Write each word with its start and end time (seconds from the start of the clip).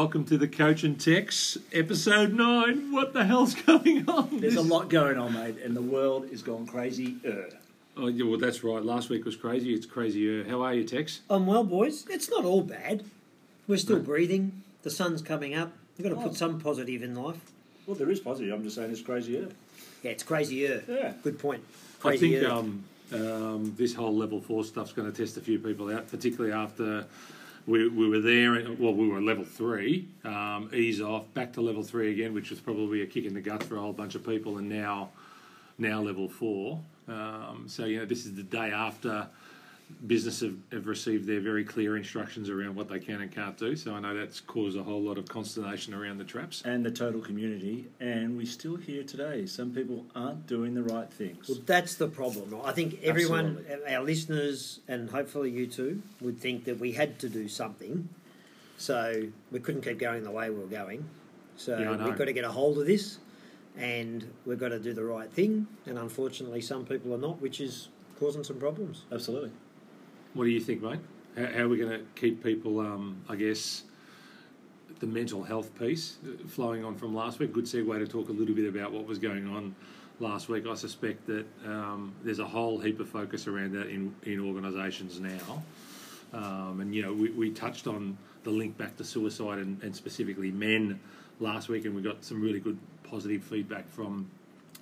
G'day, 0.00 0.06
boys. 0.06 0.06
Welcome 0.06 0.24
to 0.26 0.38
the 0.38 0.48
Coach 0.48 0.82
and 0.82 0.98
Tex 0.98 1.58
episode 1.72 2.32
nine. 2.32 2.90
What 2.92 3.12
the 3.12 3.24
hell's 3.24 3.54
going 3.66 4.08
on? 4.08 4.40
There's 4.40 4.56
a 4.56 4.62
lot 4.62 4.88
going 4.88 5.18
on, 5.18 5.34
mate, 5.34 5.56
and 5.62 5.76
the 5.76 5.82
world 5.82 6.28
is 6.30 6.42
gone 6.42 6.66
crazy. 6.66 7.16
Uh, 7.26 7.54
Oh, 7.96 8.06
yeah, 8.06 8.24
well, 8.24 8.38
that's 8.38 8.64
right. 8.64 8.82
Last 8.82 9.10
week 9.10 9.24
was 9.26 9.36
crazy. 9.36 9.74
It's 9.74 9.84
crazier. 9.84 10.48
How 10.48 10.62
are 10.62 10.72
you, 10.72 10.84
Tex? 10.84 11.20
I'm 11.28 11.44
well, 11.46 11.64
boys. 11.64 12.06
It's 12.08 12.30
not 12.30 12.46
all 12.46 12.62
bad. 12.62 13.04
We're 13.68 13.76
still 13.76 13.98
breathing. 13.98 14.62
The 14.84 14.90
sun's 14.90 15.20
coming 15.20 15.54
up. 15.54 15.72
You've 15.98 16.08
got 16.08 16.14
to 16.14 16.20
Oh. 16.20 16.28
put 16.28 16.36
some 16.36 16.60
positive 16.60 17.02
in 17.02 17.14
life. 17.14 17.36
well, 17.86 17.96
there 17.96 18.08
is 18.08 18.20
positive. 18.20 18.54
I'm 18.54 18.62
just 18.62 18.76
saying 18.76 18.90
it's 18.92 19.02
crazier. 19.02 19.48
Yeah, 20.02 20.12
it's 20.12 20.22
crazier. 20.22 20.82
Yeah. 20.88 21.12
Good 21.22 21.38
point. 21.38 21.62
I 22.02 22.16
think 22.16 22.42
um, 22.44 22.84
um, 23.12 23.74
this 23.76 23.92
whole 23.94 24.16
level 24.16 24.40
four 24.40 24.64
stuff's 24.64 24.92
going 24.92 25.12
to 25.12 25.16
test 25.24 25.36
a 25.36 25.40
few 25.42 25.58
people 25.58 25.92
out, 25.92 26.08
particularly 26.08 26.52
after 26.54 27.04
we, 27.66 27.88
we 27.88 28.08
were 28.08 28.20
there. 28.20 28.52
Well, 28.78 28.94
we 28.94 29.08
were 29.08 29.20
level 29.20 29.44
three, 29.44 30.08
um, 30.24 30.70
ease 30.72 31.00
off, 31.00 31.32
back 31.34 31.52
to 31.54 31.60
level 31.60 31.82
three 31.82 32.12
again, 32.12 32.34
which 32.34 32.50
was 32.50 32.60
probably 32.60 33.02
a 33.02 33.06
kick 33.06 33.24
in 33.24 33.34
the 33.34 33.40
gut 33.40 33.62
for 33.62 33.76
a 33.76 33.80
whole 33.80 33.92
bunch 33.92 34.14
of 34.14 34.26
people, 34.26 34.58
and 34.58 34.68
now 34.68 35.10
now 35.78 36.00
level 36.00 36.28
four. 36.28 36.80
Um, 37.08 37.64
so 37.66 37.84
you 37.84 37.98
know, 37.98 38.04
this 38.04 38.26
is 38.26 38.34
the 38.34 38.42
day 38.42 38.70
after 38.70 39.26
business 40.06 40.40
have, 40.40 40.54
have 40.72 40.86
received 40.86 41.26
their 41.26 41.40
very 41.40 41.64
clear 41.64 41.96
instructions 41.96 42.48
around 42.48 42.74
what 42.74 42.88
they 42.88 42.98
can 42.98 43.20
and 43.20 43.30
can't 43.32 43.56
do. 43.56 43.76
So 43.76 43.94
I 43.94 44.00
know 44.00 44.14
that's 44.14 44.40
caused 44.40 44.76
a 44.76 44.82
whole 44.82 45.00
lot 45.02 45.18
of 45.18 45.26
consternation 45.26 45.94
around 45.94 46.18
the 46.18 46.24
traps. 46.24 46.62
And 46.64 46.84
the 46.84 46.90
total 46.90 47.20
community, 47.20 47.86
and 48.00 48.36
we 48.36 48.46
still 48.46 48.76
here 48.76 49.02
today. 49.02 49.46
Some 49.46 49.72
people 49.74 50.06
aren't 50.14 50.46
doing 50.46 50.74
the 50.74 50.82
right 50.82 51.10
things. 51.10 51.48
well, 51.48 51.58
that's 51.66 51.94
the 51.94 52.08
problem. 52.08 52.54
I 52.64 52.72
think 52.72 53.00
everyone, 53.02 53.64
our 53.88 54.02
listeners, 54.02 54.80
and 54.88 55.10
hopefully 55.10 55.50
you 55.50 55.66
too, 55.66 56.02
would 56.20 56.38
think 56.38 56.64
that 56.64 56.78
we 56.78 56.92
had 56.92 57.18
to 57.20 57.28
do 57.28 57.48
something. 57.48 58.08
So 58.78 59.24
we 59.52 59.60
couldn't 59.60 59.82
keep 59.82 59.98
going 59.98 60.24
the 60.24 60.30
way 60.30 60.48
we 60.50 60.56
were 60.60 60.66
going. 60.66 61.04
So 61.56 61.78
Yeah, 61.78 62.02
we've 62.04 62.16
got 62.16 62.24
to 62.24 62.32
get 62.32 62.44
a 62.44 62.50
hold 62.50 62.78
of 62.78 62.86
this, 62.86 63.18
and 63.76 64.26
we've 64.46 64.58
got 64.58 64.70
to 64.70 64.78
do 64.78 64.94
the 64.94 65.04
right 65.04 65.30
thing. 65.30 65.66
And 65.84 65.98
unfortunately, 65.98 66.62
some 66.62 66.86
people 66.86 67.14
are 67.14 67.18
not, 67.18 67.42
which 67.42 67.60
is 67.60 67.88
causing 68.18 68.42
some 68.44 68.58
problems. 68.58 69.04
Absolutely. 69.12 69.50
What 70.32 70.44
do 70.44 70.50
you 70.50 70.60
think, 70.60 70.80
mate? 70.80 71.00
How, 71.36 71.46
how 71.46 71.62
are 71.62 71.68
we 71.68 71.76
going 71.76 71.90
to 71.90 72.04
keep 72.14 72.42
people, 72.42 72.78
um, 72.78 73.20
I 73.28 73.34
guess, 73.34 73.82
the 75.00 75.06
mental 75.06 75.42
health 75.42 75.76
piece 75.76 76.18
uh, 76.24 76.46
flowing 76.46 76.84
on 76.84 76.94
from 76.94 77.14
last 77.14 77.40
week? 77.40 77.52
Good 77.52 77.64
segue 77.64 77.98
to 77.98 78.06
talk 78.06 78.28
a 78.28 78.32
little 78.32 78.54
bit 78.54 78.68
about 78.68 78.92
what 78.92 79.06
was 79.06 79.18
going 79.18 79.48
on 79.48 79.74
last 80.20 80.48
week. 80.48 80.68
I 80.68 80.74
suspect 80.74 81.26
that 81.26 81.46
um, 81.66 82.14
there's 82.22 82.38
a 82.38 82.46
whole 82.46 82.78
heap 82.78 83.00
of 83.00 83.08
focus 83.08 83.48
around 83.48 83.72
that 83.72 83.88
in, 83.88 84.14
in 84.22 84.38
organisations 84.38 85.18
now. 85.18 85.62
Um, 86.32 86.80
and, 86.80 86.94
you 86.94 87.02
know, 87.02 87.12
we, 87.12 87.30
we 87.30 87.50
touched 87.50 87.88
on 87.88 88.16
the 88.44 88.50
link 88.50 88.78
back 88.78 88.96
to 88.98 89.04
suicide 89.04 89.58
and, 89.58 89.82
and 89.82 89.96
specifically 89.96 90.52
men 90.52 91.00
last 91.40 91.68
week, 91.68 91.86
and 91.86 91.96
we 91.96 92.02
got 92.02 92.24
some 92.24 92.40
really 92.40 92.60
good 92.60 92.78
positive 93.02 93.42
feedback 93.42 93.90
from 93.90 94.30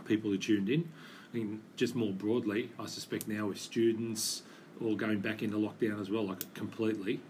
people 0.04 0.30
who 0.30 0.36
tuned 0.36 0.68
in. 0.68 0.86
I 1.32 1.36
mean, 1.38 1.62
just 1.76 1.94
more 1.94 2.12
broadly, 2.12 2.70
I 2.78 2.84
suspect 2.84 3.28
now 3.28 3.46
with 3.46 3.58
students 3.58 4.42
all 4.82 4.94
going 4.96 5.20
back 5.20 5.42
into 5.42 5.56
lockdown 5.56 6.00
as 6.00 6.10
well, 6.10 6.26
like 6.26 6.52
completely. 6.54 7.20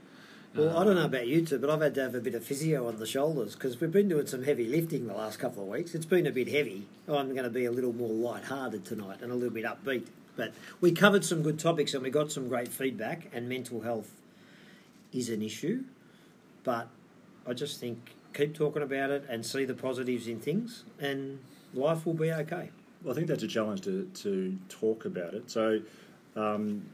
Well, 0.54 0.76
I 0.76 0.82
don't 0.82 0.96
know 0.96 1.04
about 1.04 1.26
you 1.26 1.44
two, 1.44 1.58
but 1.58 1.70
I've 1.70 1.82
had 1.82 1.94
to 1.96 2.02
have 2.02 2.14
a 2.14 2.20
bit 2.20 2.34
of 2.34 2.42
physio 2.42 2.88
on 2.88 2.96
the 2.96 3.06
shoulders 3.06 3.54
because 3.54 3.80
we've 3.80 3.92
been 3.92 4.08
doing 4.08 4.26
some 4.26 4.42
heavy 4.42 4.66
lifting 4.66 5.06
the 5.06 5.14
last 5.14 5.38
couple 5.38 5.62
of 5.62 5.68
weeks. 5.68 5.94
It's 5.94 6.06
been 6.06 6.26
a 6.26 6.32
bit 6.32 6.48
heavy. 6.48 6.86
I'm 7.06 7.32
going 7.32 7.44
to 7.44 7.50
be 7.50 7.66
a 7.66 7.70
little 7.70 7.92
more 7.92 8.08
light-hearted 8.08 8.84
tonight 8.84 9.18
and 9.20 9.30
a 9.30 9.34
little 9.34 9.54
bit 9.54 9.64
upbeat. 9.64 10.06
But 10.36 10.54
we 10.80 10.92
covered 10.92 11.24
some 11.24 11.42
good 11.42 11.58
topics 11.58 11.94
and 11.94 12.02
we 12.02 12.10
got 12.10 12.32
some 12.32 12.48
great 12.48 12.68
feedback. 12.68 13.28
And 13.32 13.48
mental 13.48 13.82
health 13.82 14.10
is 15.12 15.28
an 15.28 15.42
issue, 15.42 15.84
but 16.64 16.88
I 17.46 17.52
just 17.52 17.80
think 17.80 18.14
keep 18.34 18.54
talking 18.54 18.82
about 18.82 19.10
it 19.10 19.24
and 19.28 19.44
see 19.44 19.64
the 19.64 19.74
positives 19.74 20.28
in 20.28 20.38
things, 20.38 20.84
and 21.00 21.40
life 21.74 22.06
will 22.06 22.14
be 22.14 22.30
okay. 22.30 22.70
Well, 23.02 23.12
I 23.12 23.14
think 23.14 23.26
that's 23.26 23.42
a 23.42 23.48
challenge 23.48 23.82
to, 23.82 24.08
to 24.22 24.58
talk 24.68 25.04
about 25.04 25.34
it. 25.34 25.50
So, 25.50 25.80
um, 26.36 26.86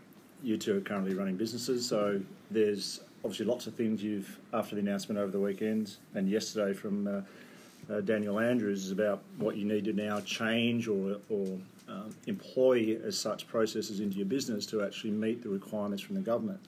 you 0.44 0.56
two 0.56 0.76
are 0.76 0.80
currently 0.80 1.14
running 1.14 1.36
businesses, 1.36 1.86
so 1.86 2.20
there's 2.50 3.00
obviously 3.24 3.46
lots 3.46 3.66
of 3.66 3.74
things 3.74 4.02
you've, 4.02 4.38
after 4.52 4.74
the 4.74 4.80
announcement 4.80 5.18
over 5.18 5.30
the 5.30 5.40
weekend 5.40 5.96
and 6.14 6.28
yesterday 6.28 6.74
from 6.74 7.06
uh, 7.06 7.92
uh, 7.92 8.00
Daniel 8.02 8.38
Andrews, 8.38 8.84
is 8.84 8.92
about 8.92 9.22
what 9.38 9.56
you 9.56 9.64
need 9.64 9.84
to 9.86 9.92
now 9.92 10.20
change 10.20 10.86
or, 10.88 11.16
or 11.30 11.46
um, 11.88 12.14
employ 12.26 12.98
as 13.04 13.18
such 13.18 13.48
processes 13.48 14.00
into 14.00 14.16
your 14.16 14.26
business 14.26 14.66
to 14.66 14.82
actually 14.82 15.10
meet 15.10 15.42
the 15.42 15.48
requirements 15.48 16.02
from 16.02 16.14
the 16.14 16.20
government. 16.20 16.60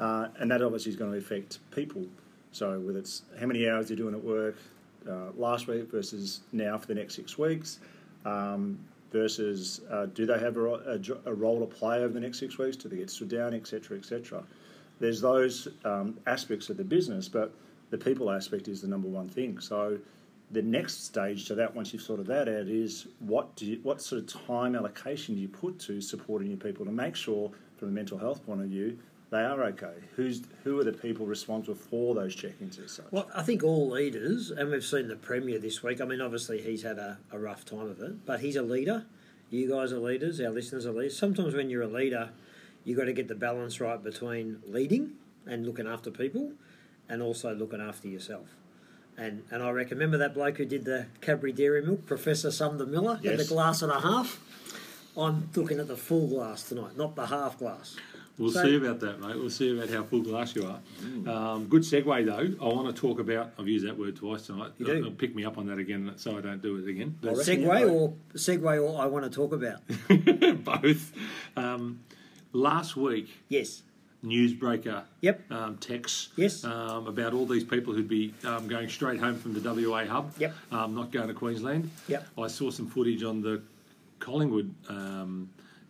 Uh, 0.00 0.28
and 0.38 0.50
that 0.50 0.62
obviously 0.62 0.90
is 0.90 0.96
going 0.96 1.10
to 1.12 1.18
affect 1.18 1.58
people. 1.70 2.04
So, 2.52 2.78
whether 2.80 2.98
it's 2.98 3.22
how 3.38 3.46
many 3.46 3.68
hours 3.68 3.90
you're 3.90 3.96
doing 3.96 4.14
at 4.14 4.24
work 4.24 4.56
uh, 5.08 5.32
last 5.36 5.66
week 5.66 5.90
versus 5.90 6.40
now 6.52 6.78
for 6.78 6.86
the 6.86 6.94
next 6.94 7.14
six 7.14 7.36
weeks, 7.36 7.80
um, 8.24 8.78
versus 9.12 9.80
uh, 9.90 10.06
do 10.06 10.26
they 10.26 10.38
have 10.38 10.56
a, 10.56 10.64
a, 10.64 11.30
a 11.30 11.34
role 11.34 11.60
to 11.60 11.66
play 11.66 11.98
over 11.98 12.12
the 12.12 12.20
next 12.20 12.38
six 12.38 12.58
weeks? 12.58 12.76
Do 12.76 12.88
they 12.88 12.96
get 12.96 13.10
stood 13.10 13.28
down, 13.28 13.54
etc., 13.54 13.96
etc. 13.96 14.42
There's 15.00 15.20
those 15.20 15.68
um, 15.84 16.18
aspects 16.26 16.68
of 16.70 16.76
the 16.76 16.84
business, 16.84 17.28
but 17.28 17.52
the 17.90 17.98
people 17.98 18.30
aspect 18.30 18.68
is 18.68 18.82
the 18.82 18.88
number 18.88 19.08
one 19.08 19.28
thing. 19.28 19.60
So 19.60 19.98
the 20.50 20.62
next 20.62 21.04
stage 21.04 21.46
to 21.46 21.54
that, 21.56 21.74
once 21.74 21.92
you've 21.92 22.02
sorted 22.02 22.26
that 22.26 22.48
out, 22.48 22.68
is 22.68 23.06
what 23.20 23.54
do 23.56 23.66
you, 23.66 23.80
what 23.82 24.00
sort 24.02 24.22
of 24.22 24.46
time 24.46 24.74
allocation 24.74 25.34
do 25.34 25.40
you 25.40 25.48
put 25.48 25.78
to 25.80 26.00
supporting 26.00 26.48
your 26.48 26.58
people 26.58 26.84
to 26.84 26.92
make 26.92 27.14
sure, 27.14 27.50
from 27.76 27.88
a 27.88 27.92
mental 27.92 28.18
health 28.18 28.44
point 28.44 28.60
of 28.60 28.68
view, 28.68 28.98
they 29.30 29.42
are 29.42 29.62
okay. 29.64 29.92
Who's 30.16 30.42
who 30.64 30.78
are 30.80 30.84
the 30.84 30.92
people 30.92 31.26
responsible 31.26 31.74
for 31.76 32.14
those 32.14 32.34
check-ins 32.34 32.78
as 32.78 32.92
such? 32.92 33.06
Well, 33.10 33.28
I 33.34 33.42
think 33.42 33.62
all 33.62 33.88
leaders, 33.90 34.50
and 34.50 34.70
we've 34.70 34.84
seen 34.84 35.08
the 35.08 35.16
Premier 35.16 35.58
this 35.58 35.82
week. 35.82 36.00
I 36.00 36.04
mean, 36.04 36.20
obviously 36.20 36.62
he's 36.62 36.82
had 36.82 36.98
a, 36.98 37.18
a 37.30 37.38
rough 37.38 37.64
time 37.64 37.88
of 37.90 38.00
it, 38.00 38.24
but 38.26 38.40
he's 38.40 38.56
a 38.56 38.62
leader. 38.62 39.04
You 39.50 39.68
guys 39.68 39.92
are 39.92 39.98
leaders, 39.98 40.40
our 40.40 40.50
listeners 40.50 40.86
are 40.86 40.92
leaders. 40.92 41.18
Sometimes 41.18 41.54
when 41.54 41.70
you're 41.70 41.82
a 41.82 41.86
leader, 41.88 42.30
you've 42.84 42.98
got 42.98 43.04
to 43.06 43.12
get 43.12 43.28
the 43.28 43.34
balance 43.34 43.80
right 43.80 44.02
between 44.02 44.60
leading 44.66 45.12
and 45.46 45.64
looking 45.66 45.86
after 45.86 46.10
people 46.10 46.52
and 47.08 47.22
also 47.22 47.54
looking 47.54 47.80
after 47.80 48.08
yourself. 48.08 48.46
And 49.16 49.42
and 49.50 49.62
I 49.62 49.70
reckon, 49.70 49.98
remember 49.98 50.18
that 50.18 50.32
bloke 50.34 50.58
who 50.58 50.64
did 50.64 50.84
the 50.84 51.06
Cadbury 51.20 51.52
Dairy 51.52 51.82
Milk, 51.82 52.06
Professor 52.06 52.50
Sumner 52.50 52.86
Miller, 52.86 53.16
had 53.16 53.24
Yes. 53.24 53.48
the 53.48 53.54
glass 53.54 53.82
and 53.82 53.90
a 53.90 54.00
half? 54.00 54.40
I'm 55.16 55.48
looking 55.56 55.80
at 55.80 55.88
the 55.88 55.96
full 55.96 56.28
glass 56.28 56.62
tonight, 56.68 56.96
not 56.96 57.16
the 57.16 57.26
half 57.26 57.58
glass. 57.58 57.96
We'll 58.38 58.52
So- 58.52 58.62
see 58.62 58.76
about 58.76 59.00
that, 59.00 59.20
mate. 59.20 59.36
We'll 59.36 59.50
see 59.50 59.76
about 59.76 59.90
how 59.90 60.04
full 60.04 60.20
glass 60.22 60.54
you 60.54 60.64
are. 60.64 60.80
Um, 61.28 61.66
good 61.66 61.82
segue, 61.82 62.24
though. 62.24 62.64
I 62.64 62.72
want 62.72 62.94
to 62.94 62.98
talk 63.00 63.18
about. 63.18 63.50
I've 63.58 63.66
used 63.66 63.84
that 63.86 63.98
word 63.98 64.14
twice 64.16 64.46
tonight. 64.46 64.70
You 64.78 64.86
do. 64.86 65.06
Uh, 65.06 65.10
pick 65.10 65.34
me 65.34 65.44
up 65.44 65.58
on 65.58 65.66
that 65.66 65.78
again, 65.78 66.12
so 66.16 66.38
I 66.38 66.40
don't 66.40 66.62
do 66.62 66.76
it 66.76 66.88
again. 66.88 67.16
I 67.22 67.26
But 67.26 67.36
reckon 67.38 67.62
Segway 67.64 67.80
you- 67.80 67.88
or 67.88 68.14
segue 68.34 68.82
or 68.82 69.00
I 69.02 69.06
want 69.06 69.24
to 69.24 69.30
talk 69.30 69.52
about? 69.52 69.80
both. 70.64 71.12
Um, 71.56 72.00
last 72.52 72.96
week, 72.96 73.28
Yes. 73.48 73.82
newsbreaker 74.24 75.02
Yep. 75.20 75.50
um, 75.52 75.76
texts 75.78 76.28
Yes. 76.36 76.64
um, 76.64 77.06
about 77.08 77.32
all 77.34 77.46
these 77.46 77.64
people 77.64 77.92
who'd 77.94 78.08
be 78.08 78.34
um, 78.44 78.68
going 78.68 78.88
straight 78.88 79.18
home 79.20 79.36
from 79.36 79.52
the 79.54 79.60
WA 79.60 80.04
hub, 80.06 80.32
Yep. 80.38 80.54
um, 80.72 80.94
not 80.94 81.10
going 81.10 81.26
to 81.28 81.34
Queensland. 81.34 81.90
Yep. 82.08 82.26
I 82.38 82.46
saw 82.46 82.70
some 82.70 82.86
footage 82.86 83.22
on 83.24 83.40
the 83.42 83.62
Collingwood 84.20 84.74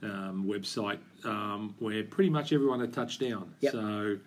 um, 0.02 0.44
website 0.46 0.98
um, 1.24 1.74
where 1.78 2.02
pretty 2.04 2.30
much 2.30 2.52
everyone 2.52 2.80
had 2.80 2.92
touched 2.92 3.20
down. 3.20 3.54
Yep. 3.60 3.72
So, 3.72 4.18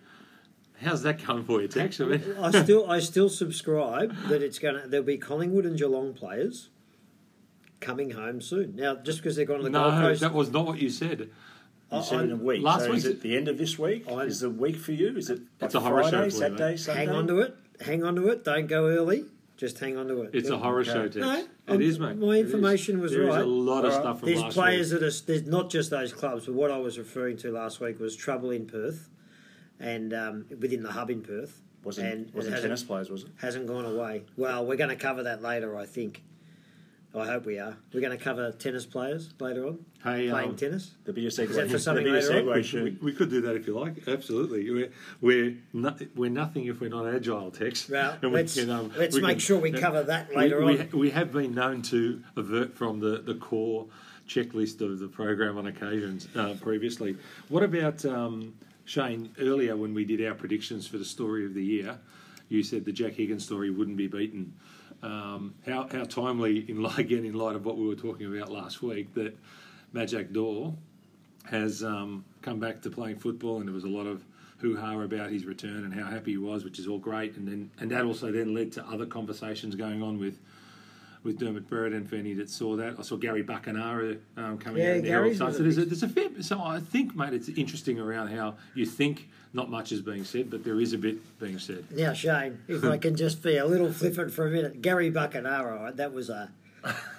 how's 0.80 1.02
that 1.02 1.24
going 1.26 1.44
for 1.44 1.60
you, 1.62 1.68
Tex? 1.68 2.00
I 2.00 2.04
mean, 2.04 2.22
I 2.40 2.62
still 2.62 2.90
I 2.90 3.00
still 3.00 3.28
subscribe 3.28 4.14
that 4.28 4.42
it's 4.42 4.58
going 4.58 4.80
to 4.80 4.88
there'll 4.88 5.06
be 5.06 5.18
Collingwood 5.18 5.64
and 5.66 5.78
Geelong 5.78 6.14
players 6.14 6.70
coming 7.80 8.10
home 8.10 8.40
soon. 8.40 8.76
Now, 8.76 8.96
just 8.96 9.18
because 9.18 9.36
they're 9.36 9.44
going 9.44 9.60
to 9.60 9.64
the 9.64 9.70
Gold 9.70 9.94
no, 9.94 10.00
Coast, 10.00 10.20
that 10.20 10.32
was 10.32 10.50
not 10.50 10.66
what 10.66 10.80
you 10.80 10.90
said. 10.90 11.30
You 11.92 12.02
said 12.02 12.20
I- 12.20 12.24
in 12.24 12.32
a 12.32 12.36
week. 12.36 12.62
last 12.62 12.84
so 12.84 12.92
is 12.92 13.04
week- 13.04 13.16
it 13.16 13.20
the 13.22 13.36
end 13.36 13.48
of 13.48 13.58
this 13.58 13.78
week? 13.78 14.08
I'm- 14.08 14.20
is 14.28 14.40
the 14.40 14.50
week 14.50 14.76
for 14.76 14.92
you? 14.92 15.16
Is 15.16 15.28
it 15.30 15.40
like 15.60 15.68
It's 15.68 15.74
a 15.74 15.80
horror 15.80 16.04
show 16.04 16.10
Friday, 16.10 16.30
for 16.30 16.34
you, 16.36 16.40
Saturday. 16.40 16.76
Sunday? 16.76 17.00
hang 17.06 17.08
on 17.10 17.26
to 17.26 17.40
it. 17.40 17.56
Hang 17.80 18.04
on 18.04 18.14
to 18.16 18.28
it. 18.28 18.44
Don't 18.44 18.66
go 18.66 18.86
early. 18.88 19.24
Just 19.56 19.78
hang 19.78 19.96
on 19.96 20.08
to 20.08 20.22
it. 20.22 20.30
It's 20.32 20.48
a 20.48 20.58
horror 20.58 20.80
Okay. 20.80 20.90
show, 20.92 21.02
Tex. 21.04 21.16
No, 21.16 21.34
it 21.38 21.46
um, 21.68 21.80
is, 21.82 21.98
mate. 21.98 22.16
my 22.16 22.34
information 22.38 23.00
was 23.00 23.12
There 23.12 23.22
is 23.22 23.28
right. 23.28 23.34
There's 23.36 23.46
a 23.46 23.48
lot 23.50 23.84
of 23.84 23.92
All 23.92 23.98
right. 23.98 24.00
stuff 24.02 24.20
from 24.20 24.28
There's 24.28 24.40
last 24.40 24.54
players 24.54 24.90
week. 24.92 25.00
that 25.00 25.06
are 25.06 25.26
there's 25.26 25.46
not 25.46 25.70
just 25.70 25.90
those 25.90 26.12
clubs, 26.12 26.46
but 26.46 26.54
what 26.54 26.70
I 26.70 26.78
was 26.78 26.98
referring 26.98 27.36
to 27.38 27.52
last 27.52 27.78
week 27.80 28.00
was 28.00 28.16
trouble 28.16 28.50
in 28.50 28.66
Perth, 28.66 29.08
and 29.78 30.12
um, 30.14 30.46
within 30.58 30.82
the 30.82 30.90
hub 30.92 31.10
in 31.10 31.22
Perth, 31.22 31.60
Wasn't, 31.84 32.06
and 32.08 32.28
it 32.28 32.34
wasn't 32.34 32.54
hasn't- 32.54 32.70
tennis 32.70 32.82
players, 32.82 33.10
was 33.10 33.24
it? 33.24 33.30
hasn't 33.40 33.66
gone 33.66 33.84
away. 33.84 34.24
Well, 34.36 34.66
we're 34.66 34.76
going 34.76 34.90
to 34.90 34.96
cover 34.96 35.22
that 35.24 35.42
later, 35.42 35.76
I 35.76 35.86
think. 35.86 36.22
I 37.14 37.26
hope 37.26 37.44
we 37.44 37.58
are. 37.58 37.76
We're 37.92 38.00
going 38.00 38.16
to 38.16 38.22
cover 38.22 38.52
tennis 38.52 38.86
players 38.86 39.30
later 39.38 39.66
on, 39.66 39.84
Hey, 40.02 40.30
playing 40.30 40.50
um, 40.50 40.56
tennis. 40.56 40.92
There'll 41.04 41.20
segue. 41.20 41.50
Is 41.50 41.56
that 41.56 41.70
for 41.70 41.78
something 41.78 42.04
there'll 42.04 42.20
later 42.20 42.38
on? 42.38 42.44
segue 42.46 42.54
We, 42.54 42.62
shoot. 42.62 42.84
we, 43.02 43.10
we 43.10 43.12
could 43.12 43.28
do 43.28 43.42
that 43.42 43.54
if 43.54 43.66
you 43.66 43.78
like. 43.78 44.08
Absolutely, 44.08 44.70
we're 44.70 44.90
we're, 45.20 45.56
no, 45.74 45.94
we're 46.14 46.30
nothing 46.30 46.66
if 46.66 46.80
we're 46.80 46.88
not 46.90 47.06
agile, 47.06 47.50
Tex. 47.50 47.88
Well, 47.88 48.16
And 48.22 48.32
we 48.32 48.38
let's, 48.38 48.54
can, 48.54 48.70
um, 48.70 48.92
let's 48.96 49.16
make 49.16 49.32
can- 49.32 49.38
sure 49.40 49.58
we 49.58 49.74
uh, 49.74 49.78
cover 49.78 50.02
that 50.04 50.34
later 50.34 50.64
we, 50.64 50.80
on. 50.80 50.88
We 50.92 51.10
have 51.10 51.32
been 51.32 51.54
known 51.54 51.82
to 51.82 52.22
avert 52.36 52.74
from 52.74 53.00
the, 53.00 53.18
the 53.18 53.34
core 53.34 53.86
checklist 54.26 54.80
of 54.80 54.98
the 54.98 55.08
program 55.08 55.58
on 55.58 55.66
occasions 55.66 56.28
uh, 56.34 56.54
previously. 56.62 57.16
What 57.48 57.62
about 57.62 58.04
um, 58.06 58.54
Shane 58.86 59.34
earlier 59.38 59.76
when 59.76 59.92
we 59.92 60.06
did 60.06 60.24
our 60.26 60.34
predictions 60.34 60.86
for 60.86 60.96
the 60.96 61.04
story 61.04 61.44
of 61.44 61.52
the 61.52 61.64
year? 61.64 61.98
you 62.52 62.62
said 62.62 62.84
the 62.84 62.92
Jack 62.92 63.14
Higgins 63.14 63.44
story 63.44 63.70
wouldn't 63.70 63.96
be 63.96 64.06
beaten. 64.06 64.52
Um, 65.02 65.54
how, 65.66 65.88
how 65.90 66.04
timely, 66.04 66.70
in 66.70 66.84
again, 66.96 67.24
in 67.24 67.34
light 67.34 67.56
of 67.56 67.64
what 67.64 67.76
we 67.76 67.86
were 67.86 67.94
talking 67.94 68.34
about 68.34 68.50
last 68.50 68.82
week, 68.82 69.14
that 69.14 69.36
Majak 69.94 70.32
Daw 70.32 70.72
has 71.50 71.82
um, 71.82 72.24
come 72.40 72.60
back 72.60 72.82
to 72.82 72.90
playing 72.90 73.16
football, 73.16 73.58
and 73.58 73.66
there 73.66 73.74
was 73.74 73.84
a 73.84 73.88
lot 73.88 74.06
of 74.06 74.22
hoo 74.58 74.76
ha 74.76 74.98
about 75.00 75.30
his 75.30 75.44
return 75.44 75.84
and 75.84 75.92
how 75.92 76.08
happy 76.08 76.32
he 76.32 76.38
was, 76.38 76.64
which 76.64 76.78
is 76.78 76.86
all 76.86 76.98
great. 76.98 77.36
And 77.36 77.46
then 77.46 77.70
and 77.80 77.90
that 77.90 78.04
also 78.04 78.30
then 78.30 78.54
led 78.54 78.70
to 78.72 78.86
other 78.86 79.06
conversations 79.06 79.74
going 79.74 80.02
on 80.02 80.18
with 80.18 80.38
with 81.24 81.38
Dermott 81.38 81.68
Brereton 81.68 81.98
and 81.98 82.08
Fanny 82.10 82.34
that 82.34 82.50
saw 82.50 82.76
that. 82.76 82.96
I 82.98 83.02
saw 83.02 83.16
Gary 83.16 83.44
Buckenara 83.44 84.18
um, 84.36 84.58
coming 84.58 84.82
Yeah, 84.82 84.90
out 84.90 84.96
in 84.96 85.02
the 85.02 85.08
Gary's 85.08 85.38
Sun. 85.38 85.52
So 85.52 85.62
there's 85.62 85.78
a, 85.78 85.80
big- 85.82 85.88
there's 85.90 86.02
a 86.02 86.08
fair. 86.08 86.42
So 86.42 86.60
I 86.62 86.80
think, 86.80 87.14
mate, 87.14 87.32
it's 87.32 87.48
interesting 87.48 87.98
around 88.00 88.28
how 88.28 88.54
you 88.74 88.86
think 88.86 89.28
not 89.52 89.70
much 89.70 89.92
is 89.92 90.00
being 90.00 90.24
said, 90.24 90.50
but 90.50 90.64
there 90.64 90.80
is 90.80 90.92
a 90.94 90.98
bit 90.98 91.16
being 91.38 91.58
said. 91.58 91.84
Now, 91.94 92.12
Shane, 92.12 92.58
if 92.68 92.84
I 92.84 92.96
can 92.98 93.14
just 93.16 93.42
be 93.42 93.56
a 93.58 93.66
little 93.66 93.92
flippant 93.92 94.32
for 94.32 94.46
a 94.46 94.50
minute, 94.50 94.82
Gary 94.82 95.10
Buckenara, 95.12 95.94
that 95.96 96.12
was 96.12 96.28
a 96.30 96.50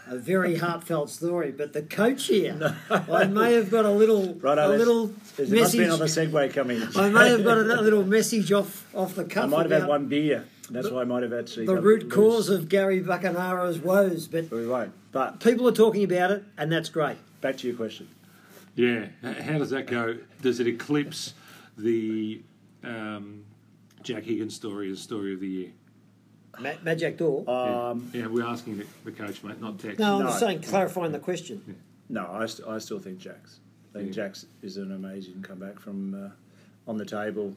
a 0.10 0.18
very 0.18 0.58
heartfelt 0.58 1.10
story. 1.10 1.52
But 1.52 1.72
the 1.72 1.84
coach 1.84 2.26
here, 2.26 2.76
I 2.90 3.24
may 3.28 3.54
have 3.54 3.72
got 3.72 3.86
a 3.86 3.92
little 3.92 4.34
Right, 4.34 4.58
a 4.58 4.68
little 4.68 5.08
There 5.38 5.46
must 5.48 5.52
be 5.52 5.60
message. 5.62 5.80
another 5.80 6.06
segue 6.06 6.54
coming. 6.54 6.82
I 6.98 7.08
may 7.08 7.30
have 7.30 7.46
got 7.46 7.58
a 7.60 7.62
little 7.82 8.04
message 8.04 8.52
off 8.52 8.86
off 8.94 9.16
the 9.16 9.22
I 9.24 9.28
cuff 9.28 9.50
might 9.50 9.70
have 9.70 9.82
had 9.82 9.88
one 9.88 10.08
beer. 10.08 10.44
That's 10.70 10.90
why 10.90 11.02
I 11.02 11.04
might 11.04 11.24
have 11.24 11.34
actually. 11.34 11.66
the 11.66 11.80
root 11.82 12.04
loose. 12.04 12.14
cause 12.14 12.50
of 12.50 12.70
Gary 12.70 13.02
Buckenara's 13.02 13.80
woes. 13.80 14.28
But 14.28 14.50
We 14.52 14.66
won't. 14.68 14.94
But 15.12 15.40
people 15.40 15.68
are 15.68 15.72
talking 15.74 16.04
about 16.04 16.32
it, 16.32 16.44
and 16.58 16.72
that's 16.72 16.90
great. 16.90 17.18
back 17.42 17.58
to 17.58 17.68
your 17.68 17.76
question. 17.76 18.08
Yeah. 18.76 19.08
How 19.22 19.58
does 19.60 19.70
that 19.72 19.88
go? 19.88 20.18
Does 20.42 20.60
it 20.60 20.68
eclipse 20.68 21.34
the 21.78 22.42
um, 22.84 23.44
Jack 24.02 24.24
Higgins 24.24 24.56
story 24.56 24.90
as 24.92 25.00
story 25.00 25.34
of 25.34 25.40
the 25.42 25.48
year? 25.48 25.72
Ma- 26.60 26.70
Majak 26.84 27.18
Daw. 27.18 27.44
Yeah. 27.48 27.90
Um, 27.90 28.12
yeah, 28.14 28.28
we're 28.28 28.46
asking 28.46 28.78
the, 28.80 28.86
the 29.06 29.12
coach, 29.12 29.44
mate, 29.44 29.60
not 29.62 29.80
Tex. 29.80 30.00
no, 30.00 30.16
I'm 30.16 30.20
no. 30.24 30.28
just 30.28 30.40
saying, 30.40 30.62
clarifying 30.62 31.12
the 31.12 31.20
question. 31.20 31.76
No, 32.10 32.28
I, 32.32 32.46
st- 32.46 32.68
I 32.68 32.78
still 32.80 33.00
think 33.00 33.18
Jack's. 33.20 33.60
I 33.94 34.00
think 34.00 34.08
Yeah. 34.10 34.24
Jax 34.24 34.46
is 34.62 34.78
an 34.78 34.92
amazing 34.92 35.42
comeback 35.42 35.80
from 35.80 36.14
uh, 36.14 36.90
on 36.90 36.98
the 36.98 37.06
table, 37.06 37.56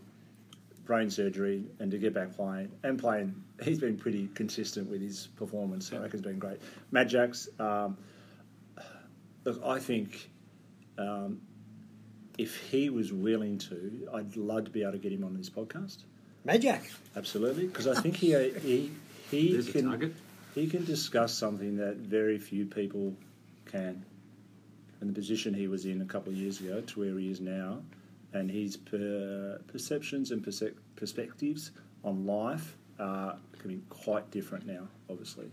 brain 0.87 1.11
surgery, 1.11 1.65
and 1.81 1.91
to 1.91 1.99
get 1.99 2.15
back 2.15 2.35
playing 2.35 2.71
and 2.83 2.99
playing. 2.99 3.35
He's 3.63 3.79
been 3.79 3.97
pretty 3.97 4.29
consistent 4.35 4.91
with 4.91 5.01
his 5.01 5.29
performance. 5.37 5.93
I 5.93 5.97
reckon 5.97 6.21
it's 6.21 6.23
been 6.27 6.39
great. 6.39 6.61
Matt 6.93 7.09
Jax, 7.09 7.49
um, 7.59 7.99
look, 9.45 9.61
I 9.65 9.79
think 9.79 10.31
um, 10.99 11.41
if 12.39 12.57
he 12.57 12.91
was 12.91 13.13
willing 13.13 13.59
to, 13.59 14.09
I'd 14.15 14.37
love 14.37 14.65
to 14.65 14.71
be 14.71 14.83
able 14.83 14.93
to 14.93 14.99
get 14.99 15.13
him 15.13 15.25
on 15.25 15.35
this 15.37 15.51
podcast. 15.51 16.05
Majak. 16.47 16.83
Absolutely, 17.17 17.67
because 17.67 17.87
I 17.87 18.01
think 18.01 18.17
he 18.17 18.33
he 18.63 18.91
he 19.31 19.53
There's 19.53 19.71
can 19.71 20.15
he 20.55 20.67
can 20.67 20.85
discuss 20.85 21.35
something 21.35 21.77
that 21.77 21.97
very 21.97 22.39
few 22.39 22.67
people 22.67 23.15
can. 23.67 24.05
And 25.01 25.11
the 25.11 25.15
position 25.15 25.53
he 25.53 25.69
was 25.69 25.85
in 25.85 26.01
a 26.01 26.07
couple 26.07 26.33
of 26.33 26.39
years 26.39 26.61
ago 26.61 26.81
to 26.81 27.01
where 27.01 27.19
he 27.19 27.31
is 27.31 27.41
now, 27.41 27.81
and 28.37 28.51
his 28.51 28.77
per, 28.77 29.61
perceptions 29.67 30.31
and 30.31 30.43
perse- 30.43 30.75
perspectives 30.95 31.73
on 32.05 32.27
life 32.27 32.77
are 32.99 33.37
can 33.59 33.71
be 33.71 33.81
quite 33.91 34.31
different 34.31 34.67
now, 34.67 34.87
obviously. 35.11 35.47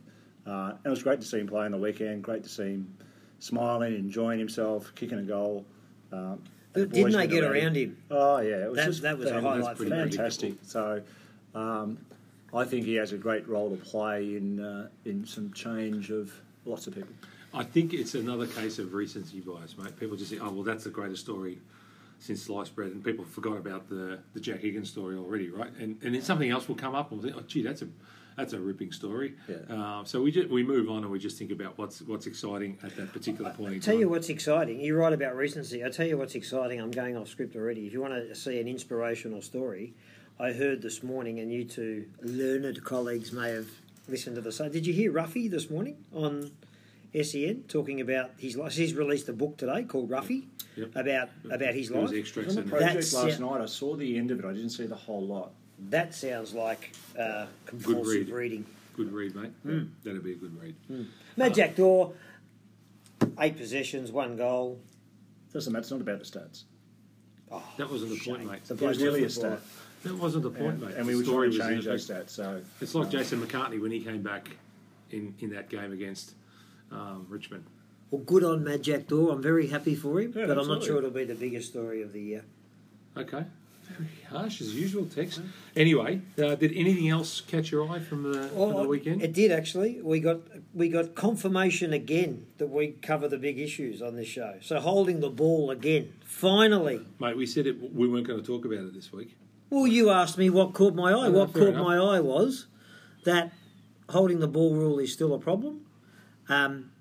Uh, 0.45 0.71
and 0.75 0.85
it 0.85 0.89
was 0.89 1.03
great 1.03 1.21
to 1.21 1.27
see 1.27 1.39
him 1.39 1.47
play 1.47 1.65
on 1.65 1.71
the 1.71 1.77
weekend. 1.77 2.23
Great 2.23 2.43
to 2.43 2.49
see 2.49 2.63
him 2.73 2.93
smiling, 3.39 3.95
enjoying 3.95 4.39
himself, 4.39 4.93
kicking 4.95 5.19
a 5.19 5.23
goal. 5.23 5.65
Um, 6.11 6.41
and 6.75 6.83
the 6.83 6.85
Didn't 6.87 7.03
boys 7.03 7.11
they 7.13 7.17
went 7.19 7.31
get 7.31 7.43
around 7.43 7.75
him? 7.75 7.97
Oh 8.11 8.39
yeah, 8.39 8.65
it 8.65 8.69
was 8.69 8.77
That- 8.77 8.85
just 8.87 9.01
that 9.03 9.17
was 9.17 9.29
a 9.31 9.41
highlight 9.41 9.77
for 9.77 9.85
fantastic. 9.85 10.55
So, 10.63 11.01
um, 11.55 11.97
I 12.53 12.65
think 12.65 12.85
he 12.85 12.95
has 12.95 13.13
a 13.13 13.17
great 13.17 13.47
role 13.47 13.69
to 13.75 13.77
play 13.77 14.35
in 14.35 14.59
uh, 14.59 14.89
in 15.05 15.25
some 15.25 15.51
change 15.53 16.11
of 16.11 16.33
lots 16.65 16.87
of 16.87 16.95
people. 16.95 17.13
I 17.55 17.63
think 17.63 17.93
it's 17.93 18.15
another 18.15 18.47
case 18.47 18.79
of 18.79 18.93
recency 18.95 19.39
bias, 19.39 19.77
mate. 19.77 19.97
People 19.99 20.17
just 20.17 20.31
say, 20.31 20.39
"Oh, 20.39 20.51
well, 20.51 20.63
that's 20.63 20.83
the 20.83 20.89
greatest 20.89 21.21
story 21.23 21.59
since 22.23 22.41
sliced 22.41 22.73
bread," 22.75 22.91
and 22.91 23.03
people 23.03 23.25
forgot 23.25 23.57
about 23.57 23.89
the 23.89 24.19
the 24.33 24.39
Jack 24.39 24.61
Higgins 24.61 24.89
story 24.89 25.15
already, 25.17 25.49
right? 25.49 25.71
And 25.77 25.97
and 26.01 26.15
then 26.15 26.21
something 26.21 26.49
else 26.49 26.67
will 26.67 26.75
come 26.75 26.95
up, 26.95 27.11
and 27.11 27.21
we'll 27.21 27.31
think, 27.31 27.43
"Oh, 27.43 27.45
gee, 27.45 27.61
that's 27.61 27.81
a 27.81 27.87
that's 28.37 28.53
a 28.53 28.59
ripping 28.59 28.91
story." 28.93 29.35
Yeah. 29.47 29.75
Uh, 29.75 30.03
so 30.05 30.21
we 30.21 30.31
just, 30.31 30.49
we 30.49 30.63
move 30.63 30.89
on 30.89 31.03
and 31.03 31.11
we 31.11 31.19
just 31.19 31.37
think 31.37 31.51
about 31.51 31.77
what's 31.77 32.01
what's 32.01 32.25
exciting 32.25 32.77
at 32.81 32.95
that 32.95 33.11
particular 33.11 33.51
point 33.51 33.73
in 33.73 33.81
Tell 33.81 33.99
you 33.99 34.07
what's 34.09 34.29
exciting. 34.29 34.79
You're 34.79 34.99
right 34.99 35.13
about 35.13 35.35
recency. 35.35 35.83
I 35.83 35.89
tell 35.89 36.07
you 36.07 36.17
what's 36.17 36.35
exciting. 36.35 36.79
I'm 36.79 36.91
going 36.91 37.17
off 37.17 37.27
script 37.27 37.55
already. 37.55 37.85
If 37.85 37.93
you 37.93 38.01
want 38.01 38.13
to 38.13 38.35
see 38.35 38.59
an 38.59 38.67
inspirational 38.67 39.41
story, 39.41 39.93
I 40.39 40.53
heard 40.53 40.81
this 40.81 41.03
morning, 41.03 41.39
and 41.39 41.51
you 41.51 41.65
two 41.65 42.05
learned 42.21 42.83
colleagues 42.85 43.33
may 43.33 43.51
have 43.51 43.67
listened 44.07 44.35
to 44.37 44.41
the 44.41 44.51
same. 44.51 44.71
Did 44.71 44.87
you 44.87 44.93
hear 44.93 45.11
Ruffy 45.11 45.49
this 45.49 45.69
morning 45.69 45.97
on 46.13 46.51
SEN 47.13 47.65
talking 47.67 47.99
about 47.99 48.31
his 48.37 48.55
life? 48.55 48.73
He's 48.73 48.93
released 48.93 49.27
a 49.27 49.33
book 49.33 49.57
today 49.57 49.83
called 49.83 50.09
Ruffy 50.09 50.45
Yep. 50.75 50.95
about 50.95 51.29
about 51.51 51.73
his 51.75 51.89
There 51.89 52.01
was 52.01 52.11
life. 52.11 52.19
extracts 52.19 52.55
On 52.57 52.63
the 52.63 52.69
project 52.69 52.87
That's- 52.93 53.13
last 53.13 53.39
yeah. 53.39 53.45
night, 53.45 53.61
I 53.61 53.65
saw 53.65 53.95
the 53.95 54.17
end 54.17 54.31
of 54.31 54.39
it. 54.39 54.45
I 54.45 54.53
didn't 54.53 54.69
see 54.71 54.85
the 54.85 54.95
whole 54.95 55.21
lot. 55.25 55.51
That 55.89 56.13
sounds 56.13 56.53
like 56.53 56.91
uh, 57.17 57.47
compulsive 57.65 58.05
read. 58.05 58.29
reading. 58.29 58.65
Good 58.95 59.11
read, 59.11 59.35
mate. 59.35 59.51
Hmm. 59.63 59.83
That'd 60.03 60.23
be 60.23 60.33
a 60.33 60.35
good 60.35 60.55
read. 60.59 60.75
Majak 61.37 61.75
Daw, 61.75 62.11
eight 63.39 63.57
possessions, 63.57 64.11
one 64.11 64.35
goal. 64.37 64.79
Doesn't 65.51 65.71
matter. 65.73 65.81
It's 65.81 65.91
not 65.91 66.01
about 66.01 66.19
the 66.19 66.25
stats. 66.25 66.63
Oh, 67.51 67.63
That 67.77 67.91
wasn't 67.91 68.11
the 68.11 68.31
point, 68.31 68.45
mate. 68.49 68.63
The 68.65 68.73
It 68.75 68.81
was 68.81 68.99
nearly 68.99 69.23
a 69.25 69.29
stat. 69.29 69.59
That 70.03 70.15
wasn't 70.15 70.43
the 70.43 70.49
point, 70.49 70.73
and, 70.75 70.81
mate. 70.81 70.95
and 70.97 71.05
we 71.07 71.13
The 71.13 71.19
were 71.19 71.23
story 71.25 71.55
trying 71.55 71.69
to 71.69 71.75
was 71.77 71.85
in 71.85 71.91
change 71.93 72.07
those 72.07 72.25
stats. 72.25 72.29
So 72.31 72.61
It's 72.81 72.93
like 72.95 73.07
uh, 73.07 73.11
Jason 73.11 73.41
McCartney 73.41 73.79
when 73.81 73.91
he 73.91 73.99
came 74.01 74.21
back 74.21 74.49
in, 75.11 75.33
in 75.39 75.51
that 75.51 75.69
game 75.69 75.91
against 75.93 76.33
um, 76.91 77.25
Richmond. 77.29 77.63
Well, 78.13 78.21
good 78.21 78.43
on 78.43 78.63
Majak 78.63 79.07
Daw. 79.07 79.31
I'm 79.31 79.41
very 79.41 79.69
happy 79.69 79.95
for 79.95 80.21
him, 80.21 80.33
Yeah, 80.35 80.45
but 80.45 80.59
I'm 80.59 80.67
not 80.67 80.83
sure 80.83 80.99
it'll 80.99 81.09
be 81.09 81.23
the 81.23 81.33
biggest 81.33 81.69
story 81.69 82.03
of 82.03 82.13
the 82.13 82.21
year. 82.21 82.45
Okay. 83.17 83.43
Very 83.89 84.09
harsh 84.29 84.61
as 84.61 84.75
usual, 84.75 85.07
Tex. 85.07 85.41
Anyway, 85.75 86.21
uh, 86.37 86.53
did 86.53 86.73
anything 86.75 87.09
else 87.09 87.41
catch 87.41 87.71
your 87.71 87.89
eye 87.89 87.97
from 87.97 88.31
the, 88.31 88.49
from 88.49 88.73
the 88.73 88.87
weekend? 88.87 89.23
It 89.23 89.33
did 89.33 89.51
actually. 89.51 89.99
We 89.99 90.19
got 90.19 90.41
we 90.75 90.89
got 90.89 91.15
confirmation 91.15 91.91
again 91.91 92.45
that 92.59 92.67
we 92.67 92.89
cover 93.01 93.27
the 93.27 93.39
big 93.39 93.57
issues 93.57 93.99
on 93.99 94.15
this 94.15 94.27
show. 94.27 94.57
So 94.61 94.79
holding 94.79 95.19
the 95.19 95.31
ball 95.31 95.71
again, 95.71 96.13
finally. 96.23 97.01
Mate, 97.19 97.35
we 97.35 97.47
said 97.47 97.65
it, 97.65 97.95
we 97.95 98.07
weren't 98.07 98.27
going 98.27 98.39
to 98.39 98.45
talk 98.45 98.63
about 98.63 98.77
it 98.77 98.93
this 98.93 99.11
week. 99.11 99.35
Well, 99.71 99.87
you 99.87 100.11
asked 100.11 100.37
me 100.37 100.51
what 100.51 100.75
caught 100.75 100.93
my 100.93 101.11
eye. 101.11 101.25
Oh, 101.25 101.31
what 101.31 101.53
caught 101.53 101.69
enough. 101.69 101.83
my 101.83 101.97
eye 101.97 102.19
was 102.19 102.67
that 103.25 103.53
holding 104.09 104.39
the 104.39 104.47
ball 104.47 104.75
rule 104.75 104.99
is 104.99 105.11
still 105.11 105.33
a 105.33 105.39
problem. 105.39 105.87
Um, 106.47 106.91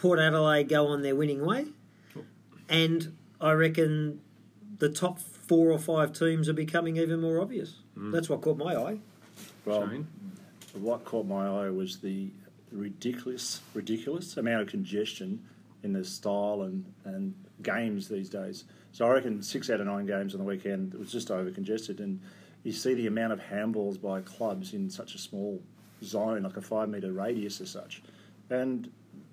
Port 0.00 0.18
Adelaide 0.18 0.68
go 0.68 0.86
on 0.86 1.02
their 1.02 1.14
winning 1.14 1.44
way, 1.44 1.66
and 2.70 3.16
I 3.38 3.52
reckon 3.52 4.20
the 4.78 4.88
top 4.88 5.18
four 5.18 5.70
or 5.70 5.78
five 5.78 6.14
teams 6.14 6.48
are 6.48 6.54
becoming 6.54 6.96
even 6.96 7.20
more 7.20 7.38
obvious. 7.38 7.80
Mm. 7.98 8.10
That's 8.10 8.30
what 8.30 8.40
caught 8.40 8.56
my 8.56 8.74
eye. 8.74 8.98
well, 9.66 9.86
Shane? 9.86 10.08
what 10.72 11.04
caught 11.04 11.26
my 11.26 11.46
eye 11.46 11.68
was 11.68 11.98
the 11.98 12.30
ridiculous, 12.72 13.60
ridiculous 13.74 14.38
amount 14.38 14.62
of 14.62 14.68
congestion 14.68 15.42
in 15.82 15.92
the 15.92 16.04
style 16.04 16.62
and, 16.62 16.84
and 17.04 17.34
games 17.62 18.08
these 18.08 18.30
days. 18.30 18.64
So 18.92 19.04
I 19.06 19.10
reckon 19.10 19.42
six 19.42 19.68
out 19.68 19.80
of 19.80 19.86
nine 19.86 20.06
games 20.06 20.34
on 20.34 20.38
the 20.38 20.46
weekend 20.46 20.94
it 20.94 20.98
was 21.00 21.12
just 21.12 21.30
over 21.30 21.50
congested, 21.50 22.00
and 22.00 22.20
you 22.62 22.72
see 22.72 22.94
the 22.94 23.06
amount 23.06 23.34
of 23.34 23.40
handballs 23.40 24.00
by 24.00 24.22
clubs 24.22 24.72
in 24.72 24.88
such 24.88 25.14
a 25.14 25.18
small 25.18 25.60
zone, 26.02 26.44
like 26.44 26.56
a 26.56 26.62
five 26.62 26.88
metre 26.88 27.12
radius 27.12 27.60
as 27.60 27.68
such, 27.68 28.02
and 28.48 28.90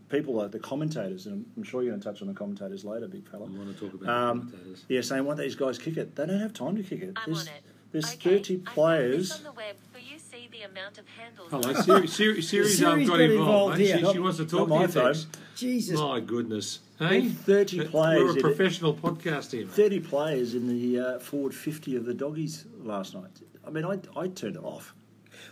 people 0.09 0.33
like 0.35 0.51
the 0.51 0.59
commentators, 0.59 1.25
and 1.25 1.45
I'm 1.57 1.63
sure 1.63 1.81
you're 1.83 1.91
going 1.91 2.01
to 2.01 2.07
touch 2.11 2.21
on 2.21 2.27
the 2.27 2.33
commentators 2.33 2.85
later, 2.85 3.07
big 3.07 3.27
fella. 3.29 3.45
I 3.45 3.49
want 3.49 3.77
to 3.77 3.85
talk 3.89 3.93
about 4.01 4.09
Um, 4.09 4.37
the 4.39 4.45
commentators. 4.57 4.85
Yeah, 4.87 5.01
saying 5.01 5.25
why 5.25 5.35
don't 5.35 5.43
these 5.43 5.55
guys 5.55 5.77
kick 5.77 5.97
it? 5.97 6.15
They 6.15 6.25
don't 6.25 6.39
have 6.39 6.53
time 6.53 6.75
to 6.77 6.83
kick 6.83 7.01
it. 7.01 7.13
I'm 7.15 7.33
There's, 7.33 7.47
on 7.47 7.53
it. 7.53 7.61
there's 7.91 8.13
Okay, 8.15 8.37
30 8.37 8.57
players. 8.59 9.29
this 9.29 9.37
on 9.37 9.43
the 9.43 9.51
web 9.51 9.75
for 9.91 9.99
you 9.99 10.17
see 10.19 10.47
the 10.51 10.61
amount 10.61 10.97
of 10.97 11.05
handles. 11.07 11.49
Hello, 11.51 11.73
Siri, 11.73 12.07
Siri, 12.07 12.41
Siri's 12.41 12.83
um, 12.83 12.91
Siri's 12.93 13.07
got 13.09 13.13
got 13.17 13.21
involved, 13.21 13.39
involved 13.47 13.77
mate. 13.79 13.85
here. 13.87 13.97
She, 13.99 14.11
she 14.13 14.19
wants 14.19 14.37
to 14.37 14.45
talk 14.45 14.67
to 14.69 14.75
you, 14.79 14.87
phone. 14.87 15.15
Jesus. 15.55 15.99
My 15.99 16.19
goodness. 16.19 16.79
Hey? 16.99 17.27
30 17.29 17.85
players 17.85 18.21
We're 18.23 18.27
a 18.27 18.31
in 18.31 18.37
it. 18.37 18.41
professional 18.41 18.93
podcast 18.93 19.51
here, 19.51 19.65
mate. 19.65 19.73
30 19.73 19.99
players 19.99 20.55
in 20.55 20.67
the 20.67 20.99
uh, 20.99 21.19
forward 21.19 21.53
50 21.53 21.95
of 21.95 22.05
the 22.05 22.13
doggies 22.13 22.65
last 22.81 23.13
night. 23.13 23.29
I 23.65 23.69
mean, 23.69 23.85
I, 23.85 23.99
I 24.19 24.27
turned 24.29 24.55
it 24.55 24.63
off. 24.63 24.93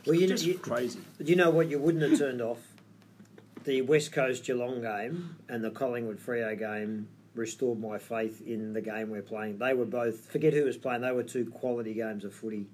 Well, 0.05 0.15
you 0.15 0.21
know, 0.21 0.27
Just 0.27 0.45
you, 0.45 0.57
crazy. 0.57 0.99
you 1.19 1.35
know 1.35 1.49
what 1.49 1.69
you 1.69 1.77
wouldn't 1.79 2.03
have 2.09 2.17
turned 2.17 2.41
off? 2.41 2.59
The 3.65 3.81
West 3.81 4.11
Coast 4.11 4.43
Geelong 4.45 4.81
game 4.81 5.35
and 5.49 5.63
the 5.63 5.71
Collingwood 5.71 6.19
Freo 6.19 6.57
game 6.57 7.07
restored 7.33 7.79
my 7.79 7.97
faith 7.97 8.41
in 8.45 8.73
the 8.73 8.81
game 8.81 9.09
we're 9.09 9.21
playing. 9.21 9.57
They 9.57 9.73
were 9.73 9.85
both, 9.85 10.25
forget 10.31 10.53
who 10.53 10.63
was 10.63 10.77
playing, 10.77 11.01
they 11.01 11.11
were 11.11 11.23
two 11.23 11.49
quality 11.49 11.93
games 11.93 12.23
of 12.23 12.33
footy 12.33 12.67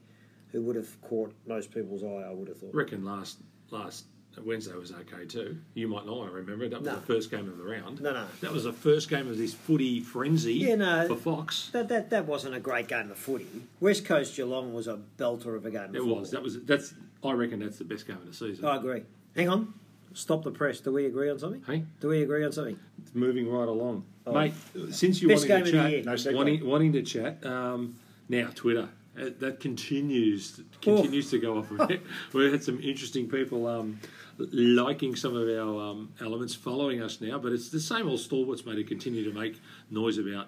who 0.52 0.62
would 0.64 0.76
have 0.76 1.02
caught 1.02 1.34
most 1.48 1.74
people's 1.74 2.04
eye, 2.04 2.28
I 2.30 2.32
would 2.32 2.50
have 2.50 2.58
thought. 2.60 2.74
reckon 2.76 3.06
last 3.06 3.38
last 3.70 4.06
Wednesday 4.44 4.74
was 4.74 4.92
okay 4.92 5.26
too. 5.26 5.58
You 5.74 5.88
might 5.88 6.06
not 6.06 6.16
want 6.18 6.30
to 6.30 6.36
remember 6.36 6.66
it. 6.66 6.72
That 6.72 6.80
was 6.82 6.88
No. 6.90 6.96
the 6.96 7.02
first 7.02 7.32
game 7.32 7.48
of 7.50 7.58
the 7.58 7.64
round. 7.64 8.02
No, 8.02 8.12
no. 8.14 8.26
That 8.42 8.52
was 8.52 8.66
the 8.66 8.74
first 8.74 9.10
game 9.10 9.28
of 9.30 9.38
this 9.38 9.54
footy 9.54 10.00
frenzy 10.02 10.54
Yeah, 10.56 10.76
no. 10.76 11.08
for 11.08 11.16
Fox. 11.16 11.70
That, 11.72 11.88
that 11.90 12.10
that 12.12 12.26
wasn't 12.28 12.56
a 12.56 12.60
great 12.60 12.88
game 12.90 13.12
of 13.12 13.18
footy. 13.18 13.48
West 13.80 14.06
Coast 14.06 14.36
Geelong 14.36 14.74
was 14.74 14.88
a 14.88 15.00
belter 15.18 15.56
of 15.56 15.66
a 15.66 15.72
game. 15.72 15.90
Of 15.90 15.96
It 15.96 16.06
was. 16.06 16.32
That 16.32 16.44
was. 16.44 16.62
That's. 16.64 16.94
I 17.24 17.32
reckon 17.34 17.60
that's 17.60 17.78
the 17.78 17.84
best 17.86 18.08
game 18.08 18.18
of 18.18 18.26
the 18.26 18.34
season. 18.34 18.66
I 18.66 18.76
agree. 18.78 19.04
Hang 19.36 19.48
on. 19.50 19.74
Stop 20.14 20.44
the 20.44 20.52
press. 20.52 20.80
Do 20.80 20.92
we 20.92 21.06
agree 21.06 21.30
on 21.30 21.40
something? 21.40 21.64
Hey, 21.66 21.84
Do 22.00 22.10
we 22.10 22.22
agree 22.22 22.44
on 22.44 22.52
something? 22.52 22.78
it's 23.02 23.16
moving 23.16 23.50
right 23.50 23.68
along, 23.68 24.04
Oh. 24.26 24.34
mate. 24.34 24.54
Since 24.92 25.22
you 25.22 25.28
Best 25.28 25.48
wanted 25.50 25.66
to 25.66 25.72
game 25.72 25.84
of 25.84 25.92
the 25.92 25.98
chat. 25.98 26.06
No 26.06 26.14
segue. 26.14 26.36
wanting, 26.36 26.66
wanting 26.66 26.94
to 26.94 27.02
chat. 27.04 27.46
Um, 27.46 27.96
now 28.30 28.50
Twitter. 28.54 28.90
Uh, 29.20 29.30
that 29.40 29.60
continues 29.60 30.62
continues 30.82 31.30
to 31.32 31.38
go 31.40 31.58
off. 31.58 31.70
We've 32.34 32.52
had 32.52 32.64
some 32.64 32.80
interesting 32.82 33.28
people 33.30 33.68
um, 33.68 34.00
liking 34.38 35.18
some 35.18 35.36
of 35.36 35.50
our 35.50 35.82
um, 35.92 36.14
elements, 36.22 36.56
following 36.56 37.02
us 37.02 37.20
now, 37.20 37.38
but 37.38 37.52
it's 37.52 37.70
the 37.70 37.80
same 37.82 38.08
old 38.08 38.22
stalwarts, 38.22 38.66
mate, 38.66 38.76
who 38.78 38.84
continue 38.86 39.26
to 39.30 39.38
make 39.38 39.60
noise 39.90 40.18
about 40.18 40.48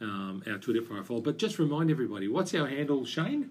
um, 0.00 0.44
our 0.46 0.58
Twitter 0.58 0.80
profile. 0.82 1.20
But 1.20 1.38
just 1.38 1.58
remind 1.58 1.90
everybody, 1.90 2.28
what's 2.28 2.54
our 2.54 2.68
handle, 2.68 3.04
Shane? 3.04 3.50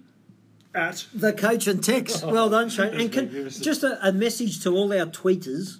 At 0.76 1.06
The 1.14 1.34
coach 1.34 1.68
and 1.68 1.84
text. 1.84 2.24
Well 2.24 2.50
done, 2.50 2.70
Shane. 2.70 3.00
And 3.00 3.12
can, 3.12 3.50
just 3.50 3.84
a, 3.84 4.08
a 4.08 4.12
message 4.12 4.62
to 4.64 4.72
all 4.72 4.92
our 4.92 5.06
tweeters: 5.06 5.78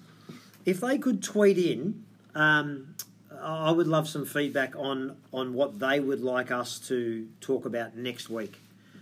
if 0.66 0.82
they 0.82 0.98
could 0.98 1.24
tweet 1.24 1.58
in, 1.58 2.04
um, 2.36 2.96
I 3.42 3.72
would 3.72 3.88
love 3.88 4.08
some 4.08 4.26
feedback 4.26 4.76
on 4.76 5.18
on 5.32 5.54
what 5.54 5.80
they 5.80 6.00
would 6.00 6.22
like 6.22 6.52
us 6.52 6.78
to 6.88 7.28
talk 7.42 7.66
about 7.66 7.96
next 7.98 8.30
week, 8.30 8.60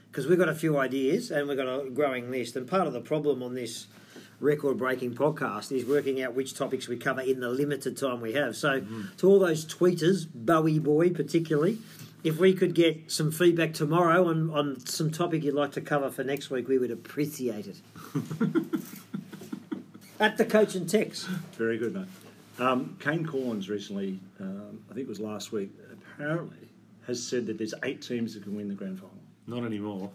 because 0.10 0.28
we've 0.28 0.40
got 0.40 0.50
a 0.50 0.56
few 0.56 0.78
ideas 0.78 1.30
and 1.30 1.48
we've 1.48 1.58
got 1.58 1.68
a 1.68 1.90
growing 1.90 2.32
list. 2.32 2.56
And 2.56 2.68
part 2.68 2.88
of 2.88 2.94
the 2.94 3.02
problem 3.02 3.44
on 3.44 3.54
this 3.54 3.88
record-breaking 4.40 5.14
podcast 5.14 5.72
is 5.72 5.86
working 5.86 6.22
out 6.24 6.34
which 6.34 6.56
topics 6.56 6.88
we 6.88 6.98
cover 6.98 7.22
in 7.22 7.40
the 7.42 7.50
limited 7.50 7.96
time 7.96 8.22
we 8.22 8.34
have. 8.34 8.56
So, 8.56 8.84
to 9.18 9.28
all 9.30 9.40
those 9.40 9.66
tweeters, 9.66 10.26
Bowie 10.34 10.80
Boy 10.80 11.10
particularly. 11.10 11.78
If 12.24 12.38
we 12.38 12.54
could 12.54 12.76
get 12.76 13.10
some 13.12 13.32
feedback 13.32 13.74
tomorrow 13.74 14.28
on, 14.30 14.52
on 14.52 14.86
some 14.86 15.10
topic 15.12 15.44
you'd 15.44 15.56
like 15.56 15.72
to 15.74 15.82
cover 15.82 16.10
for 16.12 16.24
next 16.24 16.50
week, 16.52 16.68
we 16.68 16.78
would 16.78 16.92
appreciate 16.92 17.68
it. 17.68 17.78
At 20.20 20.38
the 20.38 20.46
coach 20.46 20.76
and 20.76 20.88
text. 20.88 21.26
Very 21.58 21.78
good, 21.80 21.96
mate. 21.96 22.06
Um, 22.60 22.96
Kane 23.00 23.26
Cornes 23.26 23.70
recently, 23.70 24.20
um, 24.40 24.80
I 24.90 24.94
think 24.94 25.06
it 25.06 25.10
was 25.10 25.20
last 25.20 25.52
week, 25.52 25.72
apparently 26.16 26.58
has 27.08 27.26
said 27.26 27.48
that 27.48 27.58
there's 27.58 27.74
eight 27.84 28.02
teams 28.04 28.36
that 28.36 28.44
can 28.44 28.56
win 28.56 28.68
the 28.68 28.76
grand 28.76 29.00
final. 29.00 29.16
Not 29.48 29.66
anymore. 29.66 30.12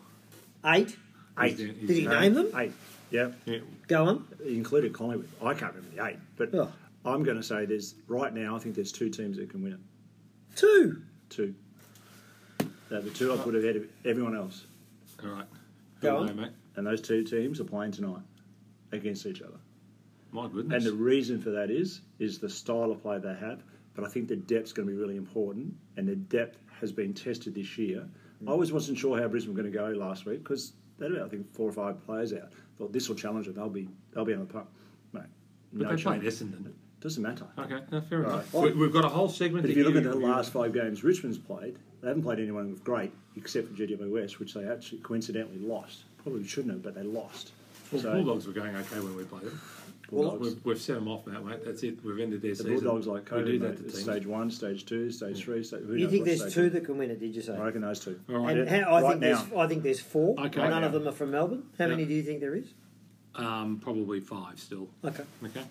Eight. 0.64 0.96
Eight. 1.40 1.58
He's- 1.58 1.70
Did 1.80 1.90
he 1.90 2.06
name 2.06 2.34
them? 2.34 2.52
Eight. 2.56 2.72
Yeah. 3.10 3.30
Yeah. 3.46 3.58
Go 3.88 4.04
on. 4.04 4.28
He 4.44 4.56
included 4.56 4.92
Collingwood. 4.92 5.28
I 5.42 5.54
can't 5.54 5.74
remember 5.74 5.96
the 5.96 6.06
eight, 6.06 6.18
but 6.36 6.54
Oh. 6.54 6.72
I'm 7.04 7.24
going 7.24 7.36
to 7.36 7.42
say 7.42 7.66
there's 7.66 7.96
right 8.06 8.32
now. 8.32 8.54
I 8.54 8.60
think 8.60 8.76
there's 8.76 8.92
two 8.92 9.08
teams 9.10 9.36
that 9.38 9.50
can 9.50 9.62
win 9.64 9.72
it. 9.72 9.80
Two. 10.56 11.02
Two. 11.28 11.54
They're 12.88 13.00
the 13.00 13.10
two 13.10 13.32
I 13.32 13.36
put 13.36 13.54
ahead 13.56 13.76
of 13.76 13.86
everyone 14.04 14.36
else, 14.36 14.66
All 15.24 15.30
right. 15.30 15.46
Go 16.00 16.18
on. 16.18 16.26
day, 16.28 16.32
mate. 16.34 16.52
and 16.76 16.86
those 16.86 17.00
two 17.00 17.24
teams 17.24 17.60
are 17.60 17.64
playing 17.64 17.92
tonight 17.92 18.22
against 18.92 19.26
each 19.26 19.42
other. 19.42 19.58
My 20.32 20.48
goodness. 20.48 20.84
And 20.84 20.86
the 20.86 20.96
reason 20.96 21.40
for 21.40 21.50
that 21.50 21.70
is 21.70 22.02
is 22.18 22.38
the 22.38 22.48
style 22.48 22.90
of 22.92 23.02
play 23.02 23.18
they 23.18 23.34
have. 23.34 23.62
But 23.94 24.04
I 24.04 24.08
think 24.08 24.28
the 24.28 24.36
depth's 24.36 24.72
going 24.72 24.86
to 24.86 24.94
be 24.94 24.98
really 25.00 25.16
important, 25.16 25.74
and 25.96 26.06
the 26.06 26.16
depth 26.16 26.58
has 26.80 26.92
been 26.92 27.14
tested 27.14 27.54
this 27.54 27.78
year. 27.78 28.06
Mm. 28.44 28.48
I 28.48 28.52
always 28.52 28.70
wasn't 28.70 28.98
sure 28.98 29.18
how 29.18 29.26
Brisbane 29.26 29.54
were 29.54 29.62
going 29.62 29.72
to 29.72 29.76
go 29.78 29.86
last 29.98 30.26
week 30.26 30.42
because 30.42 30.74
they 30.98 31.06
had 31.06 31.18
I 31.22 31.28
think 31.28 31.50
four 31.54 31.68
or 31.68 31.72
five 31.72 32.04
players 32.04 32.32
out. 32.34 32.52
Thought 32.78 32.92
this 32.92 33.08
will 33.08 33.16
challenge 33.16 33.46
them. 33.46 33.54
They'll 33.54 33.68
be 33.70 33.88
they'll 34.12 34.26
be 34.26 34.34
on 34.34 34.40
the 34.40 34.46
puck, 34.46 34.68
mate. 35.12 35.22
but 35.72 35.88
no 35.88 35.96
they 35.96 36.02
played. 36.02 36.22
Essendon. 36.22 36.72
Doesn't 37.06 37.22
matter. 37.22 37.46
Okay, 37.56 37.78
no, 37.92 38.00
fair 38.00 38.18
Right. 38.22 38.32
enough. 38.32 38.52
We, 38.52 38.72
we've 38.72 38.92
got 38.92 39.04
a 39.04 39.08
whole 39.08 39.28
segment. 39.28 39.62
But 39.62 39.70
if 39.70 39.76
you 39.76 39.84
look 39.84 39.94
at 39.94 40.02
the 40.02 40.16
last 40.16 40.50
five 40.50 40.72
games 40.74 41.04
Richmond's 41.04 41.38
played, 41.38 41.76
they 42.00 42.08
haven't 42.08 42.24
played 42.24 42.40
anyone 42.40 42.68
with 42.72 42.82
great 42.82 43.12
except 43.36 43.68
for 43.68 43.74
GWS, 43.74 44.40
which 44.40 44.54
they 44.54 44.66
actually 44.68 44.98
coincidentally 44.98 45.60
lost. 45.60 46.02
Probably 46.24 46.44
shouldn't 46.44 46.72
have, 46.74 46.82
but 46.82 46.96
they 46.96 47.04
lost. 47.04 47.52
Well, 47.92 48.02
So- 48.02 48.12
Bulldogs 48.12 48.48
were 48.48 48.52
going 48.54 48.74
okay 48.74 48.98
when 48.98 49.14
we 49.16 49.22
played 49.22 49.42
them. 49.42 49.60
Bulldogs. 50.10 50.40
We've, 50.54 50.64
we've 50.64 50.80
set 50.82 50.96
them 50.96 51.06
off 51.06 51.28
now, 51.28 51.40
mate. 51.42 51.64
That's 51.64 51.84
it. 51.84 52.04
We've 52.04 52.18
ended 52.18 52.42
their 52.42 52.56
season. 52.56 52.66
The 52.72 52.72
season. 52.78 52.88
Bulldogs 52.88 53.06
like 53.06 53.30
we 53.30 53.44
do 53.44 53.58
that 53.60 53.76
to 53.76 53.84
It's 53.84 53.92
teams. 53.94 54.02
stage 54.04 54.26
one, 54.26 54.50
stage 54.50 54.84
two, 54.84 55.12
stage 55.12 55.44
three. 55.44 55.62
Stage, 55.62 55.82
who 55.82 55.94
You 55.94 56.00
knows 56.06 56.10
think 56.10 56.24
there's 56.24 56.52
two 56.54 56.70
that 56.70 56.84
can 56.86 56.98
win 56.98 57.12
it? 57.12 57.20
Did 57.20 57.36
you 57.36 57.40
say? 57.42 57.54
I 57.54 57.64
reckon 57.66 57.82
those 57.82 58.00
two. 58.00 58.18
All 58.30 58.38
right. 58.38 58.56
And 58.58 58.68
Yeah, 58.68 58.84
how, 58.84 58.94
I 58.96 59.02
right 59.02 59.08
think 59.10 59.20
there's. 59.20 59.52
I 59.56 59.66
think 59.68 59.82
there's 59.84 60.00
four. 60.00 60.34
Okay. 60.40 60.58
None 60.60 60.72
Right 60.72 60.82
of 60.82 60.92
them 60.92 61.06
are 61.06 61.12
from 61.12 61.30
Melbourne. 61.30 61.62
How 61.78 61.86
many 61.86 62.04
do 62.04 62.14
you 62.14 62.24
think 62.24 62.40
there 62.40 62.56
is? 62.56 62.66
Um, 63.36 63.78
probably 63.82 64.18
five 64.20 64.58
still. 64.58 64.88
Okay. 65.04 65.22
Okay. 65.44 65.62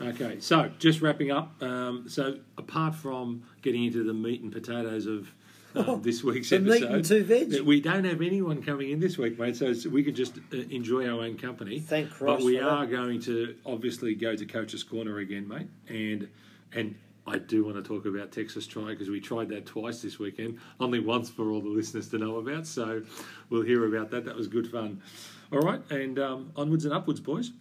Okay. 0.00 0.38
So 0.40 0.70
just 0.78 1.00
wrapping 1.02 1.30
up. 1.30 1.62
Um, 1.62 2.08
so 2.08 2.38
apart 2.56 2.94
from 2.94 3.42
getting 3.62 3.84
into 3.84 4.02
the 4.04 4.14
meat 4.14 4.40
and 4.42 4.50
potatoes 4.52 5.06
of 5.06 5.30
um, 5.74 6.02
this 6.02 6.24
week's 6.24 6.50
The 6.50 6.58
meat 6.58 6.82
episode, 6.82 6.92
and 6.94 7.04
two 7.04 7.24
veg. 7.24 7.60
we 7.62 7.80
don't 7.80 8.04
have 8.04 8.20
anyone 8.22 8.62
coming 8.62 8.90
in 8.90 8.98
this 8.98 9.18
week, 9.18 9.38
mate. 9.38 9.56
So 9.56 9.66
it's- 9.66 9.86
we 9.86 10.02
can 10.02 10.14
just 10.14 10.38
uh, 10.52 10.56
enjoy 10.70 11.06
our 11.06 11.20
own 11.22 11.36
company. 11.36 11.80
Thank 11.80 12.10
But 12.18 12.40
we 12.42 12.58
are 12.58 12.86
that. 12.86 12.90
going 12.90 13.20
to 13.22 13.54
obviously 13.66 14.14
go 14.14 14.34
to 14.34 14.46
Coach's 14.46 14.82
Corner 14.82 15.18
again, 15.18 15.46
mate, 15.48 15.68
and 15.88 16.28
and. 16.72 16.94
I 17.26 17.36
do 17.38 17.64
want 17.64 17.76
to 17.76 17.82
talk 17.82 18.06
about 18.06 18.32
Tex's 18.32 18.66
Tri 18.66 18.86
because 18.86 19.08
we 19.10 19.20
tried 19.20 19.50
that 19.50 19.64
twice 19.66 20.00
this 20.02 20.18
weekend, 20.18 20.58
only 20.80 20.98
once 20.98 21.28
for 21.30 21.50
all 21.50 21.60
the 21.60 21.68
listeners 21.68 22.08
to 22.08 22.18
know 22.18 22.36
about. 22.38 22.66
So 22.66 23.02
we'll 23.50 23.62
hear 23.62 23.86
about 23.86 24.10
that. 24.10 24.24
That 24.24 24.34
was 24.34 24.48
good 24.48 24.66
fun. 24.68 25.00
All 25.52 25.60
right, 25.60 25.80
and 25.90 26.18
um, 26.18 26.50
onwards 26.56 26.86
and 26.86 26.94
upwards, 26.94 27.20
boys. 27.20 27.52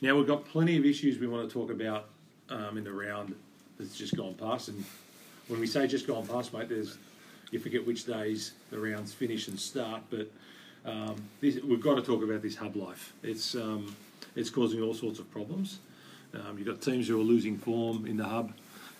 Now 0.00 0.16
we've 0.16 0.26
got 0.26 0.44
plenty 0.46 0.76
of 0.76 0.84
issues 0.84 1.18
we 1.18 1.26
want 1.26 1.48
to 1.48 1.52
talk 1.52 1.70
about 1.70 2.06
um, 2.50 2.76
in 2.76 2.84
the 2.84 2.92
round 2.92 3.34
that's 3.78 3.96
just 3.96 4.16
gone 4.16 4.34
past, 4.34 4.68
and 4.68 4.84
when 5.48 5.60
we 5.60 5.66
say 5.66 5.86
just 5.86 6.06
gone 6.06 6.26
past, 6.26 6.52
mate, 6.52 6.68
there's 6.68 6.98
you 7.50 7.58
forget 7.58 7.86
which 7.86 8.04
days 8.04 8.52
the 8.70 8.78
rounds 8.78 9.12
finish 9.12 9.48
and 9.48 9.58
start, 9.58 10.02
but 10.10 10.28
um, 10.84 11.16
this, 11.40 11.62
we've 11.62 11.80
got 11.80 11.94
to 11.94 12.02
talk 12.02 12.22
about 12.22 12.42
this 12.42 12.56
hub 12.56 12.76
life. 12.76 13.12
It's 13.22 13.54
um, 13.54 13.94
it's 14.36 14.50
causing 14.50 14.82
all 14.82 14.94
sorts 14.94 15.18
of 15.18 15.30
problems. 15.30 15.78
Um, 16.34 16.58
you've 16.58 16.66
got 16.66 16.80
teams 16.82 17.06
who 17.06 17.20
are 17.20 17.24
losing 17.24 17.56
form 17.56 18.06
in 18.06 18.16
the 18.16 18.24
hub, 18.24 18.52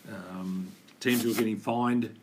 um, 0.09 0.67
teams 0.99 1.23
who 1.23 1.31
are 1.31 1.35
getting 1.35 1.57
fined, 1.57 2.15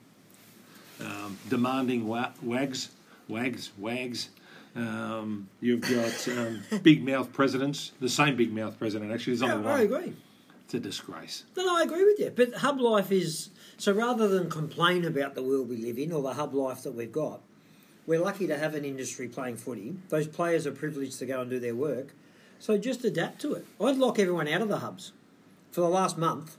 um, 1.01 1.39
demanding 1.51 2.07
wa- 2.07 2.33
wags, 2.43 2.91
wags, 3.29 3.71
wags. 3.79 4.31
Um, 4.75 5.49
you've 5.61 5.83
got 5.83 6.29
um, 6.29 6.63
big 6.83 7.05
mouth 7.05 7.33
presidents, 7.33 7.93
the 8.01 8.09
same 8.09 8.37
big 8.37 8.53
mouth 8.53 8.79
president 8.79 9.13
actually. 9.13 9.37
There's 9.37 9.51
only 9.51 9.65
Yeah, 9.65 9.75
I 9.75 9.81
agree. 9.83 10.13
It's 10.65 10.75
a 10.75 10.81
disgrace. 10.81 11.45
No, 11.57 11.65
no, 11.65 11.77
I 11.77 11.83
agree 11.83 12.05
with 12.05 12.19
you. 12.19 12.33
But 12.35 12.55
hub 12.55 12.81
life 12.81 13.13
is 13.13 13.51
so 13.77 13.93
rather 13.93 14.29
than 14.29 14.49
complain 14.49 15.05
about 15.05 15.35
the 15.35 15.43
world 15.43 15.69
we 15.69 15.77
live 15.77 15.99
in 15.99 16.13
or 16.13 16.23
the 16.23 16.35
hub 16.35 16.55
life 16.55 16.83
that 16.85 16.95
we've 16.95 17.13
got, 17.13 17.41
we're 18.07 18.21
lucky 18.21 18.47
to 18.47 18.57
have 18.57 18.75
an 18.75 18.85
industry 18.85 19.29
playing 19.29 19.57
footy. 19.57 19.97
Those 20.09 20.27
players 20.27 20.67
are 20.67 20.73
privileged 20.73 21.19
to 21.19 21.27
go 21.27 21.41
and 21.43 21.51
do 21.51 21.61
their 21.61 21.75
work. 21.75 22.15
So 22.59 22.79
just 22.79 23.05
adapt 23.05 23.41
to 23.43 23.55
it. 23.55 23.67
I'd 23.81 23.97
lock 23.97 24.19
everyone 24.19 24.49
out 24.49 24.63
of 24.63 24.69
the 24.69 24.79
hubs. 24.79 25.13
For 25.73 25.81
the 25.81 25.89
last 25.89 26.17
month, 26.17 26.57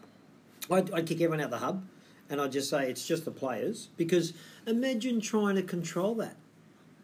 I'd, 0.70 0.92
I'd 0.92 1.08
kick 1.08 1.22
everyone 1.22 1.40
out 1.40 1.46
of 1.46 1.52
the 1.52 1.58
hub 1.60 1.86
and 2.30 2.42
I'd 2.42 2.52
just 2.52 2.70
say 2.70 2.90
it's 2.90 3.08
just 3.08 3.26
the 3.26 3.32
players 3.32 3.90
because 3.98 4.34
imagine 4.68 5.22
trying 5.22 5.56
to 5.56 5.64
control 5.64 6.16
that. 6.16 6.36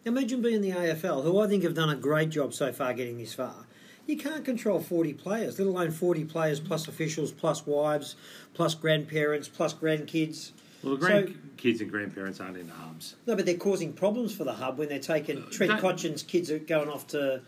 Imagine 0.06 0.42
being 0.42 0.62
the 0.62 0.72
AFL, 0.72 1.24
who 1.24 1.40
I 1.40 1.48
think 1.48 1.64
have 1.64 1.74
done 1.74 1.90
a 1.90 1.96
great 1.96 2.30
job 2.30 2.54
so 2.54 2.72
far 2.72 2.94
getting 2.94 3.18
this 3.18 3.34
far. 3.34 3.66
You 4.08 4.18
can't 4.18 4.44
control 4.44 4.80
40 4.80 5.14
players, 5.14 5.60
let 5.60 5.68
alone 5.68 5.92
40 5.92 6.26
players 6.26 6.60
plus 6.60 6.88
officials, 6.88 7.32
plus 7.32 7.68
wives, 7.68 8.16
plus 8.54 8.74
grandparents, 8.74 9.48
plus 9.48 9.74
grandkids. 9.74 10.52
Well, 10.82 10.96
the 10.96 11.06
So- 11.06 11.24
grandkids 11.24 11.82
and 11.82 11.92
grandparents 11.92 12.40
aren't 12.40 12.58
in 12.58 12.68
the 12.68 12.74
hubs. 12.74 13.16
No, 13.28 13.36
but 13.36 13.46
they're 13.46 13.58
causing 13.58 13.94
problems 13.94 14.34
for 14.34 14.46
the 14.46 14.54
hub 14.54 14.78
when 14.80 14.90
they're 14.90 15.00
taking 15.00 15.44
Trent 15.52 15.74
don't- 15.74 15.82
Cotchin's 15.82 16.24
kids 16.24 16.50
are 16.50 16.58
going 16.60 16.90
off 16.90 17.06
to 17.08 17.42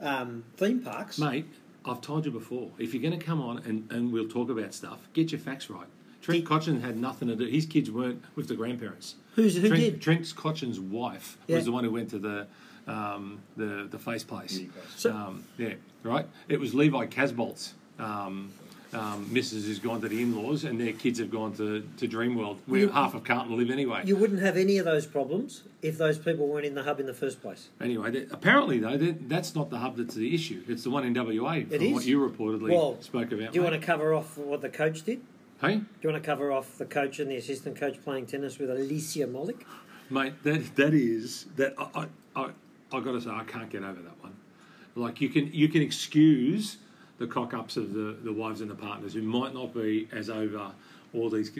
um, 0.00 0.44
theme 0.56 0.80
parks. 0.80 1.18
Mate, 1.18 1.46
I've 1.84 2.00
told 2.00 2.24
you 2.24 2.30
before, 2.30 2.70
if 2.78 2.94
you're 2.94 3.02
going 3.02 3.18
to 3.18 3.24
come 3.24 3.40
on 3.40 3.58
and, 3.66 3.90
and 3.90 4.12
we'll 4.12 4.28
talk 4.28 4.48
about 4.48 4.72
stuff, 4.72 5.00
get 5.12 5.32
your 5.32 5.40
facts 5.40 5.68
right. 5.68 5.88
Trent 6.28 6.44
Cotchin 6.44 6.82
had 6.82 6.98
nothing 6.98 7.28
to 7.28 7.36
do. 7.36 7.46
His 7.46 7.64
kids 7.64 7.90
weren't 7.90 8.22
with 8.36 8.48
the 8.48 8.54
grandparents. 8.54 9.14
Who's, 9.34 9.56
who 9.56 9.68
Trent, 9.68 9.82
did? 9.82 10.02
Trent 10.02 10.22
Cotchin's 10.36 10.78
wife 10.78 11.38
Yeah. 11.46 11.56
was 11.56 11.64
the 11.64 11.72
one 11.72 11.84
who 11.84 11.90
went 11.90 12.10
to 12.10 12.18
the 12.18 12.46
um, 12.86 13.40
the 13.56 13.86
the 13.90 13.98
face 13.98 14.24
place. 14.24 14.60
So- 14.96 15.10
um, 15.10 15.44
yeah, 15.56 15.74
right. 16.02 16.26
It 16.48 16.60
was 16.60 16.74
Levi 16.74 17.06
Casboult's 17.06 17.72
um, 17.98 18.50
um, 18.92 19.26
missus 19.32 19.66
has 19.68 19.78
gone 19.78 20.00
to 20.02 20.08
the 20.08 20.20
in-laws, 20.22 20.64
and 20.64 20.78
their 20.80 20.92
kids 20.94 21.18
have 21.18 21.30
gone 21.30 21.52
to, 21.54 21.82
to 21.98 22.08
Dreamworld, 22.08 22.58
where 22.66 22.80
You- 22.80 22.88
half 22.88 23.14
of 23.14 23.24
Carlton 23.24 23.56
live 23.56 23.70
anyway. 23.70 24.02
You 24.04 24.16
wouldn't 24.16 24.40
have 24.40 24.56
any 24.58 24.76
of 24.78 24.84
those 24.84 25.06
problems 25.06 25.62
if 25.82 25.96
those 25.98 26.18
people 26.18 26.46
weren't 26.46 26.64
in 26.66 26.74
the 26.74 26.82
hub 26.82 26.98
in 27.00 27.06
the 27.06 27.12
first 27.14 27.40
place. 27.42 27.68
Anyway, 27.80 28.10
that, 28.10 28.32
apparently 28.32 28.78
though, 28.78 28.96
that, 28.98 29.28
that's 29.30 29.54
not 29.54 29.68
the 29.70 29.78
hub 29.78 29.96
that's 29.96 30.14
the 30.14 30.34
issue. 30.34 30.62
It's 30.68 30.84
the 30.84 30.90
one 30.90 31.04
in 31.04 31.12
WA, 31.14 31.60
from 31.60 31.72
It 31.72 31.82
is? 31.82 31.92
what 31.94 32.04
you 32.06 32.18
reportedly 32.26 32.70
Well, 32.70 32.96
spoke 33.02 33.32
about. 33.32 33.52
Do 33.52 33.58
you 33.58 33.62
mate. 33.62 33.70
want 33.72 33.80
to 33.80 33.86
cover 33.86 34.12
off 34.14 34.36
what 34.38 34.60
the 34.62 34.68
coach 34.70 35.02
did? 35.02 35.20
Hey, 35.60 35.74
Do 35.78 35.84
you 36.02 36.10
want 36.10 36.22
to 36.22 36.26
cover 36.26 36.52
off 36.52 36.78
the 36.78 36.84
coach 36.84 37.18
and 37.18 37.28
the 37.28 37.36
assistant 37.36 37.76
coach 37.76 38.00
playing 38.04 38.26
tennis 38.26 38.58
with 38.58 38.70
Alicia 38.70 39.26
Molik? 39.26 39.62
mate, 40.08 40.34
that 40.44 40.76
that 40.76 40.94
is 40.94 41.46
that 41.56 41.74
I 41.76 42.06
I, 42.36 42.42
I, 42.42 42.50
I 42.92 43.00
got 43.00 43.12
to 43.12 43.20
say 43.20 43.30
I 43.30 43.42
can't 43.42 43.68
get 43.68 43.82
over 43.82 44.00
that 44.00 44.22
one. 44.22 44.36
Like 44.94 45.20
you 45.20 45.28
can 45.28 45.52
you 45.52 45.68
can 45.68 45.82
excuse 45.82 46.76
the 47.18 47.26
cock 47.26 47.54
ups 47.54 47.76
of 47.76 47.92
the, 47.92 48.16
the 48.22 48.32
wives 48.32 48.60
and 48.60 48.70
the 48.70 48.76
partners 48.76 49.14
who 49.14 49.22
might 49.22 49.52
not 49.52 49.74
be 49.74 50.06
as 50.12 50.30
over 50.30 50.70
all 51.12 51.28
these 51.28 51.50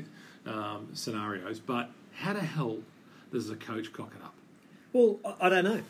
um, 0.46 0.88
scenarios. 0.92 1.58
But 1.58 1.90
how 2.14 2.34
the 2.34 2.40
hell 2.40 2.78
does 3.32 3.48
the 3.48 3.56
coach 3.56 3.92
cock 3.92 4.12
it 4.16 4.22
up? 4.22 4.34
Well, 4.92 5.18
I, 5.24 5.46
I 5.46 5.48
don't 5.48 5.64
know. 5.64 5.82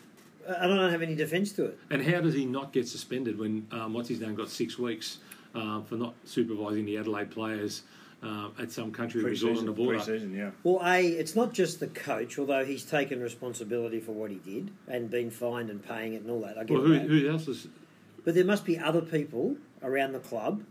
I 0.47 0.65
don't 0.65 0.91
have 0.91 1.03
any 1.03 1.13
defence 1.13 1.51
to 1.53 1.65
it. 1.65 1.79
And 1.91 2.03
how 2.03 2.21
does 2.21 2.33
he 2.33 2.45
not 2.45 2.73
get 2.73 2.87
suspended 2.87 3.37
when 3.37 3.67
um, 3.71 3.93
what's 3.93 4.09
his 4.09 4.19
name 4.19 4.33
got 4.33 4.49
six 4.49 4.79
weeks 4.79 5.19
uh, 5.53 5.81
for 5.81 5.95
not 5.95 6.15
supervising 6.25 6.85
the 6.85 6.97
Adelaide 6.97 7.29
players 7.29 7.83
uh, 8.23 8.49
at 8.59 8.71
some 8.71 8.91
country 8.91 9.23
resort 9.23 9.57
on 9.57 9.65
the 9.65 9.71
border? 9.71 9.97
pre-season, 9.99 10.33
yeah. 10.35 10.51
Well, 10.63 10.81
A, 10.85 11.07
it's 11.07 11.35
not 11.35 11.53
just 11.53 11.79
the 11.79 11.87
coach, 11.87 12.37
although 12.39 12.65
he's 12.65 12.83
taken 12.83 13.21
responsibility 13.21 13.99
for 13.99 14.11
what 14.11 14.29
he 14.31 14.37
did 14.37 14.71
and 14.87 15.09
been 15.09 15.31
fined 15.31 15.69
and 15.69 15.81
paying 15.83 16.13
it 16.13 16.21
and 16.21 16.29
all 16.31 16.41
that. 16.41 16.57
I 16.57 16.63
get 16.63 16.73
Well, 16.77 16.83
who, 16.85 16.93
that. 16.93 17.07
who 17.07 17.29
else 17.29 17.47
is? 17.47 17.67
But 18.25 18.35
there 18.35 18.45
must 18.45 18.65
be 18.65 18.77
other 18.77 19.01
people 19.01 19.55
around 19.81 20.11
the 20.11 20.19
club 20.19 20.63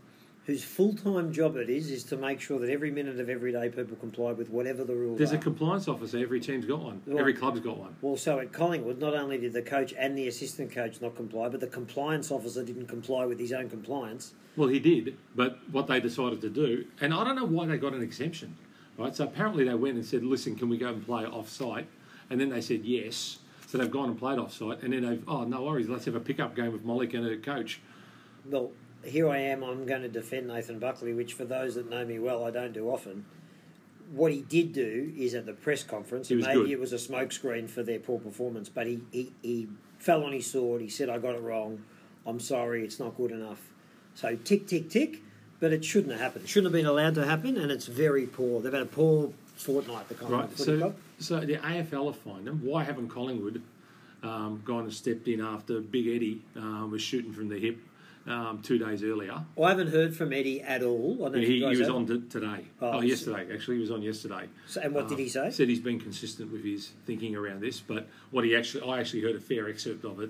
whose 0.49 0.63
full 0.63 0.95
time 0.95 1.31
job 1.31 1.55
it 1.57 1.69
is 1.69 1.91
is 1.91 2.03
to 2.03 2.17
make 2.17 2.41
sure 2.41 2.57
that 2.57 2.71
every 2.71 2.89
minute 2.89 3.19
of 3.19 3.29
every 3.29 3.51
day 3.51 3.69
people 3.69 3.95
comply 3.97 4.31
with 4.31 4.49
whatever 4.49 4.83
the 4.83 4.95
rules 4.95 5.19
There's 5.19 5.31
are. 5.31 5.35
a 5.35 5.39
compliance 5.39 5.87
officer. 5.87 6.17
Every 6.17 6.39
team's 6.39 6.65
got 6.65 6.79
one. 6.79 7.03
Right. 7.05 7.19
Every 7.19 7.35
club's 7.35 7.59
got 7.59 7.77
one. 7.77 7.95
well, 8.01 8.17
so 8.17 8.39
at 8.39 8.51
Collingwood, 8.51 8.97
not 8.99 9.13
only 9.13 9.37
did 9.37 9.53
the 9.53 9.61
coach 9.61 9.93
and 9.95 10.17
the 10.17 10.27
assistant 10.27 10.71
coach 10.71 11.01
not 11.01 11.15
comply, 11.15 11.49
but 11.49 11.59
the 11.59 11.67
compliance 11.67 12.31
officer 12.31 12.63
didn't 12.63 12.87
comply 12.87 13.25
with 13.25 13.39
his 13.39 13.53
own 13.53 13.69
compliance. 13.69 14.33
Well, 14.57 14.69
he 14.69 14.79
did, 14.79 15.17
but 15.35 15.59
what 15.71 15.85
they 15.85 15.99
decided 15.99 16.41
to 16.41 16.49
do, 16.49 16.85
and 16.99 17.13
I 17.13 17.23
don't 17.23 17.35
know 17.35 17.45
why 17.45 17.67
they 17.67 17.77
got 17.77 17.93
an 17.93 18.01
exemption, 18.01 18.57
right? 18.97 19.15
So 19.15 19.25
apparently 19.25 19.65
they 19.65 19.75
went 19.75 19.97
and 19.97 20.05
said, 20.05 20.23
"Listen, 20.23 20.55
can 20.55 20.67
we 20.67 20.77
go 20.77 20.89
and 20.89 21.05
play 21.05 21.25
off-site?" 21.25 21.85
And 22.31 22.41
then 22.41 22.49
they 22.49 22.61
said 22.61 22.85
yes. 22.85 23.37
So 23.67 23.77
they've 23.77 23.91
gone 23.91 24.09
and 24.09 24.17
played 24.17 24.39
off-site, 24.39 24.81
and 24.81 24.93
then 24.93 25.07
they've, 25.07 25.23
oh, 25.27 25.43
no 25.43 25.61
worries, 25.61 25.89
let's 25.89 26.05
have 26.05 26.15
a 26.15 26.19
pickup 26.19 26.55
game 26.55 26.71
with 26.71 26.83
Molik 26.83 27.13
and 27.13 27.23
a 27.27 27.37
coach. 27.37 27.79
Well, 28.45 28.71
here 29.03 29.29
I 29.29 29.37
am, 29.37 29.63
I'm 29.63 29.85
going 29.85 30.01
to 30.01 30.07
defend 30.09 30.47
Nathan 30.47 30.79
Buckley, 30.79 31.13
which 31.13 31.33
for 31.33 31.45
those 31.45 31.75
that 31.75 31.89
know 31.89 32.05
me 32.05 32.19
well, 32.19 32.43
I 32.43 32.51
don't 32.51 32.73
do 32.73 32.89
often. 32.89 33.25
What 34.11 34.31
he 34.31 34.41
did 34.41 34.73
do 34.73 35.13
is 35.17 35.35
at 35.35 35.45
the 35.45 35.53
press 35.53 35.83
conference, 35.83 36.29
He 36.29 36.33
and 36.35 36.39
was 36.41 36.47
maybe 36.47 36.61
good. 36.61 36.71
it 36.71 36.79
was 36.79 36.93
a 36.93 36.97
smokescreen 36.97 37.69
for 37.69 37.83
their 37.83 37.99
poor 37.99 38.19
performance, 38.19 38.67
but 38.69 38.87
he, 38.87 39.01
he, 39.11 39.31
he 39.41 39.67
fell 39.99 40.23
on 40.23 40.31
his 40.33 40.49
sword. 40.49 40.81
He 40.81 40.89
said, 40.89 41.09
I 41.09 41.19
got 41.19 41.35
it 41.35 41.41
wrong. 41.41 41.83
I'm 42.25 42.39
sorry, 42.39 42.83
it's 42.83 42.99
not 42.99 43.15
good 43.17 43.31
enough. 43.31 43.61
So 44.15 44.35
tick, 44.35 44.67
tick, 44.67 44.89
tick, 44.89 45.21
but 45.59 45.71
it 45.71 45.85
shouldn't 45.85 46.11
have 46.13 46.21
happened. 46.21 46.45
It 46.45 46.49
Shouldn't 46.49 46.73
have 46.73 46.79
been 46.79 46.87
allowed 46.89 47.15
to 47.15 47.25
happen, 47.25 47.57
and 47.57 47.71
it's 47.71 47.85
very 47.85 48.25
poor. 48.25 48.61
They've 48.61 48.73
had 48.73 48.81
a 48.81 48.85
poor 48.87 49.31
fortnight, 49.55 50.07
the 50.09 50.15
Collingwood 50.15 50.41
Right. 50.41 50.49
Footy 50.57 50.63
So, 50.63 50.77
Club. 50.79 50.95
so 51.19 51.39
the 51.41 51.55
AFL 51.57 52.05
have 52.07 52.15
fined 52.17 52.47
them. 52.47 52.61
Why 52.63 52.83
haven't 52.83 53.09
Collingwood 53.09 53.61
um, 54.23 54.61
gone 54.65 54.83
and 54.85 54.93
stepped 54.93 55.27
in 55.27 55.39
after 55.39 55.79
Big 55.81 56.07
Eddie 56.07 56.41
um, 56.55 56.89
was 56.91 57.01
shooting 57.01 57.31
from 57.31 57.47
the 57.49 57.59
hip 57.59 57.77
um, 58.29 58.61
two 58.61 58.77
days 58.77 59.03
earlier? 59.03 59.43
I 59.61 59.69
haven't 59.69 59.89
heard 59.89 60.15
from 60.15 60.31
Eddie 60.31 60.61
at 60.61 60.83
all. 60.83 61.17
I 61.21 61.23
don't 61.23 61.31
know 61.33 61.39
if 61.39 61.47
he, 61.47 61.59
he 61.59 61.65
was 61.65 61.79
have. 61.79 61.95
on 61.95 62.05
t- 62.07 62.21
today. 62.29 62.65
Oh, 62.79 62.87
Oh, 62.89 62.99
so- 62.99 63.05
yesterday. 63.05 63.53
Actually, 63.53 63.75
he 63.77 63.81
was 63.81 63.91
on 63.91 64.01
yesterday. 64.01 64.47
So- 64.67 64.81
and 64.81 64.93
what 64.93 65.07
did 65.07 65.15
Um, 65.15 65.19
he 65.21 65.27
say? 65.29 65.51
Said 65.51 65.67
he's 65.67 65.79
been 65.81 65.99
consistent 65.99 66.51
with 66.51 66.63
his 66.63 66.91
thinking 67.05 67.35
around 67.35 67.61
this. 67.61 67.79
But 67.81 68.07
what 68.31 68.45
he 68.45 68.55
actually, 68.55 68.89
I 68.89 68.99
actually 68.99 69.21
heard 69.21 69.35
a 69.35 69.39
fair 69.41 69.67
excerpt 69.67 70.05
of 70.05 70.21
it 70.21 70.29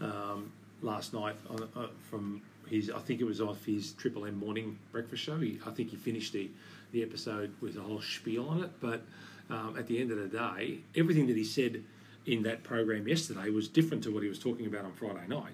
um, 0.00 0.50
last 0.82 1.12
night 1.12 1.36
on, 1.50 1.68
uh, 1.76 1.86
from 2.10 2.40
his. 2.68 2.90
I 2.90 2.98
think 2.98 3.20
it 3.20 3.24
was 3.24 3.40
off 3.40 3.64
his 3.64 3.92
Triple 3.92 4.24
M 4.26 4.38
morning 4.38 4.78
breakfast 4.90 5.22
show. 5.22 5.36
He, 5.38 5.60
I 5.66 5.70
think 5.70 5.90
he 5.90 5.96
finished 5.96 6.32
the 6.32 6.50
the 6.92 7.02
episode 7.02 7.52
with 7.60 7.76
a 7.76 7.80
whole 7.80 8.00
spiel 8.00 8.48
on 8.48 8.62
it. 8.62 8.70
But 8.80 9.02
um, 9.50 9.76
at 9.78 9.86
the 9.88 10.00
end 10.00 10.10
of 10.12 10.18
the 10.18 10.28
day, 10.28 10.78
everything 10.96 11.26
that 11.26 11.36
he 11.36 11.44
said 11.44 11.82
in 12.24 12.42
that 12.44 12.62
program 12.62 13.06
yesterday 13.06 13.50
was 13.50 13.68
different 13.68 14.02
to 14.04 14.10
what 14.14 14.22
he 14.22 14.28
was 14.28 14.38
talking 14.38 14.64
about 14.66 14.84
on 14.86 14.92
Friday 14.92 15.26
night. 15.28 15.52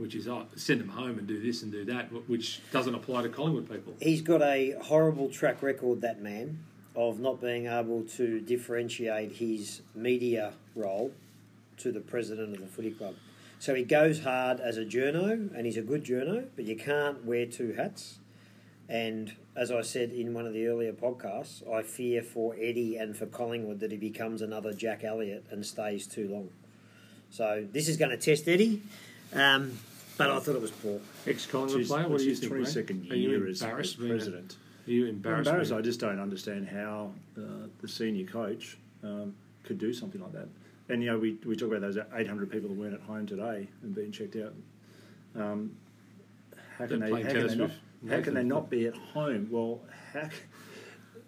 Which 0.00 0.14
is, 0.14 0.26
oh, 0.26 0.46
send 0.56 0.80
them 0.80 0.88
home 0.88 1.18
and 1.18 1.26
do 1.26 1.38
this 1.38 1.62
and 1.62 1.70
do 1.70 1.84
that, 1.84 2.10
which 2.26 2.62
doesn't 2.72 2.94
apply 2.94 3.20
to 3.22 3.28
Collingwood 3.28 3.68
people. 3.68 3.92
He's 4.00 4.22
got 4.22 4.40
a 4.40 4.74
horrible 4.80 5.28
track 5.28 5.62
record, 5.62 6.00
that 6.00 6.22
man, 6.22 6.58
of 6.96 7.20
not 7.20 7.38
being 7.38 7.66
able 7.66 8.04
to 8.16 8.40
differentiate 8.40 9.32
his 9.32 9.82
media 9.94 10.54
role 10.74 11.12
to 11.76 11.92
the 11.92 12.00
president 12.00 12.54
of 12.54 12.62
the 12.62 12.66
footy 12.66 12.92
club. 12.92 13.14
So 13.58 13.74
he 13.74 13.84
goes 13.84 14.20
hard 14.20 14.58
as 14.58 14.78
a 14.78 14.86
journo, 14.86 15.54
and 15.54 15.66
he's 15.66 15.76
a 15.76 15.82
good 15.82 16.02
journo, 16.02 16.46
but 16.56 16.64
you 16.64 16.76
can't 16.76 17.22
wear 17.26 17.44
two 17.44 17.74
hats. 17.74 18.20
And 18.88 19.34
as 19.54 19.70
I 19.70 19.82
said 19.82 20.12
in 20.12 20.32
one 20.32 20.46
of 20.46 20.54
the 20.54 20.66
earlier 20.66 20.94
podcasts, 20.94 21.62
I 21.70 21.82
fear 21.82 22.22
for 22.22 22.54
Eddie 22.58 22.96
and 22.96 23.14
for 23.14 23.26
Collingwood 23.26 23.80
that 23.80 23.90
he 23.90 23.98
becomes 23.98 24.40
another 24.40 24.72
Jack 24.72 25.04
Elliott 25.04 25.44
and 25.50 25.64
stays 25.64 26.06
too 26.06 26.26
long. 26.28 26.48
So 27.30 27.66
this 27.70 27.86
is 27.86 27.98
going 27.98 28.12
to 28.12 28.16
test 28.16 28.48
Eddie, 28.48 28.80
um, 29.34 29.78
but 30.28 30.30
I 30.36 30.38
thought 30.40 30.54
it 30.54 30.60
was 30.62 30.70
poor. 30.70 31.00
Ex 31.26 31.46
Collingwood 31.46 31.86
player, 31.86 32.08
what 32.08 32.18
do 32.18 32.24
you 32.24 32.30
his 32.30 32.40
think? 32.40 32.52
22nd 32.52 33.02
mate? 33.02 33.12
Are 33.12 33.16
you 33.16 33.30
year 33.30 33.46
as, 33.48 33.56
as 33.56 33.62
embarrassed 33.62 33.98
being 33.98 34.10
a- 34.10 34.14
president. 34.14 34.56
Are 34.86 34.90
you 34.90 35.04
I'm 35.04 35.10
embarrassed? 35.10 35.48
embarrassed. 35.48 35.72
I 35.72 35.80
just 35.80 36.00
don't 36.00 36.20
understand 36.20 36.68
how 36.68 37.12
uh, 37.38 37.68
the 37.80 37.88
senior 37.88 38.26
coach 38.26 38.76
um, 39.02 39.34
could 39.64 39.78
do 39.78 39.92
something 39.92 40.20
like 40.20 40.32
that. 40.32 40.48
And 40.88 41.02
you 41.02 41.10
know, 41.10 41.18
we, 41.18 41.38
we 41.46 41.54
talk 41.56 41.68
about 41.68 41.80
those 41.82 41.96
800 42.14 42.50
people 42.50 42.68
that 42.68 42.78
weren't 42.78 42.94
at 42.94 43.00
home 43.02 43.26
today 43.26 43.68
and 43.82 43.94
being 43.94 44.10
checked 44.10 44.36
out. 44.36 44.54
Um, 45.36 45.76
how 46.78 46.86
can 46.86 47.00
They're 47.00 47.10
they? 47.10 47.22
How 47.22 47.30
can 47.32 47.46
they, 47.46 47.54
not, 47.56 47.70
how 48.08 48.20
can 48.22 48.34
they 48.34 48.42
not 48.42 48.70
be 48.70 48.86
at 48.86 48.96
home? 48.96 49.48
Well, 49.50 49.80
how? 50.12 50.24
c- 50.28 50.34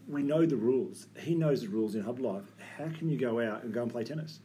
We 0.09 0.23
know 0.23 0.45
the 0.47 0.57
rules. 0.57 1.07
He 1.19 1.35
knows 1.35 1.61
the 1.63 1.69
rules 1.69 1.95
in 1.95 2.03
hub 2.03 2.19
life. 2.19 2.45
How 2.79 2.89
can 2.99 3.09
you 3.09 3.17
go 3.19 3.41
out 3.41 3.63
and 3.63 3.73
go 3.73 3.83
and 3.83 3.91
play 3.93 4.03
tennis? 4.03 4.41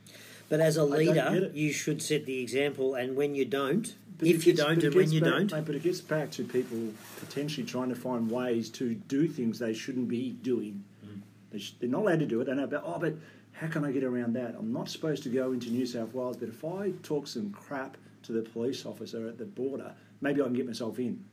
But 0.49 0.59
as 0.59 0.77
a 0.77 0.83
leader, 0.83 1.49
you 1.53 1.73
should 1.73 2.01
set 2.01 2.25
the 2.25 2.39
example, 2.39 2.93
and 2.95 3.15
when 3.17 3.33
you 3.35 3.43
don't, 3.43 3.95
But 4.17 4.27
if 4.27 4.35
it 4.41 4.47
you 4.47 4.53
gets- 4.53 4.59
don't, 4.65 4.75
but 4.75 4.83
and 4.85 4.95
when 4.95 5.11
you 5.11 5.21
back- 5.21 5.29
don't, 5.31 5.51
mate, 5.51 5.63
but 5.65 5.75
it 5.75 5.83
gets 5.83 6.01
back 6.01 6.31
to 6.31 6.43
people 6.43 6.93
potentially 7.19 7.65
trying 7.65 7.89
to 7.89 7.95
find 7.95 8.29
ways 8.31 8.69
to 8.71 8.95
do 8.95 9.27
things 9.27 9.59
they 9.59 9.73
shouldn't 9.73 10.07
be 10.07 10.31
doing. 10.31 10.83
Mm. 11.05 11.21
They 11.51 11.59
sh- 11.59 11.75
they're 11.79 11.89
not 11.89 12.01
allowed 12.01 12.19
to 12.19 12.25
do 12.25 12.41
it. 12.41 12.45
They 12.45 12.55
know 12.55 12.63
about, 12.63 12.83
oh, 12.85 12.97
but 12.99 13.15
how 13.53 13.67
can 13.67 13.83
I 13.85 13.91
get 13.91 14.03
around 14.03 14.33
that? 14.33 14.55
I'm 14.57 14.73
not 14.73 14.89
supposed 14.89 15.23
to 15.23 15.29
go 15.29 15.51
into 15.51 15.69
New 15.69 15.85
South 15.85 16.13
Wales, 16.13 16.37
but 16.37 16.49
if 16.49 16.63
I 16.65 16.91
talk 17.03 17.27
some 17.27 17.51
crap 17.51 17.97
to 18.23 18.31
the 18.31 18.41
police 18.41 18.85
officer 18.85 19.27
at 19.27 19.37
the 19.37 19.45
border, 19.45 19.93
maybe 20.21 20.41
I 20.41 20.45
can 20.45 20.53
get 20.53 20.65
myself 20.65 20.97
in. 20.99 21.23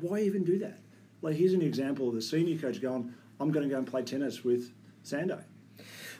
Why 0.00 0.20
even 0.20 0.44
do 0.44 0.58
that? 0.58 0.78
Like, 1.20 1.36
here's 1.36 1.52
an 1.52 1.62
example 1.62 2.08
of 2.08 2.14
the 2.14 2.22
senior 2.22 2.58
coach 2.58 2.80
going, 2.80 3.14
I'm 3.38 3.50
going 3.52 3.68
to 3.68 3.70
go 3.72 3.78
and 3.78 3.86
play 3.86 4.02
tennis 4.02 4.42
with 4.44 4.72
Sando. 5.04 5.42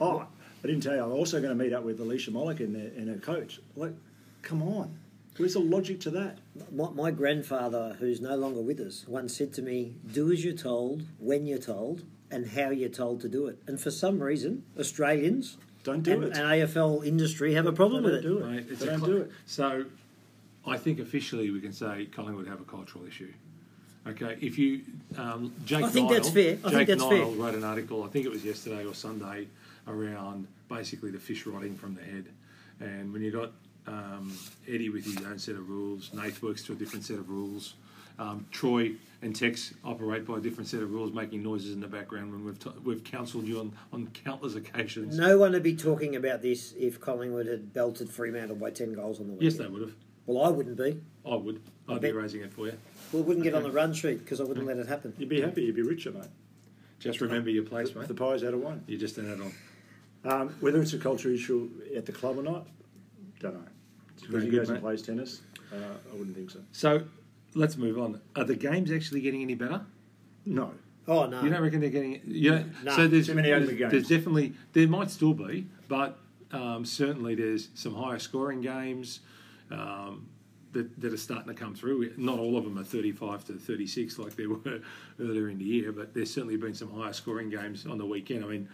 Oh, 0.00 0.26
I 0.62 0.66
didn't 0.66 0.82
tell 0.82 0.94
you, 0.94 1.02
I'm 1.02 1.10
also 1.12 1.40
going 1.40 1.56
to 1.56 1.64
meet 1.64 1.72
up 1.72 1.82
with 1.82 1.98
Alicia 2.00 2.30
Molik 2.30 2.60
and, 2.60 2.74
their, 2.74 2.86
and 2.96 3.08
her 3.08 3.16
coach. 3.18 3.60
Like, 3.74 3.94
come 4.42 4.62
on. 4.62 4.96
Where's 5.38 5.54
the 5.54 5.60
logic 5.60 6.00
to 6.00 6.10
that? 6.10 6.38
my, 6.70 6.90
my 6.90 7.10
grandfather, 7.10 7.96
who's 7.98 8.20
no 8.20 8.36
longer 8.36 8.60
with 8.60 8.80
us, 8.80 9.04
once 9.08 9.36
said 9.36 9.52
to 9.54 9.62
me, 9.62 9.94
"Do 10.12 10.30
as 10.30 10.44
you're 10.44 10.52
told, 10.54 11.04
when 11.18 11.46
you're 11.46 11.58
told, 11.58 12.02
and 12.30 12.48
how 12.50 12.70
you're 12.70 12.88
told 12.90 13.20
to 13.22 13.28
do 13.28 13.46
it." 13.46 13.58
And 13.66 13.80
for 13.80 13.90
some 13.90 14.22
reason, 14.22 14.64
Australians 14.78 15.56
Don't 15.84 16.02
do 16.02 16.12
and, 16.12 16.24
it. 16.24 16.36
and 16.36 16.46
AFL 16.46 17.04
industry 17.06 17.54
have 17.54 17.66
a 17.66 17.72
problem 17.72 18.02
They 18.04 18.10
with 18.12 18.22
don't 18.22 18.32
it. 18.32 18.38
do 18.40 18.44
it. 18.44 18.50
Mate, 18.50 18.66
it's 18.70 18.80
They 18.80 18.86
a 18.86 18.90
don't 18.90 19.00
cl- 19.00 19.10
do 19.12 19.16
it. 19.22 19.30
So, 19.46 19.84
I 20.66 20.76
think 20.76 20.98
officially 21.00 21.50
we 21.50 21.60
can 21.60 21.72
say 21.72 22.06
Collingwood 22.06 22.46
have 22.46 22.60
a 22.60 22.64
cultural 22.64 23.06
issue. 23.06 23.32
Okay, 24.06 24.36
if 24.40 24.58
you 24.58 24.82
um, 25.16 25.52
Jake 25.64 25.84
I 25.84 25.88
think 25.88 26.10
Niall, 26.10 26.14
that's 26.20 26.28
fair. 26.30 26.58
I 26.64 26.68
Jake 26.70 26.76
think 26.76 26.88
that's 26.88 27.00
Niall 27.00 27.10
fair. 27.10 27.26
wrote 27.42 27.54
an 27.54 27.64
article. 27.64 28.02
I 28.04 28.08
think 28.08 28.26
it 28.26 28.30
was 28.32 28.44
yesterday 28.44 28.84
or 28.84 28.94
Sunday 28.94 29.46
around 29.88 30.46
basically 30.68 31.10
the 31.10 31.18
fish 31.18 31.46
rotting 31.46 31.76
from 31.76 31.94
the 31.94 32.02
head, 32.02 32.26
and 32.80 33.12
when 33.12 33.22
you 33.22 33.30
got 33.30 33.52
um, 33.86 34.36
Eddie 34.68 34.88
with 34.90 35.04
his 35.04 35.16
own 35.24 35.38
set 35.38 35.54
of 35.56 35.68
rules, 35.68 36.10
Nath 36.12 36.42
works 36.42 36.62
to 36.64 36.72
a 36.72 36.76
different 36.76 37.04
set 37.04 37.18
of 37.18 37.28
rules. 37.28 37.74
Um, 38.18 38.46
Troy 38.50 38.92
and 39.22 39.34
Tex 39.34 39.72
operate 39.84 40.26
by 40.26 40.36
a 40.36 40.40
different 40.40 40.68
set 40.68 40.82
of 40.82 40.92
rules, 40.92 41.12
making 41.12 41.42
noises 41.42 41.72
in 41.72 41.80
the 41.80 41.88
background 41.88 42.30
when 42.30 42.44
we've 42.44 42.58
t- 42.58 42.70
we've 42.84 43.02
counselled 43.02 43.46
you 43.46 43.58
on, 43.60 43.72
on 43.92 44.06
countless 44.08 44.54
occasions. 44.54 45.18
No 45.18 45.38
one 45.38 45.52
would 45.52 45.62
be 45.62 45.74
talking 45.74 46.14
about 46.16 46.42
this 46.42 46.74
if 46.78 47.00
Collingwood 47.00 47.46
had 47.46 47.72
belted 47.72 48.10
Fremantle 48.10 48.56
by 48.56 48.70
ten 48.70 48.92
goals 48.92 49.18
on 49.18 49.28
the 49.28 49.32
weekend. 49.32 49.52
Yes, 49.52 49.58
they 49.60 49.66
would 49.66 49.80
have. 49.82 49.94
Well, 50.26 50.44
I 50.44 50.50
wouldn't 50.50 50.76
be. 50.76 51.00
I 51.26 51.34
would. 51.36 51.62
I 51.88 51.94
I'd 51.94 52.00
be 52.02 52.08
bet- 52.08 52.16
raising 52.16 52.42
it 52.42 52.52
for 52.52 52.66
you. 52.66 52.74
Well 53.12 53.22
we 53.22 53.28
wouldn't 53.28 53.44
get 53.44 53.54
on 53.54 53.62
the 53.62 53.72
run 53.72 53.92
sheet 53.94 54.18
because 54.20 54.40
I 54.40 54.44
wouldn't 54.44 54.66
let 54.66 54.76
it 54.76 54.86
happen. 54.86 55.14
You'd 55.18 55.28
be 55.28 55.40
happy, 55.40 55.62
you'd 55.62 55.74
be 55.76 55.82
richer, 55.82 56.12
mate. 56.12 56.28
Just 57.00 57.20
remember 57.20 57.50
your 57.50 57.64
place, 57.64 57.88
If 57.88 57.96
mate. 57.96 58.08
the 58.08 58.14
pies 58.14 58.42
had 58.42 58.54
a 58.54 58.58
one. 58.58 58.84
You're 58.86 59.00
just 59.00 59.18
an 59.18 59.32
add-on. 59.32 59.52
Um, 60.24 60.48
whether 60.60 60.80
it's 60.80 60.92
a 60.92 60.98
culture 60.98 61.30
issue 61.30 61.68
at 61.96 62.06
the 62.06 62.12
club 62.12 62.38
or 62.38 62.42
not, 62.42 62.68
don't 63.40 63.54
know. 63.54 63.64
Very 64.28 64.32
Because 64.32 64.44
he 64.44 64.50
good, 64.50 64.56
goes 64.58 64.70
and 64.70 64.80
plays 64.80 65.02
tennis, 65.02 65.42
uh, 65.72 65.76
I 65.76 66.16
wouldn't 66.16 66.36
think 66.36 66.50
so. 66.50 66.60
So 66.72 67.04
let's 67.54 67.76
move 67.76 67.98
on. 67.98 68.20
Are 68.36 68.44
the 68.44 68.56
games 68.56 68.90
actually 68.90 69.20
getting 69.20 69.42
any 69.42 69.54
better? 69.54 69.82
No. 70.44 70.72
Oh 71.08 71.26
no! 71.26 71.42
You 71.42 71.50
don't 71.50 71.62
reckon 71.62 71.80
they're 71.80 71.90
getting? 71.90 72.20
Yeah. 72.24 72.62
No, 72.84 72.94
so 72.94 73.08
there's, 73.08 73.26
too 73.26 73.34
many 73.34 73.48
there's, 73.50 73.68
games. 73.70 73.90
there's 73.90 74.08
definitely 74.08 74.54
there 74.72 74.86
might 74.86 75.10
still 75.10 75.34
be, 75.34 75.66
but 75.88 76.18
um, 76.52 76.84
certainly 76.84 77.34
there's 77.34 77.70
some 77.74 77.94
higher 77.94 78.20
scoring 78.20 78.60
games 78.60 79.20
um, 79.72 80.28
that, 80.72 81.00
that 81.00 81.12
are 81.12 81.16
starting 81.16 81.48
to 81.48 81.54
come 81.54 81.74
through. 81.74 82.12
Not 82.16 82.38
all 82.38 82.56
of 82.56 82.64
them 82.64 82.78
are 82.78 82.84
35 82.84 83.46
to 83.46 83.54
36 83.54 84.18
like 84.18 84.36
they 84.36 84.46
were 84.48 84.80
earlier 85.20 85.48
in 85.48 85.58
the 85.58 85.64
year, 85.64 85.92
but 85.92 86.14
there's 86.14 86.32
certainly 86.32 86.56
been 86.56 86.74
some 86.74 86.92
higher 86.92 87.12
scoring 87.12 87.50
games 87.50 87.86
on 87.86 87.98
the 87.98 88.06
weekend. 88.06 88.44
I 88.44 88.48
mean, 88.48 88.68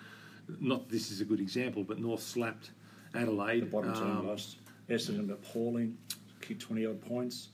not 0.61 0.88
this 0.88 1.11
is 1.11 1.20
a 1.20 1.24
good 1.24 1.40
example, 1.40 1.84
but 1.84 1.98
North 1.98 2.22
slapped 2.22 2.70
Adelaide. 3.14 3.61
The 3.61 3.66
bottom 3.66 3.94
team 3.94 4.02
um, 4.02 4.26
lost. 4.26 4.56
Essendon 4.88 5.31
appalling, 5.31 5.96
kicked 6.40 6.62
20 6.62 6.87
odd 6.87 7.01
points. 7.03 7.48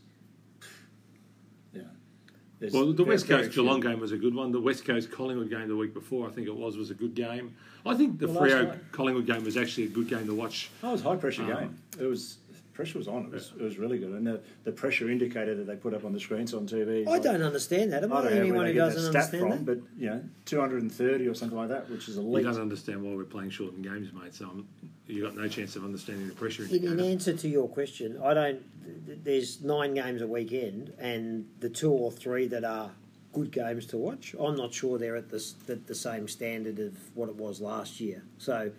There's- 2.61 2.73
Well, 2.73 2.93
the 2.93 3.05
West 3.05 3.27
Coast. 3.27 3.51
Geelong 3.53 3.81
game 3.81 3.99
was 4.01 4.13
a 4.13 4.17
good 4.17 4.35
one. 4.35 4.53
The 4.53 4.61
West 4.61 4.85
Coast 4.85 5.11
Collingwood 5.11 5.51
game 5.51 5.69
the 5.69 5.77
week 5.77 5.93
before, 5.93 6.29
I 6.29 6.31
think 6.31 6.47
it 6.47 6.55
was, 6.55 6.77
was 6.77 6.91
a 6.91 6.95
good 6.95 7.15
game. 7.15 7.55
I 7.85 7.95
think 7.95 8.19
the 8.19 8.29
Well, 8.29 8.37
Freo 8.43 8.79
Collingwood 8.93 9.27
game 9.27 9.45
was 9.45 9.57
actually 9.57 9.85
a 9.85 9.89
good 9.89 10.09
game 10.09 10.25
to 10.27 10.35
watch. 10.35 10.71
Oh, 10.83 10.91
it 10.91 10.93
was 10.93 11.01
a 11.01 11.05
high 11.05 11.17
pressure 11.17 11.43
Um, 11.43 11.49
game. 11.49 11.79
It 12.01 12.07
was 12.07 12.39
pressure 12.75 12.99
was 12.99 13.09
on. 13.09 13.25
It 13.27 13.31
was, 13.33 13.53
it 13.59 13.63
was 13.63 13.79
really 13.79 13.99
good, 13.99 14.11
and 14.11 14.27
the, 14.27 14.41
the 14.65 14.73
pressure 14.73 15.09
indicator 15.09 15.55
that 15.55 15.67
they 15.67 15.77
put 15.77 15.95
up 15.95 16.05
on 16.05 16.13
the 16.13 16.21
screens 16.21 16.53
on 16.53 16.67
TV. 16.67 17.09
I 17.09 17.19
don't 17.21 17.41
understand 17.43 17.93
that. 17.93 18.03
Am 18.05 18.13
I 18.13 18.17
I, 18.19 18.23
don't 18.23 18.31
the 18.31 18.37
know 18.37 18.41
only 18.43 18.51
where 18.53 18.57
one 18.59 18.67
they 18.67 18.73
who 18.73 18.79
get 18.81 18.89
that 18.89 18.95
doesn't 18.95 19.13
stat 19.13 19.25
understand 19.35 19.41
from, 19.55 19.65
that? 19.65 19.81
but 19.81 19.89
you 19.99 20.11
know, 20.11 20.23
230 20.45 21.29
or 21.29 21.35
something 21.35 21.57
like 21.57 21.69
that, 21.69 21.89
which 21.89 22.09
is 22.09 22.17
You 22.17 22.23
elite. 22.23 22.45
don't 22.45 22.61
understand 22.61 23.03
why 23.03 23.15
we're 23.15 23.25
playing 23.25 23.51
shortened 23.51 23.85
games, 23.85 24.13
mate. 24.13 24.35
So 24.35 24.47
I'm, 24.47 24.67
you 25.07 25.23
got 25.23 25.37
no 25.37 25.49
chance 25.49 25.77
of 25.77 25.85
understanding 25.85 26.29
the 26.29 26.35
pressure. 26.35 26.65
In, 26.65 26.71
indicator. 26.71 26.93
in 26.95 27.01
answer 27.01 27.33
to 27.35 27.49
your 27.49 27.69
question, 27.69 28.21
I 28.23 28.35
don't. 28.35 28.63
th- 28.85 29.07
th- 29.07 29.19
There's 29.23 29.63
nine 29.63 29.95
games 29.95 30.21
a 30.21 30.27
weekend, 30.27 30.93
and 30.99 31.47
the 31.61 31.71
two 31.71 31.91
or 31.93 32.11
three 32.11 32.49
that 32.49 32.65
are 32.65 32.91
good 33.33 33.51
games 33.53 33.87
to 33.87 33.97
watch, 33.97 34.35
I'm 34.39 34.57
not 34.57 34.73
sure 34.75 34.99
they're 34.99 35.17
at 35.17 35.29
the 35.31 35.37
s- 35.37 35.55
the, 35.67 35.77
the 35.77 35.95
same 35.95 36.27
standard 36.29 36.79
of 36.81 36.97
what 37.15 37.29
it 37.29 37.37
was 37.37 37.61
last 37.61 38.01
year. 38.01 38.23
So. 38.39 38.73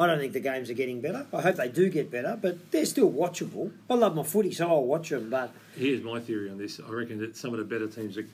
I 0.00 0.06
don't 0.06 0.18
think 0.18 0.32
the 0.32 0.40
games 0.40 0.70
are 0.70 0.74
getting 0.74 1.02
better. 1.02 1.26
I 1.30 1.42
hope 1.42 1.56
they 1.56 1.68
do 1.68 1.90
get 1.90 2.10
better, 2.10 2.38
but 2.40 2.70
they're 2.70 2.86
still 2.86 3.10
watchable. 3.12 3.70
I 3.90 3.94
love 3.94 4.14
my 4.16 4.22
footy, 4.22 4.50
so 4.50 4.66
I'll 4.66 4.84
watch 4.84 5.10
them. 5.10 5.28
But 5.28 5.52
Here's 5.76 6.02
my 6.02 6.20
theory 6.20 6.48
on 6.48 6.56
this. 6.56 6.80
I 6.80 6.90
reckon 6.90 7.18
that 7.18 7.36
some 7.36 7.52
of 7.52 7.58
the 7.58 7.66
better 7.66 7.86
teams 7.86 8.16
are, 8.16 8.26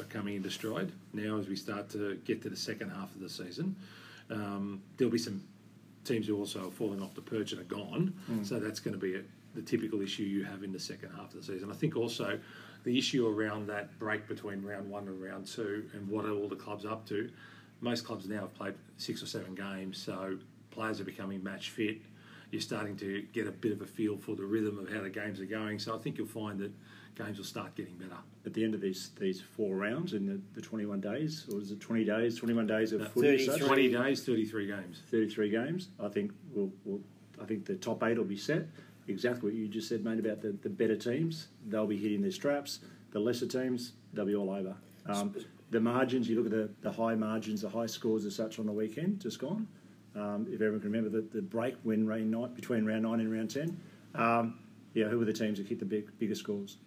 are 0.00 0.04
coming 0.04 0.36
into 0.36 0.50
stride 0.50 0.90
now 1.12 1.36
as 1.36 1.46
we 1.46 1.56
start 1.56 1.90
to 1.90 2.16
get 2.24 2.40
to 2.42 2.48
the 2.48 2.56
second 2.56 2.88
half 2.88 3.14
of 3.14 3.20
the 3.20 3.28
season. 3.28 3.76
Um, 4.30 4.80
there'll 4.96 5.12
be 5.12 5.18
some 5.18 5.42
teams 6.06 6.26
who 6.26 6.38
also 6.38 6.68
are 6.68 6.70
falling 6.70 7.02
off 7.02 7.14
the 7.14 7.20
perch 7.20 7.52
and 7.52 7.60
are 7.60 7.64
gone. 7.64 8.14
So 8.42 8.58
that's 8.58 8.80
going 8.80 8.94
to 8.94 9.00
be 9.00 9.16
a, 9.16 9.20
the 9.54 9.60
typical 9.60 10.00
issue 10.00 10.22
you 10.22 10.44
have 10.44 10.62
in 10.62 10.72
the 10.72 10.80
second 10.80 11.10
half 11.10 11.34
of 11.34 11.46
the 11.46 11.52
season. 11.52 11.70
I 11.70 11.74
think 11.74 11.96
also 11.96 12.38
the 12.84 12.96
issue 12.96 13.28
around 13.28 13.66
that 13.66 13.98
break 13.98 14.26
between 14.26 14.62
round 14.62 14.88
one 14.88 15.06
and 15.06 15.22
round 15.22 15.46
two 15.46 15.84
and 15.92 16.08
what 16.08 16.24
are 16.24 16.32
all 16.32 16.48
the 16.48 16.56
clubs 16.56 16.86
up 16.86 17.06
to. 17.08 17.28
Most 17.82 18.06
clubs 18.06 18.26
now 18.26 18.40
have 18.40 18.54
played 18.54 18.74
six 18.96 19.22
or 19.22 19.26
seven 19.26 19.54
games, 19.54 19.98
so 20.02 20.38
players 20.70 21.00
are 21.00 21.04
becoming 21.04 21.42
match 21.42 21.70
fit. 21.70 21.98
You're 22.50 22.60
starting 22.60 22.96
to 22.96 23.22
get 23.32 23.46
a 23.46 23.52
bit 23.52 23.72
of 23.72 23.80
a 23.80 23.86
feel 23.86 24.16
for 24.16 24.34
the 24.34 24.44
rhythm 24.44 24.78
of 24.78 24.92
how 24.92 25.02
the 25.02 25.10
games 25.10 25.40
are 25.40 25.44
going. 25.46 25.78
So 25.78 25.94
I 25.94 25.98
think 25.98 26.18
you'll 26.18 26.26
find 26.26 26.58
that 26.60 26.72
games 27.16 27.38
will 27.38 27.44
start 27.44 27.74
getting 27.76 27.94
better. 27.96 28.16
At 28.44 28.54
the 28.54 28.64
end 28.64 28.74
of 28.74 28.80
these 28.80 29.10
these 29.18 29.40
four 29.40 29.76
rounds 29.76 30.14
in 30.14 30.26
the, 30.26 30.40
the 30.54 30.60
21 30.60 31.00
days, 31.00 31.46
or 31.52 31.60
is 31.60 31.70
it 31.70 31.80
20 31.80 32.04
days? 32.04 32.36
21 32.36 32.66
days 32.66 32.92
of 32.92 33.00
No, 33.02 33.06
footy. 33.06 33.44
such? 33.46 33.60
33. 33.60 33.88
20 33.92 34.04
days, 34.04 34.24
33 34.24 34.66
games. 34.66 35.02
33 35.10 35.50
games. 35.50 35.88
I 36.00 36.08
think 36.08 36.32
we'll, 36.52 36.72
we'll, 36.84 37.00
I 37.40 37.44
think 37.44 37.66
the 37.66 37.76
top 37.76 38.02
eight 38.02 38.16
will 38.18 38.24
be 38.24 38.36
set. 38.36 38.66
Exactly 39.08 39.50
what 39.50 39.54
you 39.54 39.68
just 39.68 39.88
said, 39.88 40.04
mate, 40.04 40.18
about 40.18 40.40
the, 40.40 40.52
the 40.62 40.68
better 40.68 40.96
teams. 40.96 41.48
They'll 41.66 41.86
be 41.86 41.96
hitting 41.96 42.22
their 42.22 42.30
straps. 42.30 42.80
The 43.12 43.18
lesser 43.18 43.46
teams, 43.46 43.92
they'll 44.12 44.26
be 44.26 44.36
all 44.36 44.50
over. 44.50 44.74
Um, 45.06 45.34
the 45.70 45.80
margins, 45.80 46.28
you 46.28 46.36
look 46.40 46.46
at 46.46 46.52
the, 46.52 46.70
the 46.82 46.92
high 46.92 47.14
margins, 47.14 47.62
the 47.62 47.68
high 47.68 47.86
scores 47.86 48.24
as 48.24 48.34
such 48.36 48.58
on 48.58 48.66
the 48.66 48.72
weekend, 48.72 49.20
just 49.20 49.38
gone. 49.40 49.66
Um, 50.16 50.46
if 50.48 50.54
everyone 50.54 50.80
can 50.80 50.90
remember 50.90 51.20
the, 51.20 51.26
the 51.32 51.42
break 51.42 51.76
when 51.82 52.06
rain 52.06 52.30
night 52.30 52.54
between 52.54 52.84
round 52.84 53.02
nine 53.02 53.20
and 53.20 53.32
round 53.32 53.50
10. 53.50 53.80
Um, 54.14 54.58
yeah, 54.92 55.06
who 55.06 55.18
were 55.18 55.24
the 55.24 55.32
teams 55.32 55.58
that 55.58 55.68
hit 55.68 55.78
the 55.78 55.84
big, 55.84 56.18
bigger 56.18 56.34
scores? 56.34 56.78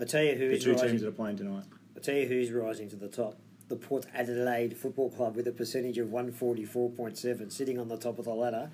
I 0.00 0.04
tell 0.04 0.22
you 0.22 0.32
who 0.32 0.48
The 0.48 0.54
who's 0.54 0.64
two 0.64 0.74
teams 0.76 1.00
that 1.02 1.08
are 1.08 1.12
playing 1.12 1.38
tonight. 1.38 1.64
I 1.96 2.00
tell 2.00 2.14
you 2.14 2.26
who's 2.26 2.52
rising 2.52 2.88
to 2.90 2.96
the 2.96 3.08
top. 3.08 3.36
The 3.68 3.76
Port 3.76 4.06
Adelaide 4.14 4.76
Football 4.76 5.10
Club 5.10 5.34
with 5.34 5.46
a 5.48 5.52
percentage 5.52 5.98
of 5.98 6.08
144.7, 6.08 7.52
sitting 7.52 7.78
on 7.78 7.88
the 7.88 7.96
top 7.96 8.18
of 8.18 8.24
the 8.24 8.34
ladder. 8.34 8.70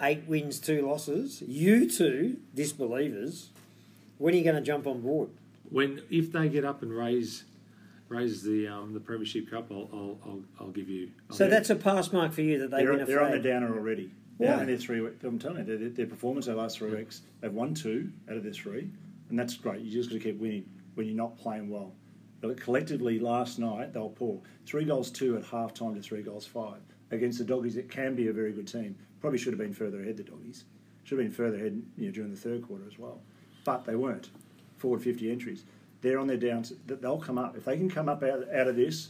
Eight 0.00 0.24
wins, 0.26 0.60
two 0.60 0.86
losses. 0.86 1.42
You 1.42 1.90
two, 1.90 2.38
disbelievers, 2.54 3.50
when 4.18 4.34
are 4.34 4.36
you 4.36 4.44
going 4.44 4.56
to 4.56 4.62
jump 4.62 4.86
on 4.86 5.00
board? 5.00 5.30
When 5.68 6.02
if 6.10 6.32
they 6.32 6.48
get 6.48 6.64
up 6.64 6.82
and 6.82 6.96
raise 6.96 7.44
raise 8.08 8.42
the 8.42 8.66
um, 8.68 8.92
the 8.92 9.00
premiership 9.00 9.50
cup, 9.50 9.68
I'll 9.70 9.88
I'll, 9.92 10.18
I'll, 10.24 10.42
I'll 10.60 10.70
give 10.70 10.88
you. 10.88 11.10
I'll 11.30 11.36
So 11.36 11.44
give- 11.44 11.50
that's 11.52 11.70
a 11.70 11.76
pass 11.76 12.12
mark 12.12 12.32
for 12.32 12.42
you 12.42 12.58
that 12.60 12.70
they 12.70 12.78
They're, 12.78 12.92
win 12.92 13.00
a 13.00 13.04
they're 13.06 13.22
on 13.22 13.30
the 13.32 13.38
downer 13.38 13.74
already. 13.74 14.10
Why? 14.38 14.48
Out 14.48 14.60
of 14.62 14.66
their 14.66 14.76
three, 14.76 15.00
week- 15.00 15.22
I'm 15.24 15.38
telling 15.38 15.66
you, 15.66 15.78
their, 15.78 15.88
their 15.88 16.06
performance 16.06 16.46
over 16.46 16.56
the 16.56 16.60
last 16.62 16.78
three 16.78 16.94
weeks, 16.94 17.22
they've 17.40 17.52
won 17.52 17.72
two 17.74 18.10
out 18.30 18.36
of 18.36 18.42
their 18.42 18.52
three, 18.52 18.90
and 19.30 19.38
that's 19.38 19.54
great. 19.56 19.80
You 19.80 19.90
just 19.90 20.10
got 20.10 20.16
to 20.18 20.22
keep 20.22 20.38
winning 20.38 20.66
when 20.94 21.06
you're 21.06 21.16
not 21.16 21.38
playing 21.38 21.70
well. 21.70 21.92
But 22.42 22.60
collectively, 22.60 23.18
last 23.18 23.58
night 23.58 23.94
they 23.94 24.00
were 24.00 24.10
poor. 24.10 24.40
Three 24.66 24.84
goals 24.84 25.10
two 25.10 25.36
at 25.38 25.44
half 25.46 25.72
time 25.72 25.94
to 25.94 26.02
three 26.02 26.22
goals 26.22 26.46
five 26.46 26.80
against 27.10 27.38
the 27.38 27.44
doggies. 27.44 27.76
It 27.78 27.90
can 27.90 28.14
be 28.14 28.28
a 28.28 28.32
very 28.32 28.52
good 28.52 28.68
team. 28.68 28.94
Probably 29.20 29.38
should 29.38 29.52
have 29.54 29.58
been 29.58 29.72
further 29.72 30.02
ahead. 30.02 30.18
The 30.18 30.22
doggies 30.24 30.64
should 31.04 31.18
have 31.18 31.26
been 31.26 31.34
further 31.34 31.56
ahead 31.56 31.82
you 31.96 32.06
know, 32.06 32.12
during 32.12 32.30
the 32.30 32.36
third 32.36 32.62
quarter 32.62 32.84
as 32.86 32.98
well, 32.98 33.20
but 33.64 33.84
they 33.86 33.94
weren't. 33.96 34.28
Forward 34.76 35.02
50 35.02 35.30
entries. 35.30 35.64
They're 36.02 36.18
on 36.18 36.26
their 36.26 36.36
downs. 36.36 36.72
They'll 36.86 37.18
come 37.18 37.38
up 37.38 37.56
if 37.56 37.64
they 37.64 37.76
can 37.76 37.90
come 37.90 38.08
up 38.08 38.22
out, 38.22 38.44
out 38.52 38.68
of 38.68 38.76
this. 38.76 39.08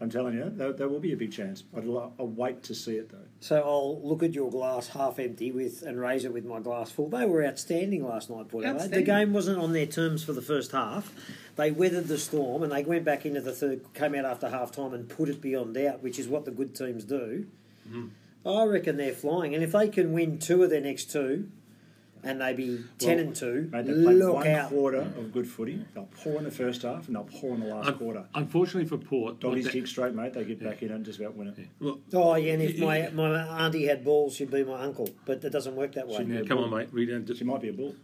I'm 0.00 0.10
telling 0.10 0.34
you, 0.34 0.48
there, 0.48 0.72
there 0.72 0.88
will 0.88 1.00
be 1.00 1.12
a 1.12 1.16
big 1.16 1.32
chance. 1.32 1.60
But 1.60 1.82
I'll, 1.82 2.12
I'll 2.20 2.28
wait 2.28 2.62
to 2.64 2.74
see 2.74 2.96
it 2.96 3.10
though. 3.10 3.18
So 3.40 3.60
I'll 3.60 4.00
look 4.00 4.22
at 4.22 4.32
your 4.32 4.48
glass 4.50 4.88
half 4.88 5.18
empty 5.18 5.50
with 5.50 5.82
and 5.82 6.00
raise 6.00 6.24
it 6.24 6.32
with 6.32 6.44
my 6.44 6.60
glass 6.60 6.90
full. 6.92 7.08
They 7.08 7.26
were 7.26 7.44
outstanding 7.44 8.06
last 8.06 8.30
night, 8.30 8.48
Port 8.48 8.64
Adelaide. 8.64 8.92
The 8.92 9.02
game 9.02 9.32
wasn't 9.32 9.58
on 9.58 9.72
their 9.72 9.86
terms 9.86 10.22
for 10.22 10.32
the 10.32 10.42
first 10.42 10.70
half. 10.70 11.12
They 11.56 11.72
weathered 11.72 12.06
the 12.06 12.18
storm 12.18 12.62
and 12.62 12.70
they 12.70 12.84
went 12.84 13.04
back 13.04 13.26
into 13.26 13.40
the 13.40 13.52
third, 13.52 13.92
came 13.92 14.14
out 14.14 14.24
after 14.24 14.48
half 14.48 14.70
time 14.70 14.94
and 14.94 15.08
put 15.08 15.28
it 15.28 15.40
beyond 15.40 15.74
doubt, 15.74 16.02
which 16.02 16.20
is 16.20 16.28
what 16.28 16.44
the 16.44 16.52
good 16.52 16.76
teams 16.76 17.02
do. 17.02 17.46
Mm-hmm. 17.88 18.06
I 18.48 18.64
reckon 18.64 18.96
they're 18.96 19.12
flying, 19.12 19.54
and 19.54 19.64
if 19.64 19.72
they 19.72 19.88
can 19.88 20.12
win 20.12 20.38
two 20.38 20.62
of 20.62 20.70
their 20.70 20.80
next 20.80 21.10
two, 21.10 21.48
and 22.24 22.40
they 22.40 22.52
be 22.52 22.84
ten 22.98 23.16
Well, 23.16 23.26
and 23.26 23.36
two, 23.36 23.68
Mate, 23.72 23.86
they 23.86 23.92
played 23.92 24.16
look 24.18 24.34
one 24.34 24.46
out. 24.48 24.68
quarter 24.70 24.98
of 24.98 25.32
good 25.32 25.46
footy. 25.48 25.84
They'll 25.94 26.08
pour 26.22 26.36
in 26.38 26.44
the 26.44 26.50
first 26.50 26.82
half 26.82 27.06
and 27.06 27.16
they'll 27.16 27.24
pour 27.24 27.54
in 27.54 27.60
the 27.60 27.66
last 27.66 27.88
Un- 27.88 27.98
quarter. 27.98 28.24
Unfortunately 28.34 28.88
for 28.88 28.98
Port, 28.98 29.40
Doggies 29.40 29.64
what 29.64 29.72
they- 29.72 29.80
kick 29.80 29.86
straight, 29.88 30.14
mate. 30.14 30.32
They 30.34 30.44
get 30.44 30.62
back 30.62 30.82
in 30.82 30.90
and 30.90 31.04
just 31.04 31.18
about 31.20 31.36
win 31.36 31.48
it. 31.48 31.58
well, 31.80 32.00
Oh 32.12 32.34
yeah, 32.36 32.52
and 32.54 32.62
if 32.62 32.78
my 32.78 33.08
my 33.10 33.40
auntie 33.64 33.86
had 33.86 34.04
balls, 34.04 34.34
she'd 34.36 34.50
be 34.50 34.64
my 34.64 34.82
uncle, 34.82 35.08
but 35.26 35.40
that 35.42 35.50
doesn't 35.50 35.76
work 35.76 35.92
that 35.94 36.06
way. 36.08 36.24
Yeah, 36.28 36.40
Yeah, 36.40 36.46
come 36.46 36.58
bull. 36.58 36.64
on, 36.64 36.70
mate. 36.78 36.92
We 36.92 37.06
don't. 37.06 37.28
She 37.36 37.44
might 37.44 37.60
be 37.62 37.68
a 37.68 37.72
bull. 37.72 37.94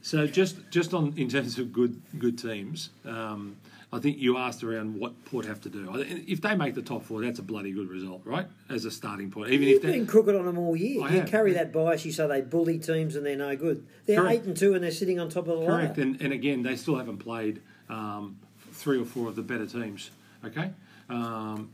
So 0.00 0.26
just 0.26 0.56
just 0.70 0.92
on 0.94 1.14
in 1.16 1.28
terms 1.28 1.58
of 1.58 1.72
good 1.72 2.00
good 2.18 2.36
teams, 2.38 2.90
um, 3.04 3.56
I 3.94 3.98
think 3.98 4.18
you 4.18 4.38
asked 4.38 4.64
around 4.64 4.98
what 4.98 5.22
Port 5.26 5.44
have 5.44 5.60
to 5.62 5.68
do. 5.68 5.92
If 6.26 6.40
they 6.40 6.54
make 6.56 6.74
the 6.74 6.80
top 6.80 7.02
four, 7.04 7.20
that's 7.20 7.38
a 7.38 7.42
bloody 7.42 7.72
good 7.72 7.90
result, 7.90 8.22
right? 8.24 8.46
As 8.70 8.86
a 8.86 8.90
starting 8.90 9.30
point, 9.30 9.50
even 9.50 9.68
You've 9.68 9.84
if 9.84 9.92
been 9.92 10.06
crooked 10.06 10.34
on 10.34 10.46
them 10.46 10.56
all 10.58 10.74
year. 10.74 11.02
I 11.04 11.10
you 11.10 11.20
have. 11.20 11.28
carry 11.28 11.52
that 11.52 11.72
bias. 11.72 12.04
You 12.06 12.12
say 12.12 12.26
they 12.26 12.40
bully 12.40 12.78
teams 12.78 13.16
and 13.16 13.26
they're 13.26 13.36
no 13.36 13.54
good. 13.54 13.86
They're 14.06 14.20
Correct. 14.22 14.34
eight 14.34 14.44
and 14.46 14.56
two 14.56 14.74
and 14.74 14.82
they're 14.82 14.90
sitting 14.90 15.20
on 15.20 15.28
top 15.28 15.46
of 15.46 15.60
the 15.60 15.66
correct, 15.66 15.98
ladder. 15.98 16.02
and, 16.02 16.20
and 16.22 16.32
again 16.32 16.62
they 16.62 16.74
still 16.76 16.96
haven't 16.96 17.18
played 17.18 17.60
um, 17.90 18.38
three 18.72 18.98
or 18.98 19.04
four 19.04 19.28
of 19.28 19.36
the 19.36 19.42
better 19.42 19.66
teams. 19.66 20.10
Okay. 20.42 20.70
Um, 21.10 21.70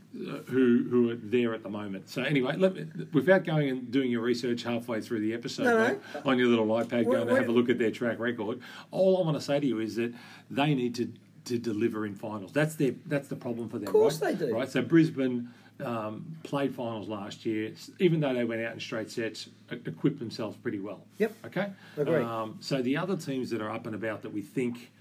who 0.47 0.85
who 0.89 1.11
are 1.11 1.15
there 1.15 1.53
at 1.53 1.63
the 1.63 1.69
moment? 1.69 2.09
So 2.09 2.21
anyway, 2.23 2.57
let 2.57 2.75
me, 2.75 2.85
without 3.13 3.45
going 3.45 3.69
and 3.69 3.89
doing 3.91 4.11
your 4.11 4.21
research 4.21 4.63
halfway 4.63 4.99
through 4.99 5.21
the 5.21 5.33
episode 5.33 5.63
No, 5.63 5.87
no. 5.87 5.99
on 6.25 6.37
your 6.37 6.49
little 6.49 6.67
iPad, 6.67 7.05
going 7.05 7.25
to 7.27 7.35
have 7.35 7.47
a 7.47 7.51
look 7.51 7.69
at 7.69 7.77
their 7.77 7.91
track 7.91 8.19
record. 8.19 8.59
All 8.91 9.17
I 9.17 9.21
want 9.25 9.37
to 9.37 9.41
say 9.41 9.61
to 9.61 9.65
you 9.65 9.79
is 9.79 9.95
that 9.95 10.13
they 10.51 10.73
need 10.75 10.93
to 10.95 11.09
to 11.49 11.57
deliver 11.57 12.05
in 12.05 12.15
finals. 12.15 12.51
That's 12.53 12.75
their 12.75 12.93
that's 13.05 13.27
the 13.27 13.35
problem 13.35 13.69
for 13.69 13.79
them. 13.79 13.87
Of 13.87 13.93
course 13.93 14.21
right? 14.21 14.37
they 14.37 14.47
do. 14.47 14.53
Right. 14.53 14.69
So 14.69 14.81
Brisbane 14.81 15.49
um, 15.83 16.37
played 16.43 16.73
finals 16.75 17.07
last 17.07 17.45
year. 17.45 17.73
Even 17.99 18.19
though 18.19 18.33
they 18.33 18.45
went 18.45 18.61
out 18.63 18.73
in 18.73 18.79
straight 18.79 19.09
sets, 19.11 19.49
equipped 19.71 20.19
themselves 20.19 20.57
pretty 20.57 20.79
well. 20.79 21.01
Yep. 21.17 21.33
Okay. 21.47 21.69
Agree. 21.97 22.21
Um, 22.21 22.57
so 22.59 22.81
the 22.81 22.97
other 22.97 23.17
teams 23.17 23.49
that 23.49 23.61
are 23.61 23.71
up 23.71 23.85
and 23.85 23.95
about 23.95 24.21
that 24.21 24.33
we 24.33 24.41
think 24.41 24.91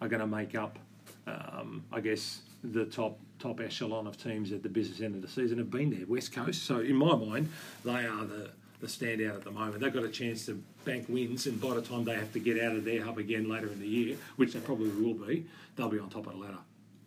are 0.00 0.08
going 0.08 0.20
to 0.20 0.26
make 0.26 0.54
up, 0.54 0.78
um, 1.26 1.84
I 1.92 2.00
guess, 2.00 2.42
the 2.64 2.84
top 2.84 3.18
top 3.38 3.60
echelon 3.60 4.06
of 4.06 4.16
teams 4.22 4.52
at 4.52 4.62
the 4.62 4.68
business 4.68 5.00
end 5.00 5.14
of 5.16 5.22
the 5.22 5.28
season 5.28 5.58
have 5.58 5.70
been 5.70 5.90
there. 5.90 6.06
West 6.06 6.32
Coast. 6.32 6.64
So 6.64 6.80
in 6.80 6.96
my 6.96 7.14
mind, 7.14 7.48
they 7.84 8.06
are 8.06 8.24
the 8.24 8.50
the 8.80 8.88
standout 8.88 9.36
at 9.36 9.44
the 9.44 9.50
moment. 9.50 9.80
They've 9.80 9.94
got 9.94 10.04
a 10.04 10.08
chance 10.08 10.44
to 10.46 10.60
bank 10.84 11.06
wins, 11.08 11.46
and 11.46 11.60
by 11.60 11.74
the 11.74 11.82
time 11.82 12.04
they 12.04 12.14
have 12.14 12.32
to 12.32 12.38
get 12.38 12.60
out 12.62 12.76
of 12.76 12.84
their 12.84 13.02
hub 13.02 13.18
again 13.18 13.48
later 13.48 13.68
in 13.68 13.80
the 13.80 13.86
year, 13.86 14.16
which 14.36 14.52
they 14.52 14.60
probably 14.60 14.90
will 14.90 15.14
be, 15.14 15.46
they'll 15.76 15.88
be 15.88 15.98
on 15.98 16.08
top 16.10 16.26
of 16.26 16.32
the 16.32 16.38
ladder. 16.38 16.58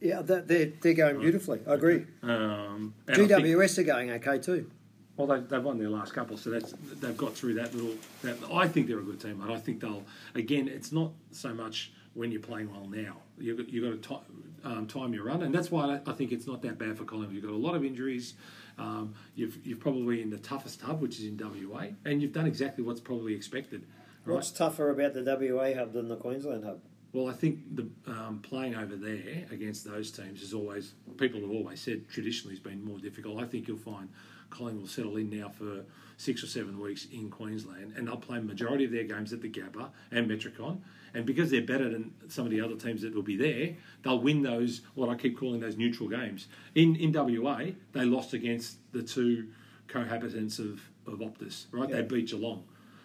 Yeah, 0.01 0.21
that, 0.21 0.47
they're, 0.47 0.71
they're 0.81 0.93
going 0.93 1.19
beautifully. 1.19 1.61
I 1.67 1.73
agree. 1.73 2.05
Um, 2.21 2.93
I 3.07 3.15
think- 3.15 3.31
GWS 3.31 3.77
are 3.79 3.83
going 3.83 4.11
okay 4.11 4.39
too. 4.39 4.69
Well, 5.17 5.27
they, 5.27 5.39
they've 5.39 5.63
won 5.63 5.77
their 5.79 5.89
last 5.89 6.13
couple, 6.13 6.35
so 6.35 6.49
that's 6.49 6.73
they've 6.99 7.15
got 7.15 7.33
through 7.33 7.53
that 7.53 7.73
little. 7.73 7.95
That, 8.23 8.35
I 8.51 8.67
think 8.67 8.87
they're 8.87 8.99
a 8.99 9.03
good 9.03 9.21
team, 9.21 9.41
and 9.41 9.51
I 9.51 9.57
think 9.57 9.79
they'll. 9.79 10.03
Again, 10.35 10.67
it's 10.67 10.91
not 10.91 11.11
so 11.31 11.53
much 11.53 11.93
when 12.15 12.31
you're 12.33 12.41
playing 12.41 12.69
well 12.69 12.85
now. 12.89 13.15
You've 13.37 13.57
got, 13.57 13.69
you've 13.69 13.83
got 14.03 14.03
to 14.03 14.09
ti 14.09 14.33
um, 14.65 14.87
time 14.87 15.13
your 15.13 15.23
run, 15.23 15.43
and 15.43 15.53
that's 15.53 15.71
why 15.71 15.99
I, 16.05 16.11
think 16.11 16.31
it's 16.31 16.47
not 16.47 16.61
that 16.63 16.77
bad 16.77 16.97
for 16.97 17.05
Collingwood. 17.05 17.35
You've 17.35 17.45
got 17.45 17.53
a 17.53 17.55
lot 17.55 17.75
of 17.75 17.85
injuries. 17.85 18.33
Um, 18.77 19.13
you've 19.35 19.65
you've 19.65 19.79
probably 19.79 20.21
in 20.21 20.31
the 20.31 20.39
toughest 20.39 20.81
hub, 20.81 21.01
which 21.01 21.19
is 21.19 21.25
in 21.25 21.37
WA, 21.37 21.87
and 22.03 22.21
you've 22.21 22.33
done 22.33 22.47
exactly 22.47 22.83
what's 22.83 22.99
probably 22.99 23.35
expected. 23.35 23.85
Right? 24.25 24.35
What's 24.35 24.51
tougher 24.51 24.89
about 24.89 25.13
the 25.13 25.23
WA 25.23 25.75
hub 25.75 25.93
than 25.93 26.07
the 26.09 26.17
Queensland 26.17 26.65
hub? 26.65 26.79
Well, 27.13 27.29
I 27.29 27.33
think 27.33 27.75
the 27.75 27.87
um, 28.07 28.39
playing 28.41 28.75
over 28.75 28.95
there 28.95 29.45
against 29.51 29.85
those 29.85 30.11
teams 30.11 30.41
is 30.41 30.53
always 30.53 30.93
people 31.17 31.41
have 31.41 31.51
always 31.51 31.79
said 31.79 32.09
traditionally 32.09 32.55
has 32.55 32.59
been 32.59 32.83
more 32.83 32.97
difficult. 32.97 33.41
I 33.41 33.45
think 33.45 33.67
you'll 33.67 33.77
find 33.77 34.09
Collingwood 34.49 34.81
will 34.81 34.89
settle 34.89 35.17
in 35.17 35.29
now 35.29 35.49
for 35.49 35.85
six 36.17 36.43
or 36.43 36.47
seven 36.47 36.79
weeks 36.79 37.07
in 37.11 37.29
Queensland, 37.29 37.93
and 37.95 38.07
they'll 38.07 38.17
play 38.17 38.39
majority 38.39 38.85
of 38.85 38.91
their 38.91 39.03
games 39.03 39.31
at 39.31 39.41
the 39.41 39.49
Gabba 39.49 39.89
and 40.11 40.29
Metricon. 40.29 40.79
And 41.15 41.25
because 41.25 41.49
they're 41.49 41.61
better 41.61 41.89
than 41.89 42.13
some 42.27 42.45
of 42.45 42.51
the 42.51 42.59
other 42.61 42.75
teams 42.75 43.01
that 43.01 43.15
will 43.15 43.23
be 43.23 43.37
there, 43.37 43.75
they'll 44.03 44.19
win 44.19 44.43
those 44.43 44.81
what 44.95 45.09
I 45.09 45.15
keep 45.15 45.37
calling 45.39 45.61
those 45.61 45.77
neutral 45.77 46.09
games. 46.09 46.47
In 46.75 46.95
in 46.97 47.11
WA, 47.13 47.67
they 47.93 48.03
lost 48.05 48.33
against 48.33 48.77
the 48.91 49.01
two 49.01 49.47
cohabitants 49.87 50.59
of 50.59 50.81
of 51.07 51.19
Optus. 51.19 51.67
Right, 51.71 51.89
Yeah. 51.89 51.97
they 51.97 52.01
beat 52.03 52.27
Geelong. 52.29 52.63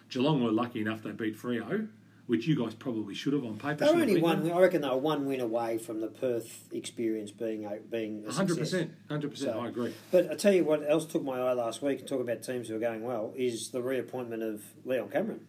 Geelong 0.09 0.43
were 0.43 0.51
lucky 0.51 0.81
enough 0.81 1.03
they 1.03 1.11
beat 1.11 1.37
Freo, 1.37 1.87
which 2.27 2.47
you 2.47 2.55
guys 2.61 2.73
probably 2.73 3.13
should 3.13 3.31
have 3.33 3.45
on 3.45 3.57
paper. 3.57 3.85
They're 3.85 3.93
only 3.93 4.21
one. 4.21 4.43
them. 4.43 4.57
I 4.57 4.59
reckon 4.59 4.81
they 4.81 4.89
were 4.89 4.97
one 4.97 5.25
win 5.25 5.39
away 5.39 5.77
from 5.77 6.01
the 6.01 6.07
Perth 6.07 6.67
experience 6.73 7.31
being 7.31 7.65
a, 7.65 7.77
being 7.89 8.25
a 8.27 8.31
hundred 8.31 8.57
percent, 8.57 8.91
hundred 9.07 9.31
percent. 9.31 9.55
I 9.55 9.67
agree. 9.69 9.93
But 10.11 10.29
I 10.31 10.35
tell 10.35 10.51
you 10.53 10.65
what 10.65 10.83
else 10.89 11.05
took 11.05 11.23
my 11.23 11.39
eye 11.39 11.53
last 11.53 11.81
week. 11.81 11.99
And 11.99 12.07
talk 12.07 12.19
about 12.19 12.41
teams 12.43 12.67
who 12.67 12.75
are 12.75 12.79
going 12.79 13.03
well 13.03 13.33
is 13.37 13.69
the 13.69 13.81
reappointment 13.81 14.43
of 14.43 14.63
Leon 14.83 15.09
Cameron, 15.09 15.45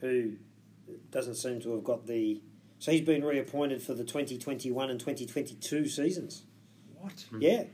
who 0.00 0.32
doesn't 1.10 1.34
seem 1.36 1.60
to 1.60 1.72
have 1.74 1.84
got 1.84 2.06
the. 2.06 2.40
So 2.78 2.90
he's 2.92 3.00
been 3.02 3.24
reappointed 3.24 3.80
for 3.82 3.94
the 3.94 4.04
2021 4.04 4.90
and 4.90 4.98
2022 4.98 5.86
seasons. 5.86 6.42
What? 6.98 7.24
Yeah. 7.38 7.64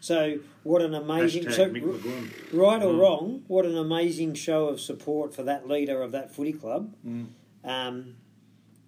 So 0.00 0.38
what 0.62 0.82
an 0.82 0.94
amazing. 0.94 1.44
Hashtag 1.44 1.52
so, 1.54 1.70
Mick 1.70 1.82
McGuinn. 1.82 2.30
right 2.52 2.82
or 2.82 2.92
Mm. 2.92 3.00
wrong, 3.00 3.44
what 3.48 3.66
an 3.66 3.76
amazing 3.76 4.34
show 4.34 4.68
of 4.68 4.80
support 4.80 5.34
for 5.34 5.42
that 5.44 5.68
leader 5.68 6.02
of 6.02 6.12
that 6.12 6.34
footy 6.34 6.52
club. 6.52 6.94
Mm. 7.06 7.26
Um, 7.64 8.16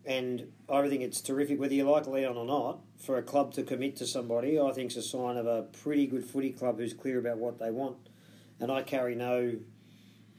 and 0.04 0.50
I 0.68 0.88
think 0.88 1.02
it's 1.02 1.20
terrific, 1.20 1.61
whether 1.61 1.74
you 1.74 1.88
like 1.88 2.06
Leon 2.06 2.37
or 2.37 2.46
not, 2.46 2.80
for 2.96 3.16
a 3.16 3.22
club 3.22 3.52
to 3.54 3.62
commit 3.62 3.96
to 3.96 4.06
somebody. 4.06 4.59
I 4.59 4.72
think 4.72 4.87
it's 4.87 4.96
a 4.96 5.02
sign 5.02 5.37
of 5.37 5.46
a 5.46 5.62
pretty 5.83 6.06
good 6.06 6.24
footy 6.24 6.50
club 6.50 6.78
who's 6.78 6.94
clear 6.94 7.18
about 7.18 7.38
what 7.38 7.59
they 7.59 7.70
want. 7.70 8.09
And 8.59 8.70
I 8.70 8.83
carry 8.83 9.14
no 9.14 9.54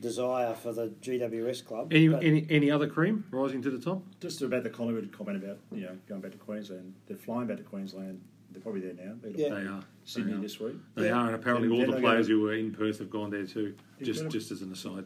desire 0.01 0.53
for 0.53 0.73
the 0.73 0.87
GWS 1.01 1.65
club. 1.65 1.93
Any, 1.93 2.13
any 2.13 2.45
any 2.49 2.71
other 2.71 2.87
cream 2.87 3.23
rising 3.31 3.61
to 3.61 3.69
the 3.69 3.79
top? 3.79 4.03
Just 4.19 4.41
about 4.41 4.63
the 4.63 4.69
Collingwood 4.69 5.11
comment 5.17 5.43
about 5.43 5.59
you 5.71 5.81
know 5.83 5.97
going 6.09 6.21
back 6.21 6.31
to 6.31 6.37
Queensland. 6.37 6.93
They're 7.07 7.17
flying 7.17 7.47
back 7.47 7.57
to 7.57 7.63
Queensland. 7.63 8.19
They're 8.51 8.61
probably 8.61 8.81
there 8.81 8.93
now. 9.05 9.13
They're 9.21 9.31
Yeah. 9.31 9.55
They 9.55 9.67
are. 9.67 9.83
Sydney 10.03 10.31
they 10.33 10.37
are. 10.39 10.41
this 10.41 10.59
week. 10.59 10.75
They 10.95 11.05
Yeah. 11.05 11.13
are, 11.19 11.27
and 11.27 11.35
apparently 11.35 11.69
Then- 11.69 11.79
all 11.79 11.85
the 11.85 11.95
they 11.97 12.01
players 12.01 12.27
go- 12.27 12.33
who 12.33 12.41
were 12.41 12.53
in 12.53 12.71
Perth 12.73 12.99
have 12.99 13.09
gone 13.09 13.29
there 13.29 13.45
too. 13.45 13.75
Just 14.01 14.21
Incredible. 14.21 14.31
just 14.31 14.51
as 14.51 14.61
an 14.61 14.71
aside. 14.73 15.05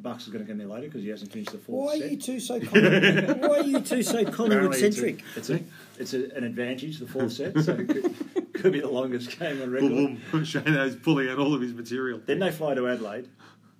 Bucks 0.00 0.24
is 0.28 0.32
going 0.32 0.44
to 0.44 0.52
get 0.52 0.56
there 0.58 0.68
later 0.68 0.86
because 0.86 1.02
he 1.02 1.08
hasn't 1.08 1.32
finished 1.32 1.50
the 1.50 1.58
fourth. 1.58 1.86
why 1.88 1.98
fourth 1.98 2.08
are 2.08 2.12
you 2.12 2.16
two 2.20 2.38
so 2.38 2.60
Collingwood, 2.60 3.40
why 3.40 3.58
are 3.58 3.62
you 3.64 3.80
two 3.80 4.00
so 4.04 4.24
Collingwood 4.24 4.36
Apparently 4.74 4.78
it's 4.78 4.96
a- 4.96 5.00
centric? 5.00 5.24
It's, 5.34 5.50
a, 5.50 5.60
it's 5.98 6.14
a, 6.14 6.36
an 6.36 6.44
advantage, 6.44 7.00
the 7.00 7.06
fourth 7.08 7.32
set, 7.32 7.58
so 7.58 7.72
it 7.72 7.88
could, 7.88 8.52
could 8.52 8.72
be 8.72 8.78
the 8.78 8.86
longest 8.88 9.36
game 9.40 9.60
on 9.60 9.70
record. 9.72 9.88
Boom, 9.88 10.20
boom. 10.30 10.42
Shano's 10.44 10.94
pulling 10.94 11.28
out 11.28 11.38
all 11.38 11.52
of 11.52 11.60
his 11.60 11.74
material. 11.74 12.20
Then 12.26 12.38
they 12.38 12.52
fly 12.52 12.74
to 12.74 12.86
Adelaide, 12.86 13.26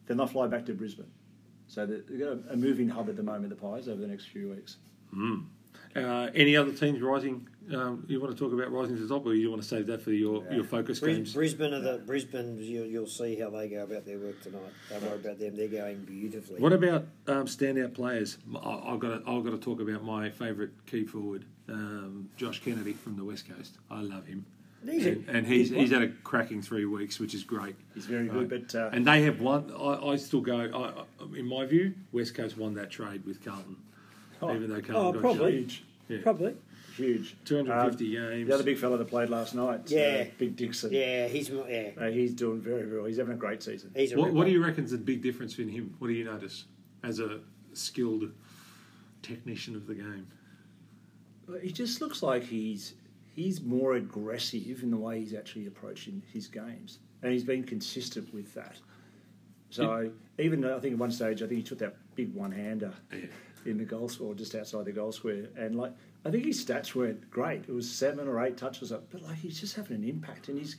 then 0.08 0.16
they'll 0.16 0.26
fly 0.26 0.46
back 0.48 0.66
to 0.66 0.74
Brisbane. 0.74 1.06
So 1.68 1.86
they- 1.86 2.00
they've 2.00 2.18
got 2.18 2.28
a, 2.28 2.54
a 2.54 2.56
moving 2.56 2.88
hub 2.88 3.08
at 3.08 3.16
the 3.16 3.22
moment, 3.22 3.50
the 3.50 3.56
Pies, 3.56 3.88
over 3.88 4.00
the 4.00 4.08
next 4.08 4.26
few 4.26 4.48
weeks. 4.50 4.78
Uh, 5.96 6.28
any 6.34 6.56
other 6.56 6.72
teams 6.72 7.00
rising? 7.00 7.46
Um, 7.74 8.04
you 8.08 8.20
want 8.20 8.34
to 8.34 8.38
talk 8.42 8.52
about 8.52 8.70
rising 8.72 8.96
to 8.96 9.02
the 9.02 9.08
top, 9.08 9.26
or 9.26 9.34
you 9.34 9.50
want 9.50 9.60
to 9.62 9.68
save 9.68 9.86
that 9.88 10.00
for 10.00 10.12
your, 10.12 10.42
your 10.52 10.64
focus 10.64 11.00
Bris- 11.00 11.16
games? 11.16 11.34
Brisbane 11.34 11.74
are 11.74 11.80
the 11.80 11.98
Brisbane. 11.98 12.56
You'll, 12.58 12.86
you'll 12.86 13.06
see 13.06 13.36
how 13.38 13.50
they 13.50 13.68
go 13.68 13.82
about 13.84 14.06
their 14.06 14.18
work 14.18 14.40
tonight. 14.42 14.62
Don't 14.88 15.02
worry 15.02 15.14
about 15.16 15.38
them; 15.38 15.56
they're 15.56 15.68
going 15.68 16.04
beautifully. 16.04 16.60
What 16.60 16.72
about 16.72 17.06
um, 17.26 17.44
standout 17.46 17.92
players? 17.94 18.38
I, 18.56 18.80
I've 18.86 18.98
got 19.00 19.24
to, 19.24 19.30
I've 19.30 19.44
got 19.44 19.50
to 19.50 19.58
talk 19.58 19.80
about 19.80 20.02
my 20.04 20.30
favourite 20.30 20.70
key 20.86 21.04
forward, 21.04 21.44
um, 21.68 22.28
Josh 22.36 22.62
Kennedy 22.62 22.94
from 22.94 23.16
the 23.16 23.24
West 23.24 23.46
Coast. 23.48 23.76
I 23.90 24.00
love 24.00 24.26
him, 24.26 24.46
He's 24.84 25.06
and, 25.06 25.28
and 25.28 25.46
he's 25.46 25.70
he's 25.70 25.78
he's 25.78 25.90
had 25.90 26.02
a 26.02 26.08
cracking 26.08 26.62
three 26.62 26.84
weeks, 26.84 27.18
which 27.18 27.34
is 27.34 27.42
great. 27.42 27.74
He's 27.94 28.06
very 28.06 28.28
good, 28.28 28.50
Right. 28.50 28.66
but 28.68 28.74
uh, 28.78 28.90
And 28.92 29.06
they 29.06 29.22
have 29.22 29.40
won. 29.40 29.72
I, 29.78 30.10
I 30.12 30.16
still 30.16 30.40
go. 30.40 30.56
I, 30.58 31.00
I- 31.24 31.36
in 31.38 31.46
my 31.46 31.66
view, 31.66 31.94
West 32.12 32.34
Coast 32.34 32.56
won 32.56 32.74
that 32.74 32.90
trade 32.90 33.24
with 33.26 33.44
Carlton, 33.44 33.76
Oh. 34.40 34.54
even 34.54 34.68
though 34.70 34.80
Carlton 34.80 34.94
Oh, 34.96 35.12
got 35.12 35.20
probably. 35.20 35.52
huge, 35.52 35.84
Yeah. 36.08 36.18
Probably. 36.22 36.54
huge. 36.96 37.36
250 37.44 38.16
Um, 38.18 38.30
games. 38.30 38.48
The 38.48 38.54
other 38.54 38.62
big 38.64 38.78
fella 38.78 38.98
that 38.98 39.08
played 39.08 39.30
last 39.30 39.54
night, 39.56 39.90
Yeah. 39.90 40.26
uh, 40.28 40.30
Big 40.38 40.54
Dixon. 40.56 40.92
Yeah, 40.92 41.26
he's 41.26 41.48
yeah. 41.50 41.90
Uh, 41.98 42.10
he's 42.10 42.32
doing 42.34 42.60
very, 42.60 42.82
very 42.84 42.98
well. 42.98 43.06
He's 43.06 43.18
having 43.18 43.34
a 43.34 43.36
great 43.36 43.62
season. 43.64 43.90
He's 43.96 44.12
a 44.12 44.16
What, 44.18 44.32
what 44.32 44.46
do 44.46 44.52
you 44.52 44.62
reckon's 44.64 44.92
the 44.92 44.98
big 44.98 45.22
difference 45.22 45.58
in 45.58 45.68
him? 45.68 45.94
What 45.98 46.06
do 46.08 46.14
you 46.14 46.24
notice 46.24 46.64
as 47.02 47.18
a 47.20 47.40
skilled 47.72 48.30
technician 49.22 49.74
of 49.74 49.86
the 49.88 49.94
game? 49.96 50.26
He 51.62 51.72
just 51.72 52.00
looks 52.00 52.22
like 52.22 52.44
he's 52.44 52.94
he's 53.38 53.62
more 53.62 53.94
aggressive 53.94 54.82
in 54.82 54.90
the 54.90 54.96
way 54.96 55.20
he's 55.20 55.34
actually 55.34 55.66
approaching 55.66 56.22
his 56.32 56.48
games, 56.48 56.98
and 57.22 57.32
he's 57.32 57.44
been 57.44 57.62
consistent 57.62 58.32
with 58.34 58.52
that. 58.54 58.76
So 59.70 60.10
even 60.38 60.60
though 60.60 60.76
I 60.76 60.80
think 60.80 60.94
at 60.94 60.98
one 60.98 61.10
stage 61.10 61.42
I 61.42 61.46
think 61.46 61.58
he 61.58 61.62
took 61.62 61.78
that 61.78 61.96
big 62.14 62.34
one 62.34 62.50
hander 62.50 62.92
Yeah. 63.12 63.26
in 63.64 63.78
the 63.78 63.84
goal 63.84 64.08
square, 64.08 64.34
just 64.34 64.54
outside 64.54 64.86
the 64.86 64.92
goal 64.92 65.12
square, 65.12 65.48
and 65.56 65.76
like 65.76 65.92
I 66.24 66.30
think 66.30 66.46
his 66.46 66.64
stats 66.64 66.94
weren't 66.94 67.30
great. 67.30 67.64
It 67.68 67.72
was 67.72 67.90
seven 67.90 68.26
or 68.26 68.44
eight 68.44 68.56
touches 68.56 68.90
up, 68.90 69.04
but 69.10 69.22
like 69.22 69.36
he's 69.36 69.60
just 69.60 69.76
having 69.76 69.96
an 69.96 70.04
impact, 70.04 70.48
and 70.48 70.58
he's. 70.58 70.76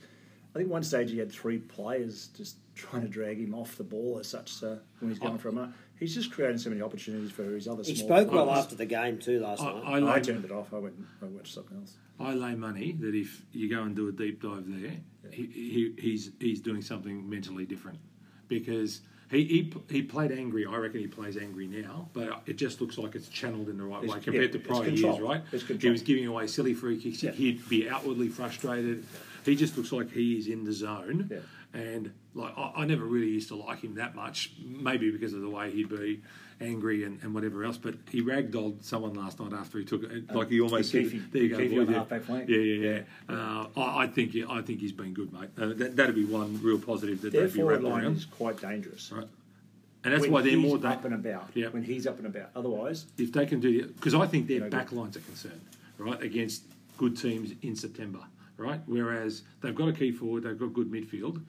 I 0.52 0.58
think 0.58 0.68
one 0.68 0.82
stage 0.82 1.12
he 1.12 1.18
had 1.18 1.30
three 1.30 1.58
players 1.58 2.26
just 2.36 2.56
trying 2.74 3.02
to 3.02 3.08
drag 3.08 3.38
him 3.38 3.54
off 3.54 3.76
the 3.76 3.84
ball 3.84 4.18
as 4.18 4.26
such. 4.26 4.52
So 4.52 4.80
when 4.98 5.10
he's 5.10 5.20
going 5.20 5.34
oh. 5.34 5.38
for 5.38 5.50
a 5.50 5.52
mark, 5.52 5.70
he's 5.96 6.12
just 6.12 6.32
creating 6.32 6.58
so 6.58 6.70
many 6.70 6.82
opportunities 6.82 7.30
for 7.30 7.44
his 7.44 7.68
other. 7.68 7.84
He 7.84 7.94
small 7.94 8.08
spoke 8.08 8.32
well 8.32 8.50
after 8.50 8.74
the 8.74 8.86
game 8.86 9.18
too 9.18 9.38
last 9.38 9.62
I, 9.62 9.72
night. 9.72 9.82
I, 9.84 9.96
I 9.96 9.98
lay, 10.00 10.20
turned 10.20 10.44
it 10.44 10.50
off. 10.50 10.74
I 10.74 10.78
went. 10.78 10.96
I 11.22 11.26
watched 11.26 11.54
something 11.54 11.78
else. 11.78 11.94
I 12.20 12.34
lay 12.34 12.54
money 12.54 12.92
that 13.00 13.14
if 13.14 13.42
you 13.52 13.68
go 13.70 13.82
and 13.82 13.96
do 13.96 14.08
a 14.08 14.12
deep 14.12 14.42
dive 14.42 14.64
there, 14.66 14.96
he, 15.30 15.46
he, 15.46 15.94
he's 15.98 16.30
he's 16.38 16.60
doing 16.60 16.82
something 16.82 17.28
mentally 17.28 17.64
different 17.64 17.98
because 18.48 19.00
he, 19.30 19.44
he 19.44 19.72
he 19.88 20.02
played 20.02 20.32
angry. 20.32 20.66
I 20.66 20.76
reckon 20.76 21.00
he 21.00 21.06
plays 21.06 21.36
angry 21.36 21.66
now, 21.66 22.08
but 22.12 22.42
it 22.46 22.54
just 22.54 22.80
looks 22.80 22.98
like 22.98 23.14
it's 23.14 23.28
channeled 23.28 23.68
in 23.68 23.78
the 23.78 23.84
right 23.84 24.02
It's- 24.04 24.14
way 24.16 24.20
compared 24.22 24.54
yeah, 24.54 24.60
to 24.60 24.68
prior 24.68 24.88
years, 24.88 25.20
right? 25.20 25.42
It's 25.52 25.64
He 25.82 25.88
was 25.88 26.02
giving 26.02 26.26
away 26.26 26.46
silly 26.46 26.74
free 26.74 27.00
kicks. 27.00 27.22
Yeah. 27.22 27.30
He'd 27.30 27.66
be 27.68 27.88
outwardly 27.88 28.28
frustrated. 28.28 29.04
He 29.44 29.56
just 29.56 29.76
looks 29.78 29.90
like 29.92 30.10
he 30.12 30.38
is 30.38 30.48
in 30.48 30.64
the 30.64 30.72
zone. 30.72 31.30
Yeah. 31.30 31.38
And 31.72 32.12
like 32.34 32.52
I, 32.56 32.72
I 32.78 32.84
never 32.84 33.04
really 33.04 33.28
used 33.30 33.48
to 33.48 33.56
like 33.56 33.80
him 33.80 33.94
that 33.94 34.14
much, 34.14 34.52
maybe 34.62 35.10
because 35.10 35.32
of 35.32 35.40
the 35.40 35.48
way 35.48 35.70
he'd 35.70 35.88
be 35.88 36.20
angry 36.60 37.04
and, 37.04 37.22
and 37.22 37.34
whatever 37.34 37.64
else. 37.64 37.78
But 37.78 37.94
he 38.10 38.22
ragdolled 38.22 38.84
someone 38.84 39.14
last 39.14 39.40
night 39.40 39.52
after 39.52 39.78
he 39.78 39.84
took 39.84 40.04
it. 40.04 40.32
Like 40.32 40.48
he 40.50 40.60
almost 40.60 40.90
said, 40.92 41.10
"There 41.32 41.42
you 41.42 41.48
go, 41.48 41.56
Keefe 41.58 41.70
boys, 41.70 41.78
on 41.80 41.86
the 41.86 42.46
yeah. 42.46 42.56
Yeah, 42.56 42.56
yeah, 42.58 43.02
yeah. 43.28 43.34
Uh, 43.34 43.66
I, 43.80 44.02
I 44.04 44.06
think 44.06 44.34
yeah, 44.34 44.44
I 44.48 44.62
think 44.62 44.80
he's 44.80 44.92
been 44.92 45.14
good, 45.14 45.32
mate. 45.32 45.50
Uh, 45.58 45.68
that, 45.74 45.96
that'd 45.96 46.14
be 46.14 46.24
one 46.24 46.60
real 46.62 46.78
positive 46.78 47.20
that 47.22 47.32
Their 47.32 47.46
they'd 47.48 47.54
be 47.56 47.62
rapt 47.62 47.82
line 47.82 48.04
around. 48.04 48.16
is 48.16 48.24
quite 48.26 48.60
dangerous. 48.60 49.10
Right. 49.12 49.26
And 50.02 50.14
that's 50.14 50.22
when 50.22 50.32
why 50.32 50.42
they're 50.42 50.56
more 50.56 50.78
da- 50.78 50.92
up 50.92 51.04
and 51.04 51.14
about. 51.14 51.50
Yeah. 51.54 51.68
When 51.68 51.82
he's 51.82 52.06
up 52.06 52.16
and 52.18 52.26
about. 52.26 52.50
Otherwise, 52.56 53.06
if 53.18 53.32
they 53.32 53.44
can 53.46 53.60
do 53.60 53.86
because 53.86 54.14
I 54.14 54.26
think 54.26 54.46
their 54.46 54.60
No 54.60 54.68
good. 54.70 54.92
lines 54.92 55.16
are 55.16 55.20
concerned, 55.20 55.60
right, 55.98 56.20
against 56.22 56.62
good 56.96 57.16
teams 57.16 57.52
in 57.62 57.76
September, 57.76 58.20
right? 58.56 58.80
Whereas 58.86 59.42
they've 59.60 59.74
got 59.74 59.88
a 59.88 59.92
key 59.92 60.12
forward, 60.12 60.44
they've 60.44 60.58
got 60.58 60.72
good 60.72 60.90
midfield. 60.90 61.42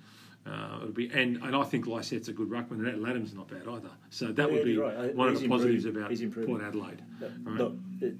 Uh, 0.46 0.78
it'll 0.82 0.90
be 0.94 1.10
and, 1.14 1.38
and 1.38 1.56
I 1.56 1.64
think 1.64 1.86
Lycett's 1.86 2.28
a 2.28 2.34
good 2.34 2.50
ruckman, 2.50 2.88
and 2.88 3.02
Ladham's 3.04 3.34
not 3.34 3.48
bad 3.48 3.68
either. 3.68 3.90
So 4.10 4.32
that 4.32 4.48
Yeah, 4.50 4.54
would 4.56 4.66
be 4.66 4.78
right. 4.78 4.96
Uh, 4.96 5.08
one 5.10 5.28
of 5.28 5.36
he's 5.36 5.44
the 5.44 5.50
positives 5.50 5.86
improved. 5.86 6.20
about. 6.20 6.48
Port 6.48 6.62
Adelaide. 6.64 7.02
Right. 7.22 7.58
look, 7.60 7.76
it, 8.02 8.16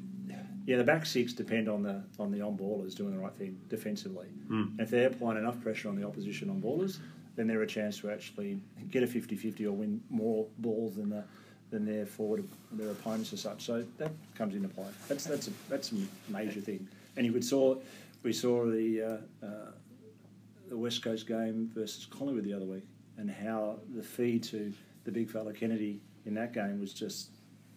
yeah, 0.68 0.78
the 0.78 0.84
back 0.84 1.08
six 1.08 1.34
depend 1.34 1.68
on 1.68 1.82
the 1.82 2.04
on 2.20 2.32
the 2.32 2.42
on 2.42 2.56
ballers 2.56 2.94
doing 2.96 3.12
the 3.12 3.18
right 3.20 3.34
thing 3.34 3.60
defensively. 3.70 4.28
And 4.50 4.80
if 4.80 4.90
they're 4.92 5.08
applying 5.08 5.38
enough 5.40 5.60
pressure 5.62 5.90
on 5.90 5.96
the 5.96 6.06
opposition 6.06 6.50
on 6.52 6.62
ballers, 6.62 7.00
then 7.36 7.48
they're 7.48 7.64
a 7.64 7.68
chance 7.68 7.98
to 8.00 8.12
actually 8.12 8.60
get 8.92 9.02
a 9.02 9.08
50-50 9.08 9.66
or 9.66 9.72
win 9.72 10.02
more 10.10 10.46
balls 10.60 10.98
than 10.98 11.10
the 11.10 11.24
than 11.72 11.86
their 11.86 12.06
forward 12.06 12.48
their 12.74 12.92
opponents 12.92 13.34
as 13.34 13.42
such. 13.42 13.64
So 13.64 13.84
that 13.98 14.12
comes 14.36 14.54
into 14.56 14.68
play. 14.68 14.86
That's 15.08 15.24
that's 15.24 15.48
a 15.48 15.52
that's 15.70 15.92
a 15.94 15.96
major 16.30 16.60
thing. 16.62 16.88
And 17.18 17.26
you 17.26 17.34
would 17.34 17.44
saw 17.46 17.78
we 18.22 18.32
saw 18.32 18.66
the 18.66 19.02
uh, 19.02 19.46
uh, 19.46 19.72
the 20.72 20.78
West 20.78 21.04
Coast 21.04 21.28
game 21.28 21.70
versus 21.76 22.06
Collingwood 22.06 22.46
the 22.46 22.54
other 22.54 22.66
week, 22.66 22.88
and 23.18 23.30
how 23.30 23.78
the 23.94 24.02
feed 24.02 24.42
to 24.44 24.74
the 25.04 25.12
big 25.12 25.30
fella 25.30 25.54
Kennedy 25.54 26.02
in 26.26 26.34
that 26.36 26.54
game 26.54 26.80
was 26.80 26.94
just 26.94 27.30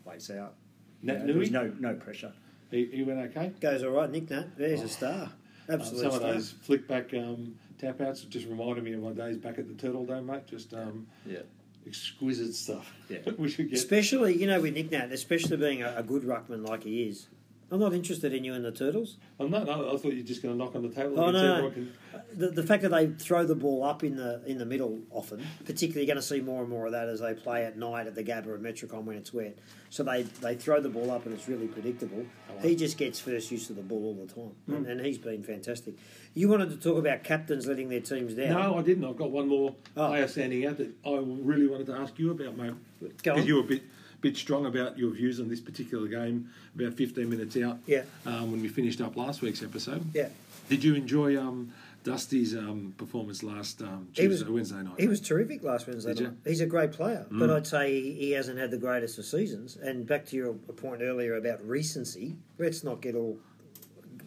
lights 0.07 0.31
out. 0.31 0.55
Nat 1.03 1.15
You 1.15 1.19
know, 1.19 1.27
there 1.27 1.37
was 1.37 1.51
no 1.51 1.73
no 1.81 1.95
pressure. 1.95 2.33
He, 2.71 2.87
he 2.87 3.03
went 3.03 3.19
okay. 3.37 3.53
Goes 3.61 3.83
all 3.83 3.91
right, 3.91 4.11
Nic 4.11 4.31
Nat. 4.31 4.57
There's 4.57 4.83
a 4.83 4.89
star. 4.89 5.33
Uh, 5.69 5.73
Absolute 5.75 6.01
some 6.03 6.15
of 6.15 6.21
those 6.21 6.51
flick 6.51 6.87
back 6.87 7.13
um, 7.15 7.57
tap 7.79 8.01
outs 8.01 8.23
just 8.23 8.47
reminded 8.47 8.85
me 8.85 8.93
of 8.93 9.03
my 9.03 9.13
days 9.13 9.39
back 9.39 9.59
at 9.59 9.67
the 9.67 9.75
Turtle 9.75 10.07
Dome, 10.07 10.27
mate. 10.27 10.47
Just 10.47 10.73
um, 10.73 11.07
Yeah. 11.27 11.39
exquisite 11.87 12.55
stuff. 12.55 12.93
Yeah. 13.09 13.19
we 13.39 13.49
should 13.49 13.71
get. 13.71 13.79
Especially, 13.79 14.37
you 14.37 14.47
know, 14.47 14.61
with 14.61 14.75
Nic 14.75 14.91
Nat, 14.93 15.11
especially 15.11 15.57
being 15.57 15.83
a, 15.83 15.95
a 15.97 16.03
good 16.03 16.23
ruckman 16.23 16.67
like 16.69 16.85
he 16.85 17.05
is. 17.05 17.27
I'm 17.75 17.81
not 17.81 17.93
interested 17.93 18.33
in 18.33 18.45
you 18.45 18.55
and 18.55 18.65
the 18.65 18.71
Turtles. 18.71 19.17
I'm 19.41 19.51
not. 19.51 19.67
No, 19.67 19.89
I 19.93 19.97
thought 19.97 20.13
you 20.13 20.19
were 20.19 20.27
just 20.27 20.43
going 20.43 20.55
to 20.55 20.59
knock 20.65 20.77
on 20.77 20.83
the 20.83 20.91
table. 20.91 21.19
Oh, 21.19 21.33
no, 21.33 21.63
no. 21.63 21.71
can- 21.73 21.93
The, 22.33 22.49
the 22.51 22.63
fact 22.63 22.83
that 22.85 22.91
they 22.91 23.09
throw 23.09 23.45
the 23.45 23.57
ball 23.57 23.83
up 23.83 24.05
in 24.05 24.15
the 24.15 24.41
in 24.47 24.59
the 24.59 24.65
middle 24.65 25.01
often, 25.11 25.45
particularly 25.65 26.03
you're 26.07 26.15
going 26.15 26.23
to 26.23 26.27
see 26.27 26.41
more 26.41 26.61
and 26.61 26.71
more 26.71 26.87
of 26.87 26.93
that 26.93 27.09
as 27.09 27.19
they 27.19 27.35
play 27.35 27.65
at 27.65 27.77
night 27.77 28.07
at 28.07 28.15
the 28.15 28.23
Gabba 28.23 28.55
and 28.55 28.65
Metricon 28.65 29.03
when 29.03 29.17
it's 29.17 29.35
wet. 29.35 29.59
So 29.91 30.05
they, 30.05 30.23
they 30.23 30.55
throw 30.55 30.81
the 30.81 30.89
ball 30.89 31.11
up 31.11 31.27
and 31.27 31.35
it's 31.35 31.49
really 31.49 31.67
predictable. 31.67 32.25
He 32.63 32.77
just 32.77 32.97
gets 32.97 33.19
first 33.19 33.51
use 33.51 33.69
of 33.71 33.75
the 33.77 33.83
ball 33.83 34.05
all 34.05 34.25
the 34.25 34.33
time, 34.33 34.53
Hmm. 34.67 34.75
and, 34.75 34.87
and 34.87 35.01
he's 35.05 35.19
been 35.19 35.43
fantastic. 35.43 35.95
You 36.33 36.49
wanted 36.49 36.71
to 36.71 36.77
talk 36.77 36.97
about 36.99 37.25
captains 37.25 37.67
letting 37.67 37.89
their 37.89 38.01
teams 38.01 38.35
down. 38.35 38.51
No, 38.51 38.79
I 38.79 38.83
didn't. 38.83 39.05
I've 39.05 39.17
got 39.17 39.33
one 39.33 39.49
more 39.49 39.75
Oh. 39.97 40.09
player 40.09 40.29
standing 40.29 40.65
out 40.65 40.79
that 40.79 40.95
I 41.05 41.17
really 41.25 41.67
wanted 41.67 41.87
to 41.87 41.95
ask 41.95 42.17
you 42.21 42.31
about, 42.31 42.57
mate. 42.57 42.75
Go 43.01 43.09
Because 43.17 43.41
on. 43.41 43.47
you 43.49 43.57
were 43.57 43.61
a 43.63 43.65
bit 43.65 43.83
bit 44.25 44.37
strong 44.39 44.65
about 44.65 44.99
your 44.99 45.11
views 45.11 45.39
on 45.39 45.49
this 45.49 45.61
particular 45.61 46.09
game 46.09 46.49
about 46.75 46.95
15 46.95 47.29
minutes 47.29 47.59
out 47.59 47.79
Yeah. 47.87 48.05
um, 48.25 48.51
when 48.53 48.63
we 48.63 48.69
finished 48.69 49.03
up 49.03 49.17
last 49.17 49.43
week's 49.43 49.63
episode. 49.63 50.03
Yeah, 50.15 50.29
Did 50.71 50.83
you 50.83 50.95
enjoy 50.95 51.39
um, 51.39 51.73
Dusty's 52.05 52.57
um, 52.57 52.95
performance 52.97 53.43
last 53.43 53.83
um, 53.83 54.09
He 54.15 54.27
was- 54.27 54.43
Wednesday 54.43 54.83
night? 54.83 54.95
he 54.99 55.09
was 55.09 55.21
terrific 55.21 55.63
last 55.63 55.87
Wednesday 55.87 56.15
Did 56.15 56.21
you? 56.23 56.37
He's 56.47 56.63
a 56.63 56.67
great 56.67 56.93
player, 56.93 57.27
but 57.31 57.51
I'd 57.51 57.67
say 57.67 58.01
he, 58.01 58.31
hasn't 58.31 58.59
had 58.59 58.71
the 58.71 58.79
greatest 58.79 59.19
of 59.19 59.27
seasons. 59.27 59.77
And 59.77 60.07
back 60.07 60.25
to 60.29 60.37
your 60.37 60.55
point 60.55 61.03
earlier 61.03 61.35
about 61.37 61.63
recency, 61.69 62.37
let's 62.59 62.83
not 62.83 63.03
get 63.03 63.15
all 63.15 63.37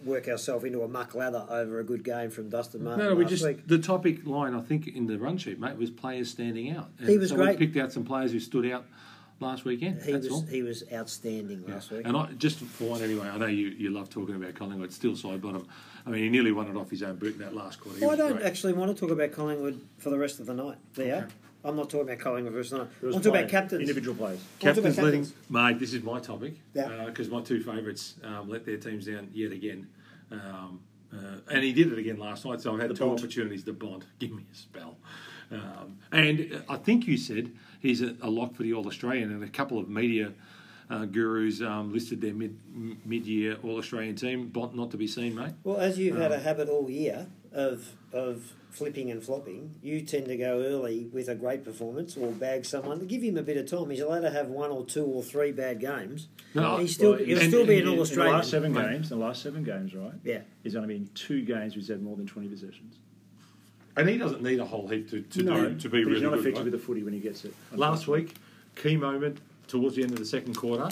work 0.05 0.27
ourselves 0.27 0.63
into 0.63 0.83
a 0.83 0.87
muck 0.87 1.15
lather 1.15 1.43
over 1.49 1.79
a 1.79 1.83
good 1.83 2.03
game 2.03 2.29
from 2.29 2.49
Dustin 2.49 2.83
Martin 2.83 3.03
No, 3.03 3.15
we 3.15 3.25
just 3.25 3.43
week. 3.43 3.67
the 3.67 3.79
topic 3.79 4.25
line 4.27 4.53
I 4.53 4.61
think 4.61 4.87
in 4.87 5.07
the 5.07 5.17
run 5.17 5.37
sheet, 5.39 5.59
mate, 5.59 5.75
was 5.75 5.89
players 5.89 6.29
standing 6.29 6.69
out. 6.71 6.89
And 6.99 7.09
He 7.09 7.17
was 7.17 7.29
so 7.31 7.35
great. 7.35 7.57
We 7.59 7.65
picked 7.65 7.77
out 7.77 7.91
some 7.91 8.05
players 8.05 8.31
who 8.31 8.39
stood 8.39 8.71
out 8.71 8.85
last 9.39 9.65
weekend. 9.65 10.01
He 10.03 10.11
that's 10.13 10.25
was 10.25 10.33
all. 10.33 10.41
he 10.43 10.63
was 10.63 10.83
outstanding 10.93 11.65
last 11.67 11.91
week. 11.91 12.01
And 12.05 12.15
I, 12.17 12.27
just 12.33 12.59
for 12.59 12.85
one 12.89 13.01
anyway, 13.01 13.27
I 13.27 13.37
know 13.37 13.45
you, 13.47 13.67
you 13.69 13.89
love 13.91 14.09
talking 14.09 14.35
about 14.35 14.53
Collingwood. 14.55 14.91
Still 14.93 15.15
side 15.15 15.41
bottom. 15.41 15.67
I 16.05 16.09
mean, 16.09 16.23
he 16.23 16.29
nearly 16.29 16.51
won 16.51 16.67
it 16.67 16.75
off 16.77 16.89
his 16.89 17.03
own 17.03 17.15
boot 17.17 17.33
in 17.33 17.39
that 17.39 17.55
last 17.55 17.79
quarter. 17.81 17.99
Well, 17.99 18.11
I 18.11 18.15
don't 18.15 18.33
great. 18.33 18.45
actually 18.45 18.73
want 18.73 18.95
to 18.95 18.99
talk 18.99 19.11
about 19.11 19.31
Collingwood 19.33 19.81
for 19.97 20.09
the 20.09 20.17
rest 20.17 20.39
of 20.39 20.45
the 20.45 20.53
night. 20.53 20.77
There, 20.95 21.15
Okay. 21.23 21.33
I'm 21.65 21.75
not 21.75 21.89
talking 21.89 22.07
about 22.07 22.19
Collingwood 22.19 22.53
for 22.53 22.55
the 22.55 22.57
rest 22.59 22.71
of 22.71 22.77
the 22.79 23.07
night. 23.07 23.15
I'm 23.15 23.21
talking 23.21 23.39
about 23.39 23.49
captains. 23.49 23.81
individual 23.81 24.15
players. 24.15 24.39
I 24.39 24.41
want 24.41 24.49
talk 24.59 24.59
Captains 24.75 24.97
about 24.97 25.05
letting, 25.05 25.21
captains. 25.25 25.49
mate. 25.49 25.79
This 25.79 25.93
is 25.93 26.03
my 26.03 26.19
topic 26.19 26.53
Yeah. 26.73 27.05
because 27.07 27.29
my 27.29 27.41
two 27.41 27.61
favourites 27.61 28.15
um, 28.23 28.49
let 28.49 28.65
their 28.65 28.77
teams 28.77 29.05
down 29.05 29.29
yet 29.33 29.51
again, 29.51 29.87
um, 30.31 30.79
uh, 31.13 31.17
and 31.51 31.63
he 31.63 31.73
did 31.73 31.91
it 31.91 31.97
again 31.99 32.17
last 32.17 32.45
night. 32.45 32.61
So 32.61 32.73
I've 32.73 32.79
had 32.79 32.89
The 32.91 32.93
two 32.93 33.05
Bond. 33.05 33.19
opportunities 33.19 33.63
to 33.65 33.73
bond. 33.73 34.05
Give 34.19 34.31
me 34.31 34.43
a 34.51 34.55
spell. 34.55 34.97
Um, 35.51 35.97
and 36.11 36.51
uh, 36.53 36.73
I 36.73 36.77
think 36.77 37.07
you 37.07 37.17
said 37.17 37.51
he's 37.79 38.01
a, 38.01 38.15
a 38.21 38.29
lock 38.29 38.55
for 38.55 38.63
the 38.63 38.73
All 38.73 38.85
Australian, 38.87 39.31
and 39.31 39.43
a 39.43 39.47
couple 39.49 39.77
of 39.79 39.87
media. 39.89 40.33
Uh, 40.89 41.03
gurus 41.03 41.59
um, 41.61 41.91
listed 41.91 42.21
their 42.21 42.33
mid 42.33 42.57
mid 43.05 43.27
year 43.27 43.57
All 43.61 43.77
Australian 43.77 44.15
team. 44.15 44.47
Bont 44.47 44.73
not 44.73 44.89
to 44.91 44.97
be 44.97 45.05
seen, 45.05 45.35
mate. 45.35 45.51
Well, 45.65 45.75
as 45.75 45.99
you've 45.99 46.15
Um, 46.15 46.21
had 46.21 46.31
a 46.31 46.39
habit 46.39 46.69
all 46.69 46.89
year 46.89 47.27
of 47.51 47.91
of 48.13 48.53
flipping 48.69 49.11
and 49.11 49.21
flopping, 49.21 49.75
you 49.83 49.99
tend 50.01 50.27
to 50.27 50.37
go 50.37 50.61
early 50.61 51.09
with 51.11 51.27
a 51.27 51.35
great 51.35 51.65
performance 51.65 52.15
or 52.15 52.31
bag 52.31 52.63
someone. 52.63 53.05
Give 53.05 53.21
him 53.21 53.35
a 53.37 53.41
bit 53.41 53.57
of 53.57 53.65
time. 53.69 53.89
He's 53.89 53.99
allowed 53.99 54.21
to 54.21 54.29
have 54.29 54.47
one 54.47 54.71
or 54.71 54.85
two 54.85 55.03
or 55.03 55.21
three 55.23 55.51
bad 55.51 55.81
games. 55.81 56.29
No, 56.53 56.77
he's 56.77 56.93
still 56.93 57.11
well, 57.11 57.19
he'll 57.19 57.37
and- 57.39 57.49
still 57.49 57.65
be 57.65 57.79
an 57.79 57.81
in 57.81 57.87
All 57.89 57.91
the 57.91 57.91
In 57.91 57.97
the 57.97 58.01
Australian. 58.03 58.35
last 58.37 58.49
seven 58.49 58.73
games, 58.73 59.09
the 59.09 59.15
last 59.17 59.41
seven 59.41 59.63
games, 59.65 59.93
right? 59.93 60.13
Yeah. 60.23 60.39
He's 60.63 60.77
only 60.77 60.93
been 60.93 61.09
two 61.15 61.41
games 61.41 61.73
where 61.73 61.81
he's 61.81 61.89
had 61.89 62.01
more 62.01 62.15
than 62.15 62.27
20 62.27 62.47
possessions. 62.47 62.95
And 63.97 64.07
he 64.07 64.17
doesn't 64.17 64.43
need 64.43 64.59
a 64.59 64.65
whole 64.65 64.87
heap 64.87 65.09
to, 65.09 65.21
to, 65.21 65.43
no, 65.43 65.69
do, 65.69 65.79
to 65.79 65.89
be 65.89 66.03
but 66.03 66.09
really 66.09 66.13
he's 66.13 66.21
not 66.23 66.29
good. 66.31 66.39
effective 66.39 66.55
right? 66.57 66.71
with 66.71 66.73
the 66.73 66.79
footy 66.79 67.03
when 67.03 67.13
he 67.13 67.19
gets 67.19 67.43
it. 67.45 67.53
Last 67.73 68.07
week, 68.07 68.35
key 68.75 68.95
moment 68.95 69.39
towards 69.67 69.95
the 69.95 70.03
end 70.03 70.11
of 70.11 70.19
the 70.19 70.25
second 70.25 70.55
quarter. 70.55 70.87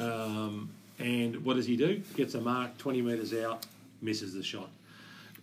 Um, 0.00 0.70
and 0.98 1.44
what 1.44 1.54
does 1.54 1.66
he 1.66 1.76
do? 1.76 2.02
Gets 2.16 2.34
a 2.34 2.40
mark 2.40 2.76
20 2.78 3.02
metres 3.02 3.32
out, 3.34 3.64
misses 4.02 4.34
the 4.34 4.42
shot. 4.42 4.70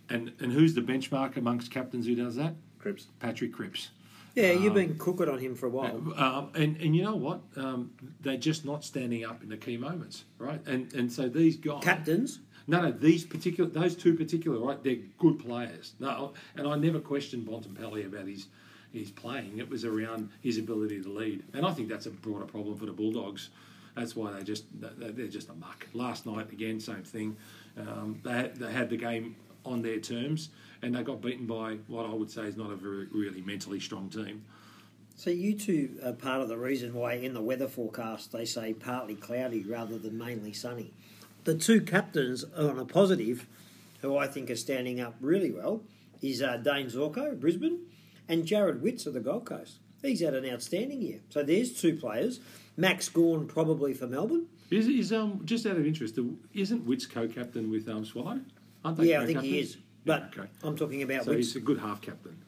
And 0.08 0.30
and 0.38 0.52
who's 0.52 0.74
the 0.74 0.82
benchmark 0.82 1.36
amongst 1.36 1.70
captains 1.70 2.06
who 2.06 2.14
does 2.14 2.36
that? 2.36 2.54
Cripps. 2.78 3.06
Patrick 3.18 3.52
Cripps. 3.52 3.88
Yeah, 4.36 4.52
you've 4.52 4.66
Um, 4.72 4.74
been 4.74 4.98
cooking 4.98 5.28
on 5.30 5.38
him 5.38 5.54
for 5.54 5.66
a 5.66 5.70
while. 5.70 5.96
Um, 6.16 6.50
and, 6.54 6.76
and 6.76 6.94
you 6.94 7.02
know 7.02 7.16
what? 7.16 7.40
Um, 7.56 7.90
they're 8.20 8.36
just 8.36 8.66
not 8.66 8.84
standing 8.84 9.24
up 9.24 9.42
in 9.42 9.48
the 9.48 9.56
key 9.56 9.78
moments, 9.78 10.24
right? 10.38 10.60
And 10.66 10.92
and 10.92 11.10
so 11.10 11.28
these 11.28 11.56
guys. 11.56 11.82
Captains. 11.82 12.40
No, 12.68 12.80
no, 12.80 12.90
these 12.90 13.24
particular, 13.24 13.70
those 13.70 13.94
two 13.94 14.14
particular, 14.14 14.58
right? 14.58 14.82
They're 14.82 14.98
good 15.18 15.38
players. 15.38 15.94
No, 16.00 16.32
and 16.56 16.66
I 16.66 16.76
never 16.76 16.98
questioned 16.98 17.46
Bontempelli 17.46 18.06
about 18.06 18.26
his 18.26 18.48
his 18.92 19.10
playing. 19.10 19.58
It 19.58 19.68
was 19.68 19.84
around 19.84 20.30
his 20.40 20.58
ability 20.58 21.02
to 21.02 21.08
lead, 21.08 21.42
and 21.54 21.66
I 21.66 21.72
think 21.72 21.88
that's 21.88 22.06
a 22.06 22.10
broader 22.10 22.46
problem 22.46 22.76
for 22.76 22.86
the 22.86 22.92
Bulldogs. 22.92 23.50
That's 23.94 24.16
why 24.16 24.32
they 24.32 24.42
just 24.42 24.64
they- 24.80 25.10
they're 25.10 25.28
just 25.28 25.48
a 25.48 25.54
muck. 25.54 25.86
Last 25.94 26.26
night 26.26 26.50
again, 26.52 26.80
same 26.80 27.02
thing. 27.02 27.36
Um, 27.76 28.20
they 28.24 28.32
had, 28.32 28.56
they 28.56 28.72
had 28.72 28.88
the 28.90 28.96
game 28.96 29.36
on 29.64 29.82
their 29.82 30.00
terms, 30.00 30.50
and 30.82 30.94
they 30.94 31.02
got 31.02 31.20
beaten 31.20 31.46
by 31.46 31.76
what 31.88 32.06
I 32.06 32.14
would 32.14 32.30
say 32.30 32.42
is 32.44 32.56
not 32.56 32.70
a 32.70 32.76
very 32.76 33.06
really 33.12 33.42
mentally 33.42 33.80
strong 33.80 34.08
team. 34.08 34.44
So 35.14 35.30
you 35.30 35.54
two 35.54 35.98
are 36.04 36.12
part 36.12 36.40
of 36.42 36.48
the 36.48 36.58
reason 36.58 36.92
why 36.94 37.14
in 37.14 37.32
the 37.32 37.40
weather 37.42 37.68
forecast 37.68 38.32
they 38.32 38.44
say 38.44 38.74
partly 38.74 39.14
cloudy 39.14 39.62
rather 39.62 39.98
than 39.98 40.18
mainly 40.18 40.52
sunny. 40.52 40.92
The 41.46 41.54
two 41.54 41.80
captains 41.80 42.42
on 42.56 42.76
a 42.76 42.84
positive, 42.84 43.46
who 44.02 44.16
I 44.16 44.26
think 44.26 44.50
are 44.50 44.56
standing 44.56 45.00
up 45.00 45.14
really 45.20 45.52
well, 45.52 45.84
is 46.20 46.42
uh, 46.42 46.56
Dayne 46.56 46.86
Zorko, 46.86 47.38
Brisbane, 47.38 47.82
and 48.28 48.44
Jarrod 48.44 48.80
Witts 48.80 49.06
of 49.06 49.14
the 49.14 49.20
Gold 49.20 49.44
Coast. 49.46 49.78
He's 50.02 50.18
had 50.20 50.34
an 50.34 50.44
outstanding 50.52 51.00
year. 51.00 51.20
So 51.30 51.44
there's 51.44 51.72
two 51.72 51.94
players. 51.94 52.40
Max 52.76 53.08
Gawn 53.08 53.46
probably 53.46 53.94
for 53.94 54.08
Melbourne. 54.08 54.46
Is, 54.70 54.88
is 54.88 55.12
um 55.12 55.42
just 55.44 55.66
out 55.66 55.76
of 55.76 55.86
interest, 55.86 56.18
isn't 56.52 56.84
Witts 56.84 57.06
co-captain 57.06 57.70
with 57.70 57.88
um, 57.88 58.04
Swallow? 58.04 58.40
Aren't 58.84 58.96
they 58.96 59.10
Yeah, 59.10 59.20
I 59.20 59.26
think 59.26 59.42
he 59.42 59.60
is. 59.60 59.76
But 60.04 60.32
Yeah, 60.34 60.42
okay. 60.42 60.50
I'm 60.64 60.76
talking 60.76 61.02
about 61.04 61.26
So 61.26 61.30
Witts. 61.30 61.52
he's 61.52 61.56
a 61.56 61.60
good 61.60 61.78
half 61.78 62.02
captain. 62.02 62.42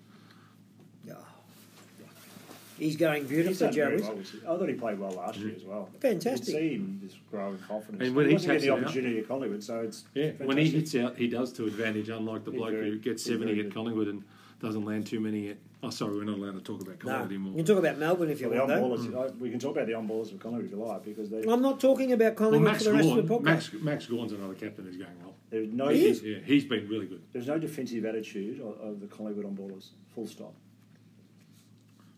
Yeah. 2.78 2.84
He's 2.86 2.96
going 2.96 3.26
beautifully, 3.26 3.66
done 3.66 3.74
Jarrod 3.74 3.74
very 3.74 3.94
Witts. 3.96 4.08
well. 4.08 4.16
this. 4.16 4.34
I 4.44 4.56
thought 4.58 4.68
he 4.68 4.74
played 4.74 4.98
well 4.98 5.10
last 5.12 5.38
year 5.38 5.52
as 5.56 5.64
well. 5.64 5.88
Mm-hmm. 5.90 5.98
Fantastic. 5.98 6.48
You 6.48 6.54
can 6.54 6.60
see 6.68 6.74
him 6.74 7.00
just 7.04 7.30
growing 7.30 7.58
confidence. 7.66 8.02
And 8.06 8.14
when 8.16 8.26
he 8.26 8.30
he 8.32 8.36
doesn't 8.36 8.48
get 8.48 8.52
takes 8.54 8.62
the 8.64 8.68
it 8.68 8.72
out- 8.72 8.84
opportunity 8.84 9.18
at 9.18 9.28
Collingwood, 9.28 9.62
so 9.64 9.80
it's 9.80 10.04
Yeah, 10.14 10.30
when 10.44 10.56
he 10.58 10.68
hits 10.70 10.94
out, 10.94 11.16
he 11.16 11.28
does 11.28 11.52
to 11.54 11.64
advantage, 11.66 12.08
unlike 12.08 12.44
the 12.44 12.50
He's 12.52 12.58
bloke 12.60 12.70
very- 12.72 12.90
who 12.90 12.98
gets 12.98 13.22
70 13.24 13.52
at 13.52 13.56
good. 13.64 13.74
Collingwood 13.74 14.08
and 14.08 14.22
doesn't 14.60 14.84
land 14.84 15.06
too 15.06 15.20
many 15.20 15.48
at. 15.50 15.56
Oh, 15.80 15.90
sorry, 15.90 16.16
we're 16.16 16.24
not 16.24 16.38
allowed 16.38 16.54
to 16.56 16.60
talk 16.60 16.80
about 16.82 16.96
No, 17.04 17.12
Collingwood 17.12 17.30
you 17.30 17.36
anymore. 17.36 17.54
can 17.56 17.64
talk 17.64 17.78
about 17.78 17.98
Melbourne 17.98 18.30
if 18.30 18.40
you 18.40 18.48
Well, 18.48 18.66
the 18.66 18.72
want, 18.80 18.84
on 18.94 19.10
though. 19.12 19.18
ballers, 19.20 19.30
I- 19.30 19.36
we 19.36 19.50
can 19.50 19.60
talk 19.60 19.76
about 19.76 19.86
the 19.86 19.94
on 19.94 20.08
ballers 20.08 20.32
of 20.32 20.40
Collingwood 20.40 20.64
if 20.64 20.70
you 20.72 20.84
like, 20.84 21.04
because 21.04 21.30
they, 21.30 21.42
I'm 21.44 21.62
not 21.62 21.78
talking 21.78 22.10
about 22.12 22.24
Well, 22.40 22.50
Collingwood 22.50 22.72
Max 22.72 22.82
for 22.84 22.90
the 22.90 22.96
rest 22.96 23.08
of 23.10 23.16
the 23.28 23.34
podcast. 23.34 23.42
Max, 23.44 23.72
Max 23.74 24.06
Gawn's 24.06 24.32
another 24.32 24.54
captain 24.54 24.84
who's 24.86 24.96
going 24.96 25.10
well. 25.22 25.34
there's 25.50 25.72
no 25.72 25.86
He 25.88 26.06
is? 26.06 26.20
Yeah, 26.24 26.38
he's 26.44 26.64
been 26.64 26.88
really 26.88 27.06
good. 27.06 27.22
there's 27.32 27.46
no 27.46 27.58
defensive 27.60 28.04
attitude 28.04 28.58
of, 28.60 28.80
of 28.80 29.00
the 29.00 29.06
Collingwood 29.06 29.44
on 29.46 29.56
ballers. 29.56 29.90
Full 30.16 30.26
stop. 30.26 30.52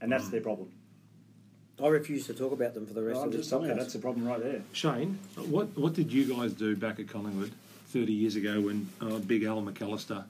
And 0.01 0.11
Mm. 0.11 0.17
that's 0.19 0.29
their 0.31 0.41
problem. 0.41 0.69
I 1.83 1.89
refuse 1.89 2.27
to 2.27 2.35
talk 2.35 2.53
about 2.53 2.75
them 2.75 2.87
for 2.87 2.93
the 2.93 3.03
rest 3.03 3.21
I'm 3.21 3.27
of 3.27 3.33
this 3.33 3.41
just 3.43 3.51
telling 3.51 3.69
you, 3.69 3.75
podcast. 3.75 3.79
that's 3.79 3.93
the 3.95 3.99
problem 4.01 4.27
right 4.27 4.43
there. 4.43 4.63
Shane, 4.73 5.19
what 5.37 5.69
what 5.79 5.95
did 5.95 6.13
you 6.13 6.25
guys 6.35 6.53
do 6.53 6.77
back 6.77 7.01
at 7.01 7.09
Collingwood 7.09 7.53
30 7.89 8.13
years 8.13 8.37
ago 8.37 8.61
when 8.61 8.89
uh, 9.01 9.19
Big 9.19 9.45
Al 9.45 9.63
McAlister 9.63 10.25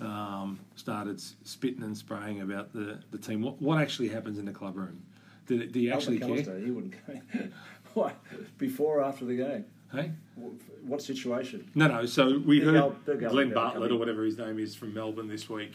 um, 0.00 0.58
started 0.76 1.16
s- 1.16 1.34
spitting 1.44 1.82
and 1.82 1.96
spraying 1.96 2.40
about 2.40 2.72
the, 2.72 2.98
the 3.10 3.18
team? 3.18 3.42
What 3.42 3.60
what 3.60 3.78
actually 3.80 4.08
happens 4.08 4.38
in 4.38 4.46
the 4.46 4.52
club 4.52 4.76
room? 4.76 5.02
Do, 5.46 5.66
do 5.66 5.78
you 5.78 5.92
actually 5.92 6.22
Alvin 6.22 6.42
care? 6.44 6.54
McAlister, 6.54 6.64
he 6.64 6.70
wouldn't 6.70 6.94
go. 7.06 7.20
what? 7.94 8.16
Before 8.56 9.00
or 9.00 9.04
after 9.04 9.26
the 9.26 9.36
game? 9.36 9.64
Hey? 9.92 10.10
Wh- 10.36 10.88
What 10.88 11.02
situation? 11.02 11.70
No, 11.74 11.86
no. 11.86 12.06
So 12.06 12.38
we 12.38 12.60
Big 12.60 12.68
heard 12.68 12.76
Al- 12.76 12.90
Big 13.04 13.22
Al 13.22 13.30
Glen 13.30 13.50
McAlister 13.50 13.54
Bartlett 13.54 13.92
or 13.92 13.96
whatever 13.98 14.24
his 14.24 14.38
name 14.38 14.58
is 14.58 14.74
from 14.74 14.94
Melbourne 14.94 15.28
this 15.28 15.50
week 15.50 15.72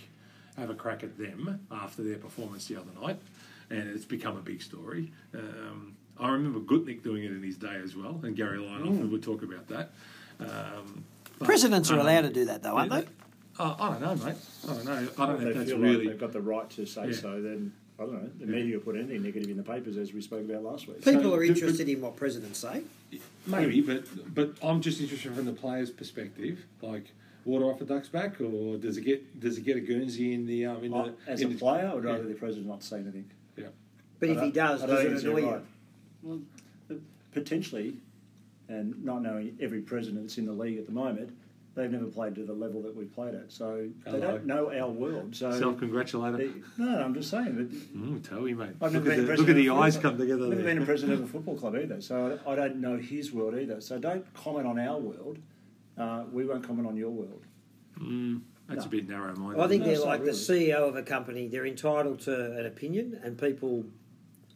have 0.58 0.72
a 0.72 0.76
crack 0.76 1.04
at 1.04 1.18
them 1.20 1.60
after 1.72 2.02
their 2.04 2.18
performance 2.18 2.66
the 2.68 2.76
other 2.76 2.92
night, 3.02 3.18
and 3.69 3.89
it's 3.89 4.05
become 4.05 4.38
a 4.38 4.41
big 4.41 4.62
story. 4.62 5.12
Um, 5.34 5.95
I 6.19 6.29
remember 6.29 6.60
Gutnick 6.60 7.03
doing 7.03 7.23
it 7.23 7.32
in 7.32 7.41
his 7.43 7.58
day 7.58 7.79
as 7.84 7.95
well, 7.95 8.19
and 8.23 8.36
Gary 8.36 8.58
Lyon 8.60 8.99
Mm. 9.08 9.12
would 9.12 9.23
talk 9.23 9.41
about 9.43 9.67
that. 9.67 9.91
Um, 10.39 11.03
but, 11.38 11.45
Presidents 11.45 11.89
are 11.91 11.95
um, 11.95 12.01
allowed 12.01 12.21
to 12.21 12.29
do 12.34 12.45
that, 12.45 12.63
though, 12.63 12.75
aren't 12.77 12.91
yeah, 12.91 13.01
they? 13.01 13.08
Uh, 13.59 13.76
I 13.80 13.89
don't 13.91 14.01
know, 14.01 14.26
mate. 14.26 14.36
I 14.67 14.74
don't 14.74 14.86
know. 14.86 14.91
I 14.91 14.97
don't 14.97 15.17
know 15.17 15.34
If 15.36 15.39
they 15.41 15.49
if 15.49 15.55
that's 15.57 15.70
feel 15.70 15.80
really. 15.80 15.95
like 15.97 16.07
they've 16.07 16.20
got 16.20 16.34
the 16.34 16.41
right 16.41 16.70
to 16.72 16.86
say 16.86 17.07
Yeah. 17.07 17.13
so, 17.15 17.41
then 17.41 17.74
I 17.97 18.03
don't 18.03 18.13
know. 18.13 18.30
The 18.39 18.45
media 18.45 18.78
will 18.78 18.84
put 18.86 18.95
anything 18.95 19.22
negative 19.24 19.49
in 19.49 19.57
the 19.57 19.63
papers, 19.63 19.97
as 19.97 20.13
we 20.13 20.22
spoke 20.22 20.49
about 20.49 20.63
last 20.63 20.88
week. 20.88 21.03
People 21.03 21.22
So, 21.24 21.34
are 21.34 21.38
but- 21.39 21.47
interested 21.47 21.89
in 21.89 21.99
what 22.01 22.15
presidents 22.15 22.59
say. 22.59 22.84
Maybe, 23.47 23.82
but 23.82 24.03
but 24.34 24.53
I'm 24.61 24.82
just 24.82 25.01
interested 25.01 25.34
from 25.34 25.45
the 25.45 25.51
player's 25.53 25.89
perspective. 25.89 26.65
Like, 26.82 27.11
water 27.45 27.65
off 27.65 27.82
a 27.82 27.86
duck's 27.86 28.07
back, 28.09 28.39
or 28.39 28.78
does 28.78 28.97
it 28.97 29.01
get 29.01 29.39
does 29.39 29.57
it 29.57 29.61
get 29.65 29.76
a 29.76 29.82
Guernsey 29.82 30.34
in 30.34 30.45
the 30.45 30.65
um 30.65 30.84
in 30.84 30.93
I- 30.93 31.07
the 31.09 31.13
as 31.28 31.41
in 31.41 31.47
a 31.47 31.53
the- 31.53 31.59
player, 31.59 31.88
I 31.88 31.95
would 31.95 32.03
yeah. 32.03 32.11
rather 32.11 32.28
the 32.28 32.36
president 32.36 32.67
not 32.67 32.84
say 32.84 32.99
anything. 32.99 33.30
Yeah. 34.22 34.28
But 34.28 34.30
I 34.30 34.39
if 34.39 34.45
he 34.45 34.51
does, 34.51 34.84
I 34.84 34.88
don't 34.88 35.11
does 35.11 35.24
it 35.24 35.28
annoy 35.30 35.39
you? 35.39 35.49
right. 35.51 35.61
Well, 36.24 36.39
potentially, 37.34 37.95
and 38.67 39.03
not 39.03 39.22
knowing 39.22 39.57
every 39.61 39.82
president 39.82 40.24
that's 40.24 40.38
in 40.38 40.45
the 40.45 40.51
league 40.51 40.78
at 40.78 40.86
the 40.86 40.91
moment, 40.91 41.32
they've 41.76 41.91
never 41.91 42.05
played 42.07 42.36
to 42.36 42.43
the 42.43 42.53
level 42.53 42.82
that 42.82 42.95
we 42.95 43.05
played 43.05 43.36
at, 43.36 43.51
so 43.51 43.88
they 44.05 44.20
don't 44.20 44.45
know 44.45 44.72
our 44.74 44.89
world. 44.89 45.36
So 45.36 45.51
Self-congratulator. 45.57 46.38
they- 46.38 46.51
no, 46.78 47.01
I'm 47.01 47.13
just 47.13 47.30
saying 47.30 47.55
that 47.55 47.72
Mm, 47.95 48.28
tell 48.28 48.47
you, 48.47 48.55
mate. 48.55 48.70
I've 48.82 48.93
Look 48.93 49.03
never 49.05 49.11
at 49.11 49.17
been 49.17 49.26
the, 49.28 49.36
look 49.38 49.49
at 49.49 49.55
the 49.55 49.67
a 49.67 49.74
eyes 49.76 49.93
football- 49.95 50.11
come 50.11 50.20
together 50.20 50.43
I've 50.43 50.49
never 50.49 50.61
there. 50.63 50.74
been 50.74 50.84
a 50.84 50.86
president 50.86 51.20
of 51.22 51.26
a 51.26 51.28
football 51.32 51.55
club 51.55 51.76
either, 51.76 52.01
so 52.01 52.39
I 52.45 52.55
don't 52.55 52.78
know 52.78 52.97
his 52.97 53.32
world 53.32 53.55
either. 53.55 53.80
So 53.82 53.97
don't 53.99 54.32
comment 54.34 54.67
on 54.67 54.78
our 54.80 54.97
world. 54.99 55.38
Uh, 55.97 56.24
we 56.32 56.45
won't 56.45 56.63
comment 56.63 56.88
on 56.88 56.97
your 56.97 57.11
world. 57.11 57.43
Mm, 57.99 58.41
that's 58.67 58.82
No. 58.82 58.88
a 58.88 58.89
bit 58.89 59.07
narrow-minded. 59.09 59.61
I 59.61 59.67
think 59.67 59.84
No, 59.84 59.89
they're 59.89 59.99
like 60.05 60.20
really. 60.22 60.32
the 60.32 60.38
CEO 60.38 60.88
of 60.88 60.95
a 60.95 61.03
company. 61.03 61.47
They're 61.47 61.65
entitled 61.65 62.20
to 62.22 62.57
an 62.57 62.65
opinion, 62.65 63.20
and 63.24 63.38
people 63.38 63.86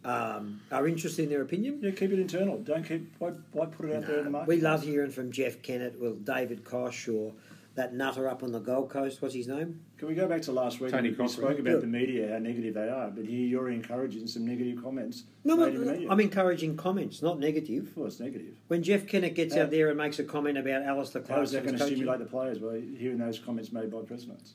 um, 0.06 0.62
are 0.72 0.88
interested 0.88 1.24
in 1.24 1.30
their 1.30 1.41
opinion. 1.41 1.80
Yeah, 1.82 1.91
keep 1.91 2.12
it 2.12 2.20
internal. 2.20 2.58
Don't 2.60 2.84
keep. 2.84 3.14
Why, 3.20 3.32
why 3.51 3.66
put 3.68 3.88
it 3.89 3.95
out 3.95 4.06
there 4.08 4.18
in 4.20 4.26
the 4.26 4.30
Nah, 4.32 4.39
market? 4.39 4.47
we 4.49 4.62
love 4.62 4.84
hearing 4.84 5.12
from 5.12 5.32
Jeff 5.32 5.62
Kennett, 5.62 5.99
well, 5.99 6.14
David 6.14 6.64
Koch, 6.64 7.08
or 7.10 7.34
that 7.76 7.93
nutter 7.95 8.28
up 8.30 8.43
on 8.43 8.51
the 8.51 8.60
Gold 8.60 8.89
Coast. 8.91 9.22
What's 9.22 9.34
his 9.34 9.47
name? 9.47 9.80
Can 9.97 10.08
we 10.08 10.14
go 10.16 10.28
back 10.28 10.41
to 10.43 10.51
last 10.51 10.80
week? 10.80 10.91
Tony 10.91 11.10
we 11.10 11.16
Cochrane. 11.16 11.30
spoke 11.30 11.60
about 11.60 11.72
Yeah. 11.76 11.78
the 11.78 11.88
media, 11.88 12.32
how 12.34 12.38
negative 12.38 12.74
they 12.76 12.88
are, 12.89 13.10
but 13.10 13.26
here 13.26 13.47
you're 13.47 13.70
encouraging 13.70 14.28
some 14.28 14.45
negative 14.45 14.84
comments. 14.84 15.24
No, 15.43 15.56
made 15.56 15.74
in 15.74 15.86
the 15.86 15.93
no. 16.01 16.12
I'm 16.12 16.20
encouraging 16.20 16.76
comments, 16.78 17.22
not 17.24 17.39
negative. 17.39 17.91
well, 17.95 18.06
it's 18.08 18.20
negative. 18.20 18.54
When 18.68 18.84
Jeff 18.84 19.08
Kennett 19.08 19.34
gets 19.34 19.56
How- 19.56 19.62
out 19.64 19.72
there 19.72 19.88
and 19.89 19.97
makes 19.97 20.20
a 20.20 20.24
comment 20.24 20.58
about 20.58 20.84
Alastair 20.84 21.24
How 21.28 21.41
is 21.41 21.51
that 21.51 21.64
going 21.66 21.78
to 21.78 21.84
stimulate 21.86 22.20
the 22.20 22.26
players 22.26 22.60
by 22.60 22.80
hearing 22.80 23.18
those 23.18 23.39
comments 23.39 23.72
made 23.72 23.89
by 23.89 24.01
presidents? 24.01 24.54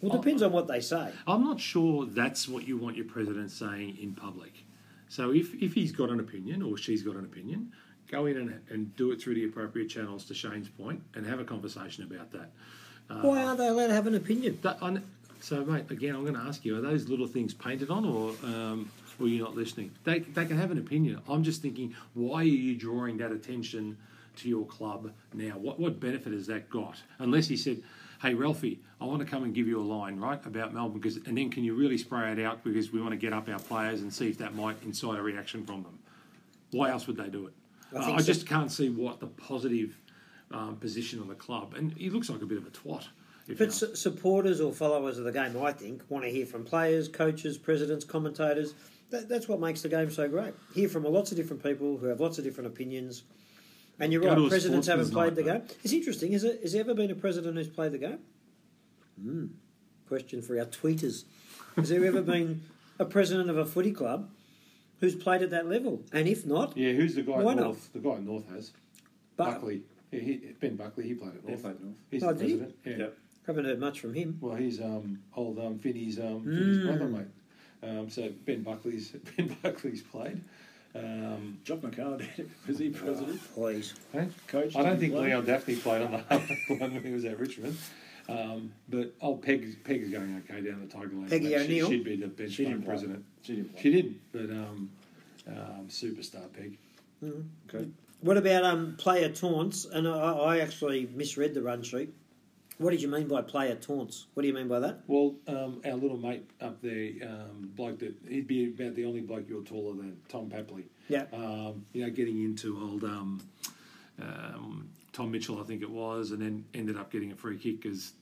Well, 0.00 0.14
it 0.14 0.22
depends 0.22 0.42
on 0.42 0.52
what 0.52 0.68
they 0.68 0.80
say. 0.80 1.12
I'm 1.26 1.44
not 1.44 1.60
sure 1.60 2.06
that's 2.06 2.48
what 2.48 2.66
you 2.66 2.76
want 2.76 2.96
your 2.96 3.06
president 3.06 3.50
saying 3.50 3.98
in 4.00 4.14
public. 4.14 4.52
So 5.08 5.32
if, 5.32 5.54
if 5.62 5.74
he's 5.74 5.92
got 5.92 6.10
an 6.10 6.20
opinion 6.20 6.62
or 6.62 6.76
she's 6.76 7.02
got 7.02 7.16
an 7.16 7.24
opinion, 7.24 7.72
go 8.10 8.26
in 8.26 8.36
and, 8.36 8.60
and 8.70 8.96
do 8.96 9.12
it 9.12 9.20
through 9.20 9.34
the 9.34 9.44
appropriate 9.44 9.88
channels 9.88 10.24
to 10.26 10.34
Shane's 10.34 10.68
point 10.68 11.02
and 11.14 11.26
have 11.26 11.40
a 11.40 11.44
conversation 11.44 12.04
about 12.04 12.32
that. 12.32 12.50
Uh, 13.08 13.20
Why 13.20 13.42
aren't 13.42 13.58
they 13.58 13.68
allowed 13.68 13.88
to 13.88 13.94
have 13.94 14.06
an 14.06 14.14
opinion? 14.14 14.58
that 14.62 14.80
so, 15.44 15.62
mate, 15.62 15.90
again, 15.90 16.14
I'm 16.14 16.22
going 16.22 16.34
to 16.34 16.40
ask 16.40 16.64
you: 16.64 16.78
Are 16.78 16.80
those 16.80 17.10
little 17.10 17.26
things 17.26 17.52
painted 17.52 17.90
on, 17.90 18.06
or 18.06 18.30
um, 18.44 18.90
were 19.18 19.28
you 19.28 19.42
not 19.42 19.54
listening? 19.54 19.90
They, 20.04 20.20
they 20.20 20.46
can 20.46 20.56
have 20.56 20.70
an 20.70 20.78
opinion. 20.78 21.20
I'm 21.28 21.44
just 21.44 21.60
thinking, 21.60 21.94
why 22.14 22.40
are 22.40 22.44
you 22.44 22.74
drawing 22.74 23.18
that 23.18 23.30
attention 23.30 23.98
to 24.36 24.48
your 24.48 24.64
club 24.64 25.12
now? 25.34 25.58
What 25.58 25.78
what 25.78 26.00
benefit 26.00 26.32
has 26.32 26.46
that 26.46 26.70
got? 26.70 26.96
Unless 27.18 27.48
he 27.48 27.58
said, 27.58 27.82
"Hey, 28.24 28.32
Ralphie, 28.32 28.80
I 29.02 29.04
want 29.04 29.20
to 29.20 29.26
come 29.26 29.44
and 29.44 29.54
give 29.54 29.68
you 29.68 29.78
a 29.78 29.84
line, 29.84 30.18
right, 30.18 30.44
about 30.46 30.72
Melbourne, 30.72 30.98
because 30.98 31.16
and 31.18 31.36
then 31.36 31.50
can 31.50 31.62
you 31.62 31.74
really 31.74 31.98
spray 31.98 32.32
it 32.32 32.38
out 32.38 32.64
because 32.64 32.90
we 32.90 33.00
want 33.00 33.12
to 33.12 33.18
get 33.18 33.34
up 33.34 33.48
our 33.50 33.58
players 33.58 34.00
and 34.00 34.10
see 34.12 34.30
if 34.30 34.38
that 34.38 34.54
might 34.54 34.82
incite 34.82 35.18
a 35.18 35.22
reaction 35.22 35.66
from 35.66 35.82
them." 35.82 35.98
Why 36.70 36.90
else 36.90 37.06
would 37.06 37.18
they 37.18 37.28
do 37.28 37.46
it? 37.46 37.52
I 37.94 38.04
think 38.04 38.18
I 38.18 38.22
so. 38.22 38.26
just 38.32 38.46
can't 38.46 38.72
see 38.72 38.88
what 38.88 39.20
the 39.20 39.26
positive 39.26 39.98
um, 40.50 40.76
position 40.76 41.20
of 41.20 41.28
the 41.28 41.34
club, 41.34 41.74
and 41.74 41.92
he 41.92 42.08
looks 42.08 42.30
like 42.30 42.40
a 42.40 42.46
bit 42.46 42.58
of 42.58 42.66
a 42.66 42.70
twat. 42.70 43.06
If 43.46 43.58
But 43.58 43.72
su- 43.74 43.94
supporters 43.94 44.60
or 44.60 44.72
followers 44.72 45.18
of 45.18 45.24
the 45.24 45.32
game, 45.32 45.60
I 45.62 45.72
think, 45.72 46.02
want 46.08 46.24
to 46.24 46.30
hear 46.30 46.46
from 46.46 46.64
players, 46.64 47.08
coaches, 47.08 47.58
presidents, 47.58 48.04
commentators. 48.04 48.74
That, 49.10 49.28
that's 49.28 49.48
what 49.48 49.60
makes 49.60 49.82
the 49.82 49.90
game 49.90 50.10
so 50.10 50.26
great. 50.28 50.54
Hear 50.74 50.88
from 50.88 51.04
lots 51.04 51.30
of 51.30 51.36
different 51.36 51.62
people 51.62 51.98
who 51.98 52.06
have 52.06 52.20
lots 52.20 52.38
of 52.38 52.44
different 52.44 52.68
opinions. 52.68 53.24
And 54.00 54.12
you're 54.12 54.22
Go 54.22 54.34
right, 54.34 54.48
presidents 54.48 54.86
haven't 54.88 55.06
sportsman's 55.06 55.34
played 55.36 55.46
the 55.46 55.52
night, 55.52 55.68
game. 55.68 55.76
It's 55.84 55.92
interesting. 55.92 56.32
Is 56.32 56.42
it, 56.44 56.60
has 56.62 56.72
there 56.72 56.80
ever 56.80 56.94
been 56.94 57.10
a 57.10 57.14
president 57.14 57.56
who's 57.56 57.68
played 57.68 57.92
the 57.92 57.98
game? 57.98 58.18
Hmm. 59.20 59.46
Question 60.08 60.42
for 60.42 60.58
our 60.58 60.66
tweeters. 60.66 61.24
Has 61.76 61.88
there 61.88 62.04
ever 62.04 62.20
been 62.22 62.62
a 62.98 63.04
president 63.04 63.50
of 63.50 63.56
a 63.56 63.64
footy 63.64 63.92
club 63.92 64.30
who's 65.00 65.14
played 65.14 65.42
at 65.42 65.50
that 65.50 65.68
level? 65.68 66.02
And 66.12 66.26
if 66.28 66.44
not, 66.44 66.76
Yeah, 66.76 66.92
who's 66.92 67.14
the 67.14 67.22
guy 67.22 67.40
Why 67.40 67.52
at 67.52 67.56
not? 67.58 67.64
North? 67.64 67.92
The 67.92 67.98
guy 68.00 68.14
at 68.14 68.22
North 68.22 68.48
has 68.50 68.72
but 69.36 69.52
Buckley. 69.52 69.82
Yeah, 70.10 70.20
he, 70.20 70.36
ben 70.60 70.76
Buckley. 70.76 71.04
He 71.08 71.14
played 71.14 71.30
at 71.36 71.42
Yeah, 71.44 71.50
North. 71.50 71.62
played 71.62 71.80
North. 71.80 71.96
He's 72.10 72.22
Oh, 72.22 72.32
the 72.32 72.38
did 72.40 72.48
he? 72.48 72.56
president. 72.56 72.76
Yeah. 72.84 72.96
Yep. 72.98 73.18
haven't 73.46 73.64
heard 73.64 73.80
much 73.80 74.00
from 74.00 74.14
him. 74.14 74.38
Well, 74.40 74.56
he's 74.56 74.80
um, 74.80 75.20
old 75.36 75.58
um, 75.58 75.78
Finney's 75.78 76.18
um, 76.18 76.42
Finney's 76.44 76.78
Mm. 76.78 76.84
brother, 76.86 77.08
mate. 77.08 77.26
Um, 77.82 78.08
so 78.10 78.30
Ben 78.44 78.62
Buckley's 78.62 79.10
Ben 79.36 79.56
Buckley's 79.62 80.02
played. 80.02 80.40
Um, 80.94 81.58
Jock 81.64 81.80
McCarr 81.80 82.18
did. 82.36 82.50
Was 82.68 82.78
he 82.78 82.90
president? 82.90 83.40
Please. 83.54 83.94
hey? 84.12 84.28
Coach? 84.46 84.76
I 84.76 84.82
don't 84.82 84.92
did 84.92 85.00
think 85.00 85.12
play? 85.14 85.26
Leon 85.28 85.44
Daphne 85.44 85.76
played 85.76 86.02
on 86.02 86.12
the 86.12 86.18
one 86.78 86.94
when 86.94 87.02
he 87.02 87.12
was 87.12 87.24
at 87.24 87.38
Richmond. 87.38 87.76
Um, 88.28 88.72
but 88.88 89.12
old 89.20 89.42
Peg 89.42 89.82
Peg 89.84 90.02
is 90.02 90.10
going 90.10 90.42
okay 90.48 90.60
down 90.62 90.80
the 90.80 90.86
Tiger 90.86 91.14
Lane. 91.14 91.28
Peggy. 91.28 91.56
O'Neill? 91.56 91.88
She, 91.88 91.96
she'd 91.96 92.04
be 92.04 92.16
the 92.16 92.28
bench 92.28 92.52
She 92.52 92.64
didn't 92.64 92.82
play. 92.82 92.88
president. 92.88 93.24
She 93.42 93.56
didn't 93.56 93.72
play. 93.72 93.82
She 93.82 93.90
did, 93.90 94.14
but 94.32 94.50
um, 94.50 94.90
um, 95.48 95.86
superstar 95.88 96.50
Peg. 96.52 96.78
Okay. 97.68 97.88
What 98.20 98.36
about 98.38 98.64
um, 98.64 98.94
player 98.96 99.28
taunts? 99.28 99.84
And 99.84 100.08
I, 100.08 100.32
I 100.32 100.58
actually 100.60 101.08
misread 101.14 101.54
the 101.54 101.62
run 101.62 101.82
sheet. 101.82 102.14
What 102.78 102.90
did 102.90 103.02
you 103.02 103.08
mean 103.08 103.28
by 103.28 103.42
player 103.42 103.76
taunts? 103.76 104.26
What 104.34 104.42
do 104.42 104.48
you 104.48 104.54
mean 104.54 104.66
by 104.66 104.80
that? 104.80 105.00
Well, 105.06 105.36
um, 105.46 105.80
our 105.84 105.94
little 105.94 106.16
mate 106.16 106.50
up 106.60 106.80
there, 106.82 107.10
um, 107.22 107.70
bloke 107.76 108.00
that 108.00 108.14
he'd 108.28 108.48
be 108.48 108.66
about 108.66 108.96
the 108.96 109.04
only 109.04 109.20
bloke 109.20 109.48
you're 109.48 109.62
taller 109.62 109.94
than 109.94 110.16
Tom 110.28 110.50
Papley. 110.50 110.84
Yeah. 111.08 111.24
Um, 111.32 111.86
you 111.92 112.04
know, 112.04 112.10
getting 112.10 112.42
into 112.42 112.76
old 112.80 113.04
um, 113.04 113.40
um, 114.20 114.88
Tom 115.12 115.30
Mitchell, 115.30 115.60
I 115.60 115.64
think 115.64 115.82
it 115.82 115.90
was, 115.90 116.32
and 116.32 116.42
then 116.42 116.64
ended 116.74 116.96
up 116.96 117.12
getting 117.12 117.30
a 117.30 117.36
free 117.36 117.58
kick 117.58 117.82
because 117.82 118.12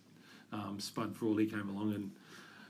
um, 0.52 0.78
Spud 0.78 1.16
Frawley 1.16 1.46
came 1.46 1.70
along 1.70 1.94
and 1.94 2.10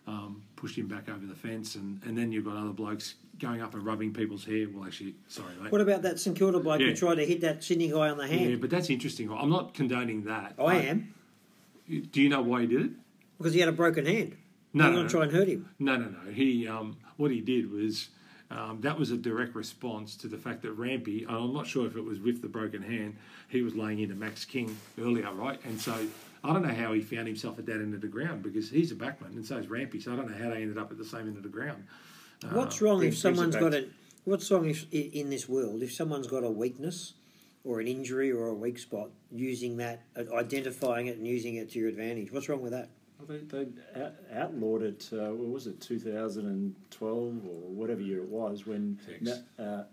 um, 0.06 0.42
pushed 0.54 0.78
him 0.78 0.86
back 0.86 1.08
over 1.08 1.26
the 1.26 1.34
fence, 1.34 1.74
and, 1.74 2.00
and 2.04 2.16
then 2.16 2.30
you've 2.30 2.44
got 2.44 2.56
other 2.56 2.72
blokes 2.72 3.16
going 3.40 3.60
up 3.60 3.74
and 3.74 3.84
rubbing 3.84 4.12
people's 4.12 4.44
hair. 4.44 4.66
Well, 4.72 4.86
actually, 4.86 5.16
sorry, 5.26 5.54
mate. 5.60 5.72
What 5.72 5.80
about 5.80 6.02
that 6.02 6.20
St 6.20 6.36
Kilda 6.36 6.60
bloke 6.60 6.80
who 6.80 6.94
tried 6.94 7.16
to 7.16 7.26
hit 7.26 7.40
that 7.40 7.64
Sydney 7.64 7.88
guy 7.88 8.08
on 8.08 8.18
the 8.18 8.26
hand? 8.28 8.50
yeah, 8.50 8.56
but 8.56 8.70
that's 8.70 8.88
interesting. 8.88 9.32
I'm 9.32 9.50
not 9.50 9.74
condoning 9.74 10.24
that. 10.24 10.54
I 10.60 10.76
am 10.82 11.14
Do 11.88 12.22
you 12.22 12.28
know 12.28 12.42
why 12.42 12.62
he 12.62 12.66
did 12.66 12.82
it? 12.86 12.90
because 13.38 13.54
he 13.54 13.60
had 13.60 13.68
a 13.68 13.72
broken 13.72 14.06
hand. 14.06 14.36
No, 14.72 14.84
no, 14.84 14.92
going 14.92 15.02
no. 15.04 15.08
try 15.08 15.22
and 15.24 15.32
hurt 15.32 15.48
him. 15.48 15.68
No, 15.78 15.96
no, 15.96 16.08
no. 16.08 16.30
He 16.32 16.66
um, 16.68 16.96
what 17.16 17.30
he 17.30 17.40
did 17.40 17.70
was 17.70 18.08
um, 18.50 18.80
that 18.82 18.98
was 18.98 19.10
a 19.10 19.16
direct 19.16 19.54
response 19.54 20.16
to 20.16 20.28
the 20.28 20.36
fact 20.38 20.62
that 20.62 20.72
Rampy. 20.72 21.26
I'm 21.28 21.52
not 21.52 21.66
sure 21.66 21.86
if 21.86 21.96
it 21.96 22.04
was 22.04 22.20
with 22.20 22.40
the 22.40 22.48
broken 22.48 22.82
hand. 22.82 23.16
He 23.48 23.62
was 23.62 23.74
laying 23.74 23.98
into 23.98 24.14
Max 24.14 24.44
King 24.44 24.76
earlier, 24.98 25.30
right? 25.32 25.60
And 25.64 25.80
so 25.80 26.06
I 26.44 26.52
don't 26.52 26.62
know 26.66 26.74
how 26.74 26.92
he 26.92 27.00
found 27.00 27.26
himself 27.26 27.58
at 27.58 27.66
that 27.66 27.76
end 27.76 27.94
of 27.94 28.00
the 28.00 28.08
ground 28.08 28.42
because 28.42 28.70
he's 28.70 28.92
a 28.92 28.94
backman 28.94 29.34
and 29.34 29.44
so 29.44 29.56
is 29.58 29.68
Rampy. 29.68 30.00
So 30.00 30.12
I 30.12 30.16
don't 30.16 30.30
know 30.30 30.38
how 30.38 30.50
they 30.50 30.62
ended 30.62 30.78
up 30.78 30.90
at 30.90 30.98
the 30.98 31.04
same 31.04 31.22
end 31.22 31.36
of 31.36 31.42
the 31.42 31.48
ground. 31.48 31.84
Uh, 32.44 32.48
What's 32.48 32.80
wrong 32.80 32.98
bring- 32.98 33.08
if 33.08 33.18
someone's 33.18 33.56
got 33.56 33.74
it 33.74 33.84
a? 33.84 33.90
What's 34.24 34.50
wrong 34.50 34.70
if 34.70 34.86
in 34.92 35.30
this 35.30 35.48
world 35.48 35.82
if 35.82 35.92
someone's 35.92 36.28
got 36.28 36.44
a 36.44 36.50
weakness 36.50 37.14
or 37.64 37.80
an 37.80 37.86
injury 37.86 38.30
or 38.32 38.48
a 38.48 38.54
weak 38.54 38.78
spot, 38.78 39.10
using 39.30 39.76
that, 39.78 40.02
uh, 40.16 40.24
identifying 40.34 41.06
it 41.06 41.16
and 41.16 41.26
using 41.26 41.56
it 41.56 41.70
to 41.70 41.78
your 41.78 41.88
advantage? 41.88 42.32
What's 42.32 42.48
wrong 42.48 42.60
with 42.62 42.72
that? 42.72 42.88
Well, 43.18 43.38
they, 43.38 43.64
they 43.64 44.02
out, 44.02 44.12
outlawed 44.34 44.82
it. 44.82 45.08
Uh, 45.12 45.30
what 45.32 45.48
was 45.48 45.66
it, 45.68 45.80
2012 45.80 47.12
or 47.46 47.50
whatever 47.70 48.00
year 48.00 48.18
it 48.18 48.28
was, 48.28 48.66
when 48.66 48.98
Six. 49.06 49.22
Na- 49.58 49.64
uh, 49.64 49.84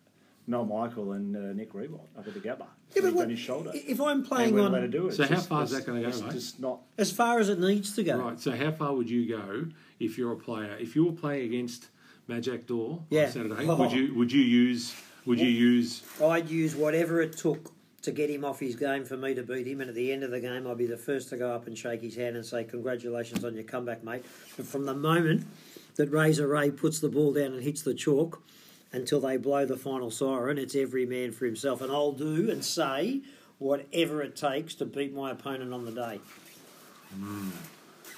Mal 0.47 0.65
Michael 0.65 1.11
and 1.11 1.35
uh, 1.35 1.53
Nick 1.53 1.73
Riewoldt 1.73 2.07
up 2.17 2.27
at 2.27 2.33
the 2.33 2.39
Gabba. 2.39 2.61
Yeah, 2.61 2.65
but 2.95 3.03
He's 3.03 3.13
what- 3.13 3.23
on 3.25 3.29
his 3.29 3.39
shoulder. 3.39 3.71
If 3.75 4.01
I'm 4.01 4.23
playing 4.25 4.59
on 4.59 4.73
allowed 4.73 4.79
to 4.79 4.87
do 4.87 5.07
it. 5.09 5.13
So 5.13 5.21
It's 5.23 5.29
how 5.29 5.35
just- 5.35 5.49
far 5.49 5.63
is 5.63 5.69
that 5.71 5.85
gonna 5.85 6.01
go, 6.01 6.07
It's 6.07 6.21
mate? 6.21 6.31
just 6.31 6.59
not. 6.59 6.81
as 6.97 7.11
far 7.11 7.39
as 7.39 7.49
it 7.49 7.59
needs 7.59 7.93
to 7.95 8.03
go, 8.03 8.17
Right. 8.17 8.39
So 8.39 8.55
how 8.55 8.71
far 8.71 8.95
would 8.95 9.09
you 9.11 9.27
go 9.29 9.65
if 9.99 10.17
you're 10.17 10.31
a 10.31 10.37
player? 10.37 10.75
If 10.79 10.95
you 10.95 11.05
were 11.05 11.11
playing 11.11 11.45
against 11.45 11.89
Majak 12.27 12.65
Daw 12.65 13.03
Yeah. 13.11 13.25
on 13.25 13.31
Saturday, 13.31 13.67
Oh. 13.67 13.75
would 13.75 13.91
you 13.91 14.15
would 14.15 14.31
you 14.31 14.41
use 14.41 14.95
would 15.29 15.39
you 15.39 15.47
use 15.47 16.03
I'd 16.21 16.49
use 16.49 16.75
whatever 16.75 17.21
it 17.21 17.37
took 17.37 17.71
to 18.01 18.11
get 18.11 18.29
him 18.29 18.45
off 18.45 18.59
his 18.59 18.75
game 18.75 19.05
for 19.05 19.17
me 19.17 19.33
to 19.35 19.43
beat 19.43 19.67
him. 19.67 19.81
And 19.81 19.89
at 19.89 19.95
the 19.95 20.11
end 20.11 20.23
of 20.23 20.31
the 20.31 20.39
game, 20.39 20.65
I'd 20.65 20.77
be 20.77 20.87
the 20.87 20.97
first 20.97 21.29
to 21.29 21.37
go 21.37 21.51
up 21.51 21.67
and 21.67 21.77
shake 21.77 22.01
his 22.01 22.15
hand 22.15 22.35
and 22.35 22.45
say, 22.45 22.63
Congratulations 22.63 23.43
on 23.43 23.55
your 23.55 23.63
comeback, 23.63 24.03
mate. 24.03 24.25
But 24.57 24.65
from 24.65 24.85
the 24.85 24.93
moment 24.93 25.45
that 25.95 26.09
Razor 26.09 26.47
Ray 26.47 26.71
puts 26.71 26.99
the 26.99 27.09
ball 27.09 27.33
down 27.33 27.53
and 27.53 27.61
hits 27.61 27.81
the 27.81 27.93
chalk 27.93 28.41
until 28.91 29.19
they 29.19 29.37
blow 29.37 29.65
the 29.65 29.77
final 29.77 30.09
siren, 30.09 30.57
it's 30.57 30.75
every 30.75 31.05
man 31.05 31.31
for 31.31 31.45
himself. 31.45 31.81
And 31.81 31.91
I'll 31.91 32.13
do 32.13 32.49
and 32.49 32.63
say 32.63 33.21
whatever 33.59 34.21
it 34.23 34.35
takes 34.35 34.73
to 34.75 34.85
beat 34.85 35.13
my 35.13 35.31
opponent 35.31 35.73
on 35.73 35.85
the 35.85 35.91
day. 35.91 36.21
Mm. 37.15 37.51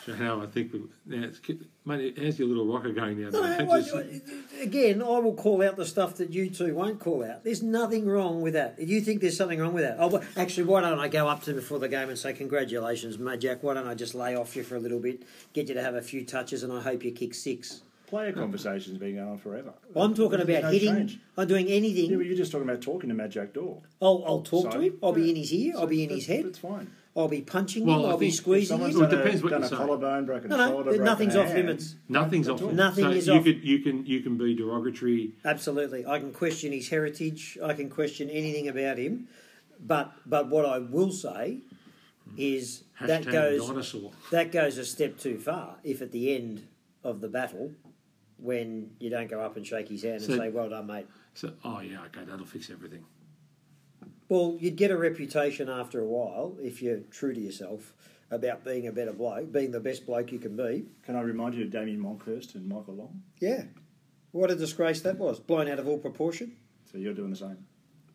So 0.05 0.13
how 0.15 0.41
I 0.41 0.47
think, 0.47 0.73
now. 0.73 0.79
it's, 1.27 1.39
mate, 1.85 2.17
how's 2.19 2.39
your 2.39 2.47
little 2.47 2.65
rocker 2.73 2.91
going 2.91 3.21
down 3.21 3.31
No, 3.33 3.41
there? 3.43 3.69
I- 3.69 3.81
Just- 3.81 4.23
again, 4.61 5.01
I 5.01 5.19
will 5.19 5.35
call 5.35 5.61
out 5.61 5.75
the 5.75 5.85
stuff 5.85 6.15
that 6.15 6.31
you 6.33 6.49
two 6.49 6.73
won't 6.73 6.99
call 6.99 7.23
out. 7.23 7.43
There's 7.43 7.61
nothing 7.61 8.07
wrong 8.07 8.41
with 8.41 8.53
that. 8.53 8.75
If 8.79 8.89
you 8.89 9.01
think 9.01 9.21
there's 9.21 9.37
something 9.37 9.59
wrong 9.59 9.73
with 9.73 9.83
that, 9.83 9.97
oh, 9.99 10.07
well, 10.07 10.23
actually, 10.35 10.63
why 10.63 10.81
don't 10.81 10.97
I 10.99 11.07
go 11.07 11.27
up 11.27 11.43
to 11.43 11.51
him 11.51 11.57
before 11.57 11.77
the 11.77 11.87
game 11.87 12.09
and 12.09 12.17
say, 12.17 12.33
Congratulations, 12.33 13.19
mate, 13.19 13.41
Jack. 13.41 13.61
Why 13.61 13.75
don't 13.75 13.87
I 13.87 13.93
just 13.93 14.15
lay 14.15 14.35
off 14.35 14.55
you 14.55 14.63
for 14.63 14.75
a 14.75 14.79
little 14.79 14.99
bit, 14.99 15.21
get 15.53 15.67
you 15.69 15.75
to 15.75 15.83
have 15.83 15.93
a 15.93 16.01
few 16.01 16.25
touches, 16.25 16.63
and 16.63 16.73
I 16.73 16.81
hope 16.81 17.03
you 17.03 17.11
kick 17.11 17.35
six? 17.35 17.83
Player 18.07 18.33
conversations 18.33 18.97
been 18.97 19.15
going 19.15 19.27
on 19.29 19.37
forever. 19.37 19.71
I'm 19.95 20.13
talking 20.15 20.41
about 20.41 20.63
no 20.63 20.71
hitting. 20.71 20.95
change. 20.95 21.19
I'm 21.37 21.47
doing 21.47 21.67
Yeah, 21.69 21.75
anything. 21.75 22.17
but 22.17 22.25
you're 22.25 22.35
just 22.35 22.51
talking 22.51 22.67
about 22.67 22.81
talking 22.81 23.07
to 23.09 23.15
Majak 23.15 23.53
Daw. 23.53 23.77
I'll, 24.01 24.23
I'll 24.27 24.41
talk 24.41 24.71
So, 24.71 24.79
to 24.79 24.81
him. 24.81 24.97
I'll 25.01 25.13
be 25.13 25.29
in 25.29 25.35
his 25.37 25.53
ear. 25.53 25.75
I'll 25.77 25.87
be 25.87 26.03
in 26.03 26.09
his 26.09 26.25
head. 26.25 26.43
That's 26.45 26.57
fine. 26.57 26.91
I'll 27.15 27.27
be 27.27 27.41
punching 27.41 27.85
Well, 27.85 27.99
him. 27.99 28.05
I 28.05 28.09
I'll 28.11 28.17
be 28.17 28.31
squeezing 28.31 28.67
Someone's 28.77 28.95
him. 28.95 29.01
Well, 29.01 29.09
it 29.09 29.11
done, 29.15 29.19
depends 29.23 29.41
a, 29.41 29.43
what 29.43 29.49
done 29.51 29.59
you 29.61 29.65
a 29.65 29.69
say. 29.69 29.75
collarbone, 29.75 30.25
broken 30.25 30.49
No, 30.49 30.57
no, 30.57 30.67
shoulder, 30.67 30.75
there- 30.75 30.83
broken 30.99 31.05
nothing's 31.05 31.35
off 31.35 31.45
hand. 31.47 31.57
limits. 31.57 31.95
Nothing's 32.07 32.47
off. 32.49 32.59
limits. 32.61 32.77
Nothing 32.77 33.03
so 33.03 33.11
is 33.11 33.27
you 33.27 33.33
off- 33.33 33.43
Could, 33.43 33.63
you 33.63 33.79
can 33.79 34.05
you 34.05 34.19
can 34.21 34.37
be 34.37 34.55
derogatory. 34.55 35.31
Absolutely, 35.43 36.05
I 36.05 36.19
can 36.19 36.31
question 36.31 36.71
his 36.71 36.87
heritage. 36.89 37.57
I 37.61 37.73
can 37.73 37.89
question 37.89 38.29
anything 38.29 38.69
about 38.69 38.97
him, 38.97 39.27
but 39.79 40.13
but 40.25 40.47
what 40.49 40.65
I 40.65 40.79
will 40.79 41.11
say 41.11 41.57
is 42.37 42.83
Hashtag 42.99 43.07
that 43.07 43.25
goes 43.25 43.67
dinosaur. 43.67 44.11
that 44.31 44.51
goes 44.53 44.77
a 44.77 44.85
step 44.85 45.17
too 45.17 45.37
far. 45.37 45.75
If 45.83 46.01
at 46.01 46.11
the 46.13 46.33
end 46.33 46.65
of 47.03 47.19
the 47.19 47.27
battle, 47.27 47.73
when 48.37 48.91
you 48.99 49.09
don't 49.09 49.29
go 49.29 49.41
up 49.41 49.57
and 49.57 49.67
shake 49.67 49.89
his 49.89 50.03
hand 50.03 50.21
So- 50.21 50.31
and 50.33 50.41
say, 50.41 50.49
"Well 50.49 50.69
done, 50.69 50.87
mate," 50.87 51.07
So, 51.33 51.51
oh 51.65 51.81
yeah, 51.81 52.03
okay, 52.05 52.23
that'll 52.25 52.45
fix 52.45 52.69
everything. 52.69 53.03
Well, 54.31 54.55
you'd 54.61 54.77
get 54.77 54.91
a 54.91 54.97
reputation 54.97 55.67
after 55.67 55.99
a 55.99 56.05
while 56.05 56.55
if 56.61 56.81
you're 56.81 56.99
true 57.11 57.33
to 57.33 57.39
yourself 57.41 57.93
about 58.31 58.63
being 58.63 58.87
a 58.87 58.91
better 58.93 59.11
bloke, 59.11 59.51
being 59.51 59.71
the 59.71 59.81
best 59.81 60.05
bloke 60.05 60.31
you 60.31 60.39
can 60.39 60.55
be. 60.55 60.85
Can 61.03 61.17
I 61.17 61.21
remind 61.21 61.53
you 61.53 61.65
of 61.65 61.69
Damian 61.69 62.01
Monkhorst 62.01 62.55
and 62.55 62.65
Michael 62.65 62.93
Long? 62.93 63.23
Yeah, 63.41 63.63
what 64.31 64.49
a 64.49 64.55
disgrace 64.55 65.01
that 65.01 65.17
was, 65.17 65.41
blown 65.41 65.67
out 65.67 65.79
of 65.79 65.87
all 65.89 65.97
proportion. 65.97 66.53
So 66.89 66.97
you're 66.97 67.13
doing 67.13 67.31
the 67.31 67.35
same. 67.35 67.57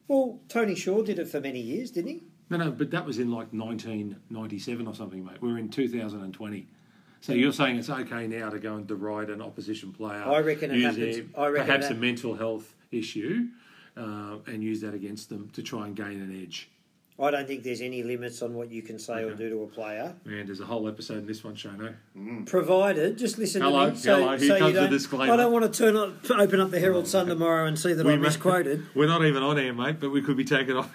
Well, 0.08 0.40
Tony 0.48 0.74
Shaw 0.74 1.02
did 1.02 1.18
it 1.18 1.28
for 1.28 1.38
many 1.38 1.60
years, 1.60 1.90
didn't 1.90 2.10
he? 2.12 2.22
No, 2.48 2.56
no, 2.56 2.70
but 2.70 2.90
that 2.92 3.04
was 3.04 3.18
in 3.18 3.30
like 3.30 3.52
1997 3.52 4.86
or 4.86 4.94
something, 4.94 5.22
mate. 5.22 5.42
We're 5.42 5.58
in 5.58 5.68
2020. 5.68 6.66
So 7.20 7.34
you're 7.34 7.52
saying 7.52 7.76
it's 7.76 7.90
okay 7.90 8.26
now 8.26 8.48
to 8.48 8.58
go 8.58 8.76
and 8.76 8.86
deride 8.86 9.28
an 9.28 9.42
opposition 9.42 9.92
player? 9.92 10.22
I 10.24 10.40
reckon 10.40 10.70
it 10.70 10.80
happens- 10.80 11.28
I 11.36 11.48
reckon 11.48 11.66
perhaps 11.66 11.88
that- 11.88 11.96
a 11.98 12.00
mental 12.00 12.36
health 12.36 12.74
issue, 12.90 13.48
uh, 13.96 14.36
and 14.46 14.62
use 14.62 14.80
that 14.82 14.94
against 14.94 15.28
them 15.28 15.50
to 15.54 15.62
try 15.62 15.86
and 15.86 15.96
gain 15.96 16.20
an 16.20 16.42
edge. 16.42 16.68
I 17.18 17.30
don't 17.30 17.46
think 17.46 17.62
there's 17.62 17.80
any 17.80 18.02
limits 18.02 18.42
on 18.42 18.52
what 18.54 18.70
you 18.70 18.82
can 18.82 18.98
say 18.98 19.24
or 19.24 19.34
do 19.34 19.48
to 19.48 19.62
a 19.62 19.66
player, 19.66 20.14
Man, 20.26 20.44
there's 20.44 20.60
a 20.60 20.66
whole 20.66 20.86
episode 20.86 21.18
in 21.18 21.26
this 21.26 21.42
one, 21.42 21.54
Shano. 21.54 21.94
provided 22.46 23.16
just 23.16 23.38
listen 23.38 23.62
Hello, 23.62 23.86
to 23.86 23.92
me. 23.92 23.98
So, 23.98 24.18
hello, 24.18 24.36
here 24.36 24.48
so 24.48 24.58
comes 24.58 24.74
the 24.74 24.86
disclaimer. 24.88 25.32
I 25.32 25.36
don't 25.36 25.50
want 25.52 25.72
to 25.72 25.78
turn 25.78 25.96
up, 25.96 26.30
open 26.30 26.60
up 26.60 26.70
the 26.70 26.78
Herald 26.78 27.06
Sun 27.06 27.28
tomorrow 27.28 27.64
and 27.66 27.78
see 27.78 27.94
that 27.94 28.06
I 28.06 28.10
may- 28.10 28.16
misquoted. 28.18 28.84
We're 28.94 29.06
not 29.06 29.24
even 29.24 29.42
on 29.42 29.58
air, 29.58 29.72
mate, 29.72 29.96
but 29.98 30.10
we 30.10 30.20
could 30.20 30.36
be 30.36 30.44
taken 30.44 30.76
off. 30.76 30.94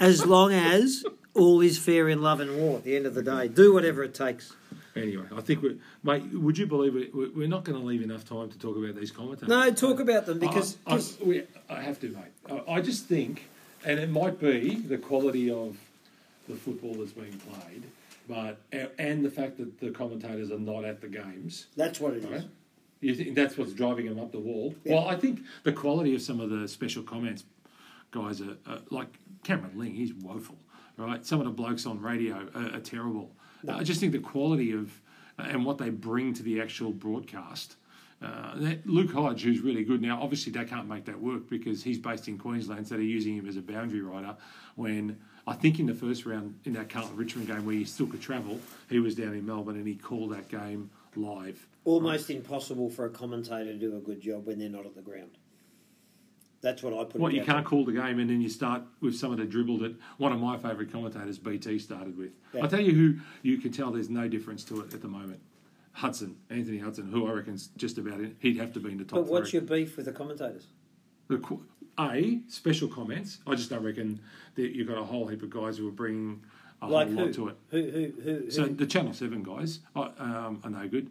As 0.00 0.26
long 0.26 0.52
as 0.52 1.04
all 1.34 1.60
is 1.60 1.78
fair 1.78 2.08
in 2.08 2.20
love 2.20 2.40
and 2.40 2.56
war. 2.56 2.78
At 2.78 2.84
the 2.84 2.96
end 2.96 3.06
of 3.06 3.14
the 3.14 3.22
day, 3.22 3.46
do 3.46 3.72
whatever 3.74 4.02
it 4.02 4.12
takes. 4.14 4.52
Anyway, 4.96 5.24
I 5.34 5.40
think 5.40 5.62
we, 5.62 5.78
mate. 6.02 6.22
Would 6.32 6.58
you 6.58 6.66
believe 6.66 6.96
it? 6.96 7.14
we- 7.14 7.28
We're 7.28 7.48
not 7.48 7.64
going 7.64 7.78
to 7.78 7.84
leave 7.84 8.02
enough 8.02 8.24
time 8.28 8.50
to 8.50 8.58
talk 8.58 8.76
about 8.76 8.94
these 8.94 9.10
commentators. 9.10 9.48
No, 9.48 9.70
talk 9.72 10.00
about 10.00 10.26
them 10.26 10.38
because 10.38 10.76
I, 10.86 10.96
I, 10.96 11.00
we, 11.24 11.42
I 11.68 11.80
have 11.82 12.00
to, 12.00 12.08
mate. 12.08 12.60
I, 12.68 12.74
I 12.74 12.80
just 12.80 13.06
think, 13.06 13.44
and 13.84 13.98
it 13.98 14.10
might 14.10 14.40
be 14.40 14.76
the 14.76 14.98
quality 14.98 15.50
of 15.50 15.76
the 16.48 16.54
football 16.54 16.94
that's 16.94 17.12
being 17.12 17.38
played, 17.38 17.84
but 18.28 18.58
and 18.98 19.24
the 19.24 19.30
fact 19.30 19.56
that 19.58 19.80
the 19.80 19.90
commentators 19.90 20.50
are 20.50 20.58
not 20.58 20.84
at 20.84 21.00
the 21.00 21.08
games. 21.08 21.66
that's 21.76 22.00
what 22.00 22.14
it 22.14 22.24
is. 22.24 22.30
Right? 22.30 22.44
You 23.00 23.14
think 23.14 23.34
that's 23.34 23.58
what's 23.58 23.72
driving 23.72 24.06
them 24.06 24.18
up 24.18 24.32
the 24.32 24.38
wall? 24.38 24.74
Yeah. 24.84 24.94
Well, 24.94 25.08
I 25.08 25.16
think 25.16 25.40
the 25.62 25.72
quality 25.72 26.14
of 26.14 26.22
some 26.22 26.40
of 26.40 26.48
the 26.48 26.66
special 26.68 27.02
comments 27.02 27.44
guys 28.12 28.40
are, 28.40 28.56
are 28.66 28.78
like 28.90 29.08
Cameron 29.42 29.72
Ling. 29.78 29.94
He's 29.94 30.14
woeful, 30.14 30.56
right? 30.96 31.24
Some 31.26 31.40
of 31.40 31.44
the 31.46 31.52
blokes 31.52 31.84
on 31.84 32.00
radio 32.00 32.48
are, 32.54 32.76
are 32.76 32.80
terrible. 32.80 33.30
I 33.68 33.82
just 33.82 34.00
think 34.00 34.12
the 34.12 34.18
quality 34.18 34.72
of 34.72 35.00
and 35.38 35.64
what 35.64 35.78
they 35.78 35.90
bring 35.90 36.32
to 36.34 36.42
the 36.42 36.60
actual 36.60 36.92
broadcast. 36.92 37.76
Uh, 38.22 38.76
Luke 38.84 39.12
Hodge, 39.12 39.42
who's 39.42 39.60
really 39.60 39.84
good 39.84 40.00
now, 40.00 40.22
obviously 40.22 40.52
they 40.52 40.64
can't 40.64 40.88
make 40.88 41.04
that 41.04 41.20
work 41.20 41.50
because 41.50 41.82
he's 41.82 41.98
based 41.98 42.28
in 42.28 42.38
Queensland, 42.38 42.86
so 42.86 42.94
they're 42.94 43.02
using 43.02 43.36
him 43.36 43.48
as 43.48 43.56
a 43.56 43.62
boundary 43.62 44.00
rider. 44.00 44.36
When 44.76 45.18
I 45.46 45.54
think 45.54 45.78
in 45.78 45.86
the 45.86 45.94
first 45.94 46.24
round 46.24 46.58
in 46.64 46.72
that 46.74 46.88
Carlton 46.88 47.16
Richmond 47.16 47.48
game 47.48 47.66
where 47.66 47.74
he 47.74 47.84
still 47.84 48.06
could 48.06 48.22
travel, 48.22 48.60
he 48.88 48.98
was 49.00 49.14
down 49.14 49.34
in 49.34 49.44
Melbourne 49.44 49.76
and 49.76 49.86
he 49.86 49.96
called 49.96 50.32
that 50.32 50.48
game 50.48 50.90
live. 51.16 51.66
Almost 51.84 52.30
impossible 52.30 52.88
for 52.88 53.04
a 53.04 53.10
commentator 53.10 53.72
to 53.72 53.78
do 53.78 53.96
a 53.96 54.00
good 54.00 54.20
job 54.20 54.46
when 54.46 54.58
they're 54.58 54.70
not 54.70 54.86
at 54.86 54.94
the 54.94 55.02
ground. 55.02 55.32
That's 56.64 56.82
what 56.82 56.94
I 56.94 57.04
put. 57.04 57.20
What 57.20 57.32
it 57.32 57.36
you 57.36 57.44
can't 57.44 57.64
call 57.64 57.84
the 57.84 57.92
game, 57.92 58.18
and 58.18 58.28
then 58.30 58.40
you 58.40 58.48
start 58.48 58.82
with 59.02 59.14
some 59.14 59.30
of 59.30 59.36
the 59.36 59.44
dribble 59.44 59.78
that 59.80 59.94
one 60.16 60.32
of 60.32 60.40
my 60.40 60.56
favourite 60.56 60.90
commentators, 60.90 61.38
BT, 61.38 61.78
started 61.78 62.16
with. 62.16 62.30
Yeah. 62.54 62.62
I'll 62.62 62.70
tell 62.70 62.80
you 62.80 62.94
who 62.94 63.16
you 63.42 63.58
can 63.58 63.70
tell 63.70 63.90
there's 63.90 64.08
no 64.08 64.26
difference 64.28 64.64
to 64.64 64.80
it 64.80 64.94
at 64.94 65.02
the 65.02 65.08
moment. 65.08 65.40
Hudson, 65.92 66.36
Anthony 66.48 66.78
Hudson, 66.78 67.06
who 67.12 67.28
I 67.28 67.32
reckon's 67.32 67.68
just 67.76 67.98
about 67.98 68.14
in, 68.14 68.34
he'd 68.40 68.56
have 68.56 68.72
to 68.72 68.80
be 68.80 68.90
in 68.92 68.96
the 68.98 69.04
top 69.04 69.20
But 69.20 69.26
what's 69.26 69.50
three. 69.50 69.60
your 69.60 69.68
beef 69.68 69.96
with 69.98 70.06
the 70.06 70.12
commentators? 70.12 70.66
The 71.28 71.38
A 72.00 72.40
special 72.48 72.88
comments. 72.88 73.38
I 73.46 73.54
just 73.54 73.68
don't 73.68 73.84
reckon 73.84 74.18
that 74.54 74.74
you've 74.74 74.88
got 74.88 74.96
a 74.98 75.04
whole 75.04 75.26
heap 75.26 75.42
of 75.42 75.50
guys 75.50 75.76
who 75.76 75.86
are 75.86 75.92
bringing 75.92 76.42
a 76.80 76.88
Like 76.88 77.08
whole 77.08 77.16
who? 77.18 77.24
lot 77.26 77.34
to 77.34 77.48
it. 77.48 77.56
Who? 77.68 77.82
Who? 77.90 78.22
Who? 78.22 78.50
So 78.50 78.64
the 78.64 78.86
Channel 78.86 79.12
Seven 79.12 79.42
guys 79.42 79.80
I, 79.94 80.00
um, 80.18 80.62
are 80.64 80.70
no 80.70 80.88
good. 80.88 81.10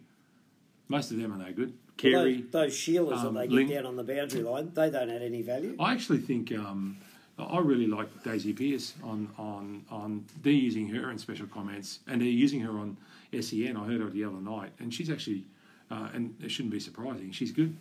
Most 0.88 1.12
of 1.12 1.16
them 1.18 1.32
are 1.32 1.38
no 1.38 1.52
good. 1.52 1.72
Well, 2.02 2.24
those, 2.24 2.42
those 2.50 2.72
Sheilas 2.74 3.24
um, 3.24 3.34
that 3.34 3.48
they 3.48 3.64
get 3.64 3.74
down 3.74 3.86
on 3.86 3.96
the 3.96 4.04
boundary 4.04 4.42
line, 4.42 4.72
they 4.74 4.90
don't 4.90 5.10
add 5.10 5.22
any 5.22 5.42
value. 5.42 5.76
I 5.78 5.92
actually 5.92 6.18
think 6.18 6.52
um, 6.52 6.96
I 7.38 7.58
really 7.58 7.86
like 7.86 8.22
Daisy 8.24 8.52
Pearce 8.52 8.94
on 9.02 9.30
on 9.38 9.84
on. 9.90 10.24
They're 10.42 10.52
using 10.52 10.88
her 10.88 11.10
in 11.10 11.18
special 11.18 11.46
comments, 11.46 12.00
and 12.06 12.20
they're 12.20 12.28
using 12.28 12.60
her 12.60 12.72
on 12.72 12.96
SEN. 13.32 13.76
I 13.76 13.84
heard 13.84 14.00
her 14.00 14.10
the 14.10 14.24
other 14.24 14.40
night, 14.40 14.72
and 14.78 14.92
she's 14.92 15.10
actually, 15.10 15.44
uh, 15.90 16.08
and 16.12 16.34
it 16.42 16.50
shouldn't 16.50 16.72
be 16.72 16.80
surprising. 16.80 17.32
She's 17.32 17.52
good. 17.52 17.76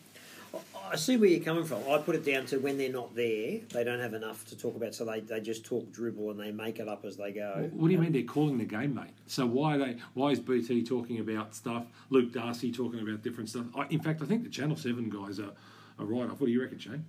I 0.91 0.95
see 0.95 1.17
where 1.17 1.27
you're 1.29 1.43
coming 1.43 1.63
from. 1.63 1.79
I 1.89 1.97
put 1.97 2.15
it 2.15 2.23
down 2.23 2.45
to 2.47 2.59
when 2.59 2.77
they're 2.77 2.91
not 2.91 3.15
there, 3.15 3.59
they 3.71 3.83
don't 3.83 3.99
have 3.99 4.13
enough 4.13 4.45
to 4.49 4.57
talk 4.57 4.75
about, 4.75 4.93
so 4.93 5.05
they, 5.05 5.21
they 5.21 5.39
just 5.39 5.65
talk 5.65 5.91
dribble 5.91 6.29
and 6.31 6.39
they 6.39 6.51
make 6.51 6.77
it 6.79 6.87
up 6.87 7.03
as 7.05 7.17
they 7.17 7.31
go. 7.31 7.67
What 7.73 7.87
do 7.87 7.93
you 7.93 7.99
mean 7.99 8.11
they're 8.11 8.21
calling 8.23 8.59
the 8.59 8.65
game, 8.65 8.93
mate? 8.93 9.09
So 9.25 9.45
why 9.47 9.75
are 9.75 9.77
they? 9.79 9.97
Why 10.13 10.29
is 10.29 10.39
BT 10.39 10.83
talking 10.83 11.19
about 11.19 11.55
stuff? 11.55 11.85
Luke 12.11 12.31
Darcy 12.31 12.71
talking 12.71 12.99
about 12.99 13.23
different 13.23 13.49
stuff. 13.49 13.65
I, 13.75 13.87
in 13.89 13.99
fact, 14.01 14.21
I 14.21 14.25
think 14.25 14.43
the 14.43 14.49
Channel 14.49 14.75
Seven 14.75 15.09
guys 15.09 15.39
are, 15.39 15.51
are 15.97 16.05
right 16.05 16.29
off. 16.29 16.39
What 16.39 16.45
do 16.45 16.51
you 16.51 16.61
reckon, 16.61 16.77
Shane? 16.77 17.05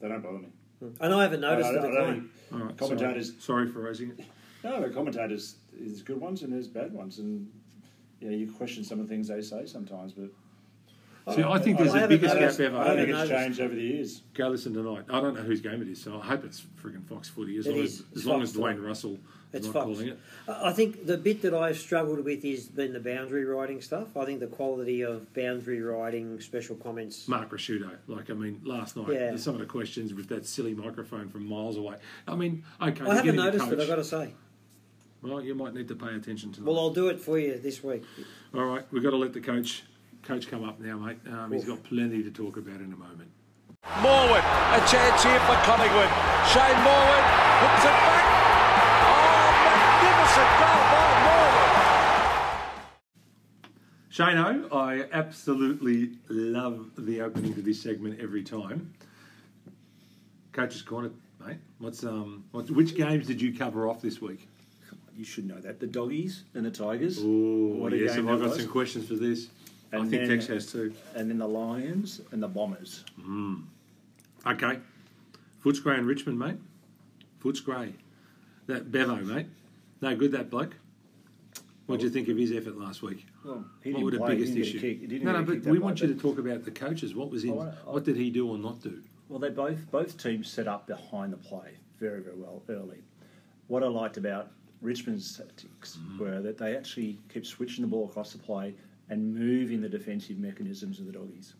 They 0.00 0.08
don't 0.08 0.22
bother 0.22 0.38
me. 0.38 0.48
Hmm. 0.78 0.88
And 1.00 1.14
I 1.14 1.22
haven't 1.22 1.40
noticed 1.40 1.68
I 1.68 1.72
the 1.72 1.78
don't- 1.80 1.86
I 1.86 1.90
decline. 1.96 2.30
don't- 2.50 2.60
All 2.60 2.66
right, 2.68 2.76
Commentators- 2.76 3.28
Sorry, 3.40 3.66
sorry 3.66 3.68
for 3.68 3.80
raising 3.80 4.10
it. 4.10 4.20
No, 4.62 4.80
the 4.80 4.90
commentators 4.94 5.56
there's 5.72 6.02
good 6.02 6.20
ones 6.20 6.42
and 6.42 6.52
there's 6.52 6.68
bad 6.68 6.92
ones, 6.92 7.18
and 7.18 7.50
yeah, 8.20 8.30
you 8.30 8.52
question 8.52 8.84
some 8.84 9.00
of 9.00 9.08
the 9.08 9.12
things 9.12 9.26
they 9.26 9.42
say 9.42 9.66
sometimes, 9.66 10.12
but 10.12 10.28
See, 11.34 11.42
I 11.42 11.58
think 11.60 11.78
there's 11.78 11.94
I 11.94 12.00
the 12.00 12.08
biggest 12.08 12.34
noticed- 12.34 12.58
gap 12.58 12.66
ever. 12.72 12.78
I 12.78 12.96
think 12.96 13.08
it's 13.10 13.28
changed 13.30 13.60
over 13.60 13.74
the 13.74 13.80
years. 13.80 14.22
Go 14.34 14.48
listen 14.48 14.74
tonight. 14.74 15.04
I 15.08 15.20
don't 15.20 15.34
know 15.34 15.42
whose 15.42 15.60
game 15.60 15.80
it 15.80 15.88
is, 15.88 16.02
so 16.02 16.18
I 16.20 16.26
hope 16.26 16.44
it's 16.44 16.64
frigging 16.82 17.04
Fox 17.06 17.28
Footy. 17.28 17.58
As 17.58 17.66
It 17.66 17.70
long 17.74 17.84
is. 17.84 18.00
as, 18.00 18.06
as 18.18 18.26
long 18.26 18.42
as 18.42 18.52
Dwayne. 18.56 18.84
Russell 18.84 19.12
is 19.12 19.18
It's 19.52 19.66
not 19.66 19.72
Fox. 19.72 19.84
calling 19.84 20.08
it. 20.08 20.18
I 20.48 20.72
think 20.72 21.06
the 21.06 21.16
bit 21.16 21.42
that 21.42 21.54
I've 21.54 21.78
struggled 21.78 22.24
with 22.24 22.44
is 22.44 22.66
been 22.66 22.92
the 22.92 22.98
boundary 23.00 23.44
riding 23.44 23.80
stuff. 23.80 24.16
I 24.16 24.24
think 24.24 24.40
the 24.40 24.48
quality 24.48 25.02
of 25.02 25.32
boundary 25.32 25.80
riding 25.80 26.40
special 26.40 26.74
comments. 26.74 27.28
Mark 27.28 27.50
Ricciuto. 27.50 27.90
Like, 28.08 28.28
I 28.28 28.34
mean, 28.34 28.60
last 28.64 28.96
night, 28.96 29.12
Yeah. 29.12 29.36
some 29.36 29.54
of 29.54 29.60
the 29.60 29.66
questions 29.66 30.12
with 30.14 30.28
that 30.30 30.44
silly 30.44 30.74
microphone 30.74 31.28
from 31.28 31.46
miles 31.46 31.76
away. 31.76 31.96
I 32.26 32.34
mean, 32.34 32.64
okay, 32.80 33.04
I 33.04 33.14
haven't 33.14 33.36
noticed 33.36 33.68
it, 33.70 33.78
I've 33.78 33.86
got 33.86 33.96
to 33.96 34.04
say. 34.04 34.32
Well, 35.22 35.40
you 35.40 35.54
might 35.54 35.72
need 35.72 35.86
to 35.86 35.94
pay 35.94 36.16
attention 36.16 36.50
to 36.54 36.60
that. 36.60 36.66
Well. 36.66 36.80
I'll 36.80 36.90
do 36.90 37.06
it 37.08 37.20
for 37.20 37.38
you 37.38 37.56
this 37.56 37.84
week. 37.84 38.02
All 38.52 38.64
right, 38.64 38.84
we've 38.90 39.04
got 39.04 39.10
to 39.10 39.16
let 39.16 39.32
the 39.32 39.40
coach 39.40 39.84
coach 40.22 40.48
come 40.48 40.64
up 40.64 40.80
now, 40.80 40.96
mate. 40.98 41.18
Um, 41.30 41.52
he's 41.52 41.62
Oof. 41.62 41.68
got 41.68 41.82
plenty 41.84 42.22
to 42.22 42.30
talk 42.30 42.56
about 42.56 42.80
in 42.80 42.92
a 42.92 42.96
moment. 42.96 43.30
Morwood, 44.00 44.38
a 44.38 44.78
chance 44.88 45.22
here 45.24 45.40
for 45.40 45.54
Collingwood. 45.66 46.08
Shane 46.48 46.78
Morwood 46.86 47.26
puts 47.60 47.82
it 47.84 47.96
back. 48.06 48.24
Oh, 49.08 49.50
magnificent 49.66 50.50
goal 50.60 50.82
by 50.92 51.08
Morwood. 51.26 51.82
Shano, 54.12 54.72
I 54.72 55.08
absolutely 55.12 56.12
love 56.28 56.90
the 56.98 57.20
opening 57.22 57.54
to 57.54 57.62
this 57.62 57.80
segment 57.82 58.20
every 58.20 58.42
time. 58.42 58.92
Coach's 60.52 60.82
corner, 60.82 61.10
mate. 61.44 61.56
What's 61.78 62.04
um, 62.04 62.44
what, 62.52 62.70
which 62.70 62.94
games 62.94 63.26
did 63.26 63.40
you 63.40 63.56
cover 63.56 63.88
off 63.88 64.00
this 64.02 64.20
week? 64.20 64.46
You 65.16 65.24
should 65.24 65.46
know 65.46 65.58
that 65.60 65.78
the 65.80 65.86
doggies 65.86 66.44
and 66.54 66.64
the 66.64 66.70
tigers, 66.70 67.18
Oh, 67.20 67.74
What 67.76 67.92
a 67.92 67.96
yes, 67.98 68.16
game 68.16 68.28
I've 68.28 68.38
that 68.38 68.44
got 68.46 68.54
was. 68.54 68.62
some 68.62 68.70
questions 68.70 69.08
for 69.08 69.14
this. 69.14 69.48
I 69.92 69.98
think 69.98 70.10
then- 70.10 70.28
Tex 70.28 70.46
has 70.46 70.72
too. 70.72 70.94
and 71.14 71.28
then 71.28 71.38
the 71.38 71.48
lions 71.48 72.20
and 72.32 72.42
the 72.42 72.48
bombers. 72.48 73.04
Mm. 73.20 73.64
Okay. 74.46 74.78
Footscray 75.64 75.98
and 75.98 76.06
Richmond, 76.06 76.38
mate. 76.38 76.56
Footscray. 77.42 77.92
That 78.66 78.90
Bevo, 78.90 79.16
mate. 79.16 79.46
No 80.00 80.16
good, 80.16 80.32
that 80.32 80.50
bloke. 80.50 80.76
What 81.86 82.00
do 82.00 82.06
you 82.06 82.10
think 82.10 82.28
of 82.28 82.36
his 82.36 82.52
effort 82.52 82.78
last 82.78 83.02
week? 83.02 83.26
Well, 83.44 83.64
he 83.82 83.92
what 83.92 83.98
didn't 83.98 84.04
were 84.04 84.10
the 84.12 84.18
play, 84.18 84.30
he 84.30 84.36
biggest 84.36 84.54
didn't 84.54 84.64
get 84.64 84.84
a 84.84 84.86
issues? 84.92 85.10
kick, 85.10 85.22
No, 85.22 85.32
no, 85.32 85.42
but 85.42 85.64
we 85.64 85.78
want 85.78 86.00
you 86.00 86.06
to 86.08 86.14
talk 86.14 86.38
about 86.38 86.64
the 86.64 86.70
coaches. 86.70 87.14
What 87.14 87.30
was 87.30 87.44
in? 87.44 87.58
I 87.58 87.70
I- 87.70 87.92
what 87.92 88.04
did 88.04 88.16
he 88.16 88.30
do 88.30 88.48
or 88.48 88.56
not 88.56 88.80
do? 88.80 89.02
Well, 89.28 89.38
they 89.38 89.50
both 89.50 89.90
both 89.90 90.16
teams 90.16 90.48
set 90.48 90.68
up 90.68 90.86
behind 90.86 91.32
the 91.32 91.36
play 91.36 91.76
very 91.98 92.20
very 92.20 92.36
well 92.36 92.62
early. 92.68 93.02
What 93.66 93.82
I 93.82 93.88
liked 93.88 94.16
about 94.16 94.52
Richmond's 94.80 95.36
tactics 95.36 95.96
mm-hmm. 95.96 96.18
were 96.18 96.40
that 96.40 96.58
they 96.58 96.76
actually 96.76 97.18
kept 97.28 97.46
switching 97.46 97.82
the 97.82 97.88
ball 97.88 98.06
across 98.06 98.32
the 98.32 98.38
play 98.38 98.74
and 99.12 99.34
moving 99.34 99.82
the 99.82 99.90
defensive 99.90 100.38
mechanisms 100.38 100.98
of 100.98 101.04
the 101.04 101.12
doggies, 101.12 101.52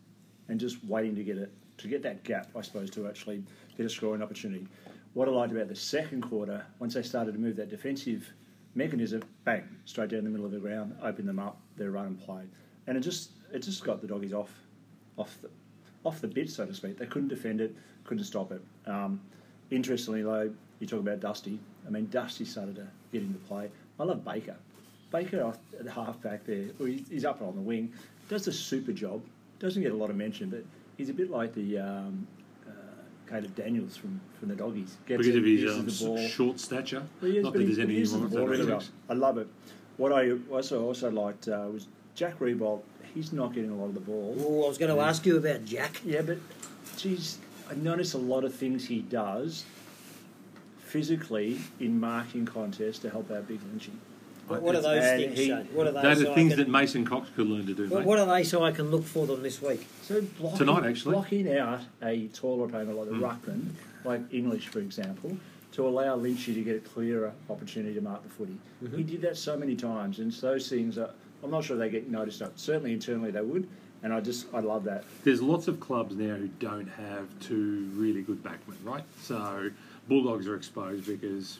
and 0.49 0.59
just 0.59 0.83
waiting 0.85 1.15
to 1.15 1.23
get 1.23 1.37
it 1.37 1.51
to 1.77 1.87
get 1.87 2.01
that 2.01 2.23
gap, 2.23 2.47
I 2.55 2.61
suppose, 2.61 2.89
to 2.91 3.07
actually 3.07 3.43
get 3.77 3.85
a 3.85 3.89
scoring 3.89 4.23
opportunity. 4.23 4.67
What 5.13 5.27
I 5.27 5.31
liked 5.31 5.51
about 5.51 5.67
the 5.67 5.75
second 5.75 6.21
quarter, 6.21 6.65
once 6.79 6.95
they 6.95 7.03
started 7.03 7.33
to 7.33 7.39
move 7.39 7.55
that 7.57 7.69
defensive 7.69 8.27
mechanism, 8.73 9.21
bang, 9.43 9.63
straight 9.85 10.09
down 10.09 10.23
the 10.23 10.31
middle 10.31 10.47
of 10.47 10.51
the 10.51 10.57
ground, 10.57 10.95
open 11.03 11.27
them 11.27 11.37
up, 11.37 11.59
their 11.77 11.91
run 11.91 12.07
and 12.07 12.19
play, 12.19 12.41
and 12.87 12.97
it 12.97 13.01
just 13.01 13.29
it 13.53 13.59
just 13.59 13.83
got 13.83 14.01
the 14.01 14.07
doggies 14.07 14.33
off 14.33 14.51
off 15.19 15.37
the 15.43 15.49
off 16.03 16.21
the 16.21 16.27
bit, 16.27 16.49
so 16.49 16.65
to 16.65 16.73
speak. 16.73 16.97
They 16.97 17.05
couldn't 17.05 17.29
defend 17.29 17.61
it, 17.61 17.75
couldn't 18.03 18.23
stop 18.23 18.51
it. 18.51 18.63
Um, 18.87 19.21
interestingly, 19.69 20.23
though, 20.23 20.51
you 20.79 20.87
talk 20.87 21.01
about 21.01 21.19
Dusty. 21.19 21.59
I 21.85 21.91
mean, 21.91 22.07
Dusty 22.07 22.45
started 22.45 22.77
to 22.77 22.87
get 23.11 23.21
into 23.21 23.37
play. 23.37 23.69
I 23.99 24.03
love 24.05 24.25
Baker. 24.25 24.55
Baker 25.13 25.43
off 25.43 25.57
at 25.79 25.85
the 25.85 25.91
half 25.91 26.19
back 26.21 26.43
there, 26.45 26.65
well, 26.79 26.87
he's, 26.89 27.07
he's 27.07 27.23
up 27.23 27.41
on 27.41 27.55
the 27.55 27.61
wing, 27.61 27.93
does 28.29 28.47
a 28.47 28.51
super 28.51 28.91
job. 28.91 29.21
Doesn't 29.59 29.81
get 29.83 29.91
a 29.91 29.95
lot 29.95 30.09
of 30.09 30.15
mention, 30.17 30.49
but 30.49 30.65
he's 30.97 31.09
a 31.09 31.13
bit 31.13 31.29
like 31.29 31.53
the 31.53 31.77
um, 31.77 32.27
uh, 32.67 32.71
Caleb 33.29 33.55
Daniels 33.55 33.95
from, 33.95 34.19
from 34.39 34.49
the 34.49 34.55
Doggies. 34.55 34.97
Gets 35.05 35.19
because 35.19 35.35
of 35.35 35.43
his 35.45 35.71
um, 35.71 35.85
the 35.85 36.05
ball. 36.05 36.17
s- 36.17 36.31
short 36.31 36.59
stature. 36.59 37.03
Well, 37.21 37.31
he 37.31 37.37
is, 37.37 37.43
Not 37.43 37.53
that 37.53 37.59
he- 37.59 37.65
there's 37.67 37.79
any 37.79 37.93
uses 37.93 38.15
wrong 38.15 38.23
with 38.23 38.33
ball 38.33 38.47
really 38.47 38.65
well. 38.65 38.79
that. 38.79 38.89
I 39.09 39.13
love 39.13 39.37
it. 39.37 39.47
What 39.97 40.11
I 40.11 40.31
also 40.51 40.83
also 40.83 41.11
liked 41.11 41.47
uh, 41.47 41.67
was 41.71 41.85
Jack 42.15 42.39
Riewoldt. 42.39 42.81
He's 43.13 43.31
not 43.31 43.53
getting 43.53 43.69
a 43.69 43.75
lot 43.75 43.85
of 43.85 43.93
the 43.93 43.99
ball. 43.99 44.35
Oh, 44.39 44.65
I 44.65 44.67
was 44.67 44.79
going 44.79 44.93
to 44.93 44.99
ask 44.99 45.23
you 45.27 45.37
about 45.37 45.63
Jack. 45.65 46.01
Yeah, 46.03 46.23
but 46.23 46.39
geez, 46.97 47.37
I 47.69 47.75
notice 47.75 48.13
a 48.13 48.17
lot 48.17 48.43
of 48.43 48.55
things 48.55 48.85
he 48.87 49.01
does 49.03 49.63
physically 50.79 51.59
in 51.79 51.99
marking 51.99 52.45
contests 52.45 52.97
to 52.99 53.09
help 53.11 53.29
out 53.31 53.47
Big 53.47 53.59
Lynchy. 53.61 53.91
What, 54.47 54.61
what 54.61 54.75
are 54.75 54.81
those 54.81 55.03
And 55.03 55.21
things, 55.21 55.39
he- 55.39 55.47
Shane? 55.47 55.67
What 55.73 55.87
are 55.87 55.91
they? 55.91 56.01
Those 56.01 56.21
so 56.21 56.27
are 56.27 56.31
I 56.31 56.35
things 56.35 56.49
can- 56.55 56.59
that 56.59 56.69
Mason 56.69 57.05
Cox 57.05 57.29
could 57.35 57.47
learn 57.47 57.65
to 57.65 57.73
do, 57.73 57.87
what, 57.89 57.99
mate. 57.99 58.07
what 58.07 58.19
are 58.19 58.25
they 58.25 58.43
so 58.43 58.63
I 58.63 58.71
can 58.71 58.91
look 58.91 59.03
for 59.05 59.25
them 59.25 59.41
this 59.41 59.61
week? 59.61 59.85
So 60.03 60.21
blocking, 60.39 60.57
Tonight, 60.59 60.85
actually. 60.89 61.13
blocking 61.13 61.57
out 61.57 61.81
a 62.01 62.27
taller 62.27 62.65
opponent 62.65 62.97
like 62.97 63.07
the 63.09 63.13
Mm. 63.15 63.21
ruckman, 63.21 63.69
like 64.03 64.21
English, 64.33 64.67
for 64.67 64.79
example, 64.79 65.37
to 65.73 65.87
allow 65.87 66.17
Lynchy 66.17 66.53
to 66.53 66.61
get 66.63 66.75
a 66.75 66.79
clearer 66.79 67.31
opportunity 67.49 67.93
to 67.95 68.01
mark 68.01 68.21
the 68.23 68.29
footy. 68.29 68.57
Mm-hmm. 68.83 68.97
He 68.97 69.03
did 69.03 69.21
that 69.21 69.37
so 69.37 69.57
many 69.57 69.75
times, 69.75 70.19
and 70.19 70.33
so 70.33 70.51
those 70.51 70.67
things 70.69 70.97
are. 70.97 71.09
I'm 71.43 71.51
not 71.51 71.63
sure 71.65 71.75
they 71.75 71.89
get 71.89 72.09
noticed. 72.09 72.41
Certainly 72.57 72.93
internally 72.93 73.29
they 73.31 73.41
would, 73.41 73.67
and 74.01 74.13
I 74.13 74.21
just 74.21 74.45
I 74.53 74.59
love 74.61 74.83
that. 74.85 75.03
There's 75.23 75.41
lots 75.41 75.67
of 75.67 75.79
clubs 75.79 76.15
now 76.15 76.35
who 76.35 76.47
don't 76.59 76.87
have 76.87 77.27
two 77.41 77.89
really 77.95 78.21
good 78.21 78.41
backmen, 78.43 78.75
right? 78.83 79.03
So 79.21 79.69
Bulldogs 80.07 80.47
are 80.47 80.55
exposed 80.55 81.05
because 81.07 81.59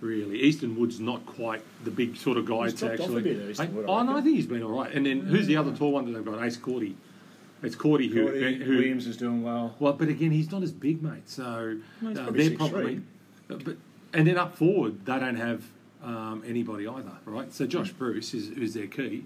really 0.00 0.40
Easton 0.42 0.76
Wood's 0.78 1.00
not 1.00 1.24
quite 1.26 1.62
the 1.84 1.90
big 1.90 2.16
sort 2.16 2.36
of 2.36 2.44
guy 2.46 2.68
to 2.68 2.76
dropped 2.76 2.94
off 2.94 3.00
a 3.00 3.02
actually. 3.02 3.22
bit, 3.22 3.50
Easton 3.50 3.74
Wood, 3.74 3.86
I 3.88 3.92
oh 3.92 4.02
no, 4.02 4.16
I 4.16 4.20
think 4.20 4.36
he's 4.36 4.46
been 4.46 4.62
all 4.62 4.78
right. 4.78 4.92
And 4.92 5.06
then 5.06 5.20
who's 5.20 5.46
the 5.46 5.56
other 5.56 5.74
tall 5.74 5.92
one 5.92 6.04
that 6.06 6.12
they've 6.12 6.24
got? 6.24 6.44
Ace 6.44 6.56
Cordy. 6.56 6.96
It's 7.62 7.74
Cordy 7.76 8.08
who, 8.08 8.24
Gordy, 8.24 8.56
who 8.62 8.76
Williams 8.76 9.06
is 9.06 9.16
doing 9.16 9.42
well. 9.42 9.74
Well, 9.78 9.94
but 9.94 10.08
again, 10.08 10.30
he's 10.30 10.52
not 10.52 10.62
as 10.62 10.70
big, 10.72 11.02
mate. 11.02 11.28
So 11.30 11.78
he's 12.00 12.18
uh, 12.18 12.24
probably 12.24 12.48
they're 12.48 12.56
6'3". 12.56 12.70
probably, 12.70 13.02
but 13.48 13.76
and 14.12 14.26
then 14.26 14.36
up 14.36 14.56
forward 14.56 15.04
they 15.06 15.18
don't 15.18 15.36
have 15.36 15.64
um, 16.02 16.42
anybody 16.46 16.86
either, 16.86 17.12
right? 17.24 17.52
So 17.52 17.66
Josh 17.66 17.90
Bruce 17.92 18.34
is, 18.34 18.50
is 18.50 18.74
their 18.74 18.86
key. 18.86 19.24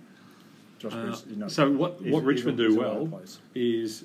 Josh 0.78 0.92
Uh, 0.92 1.02
Bruce 1.02 1.24
not- 1.36 1.50
so 1.50 1.70
what 1.70 2.00
what 2.02 2.22
Richmond 2.22 2.58
do 2.58 2.78
well 2.78 3.20
is 3.54 4.04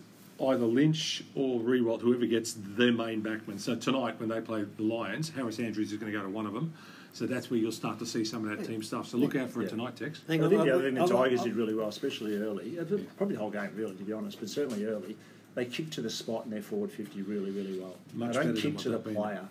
either 0.50 0.66
Lynch 0.66 1.24
or 1.36 1.60
Riewoldt, 1.60 2.02
whoever 2.02 2.26
gets 2.26 2.56
their 2.58 2.92
main 2.92 3.22
backman. 3.22 3.60
So 3.60 3.76
tonight 3.76 4.20
when 4.20 4.30
they 4.30 4.42
play 4.42 4.66
the 4.78 4.84
Lions, 4.84 5.30
Harris 5.30 5.60
Andrews 5.60 5.92
is 5.92 5.98
going 5.98 6.12
to 6.12 6.18
go 6.18 6.24
to 6.24 6.30
one 6.30 6.46
of 6.46 6.54
them. 6.54 6.74
So 7.14 7.28
that's 7.28 7.52
where 7.52 7.60
you'll 7.60 7.72
start 7.72 8.00
to 8.00 8.06
see 8.06 8.26
some 8.26 8.48
of 8.48 8.58
that 8.58 8.66
team 8.66 8.82
stuff. 8.82 9.08
So 9.08 9.18
look 9.18 9.36
out 9.36 9.50
for 9.50 9.62
it 9.62 9.66
Yeah. 9.66 9.70
tonight, 9.70 9.96
Tex. 9.96 10.22
I 10.26 10.28
think 10.28 10.44
I- 10.44 10.48
the 10.48 10.58
other 10.74 10.82
thing 10.82 10.96
the 10.96 11.02
I- 11.02 11.06
I- 11.06 11.08
Tigers 11.08 11.42
I- 11.42 11.44
did 11.46 11.56
really 11.56 11.76
well, 11.76 11.88
especially 11.88 12.36
early, 12.38 12.80
uh, 12.80 12.86
probably 13.18 13.36
the 13.36 13.42
whole 13.42 13.52
game 13.52 13.70
really, 13.76 13.96
to 13.96 14.04
be 14.04 14.14
honest, 14.14 14.40
but 14.40 14.50
certainly 14.50 14.86
early, 14.86 15.16
they 15.54 15.66
kicked 15.66 15.94
to 15.94 16.02
the 16.02 16.10
spot 16.10 16.46
in 16.46 16.52
their 16.52 16.64
forward 16.64 16.92
50 16.92 17.22
really, 17.22 17.52
really 17.52 17.80
well. 17.80 17.96
Much 18.16 18.36
they 18.36 18.44
don't 18.44 18.56
kick 18.58 18.78
to 18.80 18.90
the 18.90 18.96
they've 18.98 19.04
been. 19.06 19.16
player, 19.16 19.46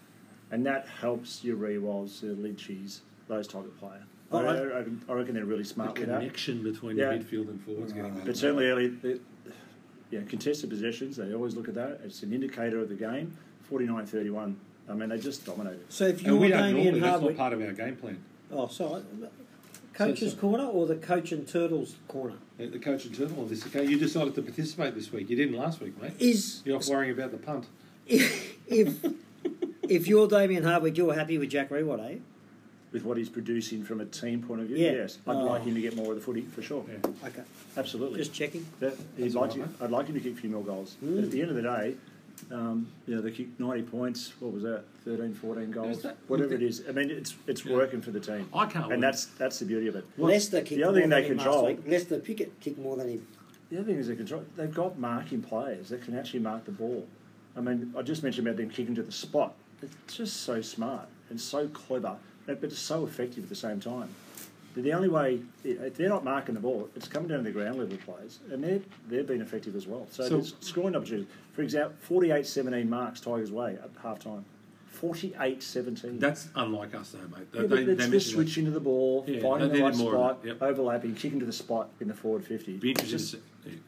and 0.51 0.67
that 0.67 0.89
helps 0.89 1.45
your 1.45 1.57
Riewoldts, 1.57 2.21
your 2.23 2.35
Lynchies, 2.35 2.99
those 3.29 3.47
type 3.47 3.65
of 3.65 3.79
player. 3.79 4.03
I, 4.33 4.35
Oh, 4.35 4.39
I- 4.39 4.79
I, 4.81 4.85
I 5.11 5.15
reckon 5.19 5.35
they're 5.35 5.45
really 5.45 5.63
The 5.63 5.69
smart 5.69 5.97
with 5.99 6.09
that. 6.09 6.19
connection 6.19 6.65
between 6.65 6.97
Yeah. 6.97 7.17
the 7.17 7.23
midfield 7.23 7.49
and 7.49 7.61
forwards 7.61 7.93
getting 7.93 8.13
better. 8.15 8.27
But 8.27 8.37
certainly 8.37 8.67
early, 8.67 8.89
the, 10.13 10.19
yeah, 10.19 10.23
contested 10.29 10.71
possessions, 10.71 11.17
they 11.17 11.33
always 11.35 11.57
look 11.57 11.69
at 11.69 11.75
that. 11.75 12.01
It's 12.05 12.23
an 12.23 12.33
indicator 12.33 12.81
of 12.81 12.89
the 12.89 12.95
game. 12.95 13.37
49 13.65 14.07
31. 14.07 14.57
I 14.89 14.93
mean, 14.95 15.09
they 15.09 15.19
just 15.19 15.47
dominated. 15.47 15.85
So 15.91 16.07
if 16.07 16.23
you're 16.23 16.37
we 16.37 16.49
don't 16.49 16.63
Damien 16.75 16.85
normally, 16.85 17.01
that's 17.01 17.13
not 17.13 17.21
Hardwick, 17.21 17.37
part 17.37 17.53
of 17.53 17.63
our 17.63 17.73
game 17.73 17.97
plan. 17.97 18.23
oh, 18.53 18.67
sorry, 18.69 19.03
coach's 19.95 20.33
so- 20.33 20.39
corner 20.39 20.65
or 20.65 20.87
the 20.87 20.97
coach 20.97 21.33
and 21.33 21.47
turtles 21.47 21.97
corner 22.09 22.35
Uh, 22.61 22.67
The 22.71 22.79
coach 22.79 23.05
and 23.05 23.15
turtle 23.15 23.41
on 23.41 23.49
this 23.49 23.67
okay? 23.67 23.85
You 23.87 23.99
decided 23.99 24.35
to 24.35 24.43
participate 24.43 24.95
this 24.95 25.13
week. 25.13 25.31
You 25.31 25.37
didn't 25.37 25.57
last 25.57 25.81
week, 25.81 26.01
mate. 26.03 26.13
is 26.19 26.63
You're 26.65 26.77
off 26.77 26.89
worrying 26.89 27.13
about 27.13 27.31
the 27.31 27.39
punt. 27.39 27.67
if 28.07 29.05
if 29.89 30.07
you're 30.09 30.27
Damien 30.29 30.65
Hardwick, 30.65 30.97
you're 30.99 31.15
happy 31.15 31.39
with 31.39 31.51
Jack 31.51 31.71
Riewoldt, 31.71 32.05
are 32.05 32.11
you? 32.13 32.23
With 32.93 33.05
what 33.05 33.17
he's 33.17 33.31
producing 33.31 33.83
from 33.83 34.01
a 34.03 34.05
team 34.05 34.43
point 34.43 34.61
of 34.61 34.67
view, 34.67 34.77
Yeah. 34.77 34.93
yes. 34.93 35.19
I'd 35.27 35.37
Oh. 35.37 35.45
like 35.47 35.63
him 35.63 35.75
to 35.75 35.81
get 35.81 35.97
more 35.97 36.11
of 36.13 36.17
the 36.19 36.21
footy, 36.25 36.43
for 36.43 36.61
sure. 36.61 36.85
Yeah. 36.89 37.11
Okay, 37.29 37.43
Absolutely. 37.77 38.19
just 38.19 38.35
checking. 38.35 38.67
That, 38.81 38.95
he'd 39.17 39.33
like 39.35 39.51
all 39.53 39.57
to, 39.57 39.69
I'd 39.81 39.91
like 39.91 40.07
him 40.09 40.15
to 40.15 40.21
kick 40.21 40.35
a 40.35 40.37
few 40.37 40.51
more 40.51 40.63
goals. 40.63 40.97
Mm. 41.03 41.15
But 41.17 41.25
at 41.25 41.31
the 41.31 41.41
end 41.41 41.51
of 41.51 41.57
the 41.57 41.63
day, 41.63 41.95
um, 42.51 42.87
you 43.07 43.15
know, 43.15 43.23
they 43.23 43.31
kicked 43.31 43.59
90 43.59 43.83
points. 43.85 44.33
What 44.41 44.53
was 44.53 44.63
that? 44.65 44.85
13, 45.07 45.33
14 45.33 45.71
goals? 45.71 46.03
That- 46.03 46.19
Whatever 46.29 46.53
it 46.55 46.63
is. 46.63 46.83
I 46.87 46.93
mean, 46.93 47.11
it's 47.11 47.35
it's 47.47 47.65
working 47.65 48.03
for 48.03 48.11
the 48.11 48.21
team. 48.21 48.47
I 48.53 48.67
can't 48.67 48.89
wait. 48.89 48.95
And 48.95 49.03
that's 49.03 49.25
that's 49.39 49.59
the 49.59 49.65
beauty 49.65 49.87
of 49.87 49.97
it. 49.97 50.05
Leicester 50.19 50.59
kicked 50.61 50.71
the 50.73 50.83
other 50.85 50.93
more 50.93 51.01
thing 51.01 51.11
than 51.11 51.23
they 51.23 51.29
him 51.29 51.37
last 51.39 51.45
control, 51.47 51.67
week. 51.69 51.79
Leicester 51.89 52.19
Pickett 52.19 52.61
kicked 52.61 52.79
more 52.79 52.97
than 52.97 53.09
him. 53.09 53.27
the 53.71 53.79
other 53.79 53.87
thing 53.87 53.97
is 53.97 54.09
they 54.09 54.17
control. 54.17 54.45
They've 54.57 54.75
got 54.75 54.99
marking 54.99 55.41
players 55.41 55.89
that 55.89 56.03
can 56.03 56.15
actually 56.19 56.41
mark 56.41 56.67
the 56.67 56.73
ball. 56.73 57.07
I 57.57 57.63
mean, 57.63 57.95
I 57.97 58.03
just 58.03 58.23
mentioned 58.23 58.47
about 58.47 58.59
them 58.59 58.69
kicking 58.69 58.95
to 58.97 59.03
the 59.03 59.13
spot. 59.13 59.55
It's 59.81 60.15
just 60.17 60.43
so 60.43 60.61
smart 60.61 61.09
and 61.31 61.41
so 61.41 61.69
clever, 61.69 62.17
but 62.47 62.59
it's 62.65 62.79
so 62.79 63.07
effective 63.07 63.45
at 63.45 63.49
the 63.49 63.55
same 63.57 63.81
time. 63.81 64.09
The 64.75 64.93
only 64.95 65.09
way, 65.09 65.41
if 65.65 65.97
they're 65.97 66.09
not 66.09 66.25
marking 66.25 66.55
the 66.55 66.61
ball, 66.61 66.89
it's 66.97 67.07
coming 67.07 67.29
down 67.29 67.39
to 67.39 67.45
the 67.45 67.51
ground 67.51 67.79
level 67.79 67.99
players, 67.99 68.39
and 68.51 68.65
they're, 68.65 68.81
they've 69.09 69.27
been 69.27 69.43
effective 69.43 69.77
as 69.77 69.87
well. 69.87 70.07
So, 70.11 70.23
So- 70.25 70.37
there's 70.37 70.55
scoring 70.61 70.97
opportunities. 70.97 71.29
For 71.53 71.61
example, 71.63 71.95
48 72.01 72.47
17 72.47 72.89
marks 72.89 73.21
Tigers' 73.21 73.53
way 73.53 73.75
at 73.75 73.91
half 74.03 74.19
time. 74.19 74.45
48 74.89 75.63
17. 75.63 76.19
That's 76.19 76.49
unlike 76.55 76.95
us, 76.95 77.11
though, 77.11 77.19
mate. 77.37 77.49
Yeah, 77.53 77.63
but 77.67 77.81
it's 77.81 78.07
just 78.07 78.31
switching 78.31 78.65
to 78.67 78.71
the 78.71 78.81
ball, 78.81 79.25
Yeah, 79.27 79.41
finding 79.41 79.71
the 79.73 79.83
right 79.83 79.93
needed 79.93 79.99
more 80.05 80.15
of 80.15 80.21
spot, 80.21 80.39
it, 80.45 80.49
yep. 80.49 80.63
overlapping, 80.63 81.15
kicking 81.17 81.41
to 81.41 81.47
the 81.47 81.53
spot 81.53 81.91
in 82.01 82.09
the 82.09 82.15
forward 82.15 82.45
50. 82.45 82.79
Be 82.79 82.93
It's 82.93 83.03
interested. 83.03 83.41
just, 83.43 83.65
to 83.65 83.71
see- 83.71 83.79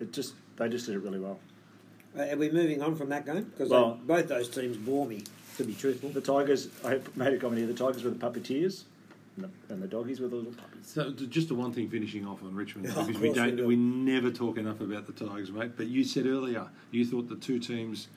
it 0.00 0.12
just, 0.12 0.34
they 0.56 0.68
just 0.68 0.84
did 0.86 0.96
it 0.96 0.98
really 0.98 1.18
well. 1.20 1.38
Uh, 2.18 2.22
are 2.24 2.36
we 2.36 2.50
moving 2.50 2.82
on 2.82 2.94
from 2.94 3.08
that 3.10 3.24
game? 3.24 3.44
Because 3.44 3.70
Well- 3.70 3.98
both 4.04 4.28
those 4.28 4.48
teams 4.50 4.76
bore 4.76 5.06
me, 5.06 5.22
to 5.58 5.64
be 5.64 5.74
truthful. 5.74 6.08
The 6.10 6.20
Tigers, 6.20 6.68
I 6.84 7.00
made 7.16 7.34
a 7.34 7.38
comment 7.38 7.58
here, 7.58 7.66
the 7.66 7.74
Tigers 7.74 8.02
were 8.04 8.10
the 8.10 8.16
puppeteers, 8.16 8.84
and 9.36 9.44
the, 9.44 9.72
and 9.74 9.82
the 9.82 9.86
doggies 9.86 10.20
were 10.20 10.28
the 10.28 10.36
little 10.36 10.52
puppies. 10.52 10.86
So 10.86 11.10
just 11.10 11.48
the 11.48 11.54
one 11.54 11.72
thing 11.72 11.88
finishing 11.90 12.26
off 12.26 12.42
on 12.42 12.54
Richmond 12.54 12.92
Oh, 12.96 13.04
because 13.04 13.20
we 13.20 13.28
we 13.28 13.34
don't 13.34 13.56
do. 13.56 13.66
we 13.66 13.76
never 13.76 14.30
talk 14.30 14.56
enough 14.56 14.80
about 14.80 15.06
the 15.06 15.12
Tigers, 15.12 15.52
mate. 15.52 15.72
But 15.76 15.88
you 15.88 16.04
said 16.04 16.26
earlier 16.26 16.66
you 16.90 17.04
thought 17.04 17.28
the 17.28 17.36
two 17.36 17.58
teams 17.58 18.08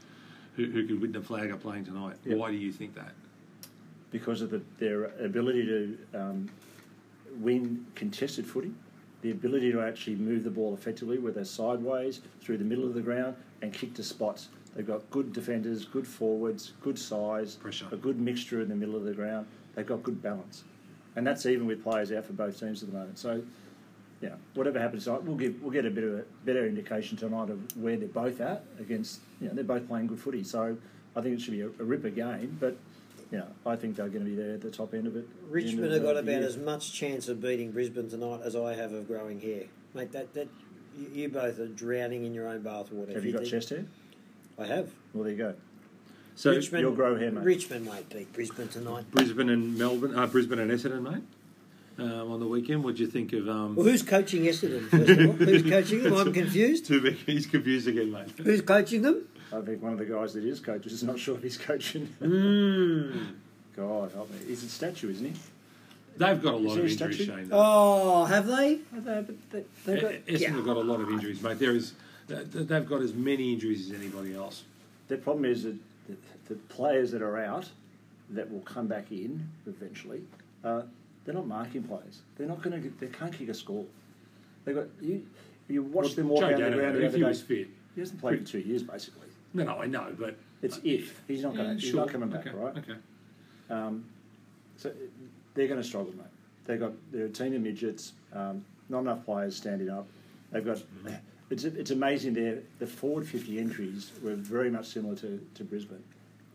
who, 0.56 0.66
who 0.66 0.88
could 0.88 1.02
win 1.02 1.12
the 1.12 1.22
flag 1.22 1.52
are 1.52 1.58
playing 1.58 1.86
tonight. 1.86 2.16
Yep. 2.26 2.38
Why 2.38 2.52
do 2.52 2.58
you 2.58 2.72
think 2.72 2.96
that? 2.96 3.12
because 4.12 4.42
of 4.42 4.50
the, 4.50 4.62
their 4.78 5.06
ability 5.24 5.66
to 5.66 5.98
um, 6.14 6.50
win 7.39 7.86
contested 7.96 8.46
footy, 8.46 8.74
the 9.22 9.32
ability 9.32 9.72
to 9.72 9.82
actually 9.82 10.18
move 10.18 10.44
the 10.44 10.50
ball 10.50 10.74
effectively, 10.74 11.18
whether 11.18 11.46
sideways, 11.46 12.20
through 12.42 12.58
the 12.58 12.66
middle 12.66 12.84
of 12.84 12.94
the 12.94 13.00
ground, 13.00 13.38
and 13.62 13.72
kick 13.74 13.94
to 13.94 14.04
spots. 14.04 14.50
They've 14.76 14.88
got 14.88 15.10
good 15.10 15.34
defenders, 15.34 15.86
good 15.86 16.08
forwards, 16.08 16.74
good 16.82 16.98
size, 16.98 17.56
Pressure. 17.56 17.88
a 17.92 17.98
good 17.98 18.20
mixture 18.20 18.62
in 18.62 18.70
the 18.70 18.76
middle 18.76 18.96
of 18.96 19.04
the 19.04 19.14
ground. 19.14 19.48
They've 19.76 19.86
got 19.86 20.02
good 20.04 20.22
balance, 20.22 20.64
and 21.16 21.28
that's 21.28 21.46
even 21.46 21.68
with 21.68 21.84
players 21.84 22.12
out 22.12 22.26
for 22.26 22.34
both 22.34 22.60
teams 22.60 22.82
at 22.82 22.90
the 22.92 22.98
moment. 22.98 23.20
So, 23.20 23.42
yeah, 24.22 24.36
whatever 24.54 24.80
happens 24.80 25.04
tonight, 25.06 25.24
we'll 25.24 25.36
give 25.36 25.62
we'll 25.62 25.72
get 25.72 25.86
a 25.86 25.90
bit 25.92 26.04
of 26.06 26.14
a 26.20 26.24
better 26.46 26.66
indication 26.66 27.18
tonight 27.18 27.50
of 27.50 27.60
where 27.78 27.98
they're 27.98 28.08
both 28.08 28.40
at 28.40 28.64
against. 28.80 29.20
You 29.42 29.48
know, 29.50 29.56
they're 29.56 29.64
both 29.64 29.88
playing 29.88 30.08
good 30.08 30.20
footy, 30.20 30.44
so 30.44 30.78
I 31.16 31.22
think 31.22 31.36
it 31.38 31.42
should 31.42 31.52
be 31.54 31.62
a, 31.62 31.68
a 31.68 31.84
ripper 31.84 32.10
game. 32.10 32.56
But 32.60 32.78
you 33.30 33.40
know, 33.40 33.48
I 33.66 33.76
think 33.76 33.96
they're 33.98 34.08
going 34.10 34.24
to 34.26 34.30
be 34.30 34.36
there 34.36 34.54
at 34.54 34.62
the 34.62 34.72
top 34.72 34.94
end 34.94 35.08
of 35.08 35.16
it. 35.16 35.20
at 35.20 35.26
the 35.26 35.44
end 35.46 35.52
Richmond 35.54 35.86
of 35.86 35.92
have 35.94 36.04
got 36.04 36.18
about 36.18 36.32
year. 36.32 36.44
as 36.44 36.58
much 36.58 36.94
chance 36.94 37.28
of 37.28 37.42
beating 37.42 37.72
Brisbane 37.72 38.10
tonight 38.10 38.42
as 38.44 38.56
I 38.56 38.76
have 38.76 38.94
of 38.94 39.08
growing 39.08 39.40
hair. 39.42 39.64
Mate, 39.94 40.12
that, 40.14 40.34
that 40.34 40.48
you, 40.98 41.08
you 41.14 41.30
both 41.30 41.60
are 41.60 41.68
drowning 41.68 42.26
in 42.26 42.34
your 42.34 42.48
own 42.48 42.62
bathwater. 42.62 43.10
Have 43.10 43.18
if 43.18 43.26
you 43.26 43.32
got 43.34 43.40
think- 43.40 43.52
chest 43.52 43.70
hair? 43.70 43.86
I 44.60 44.66
have. 44.66 44.89
Well, 45.14 45.24
there 45.24 45.32
you 45.34 45.38
go. 45.38 45.54
So 46.36 46.52
Richmond, 46.52 46.82
you'll 46.82 46.93
grow 46.95 47.18
hair, 47.18 47.32
mate. 47.32 47.43
Richmond 47.43 47.86
won't 47.88 48.10
beat 48.10 48.32
Brisbane 48.34 48.68
tonight. 48.68 49.10
Brisbane 49.12 49.49
and 49.49 49.78
Melbourne, 49.78 50.16
uh, 50.18 50.28
Brisbane 50.28 50.60
and 50.60 50.72
Essendon, 50.72 51.02
mate. 51.04 51.24
Um, 51.99 52.32
on 52.32 52.39
the 52.39 52.47
weekend, 52.47 52.84
what 52.84 52.95
do 52.95 53.04
you 53.04 53.10
think 53.10 53.34
of? 53.34 53.47
Um, 53.49 53.76
Well, 53.76 53.86
who's 53.86 54.02
coaching 54.02 54.43
Essendon, 54.43 54.88
first 54.89 55.10
of 55.10 55.20
all? 55.20 55.34
Who's 55.45 55.64
coaching 55.64 56.04
them? 56.04 56.14
I'm 56.16 56.34
confused. 56.34 56.86
Too 56.86 57.02
big. 57.02 57.18
He's 57.26 57.45
confused 57.45 57.88
again, 57.88 58.12
mate. 58.12 58.30
Who's 58.38 58.62
coaching 58.62 59.02
them? 59.02 59.28
I 59.54 59.60
think 59.62 59.84
one 59.84 59.91
of 59.93 59.99
the 59.99 60.06
guys 60.06 60.34
that 60.34 60.45
is 60.45 60.60
coaches 60.62 60.93
is 60.93 61.04
not 61.04 61.20
sure 61.20 61.36
if 61.36 61.43
he's 61.43 61.58
coaching. 61.58 62.08
Mm. 62.22 63.34
God 63.76 64.12
help 64.12 64.30
me. 64.32 64.38
He's 64.47 64.64
a 64.64 64.70
statue, 64.70 65.10
isn't 65.12 65.26
he? 65.26 65.34
They've 66.18 66.41
got 66.41 66.54
a 66.56 66.58
lot 66.58 66.78
of 66.78 66.86
a 66.86 66.88
injuries. 66.89 67.18
Shane. 67.18 67.49
though. 67.49 67.58
Oh, 67.58 68.26
have 68.26 68.47
they? 68.47 68.80
But 68.93 69.28
they, 69.52 69.64
they've 69.86 70.02
got, 70.02 70.12
Essendon 70.28 70.56
have 70.56 70.66
got 70.66 70.78
a 70.78 70.82
lot 70.82 70.99
of 71.02 71.10
injuries, 71.10 71.41
mate. 71.41 71.58
There 71.60 71.72
is, 71.76 71.91
th- 71.91 71.93
th- 71.93 71.99
they've 72.40 72.88
got 72.88 73.02
as 73.02 73.14
many 73.14 73.54
injuries 73.54 73.90
as 73.90 74.00
anybody 74.00 74.36
else. 74.36 74.64
the 75.08 75.18
problem 75.18 75.46
is 75.46 75.64
that 75.64 75.76
the, 76.08 76.16
the 76.48 76.56
players 76.56 77.12
that 77.12 77.22
are 77.22 77.38
out 77.40 77.70
that 78.30 78.50
will 78.52 78.62
come 78.62 78.88
back 78.88 79.12
in 79.12 79.48
eventually, 79.68 80.22
uh, 80.64 80.84
they're 81.26 81.36
not 81.36 81.48
marking 81.48 81.84
players. 81.84 82.22
They're 82.38 82.48
not 82.48 82.62
going 82.62 82.82
to. 82.82 82.90
They 83.00 83.08
can't 83.08 83.34
kick 83.34 83.50
a 83.50 83.54
score. 83.54 83.86
They 84.66 84.74
got 84.74 84.86
you. 85.02 85.26
You 85.68 85.84
watch 85.84 86.16
them 86.16 86.30
walk 86.30 86.42
Joe 86.42 86.58
down 86.58 86.72
the 86.72 86.78
ground 86.78 86.98
if 86.98 87.16
he 87.16 87.24
was 87.24 87.42
fit, 87.42 87.68
He 87.96 88.02
hasn't 88.02 88.20
played 88.20 88.40
for 88.40 88.46
two 88.46 88.60
years, 88.60 88.84
basically. 88.84 89.28
No, 89.54 89.64
no, 89.64 89.82
I 89.82 89.86
know, 89.86 90.14
but 90.18 90.36
It's 90.62 90.80
if 90.84 91.22
he's 91.28 91.44
not 91.44 91.56
going. 91.56 91.68
Yeah, 91.68 91.74
to 91.76 91.80
he's 91.80 91.90
sure. 91.90 92.00
not 92.02 92.10
coming 92.10 92.30
back, 92.30 92.48
okay, 92.48 92.58
right? 92.58 92.78
Okay. 92.78 92.96
Um, 93.70 94.06
so 94.78 94.92
they're 95.54 95.68
going 95.68 95.82
to 95.82 95.88
struggle, 95.88 96.14
mate. 96.16 96.26
They've 96.66 96.80
got 96.80 96.94
they're 97.12 97.26
a 97.26 97.30
team 97.30 97.54
of 97.54 97.62
midgets. 97.62 98.14
Um, 98.34 98.66
not 98.90 99.00
enough 99.00 99.26
players 99.26 99.56
standing 99.56 99.90
up. 99.90 100.08
They've 100.52 100.66
got. 100.66 100.82
It's 101.52 101.66
it's 101.66 101.91
amazing. 101.91 102.34
Their 102.34 102.60
the 102.80 102.88
forward 102.88 103.28
fifty 103.28 103.60
entries 103.60 104.12
were 104.24 104.36
very 104.36 104.72
much 104.72 104.88
similar 104.88 105.16
to, 105.18 105.45
to 105.56 105.64
Brisbane, 105.64 106.04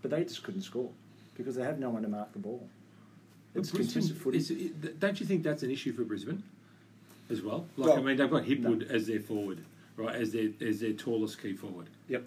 but 0.02 0.10
they 0.10 0.24
just 0.24 0.42
couldn't 0.42 0.62
score 0.62 0.90
because 1.36 1.54
they 1.54 1.62
have 1.62 1.78
no 1.78 1.90
one 1.90 2.02
to 2.02 2.08
mark 2.08 2.32
the 2.32 2.38
ball. 2.38 2.66
It's 3.54 3.70
But 3.70 3.76
Brisbane 3.76 4.02
footy. 4.16 4.38
is- 4.38 4.50
it- 4.50 4.98
don't 4.98 5.20
you 5.20 5.26
think 5.26 5.42
that's 5.42 5.62
an 5.62 5.70
issue 5.70 5.92
for 5.92 6.02
Brisbane 6.04 6.42
as 7.30 7.42
well? 7.42 7.66
Like, 7.76 7.98
I 7.98 8.02
mean, 8.02 8.16
they've 8.16 8.30
got 8.30 8.44
Hipwood 8.44 8.90
as 8.90 9.06
their 9.06 9.20
forward, 9.20 9.58
right? 9.96 10.14
As 10.16 10.32
their 10.32 10.48
as 10.62 10.80
their 10.80 10.92
tallest 10.94 11.40
key 11.42 11.52
forward. 11.52 11.86
Yep. 12.08 12.24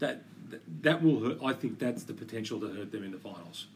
That 0.00 0.22
that, 0.50 0.60
that 0.82 1.02
will 1.02 1.20
hurt. 1.20 1.38
I 1.44 1.52
think 1.52 1.78
that's 1.78 2.02
the 2.02 2.14
potential 2.14 2.58
to 2.60 2.66
hurt 2.68 2.90
them 2.90 3.04
in 3.04 3.12
the 3.12 3.18
finals. 3.18 3.66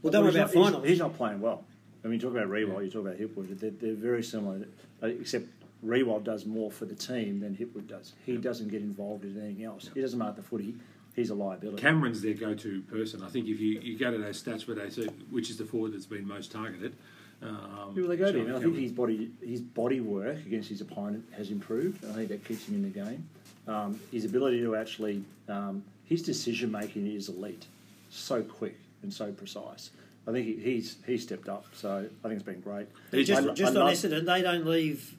Well, 0.00 0.10
don't 0.10 0.22
worry 0.22 0.32
he's 0.32 0.36
about 0.40 0.46
not, 0.46 0.54
he's- 0.54 0.66
finals. 0.72 0.88
He's, 0.88 0.98
not 0.98 1.14
playing 1.16 1.40
well. 1.42 1.64
I 2.02 2.08
mean, 2.08 2.14
you 2.14 2.20
talk 2.20 2.34
about 2.34 2.48
Riewoldt, 2.48 2.82
you 2.86 2.90
talk 2.90 3.02
about 3.02 3.18
Hipwood. 3.18 3.60
They're, 3.60 3.70
they're 3.70 3.92
very 3.92 4.22
similar, 4.22 4.66
uh, 5.02 5.08
except 5.08 5.44
Riewoldt 5.84 6.24
does 6.24 6.44
more 6.46 6.70
for 6.70 6.84
the 6.84 6.94
team 6.94 7.40
than 7.40 7.56
Hipwood 7.56 7.86
does. 7.86 8.12
He 8.26 8.36
doesn't 8.36 8.68
get 8.68 8.82
involved 8.82 9.24
in 9.24 9.40
anything 9.40 9.64
else. 9.64 9.88
He 9.94 10.00
doesn't 10.00 10.18
mark 10.18 10.36
the 10.36 10.42
footy. 10.42 10.74
He's 11.16 11.30
a 11.30 11.34
liability. 11.34 11.82
Cameron's 11.82 12.22
their 12.22 12.34
go-to 12.34 12.82
person. 12.82 13.22
I 13.22 13.28
think 13.28 13.48
if 13.48 13.58
you, 13.60 13.80
you 13.80 13.98
go 13.98 14.10
to 14.10 14.18
those 14.18 14.42
stats 14.42 14.66
where 14.66 14.76
they 14.76 14.90
say 14.90 15.06
which 15.30 15.50
is 15.50 15.56
the 15.56 15.64
forward 15.64 15.92
that's 15.92 16.06
been 16.06 16.26
most 16.26 16.52
targeted. 16.52 16.94
Um, 17.42 17.92
Who 17.94 18.02
will 18.02 18.08
they 18.08 18.16
go 18.16 18.30
to? 18.30 18.38
Sean 18.38 18.46
And 18.48 18.56
I 18.56 18.60
think 18.60 18.76
his 18.76 18.92
body, 18.92 19.30
his 19.42 19.60
body 19.60 20.00
work 20.00 20.36
against 20.46 20.68
his 20.68 20.80
opponent 20.80 21.24
has 21.36 21.50
improved. 21.50 22.04
I 22.04 22.12
think 22.12 22.28
that 22.28 22.44
keeps 22.44 22.68
him 22.68 22.74
in 22.76 22.82
the 22.82 22.90
game. 22.90 23.28
Um, 23.66 23.98
his 24.12 24.24
ability 24.24 24.60
to 24.60 24.76
actually, 24.76 25.24
um, 25.48 25.82
his 26.04 26.22
decision 26.22 26.70
making 26.70 27.06
is 27.06 27.28
elite, 27.28 27.66
so 28.10 28.42
quick 28.42 28.76
and 29.02 29.12
so 29.12 29.32
precise. 29.32 29.90
I 30.28 30.32
think 30.32 30.46
he, 30.46 30.54
he's 30.56 30.96
he's 31.06 31.22
stepped 31.22 31.48
up. 31.48 31.64
So 31.72 32.06
I 32.24 32.28
think 32.28 32.34
it's 32.34 32.42
been 32.42 32.60
great. 32.60 32.86
Just, 33.12 33.30
I- 33.32 33.54
just 33.54 33.76
I 33.76 33.80
on 33.80 33.86
love- 33.86 33.94
Essendon, 33.94 34.26
they 34.26 34.42
don't 34.42 34.66
leave 34.66 35.14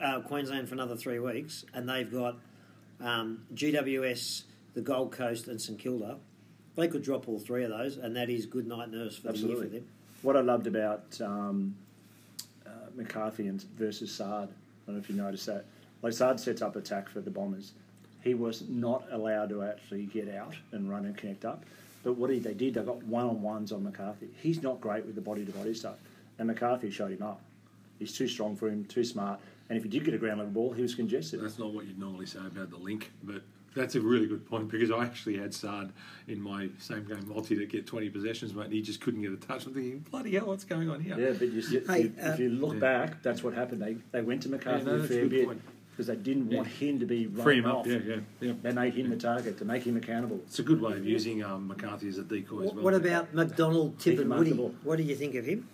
uh, 0.00 0.20
Queensland 0.20 0.68
for 0.68 0.74
another 0.74 0.96
three 0.96 1.18
weeks, 1.18 1.64
and 1.74 1.88
they've 1.88 2.10
got 2.10 2.36
um, 3.00 3.42
GWS, 3.54 4.44
the 4.74 4.80
Gold 4.80 5.12
Coast, 5.12 5.48
and 5.48 5.60
St 5.60 5.78
Kilda. 5.78 6.18
They 6.76 6.88
could 6.88 7.02
drop 7.02 7.28
all 7.28 7.38
three 7.38 7.64
of 7.64 7.70
those, 7.70 7.96
and 7.96 8.16
that 8.16 8.30
is 8.30 8.46
good 8.46 8.66
night 8.66 8.90
nurse 8.90 9.16
for 9.16 9.32
the 9.32 9.38
year 9.38 9.56
for 9.56 9.64
them. 9.64 9.86
What 10.22 10.36
I 10.36 10.40
loved 10.40 10.66
about 10.66 11.20
um, 11.20 11.76
uh, 12.66 12.70
McCarthy 12.96 13.46
and 13.46 13.62
versus 13.76 14.10
Saad, 14.12 14.48
I 14.48 14.86
don't 14.86 14.96
know 14.96 15.00
if 15.00 15.08
you 15.08 15.16
noticed 15.16 15.46
that. 15.46 15.66
Like 16.02 16.12
Saad 16.12 16.40
sets 16.40 16.62
up 16.62 16.76
attack 16.76 17.08
for 17.08 17.20
the 17.20 17.30
Bombers. 17.30 17.72
He 18.22 18.34
was 18.34 18.64
not 18.68 19.04
allowed 19.12 19.50
to 19.50 19.62
actually 19.62 20.06
get 20.06 20.34
out 20.34 20.54
and 20.72 20.90
run 20.90 21.04
and 21.04 21.16
connect 21.16 21.44
up. 21.44 21.64
But 22.02 22.14
what 22.14 22.30
he, 22.30 22.38
they 22.38 22.54
did, 22.54 22.74
they 22.74 22.82
got 22.82 23.02
one 23.04 23.24
on 23.26 23.42
ones 23.42 23.72
on 23.72 23.82
McCarthy. 23.82 24.28
He's 24.40 24.62
not 24.62 24.80
great 24.80 25.06
with 25.06 25.14
the 25.14 25.20
body 25.20 25.44
to 25.44 25.52
body 25.52 25.74
stuff. 25.74 25.96
And 26.38 26.48
McCarthy 26.48 26.90
showed 26.90 27.12
him 27.12 27.22
up. 27.22 27.40
He's 27.98 28.16
too 28.16 28.28
strong 28.28 28.56
for 28.56 28.68
him, 28.68 28.84
too 28.84 29.04
smart. 29.04 29.40
And 29.68 29.76
if 29.78 29.82
he 29.84 29.88
did 29.88 30.04
get 30.04 30.14
a 30.14 30.18
ground 30.18 30.38
level 30.38 30.52
ball, 30.52 30.72
he 30.72 30.82
was 30.82 30.94
congested. 30.94 31.40
That's 31.40 31.58
not 31.58 31.72
what 31.72 31.86
you'd 31.86 31.98
normally 31.98 32.26
say 32.26 32.40
about 32.40 32.70
the 32.70 32.76
link, 32.76 33.10
but 33.22 33.42
that's 33.74 33.94
a 33.94 34.00
really 34.00 34.26
good 34.26 34.46
point 34.46 34.68
because 34.70 34.90
I 34.90 35.04
actually 35.04 35.36
had 35.38 35.52
Saad 35.54 35.92
in 36.28 36.40
my 36.40 36.68
same 36.78 37.04
game 37.04 37.26
multi 37.28 37.56
to 37.56 37.66
get 37.66 37.86
20 37.86 38.10
possessions, 38.10 38.54
mate, 38.54 38.64
and 38.66 38.72
he 38.72 38.82
just 38.82 39.00
couldn't 39.00 39.22
get 39.22 39.32
a 39.32 39.36
touch. 39.36 39.66
I'm 39.66 39.74
thinking, 39.74 40.00
bloody 40.10 40.32
hell, 40.36 40.46
what's 40.46 40.64
going 40.64 40.90
on 40.90 41.00
here? 41.00 41.18
Yeah, 41.18 41.32
but 41.38 41.48
you, 41.50 41.62
see- 41.62 41.80
Hey, 41.86 42.02
you- 42.02 42.12
uh, 42.22 42.30
if 42.32 42.38
you 42.40 42.50
look 42.50 42.74
Yeah. 42.74 42.80
back, 42.80 43.22
that's 43.22 43.42
what 43.42 43.54
happened. 43.54 43.80
They 43.82 43.96
they 44.12 44.22
went 44.22 44.42
to 44.42 44.48
McCarthy 44.50 44.84
Yeah, 44.84 44.90
no, 44.90 44.94
a 44.96 44.98
that's 44.98 45.10
a 45.10 45.14
fair 45.14 45.26
bit 45.28 45.48
because 45.90 46.06
they 46.08 46.16
didn't 46.16 46.50
Yeah. 46.50 46.56
want 46.58 46.68
him 46.68 46.98
to 47.00 47.06
be 47.06 47.24
Free 47.26 47.58
him 47.58 47.64
running 47.64 47.80
up, 47.80 47.86
yeah, 47.86 47.98
yeah, 48.06 48.16
yeah. 48.40 48.52
They 48.62 48.72
made 48.72 48.94
him 48.94 49.10
the 49.10 49.16
target 49.16 49.56
to 49.58 49.64
make 49.64 49.84
him 49.84 49.96
accountable. 49.96 50.40
It's 50.46 50.58
a 50.58 50.62
good 50.62 50.80
way 50.80 50.92
of 50.92 51.06
using 51.06 51.42
um, 51.42 51.66
McCarthy 51.68 52.08
as 52.08 52.18
a 52.18 52.22
decoy 52.22 52.60
as 52.60 52.66
What, 52.66 52.74
well. 52.74 52.84
what 52.84 52.94
about 52.94 53.32
McDonald, 53.34 53.94
He 53.98 54.10
Tip, 54.10 54.20
and 54.20 54.30
Woody? 54.30 54.50
What 54.52 54.96
do 54.96 55.02
you 55.04 55.14
think 55.16 55.34
of 55.36 55.46
him? 55.46 55.66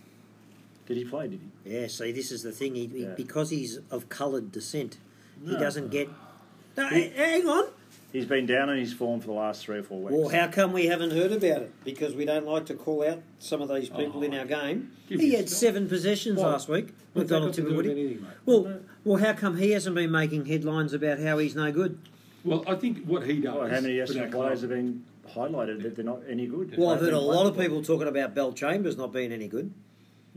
Did 0.90 0.96
he 0.96 1.04
play? 1.04 1.28
Did 1.28 1.38
he? 1.64 1.70
Yeah, 1.72 1.86
see, 1.86 2.10
this 2.10 2.32
is 2.32 2.42
the 2.42 2.50
thing. 2.50 2.74
He, 2.74 2.88
he- 2.88 3.02
Yeah. 3.04 3.14
because 3.16 3.50
he's 3.50 3.78
of 3.92 4.08
coloured 4.08 4.50
descent, 4.50 4.98
he 5.46 5.52
doesn't 5.56 5.92
get. 5.92 6.08
No, 6.76 6.88
h- 6.90 7.12
hang 7.14 7.46
on. 7.46 7.68
He's 8.12 8.26
been 8.26 8.44
down 8.44 8.70
in 8.70 8.78
his 8.78 8.92
form 8.92 9.20
for 9.20 9.28
the 9.28 9.34
last 9.34 9.64
three 9.64 9.78
or 9.78 9.84
four 9.84 10.00
weeks. 10.00 10.12
Well, 10.12 10.28
how 10.30 10.48
come 10.48 10.72
we 10.72 10.86
haven't 10.86 11.12
heard 11.12 11.30
about 11.30 11.62
it? 11.62 11.72
Because 11.84 12.16
we 12.16 12.24
don't 12.24 12.44
like 12.44 12.66
to 12.66 12.74
call 12.74 13.08
out 13.08 13.22
some 13.38 13.62
of 13.62 13.68
these 13.68 13.88
people 13.88 14.24
in 14.24 14.34
oh. 14.34 14.38
our 14.40 14.44
game. 14.46 14.90
give 15.08 15.20
He 15.20 15.34
had 15.34 15.48
some- 15.48 15.58
seven 15.58 15.88
possessions 15.88 16.40
Well, 16.40 16.48
last 16.50 16.68
week. 16.68 16.86
what's 17.12 17.28
that 17.28 17.36
McDonald, 17.40 17.50
got 17.50 17.54
to 17.54 17.62
Tip, 17.62 17.64
do 17.64 17.68
and 17.68 17.76
with 17.76 17.86
Woody. 17.86 18.00
anything, 18.00 18.22
mate? 18.24 18.30
Well, 18.44 18.80
well, 19.04 19.16
how 19.18 19.32
come 19.34 19.58
he 19.58 19.70
hasn't 19.70 19.94
been 19.94 20.10
making 20.10 20.46
headlines 20.46 20.92
about 20.92 21.20
how 21.20 21.38
he's 21.38 21.54
no 21.54 21.70
good? 21.70 22.00
Well, 22.42 22.64
I 22.66 22.74
think 22.74 23.04
what 23.04 23.28
he 23.28 23.38
does. 23.38 23.54
Well, 23.54 23.68
how 23.68 23.80
many 23.80 24.04
for 24.04 24.12
Essendon 24.12 24.32
players 24.32 24.62
have 24.62 24.70
been 24.70 25.04
highlighted 25.28 25.84
that 25.84 25.94
they're 25.94 26.04
not 26.04 26.22
any 26.28 26.48
good? 26.48 26.76
Well, 26.76 26.90
I've 26.90 27.00
heard 27.00 27.12
a 27.12 27.20
lot 27.20 27.46
of 27.46 27.56
people 27.56 27.80
talking 27.80 28.08
about 28.08 28.34
Bellchambers 28.34 28.98
not 28.98 29.12
being 29.12 29.30
any 29.30 29.46
good. 29.46 29.72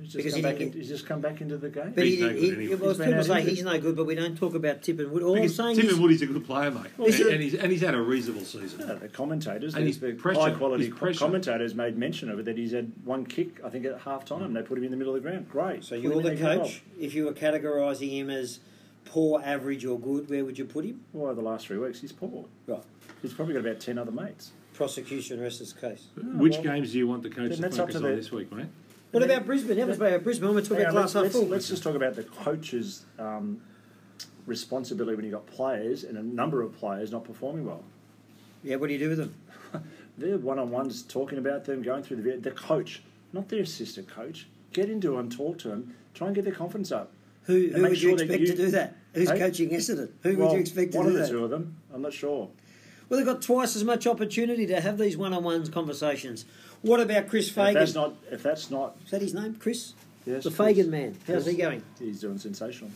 He's 0.02 0.06
just, 0.12 0.18
because 0.18 0.34
come 0.34 0.38
he 0.38 0.42
back 0.42 0.60
in, 0.62 0.72
he's 0.74 0.88
just 0.88 1.06
come 1.06 1.22
back 1.22 1.40
into 1.42 1.58
the 1.58 1.70
game. 1.70 1.94
But 1.96 2.04
He's 2.06 2.16
he, 2.18 2.22
no 2.22 2.30
good 2.30 2.38
he, 2.40 2.52
anyway. 2.52 2.76
well, 2.76 2.90
He's 2.90 2.98
been 2.98 3.08
people 3.10 3.24
say 3.24 3.42
he's 3.44 3.64
no 3.64 3.80
good, 3.80 3.96
but 3.96 4.06
we 4.06 4.16
don't 4.16 4.36
talk 4.36 4.56
about 4.56 4.82
Tip 4.82 5.00
and 5.00 5.12
Wood. 5.12 5.22
All 5.24 5.36
Because 5.36 5.60
I'm 5.60 5.66
saying 5.66 5.78
Tim 5.78 5.86
is, 5.86 5.94
and 5.94 6.02
Woody's 6.02 6.22
a 6.24 6.26
good 6.26 6.46
player, 6.46 6.72
mate, 6.72 6.88
Well, 6.98 7.06
and, 7.08 7.16
he's 7.16 7.26
and 7.28 7.42
he's 7.42 7.54
and 7.54 7.72
he's 7.72 7.82
had 7.82 7.94
a 7.94 8.02
reasonable 8.02 8.44
season. 8.44 8.80
Yeah, 8.88 8.96
the 8.96 9.08
commentators, 9.08 9.76
And 9.76 9.86
there's 9.86 9.98
his 10.00 10.20
pressure- 10.20 10.40
high 10.40 10.52
quality 10.52 10.86
his 10.88 10.94
pressure. 10.96 11.20
commentators 11.20 11.76
made 11.76 11.96
mention 11.98 12.30
of 12.32 12.40
it 12.40 12.46
that 12.46 12.58
he's 12.58 12.72
had 12.72 12.92
one 13.06 13.26
kick, 13.26 13.64
I 13.64 13.70
think, 13.70 13.86
at 13.86 14.00
half 14.02 14.26
time. 14.26 14.54
They 14.54 14.64
put 14.64 14.78
him 14.80 14.84
in 14.84 14.92
the 14.92 14.98
middle 14.98 15.16
of 15.16 15.22
the 15.22 15.30
ground. 15.30 15.48
Great. 15.50 15.84
so 15.84 15.96
Put 15.96 16.04
you're 16.04 16.16
the 16.16 16.30
there, 16.30 16.36
get 16.38 16.60
coach. 16.64 16.82
If 17.00 17.14
you 17.14 17.26
were 17.26 17.34
categorising 17.34 18.10
him 18.10 18.30
as 18.32 18.60
poor, 19.06 19.42
average, 19.46 19.86
or 19.86 20.00
good, 20.00 20.28
where 20.30 20.44
would 20.44 20.58
you 20.58 20.66
put 20.66 20.86
him? 20.86 21.02
Well, 21.14 21.26
over 21.32 21.36
the 21.40 21.48
last 21.48 21.68
three 21.68 21.78
weeks, 21.78 22.02
he's 22.02 22.12
poor. 22.12 22.46
Right. 22.66 22.82
He's 23.22 23.34
probably 23.34 23.54
got 23.54 23.60
about 23.60 23.80
10 23.80 24.00
other 24.00 24.12
mates. 24.12 24.54
Prosecution 24.74 25.40
rests 25.40 25.62
its 25.62 25.72
case. 25.72 26.08
Which 26.16 26.54
well, 26.54 26.64
games 26.64 26.94
do 26.94 26.98
you 26.98 27.08
want 27.08 27.22
the 27.22 27.30
coach 27.30 27.58
to 27.58 27.70
focus 27.70 27.96
on 27.96 28.02
the- 28.02 28.16
this 28.16 28.32
week, 28.32 28.52
mate? 28.52 28.66
What 29.14 29.22
about 29.22 29.46
Brisbane? 29.46 29.88
Was 29.88 29.98
about 29.98 30.24
Brisbane. 30.24 30.56
We're 30.56 30.62
talking 30.62 30.78
Hang 30.78 30.86
about 30.88 30.96
on, 30.96 31.02
glass 31.04 31.14
let's, 31.16 31.36
half 31.36 31.42
full. 31.44 31.50
let's 31.50 31.68
just 31.70 31.84
talk 31.84 31.94
about 31.96 32.16
the 32.16 32.24
coach's 32.24 33.04
um, 33.20 33.62
responsibility 34.48 35.16
when 35.16 35.24
you've 35.24 35.34
got 35.36 35.46
players 35.46 36.04
and 36.04 36.18
a 36.18 36.24
number 36.24 36.64
of 36.64 36.76
players 36.76 37.12
not 37.12 37.24
performing 37.24 37.64
well. 37.64 37.84
Yeah, 38.64 38.78
what 38.78 38.88
do 38.88 38.94
you 38.94 39.00
do 39.00 39.10
with 39.10 39.20
them? 39.20 39.36
They're 40.18 40.40
one 40.40 40.58
on 40.58 40.72
ones 40.72 41.04
talking 41.04 41.38
about 41.38 41.66
them, 41.66 41.84
going 41.84 42.02
through 42.02 42.24
the 42.24 42.38
the 42.38 42.50
coach, 42.52 43.04
not 43.34 43.50
their 43.50 43.62
assistant 43.62 44.08
coach. 44.08 44.48
Get 44.72 44.90
into 44.90 45.16
them, 45.16 45.30
talk 45.30 45.60
to 45.60 45.68
them, 45.68 45.94
try 46.16 46.26
and 46.28 46.36
get 46.36 46.44
their 46.46 46.54
confidence 46.56 46.92
up. 46.92 47.12
Who, 47.44 47.68
who 47.68 47.82
would 47.84 47.92
you 47.92 47.96
sure 47.96 48.16
that 48.18 48.24
expect 48.24 48.42
you- 48.42 48.48
to 48.48 48.56
do 48.56 48.72
that? 48.72 48.96
Who's 49.14 49.30
Hey? 49.30 49.38
coaching 49.38 49.70
Essendon? 49.70 50.10
Who 50.24 50.36
Well, 50.38 50.48
would 50.48 50.56
you 50.56 50.62
expect 50.62 50.94
to 50.94 50.98
do 50.98 51.04
that? 51.04 51.10
one 51.12 51.22
of 51.22 51.28
the 51.28 51.28
two 51.32 51.44
of 51.44 51.52
them. 51.52 51.76
I'm 51.94 52.02
not 52.02 52.14
sure. 52.14 52.50
Well, 53.10 53.18
they've 53.20 53.28
got 53.28 53.44
twice 53.44 53.76
as 53.76 53.84
much 53.84 54.08
opportunity 54.08 54.66
to 54.66 54.82
have 54.82 54.98
these 54.98 55.16
one-on-one 55.18 55.68
conversations. 55.72 56.46
What 56.84 57.00
about 57.00 57.28
Chris 57.30 57.48
If 57.48 57.56
Fagan? 57.56 57.74
that's 57.76 57.96
not, 57.96 58.14
if 58.30 58.44
that's 58.44 58.70
not, 58.70 58.96
Is 59.06 59.12
that 59.12 59.22
his 59.22 59.34
name, 59.34 59.56
Chris? 59.56 59.94
yes, 60.26 60.44
the 60.44 60.50
Chris. 60.52 60.58
Fagan 60.58 60.92
man. 60.92 61.16
How's 61.26 61.48
Yes. 61.48 61.56
he 61.56 61.62
going? 61.62 61.84
He's 61.98 62.20
doing 62.22 62.38
sensational. 62.38 62.92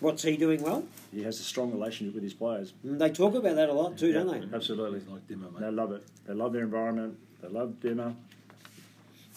What's 0.00 0.22
he 0.24 0.36
doing 0.36 0.60
well? 0.60 0.84
He 1.12 1.22
has 1.22 1.38
a 1.40 1.44
strong 1.44 1.70
relationship 1.72 2.14
with 2.14 2.24
his 2.24 2.34
players. 2.34 2.74
Mm, 2.84 2.98
They 2.98 3.10
talk 3.10 3.34
about 3.34 3.54
that 3.54 3.68
a 3.68 3.72
lot 3.72 3.96
too, 3.96 4.12
don't 4.12 4.26
they? 4.50 4.54
Absolutely. 4.56 4.98
He's 5.00 5.08
like 5.08 5.26
Dimmer, 5.28 5.48
They 5.58 5.70
love 5.70 5.92
it. 5.92 6.04
They 6.26 6.34
love 6.34 6.52
their 6.52 6.62
environment. 6.64 7.16
They 7.40 7.48
love 7.48 7.80
Dimmer. 7.80 8.14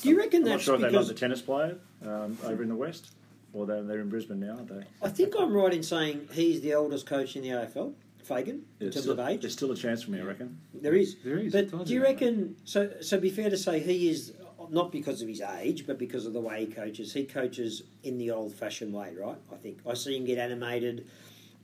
Do 0.02 0.10
you 0.10 0.18
reckon 0.18 0.42
I'm 0.42 0.50
not 0.50 0.52
that's 0.56 0.64
sure 0.64 0.76
if 0.76 0.82
they 0.82 0.90
love 0.90 1.08
the 1.08 1.14
tennis 1.14 1.42
player 1.42 1.78
um, 2.06 2.38
over 2.44 2.62
in 2.64 2.70
the 2.70 2.76
West, 2.76 3.12
or 3.54 3.66
they're, 3.66 3.82
they're 3.84 4.02
in 4.02 4.10
Brisbane 4.10 4.40
now, 4.40 4.54
aren't 4.56 4.68
they? 4.68 4.84
I 5.02 5.10
think 5.10 5.34
I'm 5.38 5.54
right 5.54 5.74
in 5.74 5.82
saying 5.84 6.30
he's 6.34 6.62
the 6.62 6.74
oldest 6.74 7.06
coach 7.06 7.36
in 7.36 7.44
the 7.44 7.50
AFL, 7.50 7.94
Fagan, 8.28 8.66
in 8.80 8.92
terms 8.92 9.02
still, 9.04 9.20
of 9.20 9.28
age. 9.30 9.42
There's 9.42 9.54
still 9.54 9.72
a 9.72 9.76
chance 9.76 10.04
for 10.04 10.12
me, 10.12 10.20
I 10.20 10.24
reckon. 10.24 10.60
There 10.74 10.94
is. 10.96 11.16
There 11.24 11.38
is, 11.40 11.54
But 11.54 11.72
do 11.72 11.78
you 11.78 11.84
you 11.96 12.00
that. 12.02 12.06
reckon? 12.06 12.56
So, 12.66 12.92
so 13.02 13.20
be 13.20 13.30
fair 13.30 13.50
to 13.50 13.58
say 13.58 13.80
he 13.80 14.10
is 14.10 14.34
not 14.70 14.92
because 14.92 15.22
of 15.22 15.28
his 15.28 15.42
age, 15.42 15.88
but 15.88 15.98
because 15.98 16.26
of 16.26 16.34
the 16.34 16.42
way 16.42 16.66
he 16.66 16.72
coaches. 16.72 17.14
He 17.14 17.24
coaches 17.26 17.84
in 18.04 18.18
the 18.18 18.32
old-fashioned 18.32 18.94
way, 18.94 19.14
right? 19.18 19.38
I 19.52 19.56
think 19.56 19.80
I 19.88 19.94
see 19.94 20.18
him 20.18 20.26
get 20.26 20.38
animated. 20.38 21.08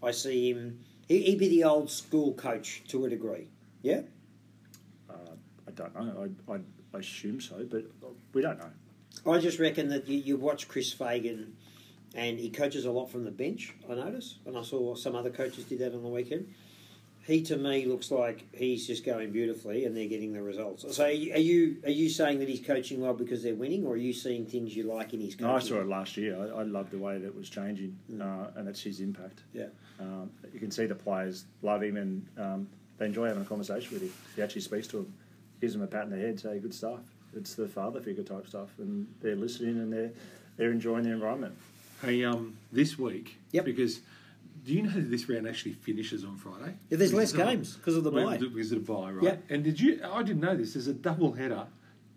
I 0.01 0.11
see 0.11 0.51
him. 0.51 0.79
He, 1.07 1.21
he'd 1.23 1.39
be 1.39 1.49
the 1.49 1.65
old 1.65 1.91
school 1.91 2.33
coach 2.33 2.83
to 2.89 3.05
a 3.05 3.09
degree. 3.09 3.49
Yeah. 3.81 4.01
Uh, 5.09 5.13
I 5.67 5.71
don't 5.71 5.93
know. 5.95 6.29
I, 6.47 6.53
I, 6.53 6.59
I 6.93 6.99
assume 6.99 7.41
so, 7.41 7.65
but 7.69 7.83
we 8.33 8.41
don't 8.41 8.57
know. 8.57 8.71
I 9.31 9.39
just 9.39 9.59
reckon 9.59 9.89
that 9.89 10.07
you, 10.07 10.17
you 10.19 10.37
watch 10.37 10.67
Chris 10.67 10.91
Fagan, 10.93 11.55
and 12.13 12.39
he 12.39 12.49
coaches 12.49 12.85
a 12.85 12.91
lot 12.91 13.09
from 13.09 13.23
the 13.23 13.31
bench. 13.31 13.73
I 13.89 13.95
notice, 13.95 14.35
and 14.45 14.57
I 14.57 14.63
saw 14.63 14.95
some 14.95 15.15
other 15.15 15.29
coaches 15.29 15.65
did 15.65 15.79
that 15.79 15.93
on 15.93 16.03
the 16.03 16.09
weekend. 16.09 16.53
He 17.25 17.41
to 17.43 17.55
me 17.55 17.85
looks 17.85 18.11
like 18.11 18.45
he's 18.53 18.85
just 18.85 19.05
going 19.05 19.31
beautifully, 19.31 19.85
and 19.85 19.95
they're 19.95 20.09
getting 20.09 20.33
the 20.33 20.41
results. 20.41 20.85
So, 20.93 21.05
are 21.05 21.09
you 21.09 21.77
are 21.85 21.89
you, 21.89 22.09
saying 22.09 22.39
that 22.39 22.49
he's 22.49 22.59
coaching 22.59 22.99
well 22.99 23.13
because 23.13 23.41
they're 23.41 23.55
winning, 23.55 23.85
or 23.85 23.93
are 23.93 23.97
you 23.97 24.11
seeing 24.11 24.45
things 24.45 24.75
you 24.75 24.83
like 24.83 25.13
in 25.13 25.21
his 25.21 25.35
coaching? 25.35 25.47
No, 25.47 25.55
I 25.55 25.59
saw 25.59 25.79
it 25.79 25.87
last 25.87 26.17
year. 26.17 26.37
I, 26.37 26.59
I 26.59 26.63
loved 26.63 26.91
the 26.91 26.97
way 26.97 27.19
that 27.19 27.33
was 27.33 27.49
changing, 27.49 27.97
uh, 28.21 28.47
and 28.57 28.67
that's 28.67 28.81
his 28.81 28.99
impact. 28.99 29.43
Yeah. 29.53 29.67
Um, 30.01 30.31
you 30.53 30.59
can 30.59 30.69
see 30.69 30.85
the 30.85 30.95
players 30.95 31.45
love 31.61 31.81
him, 31.81 31.95
and 31.95 32.27
um, 32.37 32.67
they 32.97 33.05
enjoy 33.05 33.27
having 33.27 33.43
a 33.43 33.45
conversation 33.45 33.93
with 33.93 34.01
him. 34.01 34.13
He 34.35 34.41
actually 34.41 34.61
speaks 34.61 34.87
to 34.87 34.97
them, 34.97 35.13
gives 35.61 35.71
them 35.71 35.81
a 35.81 35.87
pat 35.87 36.03
in 36.03 36.09
the 36.09 36.17
head, 36.17 36.41
say 36.41 36.59
good 36.59 36.73
stuff. 36.73 36.99
It's 37.33 37.55
the 37.55 37.69
father 37.69 38.01
figure 38.01 38.23
type 38.23 38.47
stuff, 38.47 38.69
and 38.79 39.07
they're 39.21 39.37
listening 39.37 39.79
and 39.79 39.93
they're 39.93 40.11
they're 40.57 40.71
enjoying 40.71 41.03
the 41.03 41.11
environment. 41.11 41.55
Hey, 42.03 42.25
um, 42.25 42.57
this 42.69 42.99
week, 42.99 43.37
Yep. 43.51 43.63
because 43.63 44.01
do 44.65 44.73
you 44.73 44.81
know 44.81 44.91
that 44.91 45.09
this 45.09 45.29
round 45.29 45.47
actually 45.47 45.71
finishes 45.73 46.25
on 46.25 46.35
Friday? 46.35 46.75
Yeah, 46.89 46.97
there's 46.97 47.13
less 47.13 47.31
Because 47.31 47.47
of 47.47 47.53
games 47.53 47.75
because 47.77 47.95
of 47.95 48.03
the 48.03 48.11
bye. 48.11 48.37
Because 48.37 48.71
of 48.73 48.85
the 48.85 48.93
bye, 48.93 49.11
right? 49.11 49.23
Yeah. 49.23 49.37
And 49.49 49.63
did 49.63 49.79
you? 49.79 50.01
I 50.03 50.21
didn't 50.21 50.41
know 50.41 50.55
this. 50.55 50.73
There's 50.73 50.87
a 50.87 50.93
double 50.93 51.31
header 51.31 51.65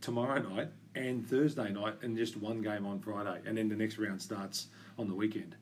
tomorrow 0.00 0.42
night 0.42 0.68
and 0.96 1.24
Thursday 1.24 1.72
night, 1.72 1.94
and 2.02 2.16
just 2.16 2.36
one 2.36 2.62
game 2.62 2.84
on 2.84 2.98
Friday, 2.98 3.40
and 3.46 3.56
then 3.56 3.68
the 3.68 3.76
next 3.76 3.96
round 3.98 4.20
starts 4.20 4.66
on 4.98 5.06
the 5.08 5.14
weekend. 5.14 5.54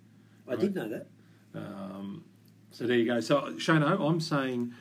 I 0.49 0.57
did 0.57 0.75
know 0.75 0.89
that. 0.89 1.07
Um, 1.55 2.25
So 2.71 2.87
there 2.87 2.97
you 2.99 3.05
go. 3.05 3.21
So 3.21 3.53
Shano, 3.57 4.01
I'm 4.01 4.21
saying 4.21 4.73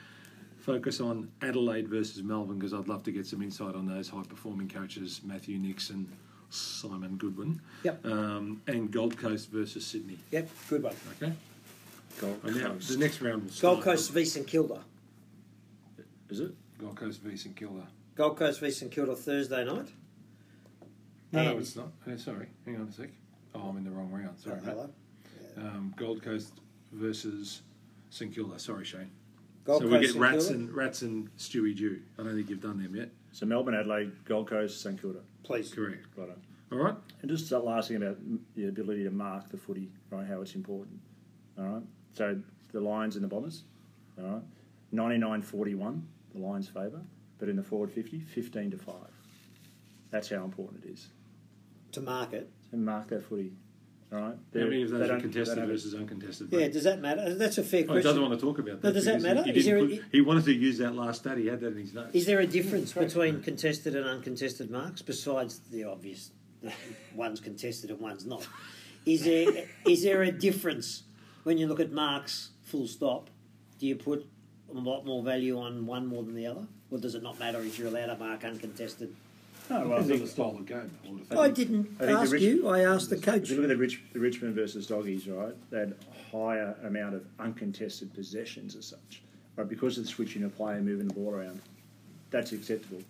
focus 0.57 1.01
on 1.01 1.29
Adelaide 1.41 1.89
versus 1.89 2.23
Melbourne 2.23 2.57
because 2.57 2.73
I'd 2.73 2.87
love 2.87 3.03
to 3.03 3.11
get 3.11 3.27
some 3.27 3.41
insight 3.41 3.75
on 3.75 3.85
those 3.85 4.07
high 4.09 4.23
performing 4.23 4.69
coaches, 4.69 5.21
Matthew 5.23 5.59
Nixon, 5.59 6.09
Simon 6.53 7.17
Goodwin, 7.17 7.59
Yep. 7.83 8.05
um, 8.05 8.61
and 8.67 8.91
Gold 8.91 9.17
Coast 9.17 9.49
versus 9.49 9.85
Sydney. 9.85 10.17
Yep, 10.31 10.49
good 10.69 10.83
one. 10.83 10.95
Okay. 11.21 11.33
Gold 12.21 12.39
And 12.43 12.55
now 12.57 12.67
Coast. 12.73 12.89
the 12.89 12.97
next 12.97 13.21
round 13.21 13.43
will 13.43 13.51
start. 13.51 13.73
Gold 13.75 13.83
Coast 13.83 14.11
v 14.11 14.23
St 14.25 14.45
Kilda. 14.47 14.83
Is 16.29 16.39
it? 16.39 16.53
Gold 16.79 16.95
Coast 16.95 17.21
v 17.21 17.35
St 17.35 17.55
Kilda. 17.55 17.87
Gold 18.15 18.37
Coast 18.37 18.59
v 18.59 18.69
St 18.69 18.91
Kilda 18.91 19.15
Thursday 19.15 19.65
night. 19.65 19.89
No, 21.31 21.43
no, 21.43 21.51
And- 21.51 21.59
it's 21.59 21.75
not. 21.75 21.91
Oh, 22.05 22.15
sorry, 22.17 22.47
hang 22.65 22.75
on 22.75 22.87
a 22.87 22.91
sec. 22.91 23.09
Oh, 23.55 23.69
I'm 23.69 23.77
in 23.77 23.83
the 23.83 23.91
wrong 23.91 24.11
round. 24.11 24.37
Sorry, 24.39 24.59
Oh, 24.61 24.65
mate. 24.65 24.71
hello. 24.75 24.89
Um, 25.57 25.93
Gold 25.97 26.21
Coast 26.21 26.53
versus 26.91 27.61
St 28.11 28.33
Kilda. 28.33 28.59
Sorry, 28.59 28.85
Shane. 28.85 29.09
Gold 29.65 29.81
so 29.81 29.87
Coast 29.87 29.99
we 29.99 30.05
get 30.05 30.09
St 30.11 30.21
Rats 30.21 30.47
Kilda. 30.47 30.59
and 30.59 30.71
Rats 30.73 31.01
and 31.01 31.35
Stewie 31.37 31.75
Dew. 31.75 32.01
I 32.19 32.23
don't 32.23 32.35
think 32.35 32.49
you've 32.49 32.61
done 32.61 32.81
them 32.81 32.95
yet. 32.95 33.09
So 33.31 33.45
Melbourne, 33.47 33.73
Adelaide, 33.73 34.11
Gold 34.25 34.47
Coast, 34.49 34.81
St 34.81 34.99
Kilda. 35.01 35.21
Please. 35.43 35.73
Correct. 35.73 36.05
Right 36.15 36.29
on. 36.29 36.41
All 36.71 36.83
right. 36.83 36.95
And 37.21 37.29
just 37.29 37.49
that 37.49 37.59
last 37.59 37.89
thing 37.89 37.97
about 37.97 38.17
the 38.55 38.67
ability 38.67 39.03
to 39.03 39.11
mark 39.11 39.49
the 39.49 39.57
footy, 39.57 39.91
right? 40.09 40.25
How 40.25 40.41
it's 40.41 40.55
important. 40.55 40.99
All 41.57 41.65
right. 41.65 41.83
So 42.13 42.41
the 42.71 42.79
Lions 42.81 43.15
and 43.15 43.23
the 43.23 43.27
Bombers. 43.27 43.63
All 44.17 44.25
right. 44.25 44.41
99-41, 44.93 46.01
the 46.33 46.39
Lions 46.39 46.67
favour, 46.67 47.01
but 47.39 47.49
in 47.49 47.55
the 47.55 47.63
forward 47.63 47.91
50, 47.91 48.19
15 48.19 48.71
to 48.71 48.77
five. 48.77 48.93
That's 50.11 50.29
how 50.29 50.43
important 50.43 50.85
it 50.85 50.89
is. 50.91 51.07
To 51.93 52.01
mark 52.01 52.33
it. 52.33 52.49
And 52.71 52.85
mark 52.85 53.09
that 53.09 53.27
footy. 53.27 53.53
All 54.13 54.19
right. 54.19 54.29
How 54.29 54.35
They're- 54.51 54.65
many 54.69 54.83
of 54.83 54.91
those 54.91 55.09
are 55.09 55.19
contested 55.19 55.57
they 55.57 55.65
versus 55.65 55.95
uncontested? 55.95 56.49
Yeah, 56.51 56.67
does 56.67 56.83
that 56.83 57.01
matter? 57.01 57.33
That's 57.33 57.57
a 57.57 57.63
fair 57.63 57.79
Oh, 57.79 57.81
he 57.81 57.87
question. 57.87 58.03
doesn't 58.03 58.21
want 58.21 58.39
to 58.39 58.45
talk 58.45 58.59
about 58.59 58.81
that. 58.81 58.87
No, 58.89 58.93
does 58.93 59.05
that 59.05 59.21
matter? 59.21 59.41
He, 59.43 59.51
Is 59.51 59.65
didn't 59.65 59.87
there 59.89 59.97
a- 59.97 60.01
put- 60.01 60.11
he 60.11 60.21
wanted 60.21 60.45
to 60.45 60.53
use 60.53 60.77
that 60.77 60.95
last 60.95 61.21
stat. 61.21 61.37
He 61.39 61.47
had 61.47 61.59
that 61.61 61.71
in 61.73 61.79
his 61.79 61.93
notes. 61.93 62.11
Is 62.13 62.25
there 62.27 62.39
a 62.39 62.45
difference 62.45 62.93
between 62.93 63.41
contested 63.41 63.95
and 63.95 64.05
uncontested 64.05 64.69
marks 64.69 65.01
besides 65.01 65.59
the 65.71 65.85
obvious 65.85 66.31
one's 67.15 67.39
contested 67.39 67.89
and 67.89 67.99
one's 67.99 68.25
not? 68.25 68.47
Is 69.05 69.23
there 69.25 69.65
is 69.87 70.03
there 70.03 70.21
a 70.21 70.31
difference 70.31 71.03
when 71.43 71.57
you 71.57 71.65
look 71.67 71.79
at 71.79 71.91
marks 71.91 72.51
full 72.63 72.87
stop? 72.87 73.29
Do 73.79 73.87
you 73.87 73.95
put 73.95 74.25
a 74.69 74.73
lot 74.79 75.05
more 75.05 75.23
value 75.23 75.57
on 75.59 75.85
one 75.87 76.05
more 76.05 76.23
than 76.23 76.35
the 76.35 76.45
other? 76.47 76.67
Or 76.91 76.99
does 76.99 77.15
it 77.15 77.23
not 77.23 77.39
matter 77.39 77.59
if 77.61 77.79
you're 77.79 77.87
allowed 77.87 78.09
a 78.09 78.17
mark 78.17 78.43
uncontested? 78.45 79.15
No, 79.73 79.79
well, 79.87 79.97
I 79.97 80.01
Depends 80.03 80.07
think 80.09 80.21
the 80.21 80.27
style 80.27 80.55
of 80.59 80.65
game. 80.67 80.91
I 81.03 81.09
would 81.09 81.39
I 81.39 81.49
didn't 81.49 81.97
I 81.99 82.05
think 82.05 82.19
ask 82.19 82.31
rich- 82.31 82.41
you, 82.43 82.67
I 82.69 82.81
asked 82.81 83.09
the 83.09 83.17
coach. 83.17 83.43
If 83.43 83.49
you 83.51 83.55
look 83.55 83.63
at 83.63 83.69
the, 83.69 83.77
Rich, 83.77 84.03
the 84.13 84.19
Richmond 84.19 84.53
versus 84.53 84.85
Doggies, 84.85 85.27
right, 85.27 85.55
they 85.71 85.79
had 85.79 85.95
a 85.95 86.35
higher 86.37 86.75
amount 86.83 87.15
of 87.15 87.25
uncontested 87.39 88.13
possessions 88.13 88.75
as 88.75 88.85
such, 88.85 89.23
right, 89.55 89.67
because 89.67 89.97
of 89.97 90.03
the 90.03 90.09
switching 90.09 90.43
of 90.43 90.55
play 90.55 90.75
and 90.75 90.85
moving 90.85 91.07
the 91.07 91.13
ball 91.15 91.31
around. 91.33 91.59
That's 92.29 92.51
acceptable, 92.51 93.01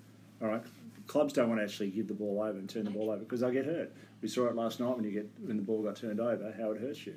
all 0.41 0.47
right. 0.47 0.63
Clubs 1.07 1.33
don't 1.33 1.49
want 1.49 1.59
to 1.59 1.65
actually 1.65 1.89
give 1.89 2.07
the 2.07 2.13
ball 2.13 2.41
over 2.41 2.57
and 2.57 2.69
turn 2.69 2.85
the 2.85 2.91
ball 2.91 3.09
over 3.09 3.19
because 3.19 3.41
they 3.41 3.51
get 3.51 3.65
hurt. 3.65 3.91
We 4.21 4.29
saw 4.29 4.47
it 4.47 4.55
last 4.55 4.79
night 4.79 4.95
when 4.95 5.03
you 5.03 5.11
get 5.11 5.29
when 5.45 5.57
the 5.57 5.63
ball 5.63 5.81
got 5.81 5.97
turned 5.97 6.21
over, 6.21 6.53
how 6.57 6.71
it 6.71 6.79
hurts 6.79 7.05
you. 7.05 7.15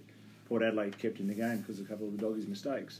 Port 0.48 0.64
Adelaide 0.64 0.98
kept 0.98 1.20
in 1.20 1.28
the 1.28 1.34
game 1.34 1.58
because 1.58 1.78
of 1.78 1.86
a 1.86 1.88
couple 1.88 2.08
of 2.08 2.16
the 2.16 2.18
Doggies' 2.18 2.48
mistakes. 2.48 2.98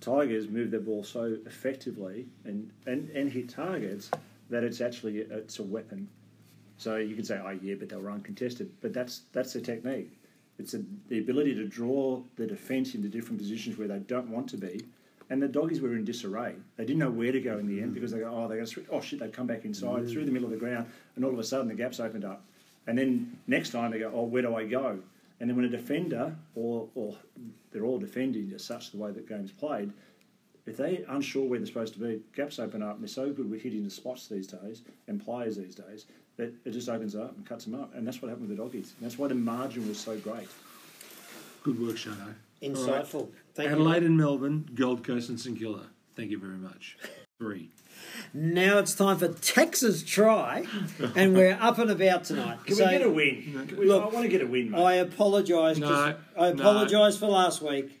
Tigers 0.00 0.48
move 0.48 0.70
their 0.70 0.80
ball 0.80 1.02
so 1.02 1.36
effectively 1.46 2.26
and, 2.44 2.70
and, 2.86 3.08
and 3.10 3.32
hit 3.32 3.48
targets 3.48 4.10
that 4.50 4.64
it's 4.64 4.80
actually 4.80 5.18
it's 5.18 5.58
a 5.58 5.62
weapon. 5.62 6.08
So 6.76 6.96
you 6.96 7.14
can 7.14 7.24
say, 7.24 7.40
oh 7.44 7.58
yeah, 7.62 7.74
but 7.78 7.88
they 7.88 7.96
were 7.96 8.10
uncontested. 8.10 8.70
But 8.80 8.92
that's 8.92 9.22
that's 9.32 9.52
the 9.52 9.60
technique. 9.60 10.10
It's 10.58 10.74
a, 10.74 10.82
the 11.08 11.18
ability 11.18 11.54
to 11.56 11.66
draw 11.66 12.22
the 12.36 12.46
defence 12.46 12.94
into 12.94 13.08
different 13.08 13.38
positions 13.38 13.76
where 13.76 13.88
they 13.88 13.98
don't 13.98 14.28
want 14.28 14.48
to 14.50 14.56
be. 14.56 14.84
And 15.30 15.42
the 15.42 15.48
doggies 15.48 15.80
were 15.80 15.94
in 15.96 16.04
disarray. 16.04 16.54
They 16.76 16.84
didn't 16.84 16.98
know 16.98 17.10
where 17.10 17.32
to 17.32 17.40
go 17.40 17.58
in 17.58 17.66
the 17.66 17.80
end 17.80 17.86
mm-hmm. 17.86 17.94
because 17.94 18.12
they 18.12 18.18
go, 18.18 18.28
oh, 18.28 18.46
going 18.46 18.64
to, 18.64 18.86
oh 18.90 19.00
shit, 19.00 19.18
they 19.18 19.28
come 19.28 19.46
back 19.46 19.64
inside 19.64 20.02
mm-hmm. 20.02 20.12
through 20.12 20.26
the 20.26 20.30
middle 20.30 20.46
of 20.46 20.52
the 20.52 20.58
ground, 20.58 20.86
and 21.16 21.24
all 21.24 21.32
of 21.32 21.38
a 21.38 21.44
sudden 21.44 21.68
the 21.68 21.74
gaps 21.74 21.98
opened 21.98 22.24
up. 22.24 22.44
And 22.86 22.98
then 22.98 23.38
next 23.46 23.70
time 23.70 23.90
they 23.90 23.98
go, 23.98 24.12
oh, 24.14 24.24
where 24.24 24.42
do 24.42 24.54
I 24.54 24.66
go? 24.66 24.98
And 25.40 25.48
then 25.48 25.56
when 25.56 25.64
a 25.64 25.68
defender, 25.68 26.36
or, 26.54 26.88
or 26.94 27.16
they're 27.72 27.84
all 27.84 27.98
defending 27.98 28.52
as 28.54 28.62
such 28.64 28.92
the 28.92 28.98
way 28.98 29.10
that 29.10 29.28
game's 29.28 29.50
played, 29.50 29.92
if 30.66 30.76
they're 30.76 30.98
unsure 31.08 31.44
where 31.46 31.58
they're 31.58 31.66
supposed 31.66 31.92
to 31.94 32.00
be, 32.00 32.20
gaps 32.34 32.58
open 32.58 32.82
up, 32.82 32.94
and 32.94 33.02
they're 33.02 33.08
so 33.08 33.30
good 33.32 33.50
with 33.50 33.62
hitting 33.62 33.84
the 33.84 33.90
spots 33.90 34.26
these 34.28 34.46
days 34.46 34.82
and 35.08 35.22
players 35.24 35.56
these 35.56 35.74
days 35.74 36.06
that 36.36 36.52
it 36.64 36.70
just 36.70 36.88
opens 36.88 37.14
up 37.14 37.36
and 37.36 37.46
cuts 37.46 37.64
them 37.64 37.74
up. 37.74 37.94
And 37.94 38.06
that's 38.06 38.20
what 38.22 38.28
happened 38.28 38.48
with 38.48 38.56
the 38.56 38.62
doggies. 38.62 38.94
And 38.98 39.04
that's 39.08 39.18
why 39.18 39.28
the 39.28 39.34
margin 39.34 39.86
was 39.88 39.98
so 39.98 40.16
great. 40.18 40.48
Good 41.62 41.80
work, 41.80 41.96
Shano. 41.96 42.34
Insightful. 42.62 43.28
Thank 43.54 43.68
you. 43.68 43.74
Adelaide 43.74 44.00
you. 44.02 44.08
and 44.08 44.16
Melbourne, 44.16 44.68
Gold 44.74 45.04
Coast 45.04 45.28
and 45.28 45.38
St 45.38 45.58
Kilda. 45.58 45.84
Thank 46.16 46.30
you 46.30 46.38
very 46.38 46.56
much. 46.56 46.96
Three. 47.38 47.68
Now 48.32 48.78
it's 48.78 48.94
time 48.94 49.18
for 49.18 49.28
Tex's 49.28 50.02
Tri, 50.02 50.66
and 51.14 51.34
we're 51.34 51.56
up 51.60 51.78
and 51.78 51.90
about 51.90 52.24
tonight. 52.24 52.58
Can 52.66 52.74
So- 52.76 52.84
we 52.84 52.90
get 52.90 53.02
a 53.02 53.10
win? 53.10 53.68
We- 53.78 53.86
Look, 53.86 54.02
I 54.02 54.06
want 54.08 54.22
to 54.24 54.28
get 54.28 54.40
a 54.42 54.46
win, 54.46 54.70
mate. 54.70 54.78
I 54.80 54.94
apologise. 54.94 55.78
'cause- 55.78 55.80
No, 55.80 56.16
I 56.36 56.52
no. 56.52 56.60
apologise 56.60 57.16
for 57.16 57.26
last 57.28 57.62
week. 57.62 58.00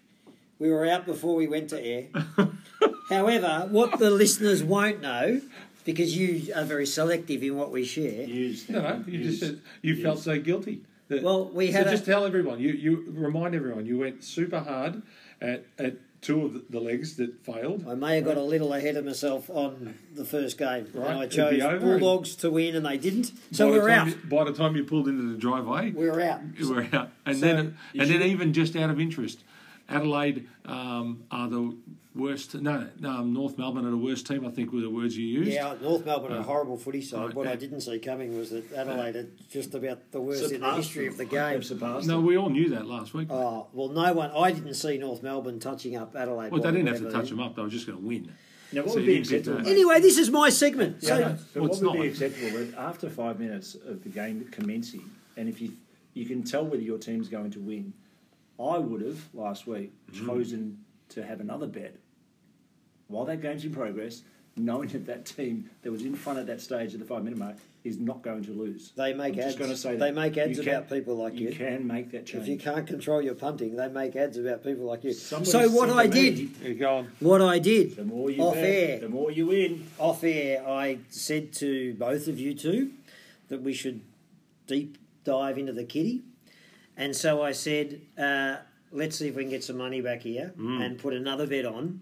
We 0.64 0.70
were 0.70 0.86
out 0.86 1.04
before 1.04 1.34
we 1.36 1.46
went 1.46 1.68
to 1.70 1.84
air. 1.84 2.06
However, 3.10 3.68
what 3.70 3.98
the 3.98 4.10
listeners 4.10 4.62
won't 4.64 5.02
know, 5.02 5.42
because 5.84 6.16
you 6.16 6.54
are 6.54 6.64
very 6.64 6.86
selective 6.86 7.42
in 7.42 7.54
what 7.58 7.70
we 7.70 7.84
share. 7.84 8.24
Use 8.24 8.66
No, 8.70 8.80
no, 8.80 9.04
you 9.06 9.24
just 9.24 9.40
said 9.40 9.60
you 9.82 10.02
felt 10.02 10.20
so 10.20 10.40
guilty. 10.40 10.80
That- 11.08 11.22
Well, 11.22 11.50
we 11.50 11.70
so 11.70 11.76
had 11.78 11.88
a- 11.88 11.90
just 11.90 12.06
tell 12.06 12.24
everyone. 12.24 12.60
You 12.60 12.70
you 12.72 13.04
remind 13.08 13.54
everyone. 13.54 13.84
You 13.84 13.98
went 13.98 14.24
super 14.24 14.60
hard 14.60 15.02
at 15.38 15.66
at 15.78 15.96
two 16.22 16.46
of 16.46 16.54
the- 16.54 16.64
the 16.70 16.80
legs 16.80 17.16
that 17.16 17.44
failed. 17.44 17.84
I 17.86 17.94
may 17.94 18.16
have 18.16 18.24
got 18.24 18.38
a 18.38 18.42
little 18.42 18.72
ahead 18.72 18.96
of 18.96 19.04
myself 19.04 19.50
on 19.50 19.96
the 20.14 20.24
first 20.24 20.56
game, 20.56 20.86
Right, 20.94 21.10
and 21.10 21.18
I 21.18 21.26
chose 21.26 21.56
be 21.56 21.60
over 21.60 21.98
Bulldogs 21.98 22.34
to 22.36 22.50
win, 22.50 22.74
and 22.74 22.86
they 22.86 22.96
didn't. 22.96 23.32
So 23.52 23.66
we 23.66 23.74
the 23.74 23.80
were 23.82 23.90
out. 23.90 24.06
You, 24.06 24.16
by 24.30 24.44
the 24.44 24.52
time 24.54 24.74
you 24.76 24.84
pulled 24.84 25.08
into 25.08 25.30
the 25.30 25.36
driveway, 25.36 25.90
We 25.90 26.08
were 26.08 26.22
out. 26.22 26.40
you 26.58 26.72
were 26.72 26.86
out. 26.94 27.10
And 27.26 27.36
So 27.36 27.44
then 27.46 27.76
you 27.92 28.00
and 28.00 28.10
then 28.10 28.22
even 28.22 28.54
just 28.54 28.74
out 28.76 28.88
of 28.88 28.98
interest, 28.98 29.40
Adelaide 29.88 30.48
um, 30.64 31.24
are 31.30 31.48
the 31.48 31.76
worst. 32.14 32.54
No, 32.54 32.88
no, 33.00 33.22
North 33.22 33.58
Melbourne 33.58 33.84
are 33.86 33.90
the 33.90 33.96
worst 33.96 34.26
team. 34.26 34.46
I 34.46 34.50
think 34.50 34.72
were 34.72 34.80
the 34.80 34.88
words 34.90 35.16
you 35.16 35.26
used. 35.26 35.50
Yeah, 35.52 35.74
North 35.82 36.06
Melbourne 36.06 36.32
Uh, 36.32 36.36
are 36.36 36.40
a 36.40 36.42
horrible 36.42 36.78
footy 36.78 37.02
side. 37.02 37.26
right, 37.26 37.34
What 37.34 37.46
I 37.46 37.56
didn't 37.56 37.82
see 37.82 37.98
coming 37.98 38.36
was 38.38 38.50
that 38.50 38.72
Adelaide 38.72 39.16
are 39.16 39.28
just 39.50 39.74
about 39.74 40.10
the 40.10 40.20
worst 40.20 40.50
in 40.52 40.60
the 40.62 40.74
history 40.74 41.04
them. 41.04 41.12
of 41.12 41.18
the 41.18 41.24
game. 41.26 41.62
Surpassed 41.62 42.06
No, 42.06 42.16
them. 42.16 42.26
we 42.26 42.36
all 42.36 42.48
knew 42.50 42.70
that 42.70 42.86
last 42.86 43.12
week. 43.14 43.28
Oh, 43.30 43.66
well, 43.72 43.88
no 43.90 44.12
one. 44.14 44.30
I 44.30 44.52
didn't 44.52 44.74
see 44.74 44.96
North 44.96 45.22
Melbourne 45.22 45.60
touching 45.60 45.96
up 45.96 46.16
Adelaide. 46.16 46.50
well, 46.52 46.62
they 46.62 46.70
didn't 46.70 46.86
have 46.88 46.98
to 47.00 47.10
touch 47.10 47.28
them 47.28 47.40
up. 47.40 47.56
They 47.56 47.62
were 47.62 47.68
just 47.68 47.86
going 47.86 47.98
to 48.00 48.06
win. 48.06 48.32
Now, 48.72 48.82
what 48.82 48.90
So 48.90 48.96
would 48.96 49.06
be 49.06 49.18
acceptable? 49.18 49.68
Anyway, 49.68 50.00
this 50.00 50.16
is 50.18 50.30
my 50.30 50.48
segment. 50.48 50.96
Yeah, 51.00 51.08
so, 51.08 51.18
no, 51.18 51.24
but 51.26 51.36
Well, 51.54 51.62
what 51.62 51.70
it's 51.72 51.80
would 51.82 51.92
be 51.92 51.98
not. 51.98 52.06
acceptable 52.06 52.80
after 52.80 53.10
five 53.10 53.38
minutes 53.38 53.74
of 53.86 54.02
the 54.02 54.08
game 54.08 54.48
commencing, 54.50 55.10
and 55.36 55.48
if 55.48 55.60
you 55.60 55.72
you 56.14 56.24
can 56.26 56.42
tell 56.44 56.64
whether 56.64 56.80
your 56.82 56.96
team's 56.98 57.28
going 57.28 57.50
to 57.50 57.58
win, 57.60 57.92
I 58.58 58.78
would 58.78 59.00
have 59.02 59.20
last 59.34 59.66
week 59.66 59.92
Mm. 60.12 60.26
chosen 60.26 60.78
to 61.10 61.22
have 61.24 61.40
another 61.40 61.66
bet 61.66 61.96
while 63.08 63.24
that 63.26 63.42
game's 63.42 63.64
in 63.64 63.72
progress, 63.72 64.22
knowing 64.56 64.88
that 64.90 65.06
that 65.06 65.24
team 65.26 65.68
that 65.82 65.90
was 65.90 66.02
in 66.02 66.14
front 66.14 66.38
at 66.38 66.46
that 66.46 66.60
stage 66.60 66.94
at 66.94 67.00
the 67.00 67.06
five 67.06 67.22
minute 67.24 67.38
mark 67.38 67.56
is 67.82 67.98
not 67.98 68.22
going 68.22 68.42
to 68.42 68.50
lose. 68.52 68.92
They 68.96 69.12
make 69.12 69.34
I'm 69.34 69.40
just 69.40 69.48
ads. 69.48 69.56
gonna 69.58 69.76
say 69.76 69.96
They 69.96 70.10
make 70.10 70.38
ads 70.38 70.56
You 70.56 70.64
can- 70.64 70.72
about 70.74 70.88
people 70.88 71.16
like 71.16 71.34
you. 71.38 71.48
You 71.50 71.54
can 71.54 71.86
make 71.86 72.10
that 72.12 72.24
change. 72.24 72.44
if 72.44 72.48
you 72.48 72.56
can't 72.56 72.86
control 72.86 73.20
your 73.20 73.34
punting, 73.34 73.76
they 73.76 73.88
make 73.88 74.16
ads 74.16 74.38
about 74.38 74.62
people 74.64 74.86
like 74.86 75.04
you. 75.04 75.12
Somebody 75.12 75.50
so 75.50 75.68
what 75.70 75.90
I 75.90 76.06
did, 76.06 76.38
You 76.64 76.74
go 76.74 77.06
what 77.20 77.42
I 77.42 77.58
did, 77.58 77.96
The 77.96 78.04
more 78.04 78.30
you 78.30 78.42
off 78.42 78.54
bet, 78.54 78.64
air, 78.64 78.98
the 79.00 79.08
more 79.10 79.30
you 79.30 79.46
win. 79.48 79.84
off 79.98 80.24
air, 80.24 80.66
I 80.66 80.98
said 81.10 81.52
to 81.54 81.92
both 81.94 82.26
of 82.28 82.38
you 82.40 82.54
two 82.54 82.92
that 83.48 83.60
we 83.62 83.74
should 83.74 84.00
deep 84.66 84.96
dive 85.24 85.58
into 85.58 85.72
the 85.72 85.84
kitty. 85.84 86.22
And 86.96 87.14
so 87.14 87.42
I 87.42 87.52
said, 87.52 88.00
uh, 88.18 88.56
let's 88.92 89.16
see 89.16 89.28
if 89.28 89.34
we 89.34 89.42
can 89.42 89.50
get 89.50 89.64
some 89.64 89.76
money 89.78 90.00
back 90.00 90.22
here 90.22 90.52
Mm. 90.58 90.84
and 90.84 90.98
put 90.98 91.12
another 91.14 91.46
bet 91.46 91.64
on 91.66 92.00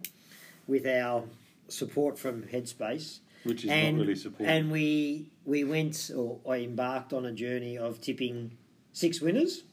with 0.66 0.86
our 0.86 1.24
support 1.68 2.18
from 2.18 2.42
Headspace. 2.42 3.20
Which 3.44 3.64
is 3.64 3.70
and, 3.70 3.96
not 3.96 4.02
really 4.02 4.14
support. 4.14 4.48
And 4.48 4.70
we 4.70 5.30
we 5.44 5.64
went, 5.64 6.10
or 6.14 6.38
I 6.48 6.58
embarked 6.58 7.12
on 7.12 7.26
a 7.26 7.32
journey 7.32 7.76
of 7.76 8.00
tipping 8.00 8.52
six 8.92 9.20
winners 9.20 9.64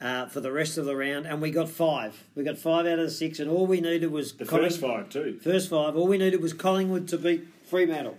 uh, 0.00 0.26
for 0.26 0.40
the 0.40 0.52
rest 0.52 0.78
of 0.78 0.84
the 0.84 0.94
round, 0.94 1.26
and 1.26 1.42
we 1.42 1.50
got 1.50 1.68
five. 1.68 2.22
We 2.36 2.44
got 2.44 2.56
five 2.58 2.86
out 2.86 3.00
of 3.00 3.06
the 3.06 3.10
six, 3.10 3.40
and 3.40 3.50
all 3.50 3.66
we 3.66 3.80
needed 3.80 4.12
was 4.12 4.32
The 4.34 4.44
Colling- 4.44 4.66
first 4.66 4.80
five 4.80 5.08
too. 5.08 5.40
First 5.42 5.68
five. 5.70 5.96
All 5.96 6.06
we 6.06 6.18
needed 6.18 6.40
was 6.40 6.52
Collingwood 6.52 7.08
to 7.08 7.18
beat 7.18 7.48
Fremantle. 7.64 8.16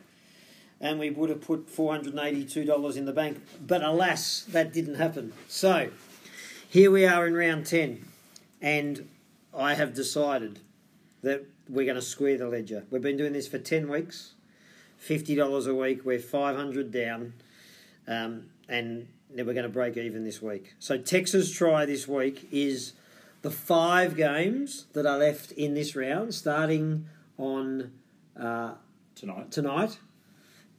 And 0.82 1.00
we 1.00 1.10
would 1.10 1.30
have 1.30 1.42
put 1.42 1.68
$482 1.68 2.96
in 2.96 3.06
the 3.06 3.12
bank. 3.12 3.42
But 3.66 3.84
alas, 3.84 4.46
that 4.50 4.72
didn't 4.72 4.96
happen. 4.96 5.34
So, 5.48 5.90
here 6.70 6.90
we 6.92 7.06
are 7.06 7.28
in 7.28 7.34
round 7.34 7.66
10. 7.66 8.06
and 8.62 9.10
I 9.54 9.74
have 9.74 9.94
decided 9.94 10.60
that 11.22 11.46
we're 11.68 11.86
going 11.86 11.96
to 11.96 12.02
square 12.02 12.38
the 12.38 12.48
ledger. 12.48 12.86
We've 12.90 13.02
been 13.02 13.18
doing 13.18 13.34
this 13.34 13.48
for 13.48 13.58
10 13.60 13.90
weeks, 13.90 14.34
$50 15.04 15.68
a 15.68 15.76
week. 15.76 16.06
We're 16.06 16.20
500 16.20 16.92
down, 16.92 17.34
um, 18.08 18.46
and 18.68 19.08
then 19.30 19.46
we're 19.46 19.54
going 19.54 19.64
to 19.64 19.70
break 19.70 19.98
even 19.98 20.24
this 20.24 20.42
week. 20.42 20.76
So, 20.80 20.98
Tex's 20.98 21.52
Tri 21.52 21.86
this 21.86 22.08
week 22.08 22.48
is 22.52 22.94
the 23.42 23.52
five 23.52 24.16
games 24.16 24.86
that 24.94 25.06
are 25.06 25.18
left 25.18 25.52
in 25.54 25.74
this 25.74 25.96
round, 25.96 26.34
starting 26.34 27.06
on 27.38 27.92
uh, 28.40 28.74
tonight. 29.16 29.52
tonight, 29.52 29.98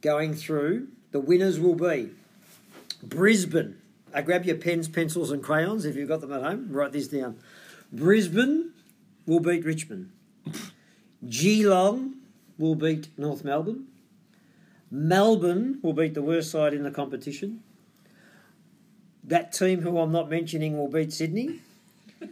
going 0.01 0.33
through. 0.33 0.87
The 1.11 1.19
winners 1.19 1.59
will 1.59 1.75
be 1.75 2.11
Brisbane. 3.03 3.77
Uh, 4.13 4.21
grab 4.21 4.45
your 4.45 4.57
pens, 4.57 4.87
pencils, 4.87 5.31
and 5.31 5.41
crayons 5.41 5.85
if 5.85 5.95
you've 5.95 6.09
got 6.09 6.21
them 6.21 6.33
at 6.33 6.43
home. 6.43 6.67
Write 6.71 6.91
this 6.91 7.07
down. 7.07 7.37
Brisbane 7.91 8.71
will 9.25 9.39
beat 9.39 9.63
Richmond. 9.63 10.11
Geelong 11.27 12.15
will 12.57 12.75
beat 12.75 13.07
North 13.17 13.43
Melbourne. 13.43 13.87
Melbourne 14.89 15.79
will 15.81 15.93
beat 15.93 16.13
the 16.13 16.21
worst 16.21 16.51
side 16.51 16.73
in 16.73 16.83
the 16.83 16.91
competition. 16.91 17.63
That 19.23 19.53
team 19.53 19.81
who 19.81 19.99
I'm 19.99 20.11
not 20.11 20.29
mentioning 20.29 20.77
will 20.77 20.89
beat 20.89 21.13
Sydney. 21.13 21.61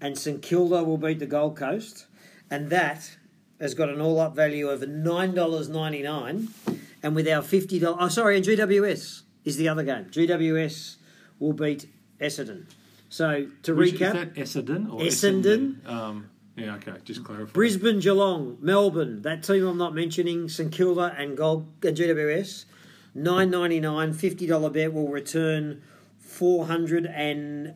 and 0.00 0.16
St 0.16 0.40
Kilda 0.40 0.82
will 0.82 0.96
beat 0.96 1.18
the 1.18 1.26
Gold 1.26 1.56
Coast. 1.56 2.06
And 2.50 2.70
that 2.70 3.16
has 3.60 3.74
got 3.74 3.90
an 3.90 4.00
all 4.00 4.18
up 4.18 4.34
value 4.34 4.68
of 4.68 4.80
$9.99. 4.80 6.79
And 7.02 7.14
with 7.14 7.26
our 7.28 7.42
$50, 7.42 7.96
oh, 7.98 8.08
sorry, 8.08 8.36
and 8.36 8.44
GWS 8.44 9.22
is 9.44 9.56
the 9.56 9.68
other 9.68 9.82
game. 9.82 10.04
GWS 10.06 10.96
will 11.38 11.52
beat 11.54 11.88
Essendon. 12.20 12.66
So 13.08 13.48
to 13.62 13.74
Which- 13.74 13.94
recap, 13.94 14.36
is 14.38 14.54
that 14.54 14.64
Essendon 14.66 14.92
or 14.92 15.00
Essendon? 15.00 15.88
Um, 15.88 16.30
yeah, 16.56 16.74
okay, 16.76 16.92
just 17.04 17.24
clarify. 17.24 17.50
Brisbane, 17.52 18.00
Geelong, 18.00 18.58
Melbourne, 18.60 19.22
that 19.22 19.42
team 19.42 19.66
I'm 19.66 19.78
not 19.78 19.94
mentioning, 19.94 20.48
St 20.48 20.70
Kilda 20.70 21.14
and 21.16 21.36
Gold 21.36 21.66
and 21.82 21.96
GWS, 21.96 22.66
nine 23.14 23.50
ninety 23.50 23.80
nine, 23.80 24.12
fifty 24.12 24.46
dollar 24.46 24.68
bet 24.68 24.92
will 24.92 25.08
return 25.08 25.80
four 26.18 26.66
hundred 26.66 27.06
and 27.06 27.74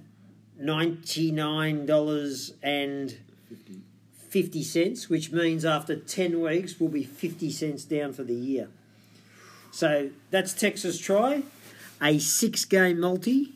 ninety 0.58 1.30
nine 1.32 1.86
dollars 1.86 2.52
and 2.62 3.16
fifty 4.28 4.62
cents, 4.62 5.08
which 5.08 5.32
means 5.32 5.64
after 5.64 5.96
ten 5.96 6.40
weeks 6.40 6.78
we'll 6.78 6.90
be 6.90 7.04
fifty 7.04 7.50
cents 7.50 7.84
down 7.84 8.12
for 8.12 8.22
the 8.22 8.34
year. 8.34 8.68
So 9.74 10.10
that's 10.30 10.54
Tex's 10.54 11.00
Tri, 11.00 11.42
a 12.00 12.20
six 12.20 12.64
game 12.64 13.00
multi. 13.00 13.54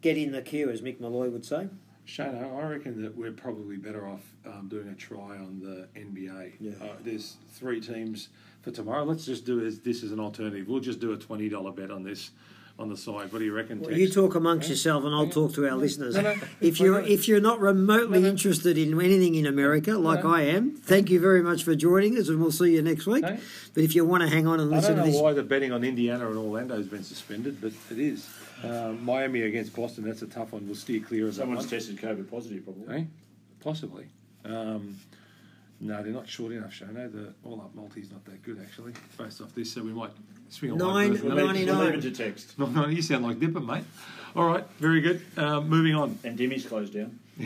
Get 0.00 0.16
in 0.16 0.32
the 0.32 0.42
queue, 0.42 0.68
as 0.70 0.80
Mick 0.80 0.98
Molloy 0.98 1.28
would 1.28 1.44
say. 1.44 1.68
Shane, 2.04 2.34
I 2.34 2.48
I 2.48 2.68
reckon 2.68 3.00
that 3.00 3.16
we're 3.16 3.30
probably 3.30 3.76
better 3.76 4.08
off 4.08 4.22
um, 4.44 4.66
doing 4.68 4.88
a 4.88 4.94
try 4.96 5.36
on 5.36 5.60
the 5.62 5.86
NBA. 5.96 6.54
Yeah. 6.58 6.72
Uh, 6.82 6.96
there's 7.04 7.36
three 7.52 7.80
teams 7.80 8.30
for 8.62 8.72
tomorrow. 8.72 9.04
Let's 9.04 9.24
just 9.24 9.46
do 9.46 9.60
this, 9.60 9.78
this 9.78 10.02
as 10.02 10.10
an 10.10 10.18
alternative. 10.18 10.66
We'll 10.66 10.80
just 10.80 10.98
do 10.98 11.12
a 11.12 11.16
twenty 11.16 11.48
dollar 11.48 11.70
bet 11.70 11.92
on 11.92 12.02
this 12.02 12.32
on 12.78 12.88
the 12.88 12.96
side. 12.96 13.32
What 13.32 13.38
do 13.38 13.44
you 13.44 13.52
reckon? 13.54 13.80
Well, 13.80 13.90
Tex? 13.90 14.00
you 14.00 14.08
talk 14.08 14.34
amongst 14.34 14.68
yourself, 14.68 15.04
and 15.04 15.14
I'll 15.14 15.28
talk 15.28 15.54
to 15.54 15.68
our 15.68 15.76
listeners. 15.76 16.16
No, 16.16 16.22
no. 16.22 16.34
If 16.60 16.80
you're 16.80 17.00
No, 17.00 17.06
no. 17.06 17.12
if 17.12 17.28
you're 17.28 17.40
not 17.40 17.60
remotely 17.60 18.18
No, 18.18 18.24
no. 18.24 18.30
interested 18.30 18.76
in 18.76 19.00
anything 19.00 19.36
in 19.36 19.46
America, 19.46 19.92
like 19.92 20.24
no. 20.24 20.34
I 20.34 20.42
am, 20.42 20.74
thank 20.76 21.08
you 21.08 21.20
very 21.20 21.42
much 21.42 21.62
for 21.62 21.74
joining 21.76 22.18
us, 22.18 22.28
and 22.28 22.40
we'll 22.40 22.50
see 22.50 22.74
you 22.74 22.82
next 22.82 23.06
week. 23.06 23.24
Okay. 23.24 23.38
But 23.74 23.84
if 23.84 23.94
you 23.94 24.04
want 24.04 24.22
to 24.24 24.28
hang 24.28 24.46
on 24.46 24.58
and 24.60 24.70
listen, 24.70 24.84
I 24.92 24.96
don't 24.96 25.04
to 25.04 25.06
know 25.06 25.12
this, 25.12 25.22
why 25.22 25.32
the 25.34 25.42
betting 25.44 25.72
on 25.72 25.84
Indiana 25.84 26.28
and 26.28 26.36
Orlando 26.36 26.76
has 26.76 26.88
been 26.88 27.04
suspended, 27.04 27.60
but 27.60 27.72
it 27.90 27.98
is. 27.98 28.28
Um, 28.64 29.04
Miami 29.04 29.42
against 29.42 29.74
Boston, 29.76 30.04
that's 30.04 30.22
a 30.22 30.26
tough 30.26 30.52
one. 30.52 30.66
We'll 30.66 30.74
steer 30.74 31.00
clear 31.00 31.28
of 31.28 31.34
that 31.34 31.42
Someone's 31.42 31.68
tested 31.70 31.96
COVID 31.98 32.30
positive, 32.30 32.64
probably. 32.64 32.96
Eh? 32.96 33.04
Possibly. 33.60 34.06
Um, 34.44 34.98
no, 35.84 36.02
they're 36.02 36.12
not 36.12 36.26
short 36.26 36.52
enough, 36.52 36.72
Shano. 36.72 37.12
The 37.12 37.34
all 37.44 37.60
up 37.60 37.74
multi's 37.74 38.10
not 38.10 38.24
that 38.24 38.42
good, 38.42 38.58
actually, 38.58 38.94
based 39.18 39.42
off 39.42 39.54
this. 39.54 39.70
So 39.70 39.82
we 39.82 39.92
might 39.92 40.12
swing 40.48 40.72
on 40.72 40.78
Nine 40.78 41.12
one 41.12 41.34
We'll 41.34 41.46
99. 41.46 41.76
we'll 41.76 41.86
leave 41.86 41.98
it 41.98 42.00
to 42.02 42.10
text. 42.10 42.54
No, 42.58 42.66
no, 42.66 42.86
you 42.88 43.02
sound 43.02 43.24
like 43.24 43.38
Dipper, 43.38 43.60
mate. 43.60 43.84
All 44.34 44.46
right, 44.46 44.64
very 44.78 45.02
good. 45.02 45.20
Um, 45.36 45.68
moving 45.68 45.94
on. 45.94 46.18
And 46.24 46.38
Demi's 46.38 46.64
closed 46.64 46.94
down. 46.94 47.18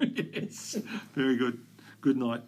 yes, 0.00 0.78
very 1.14 1.36
good. 1.36 1.58
Good 2.00 2.16
night. 2.16 2.42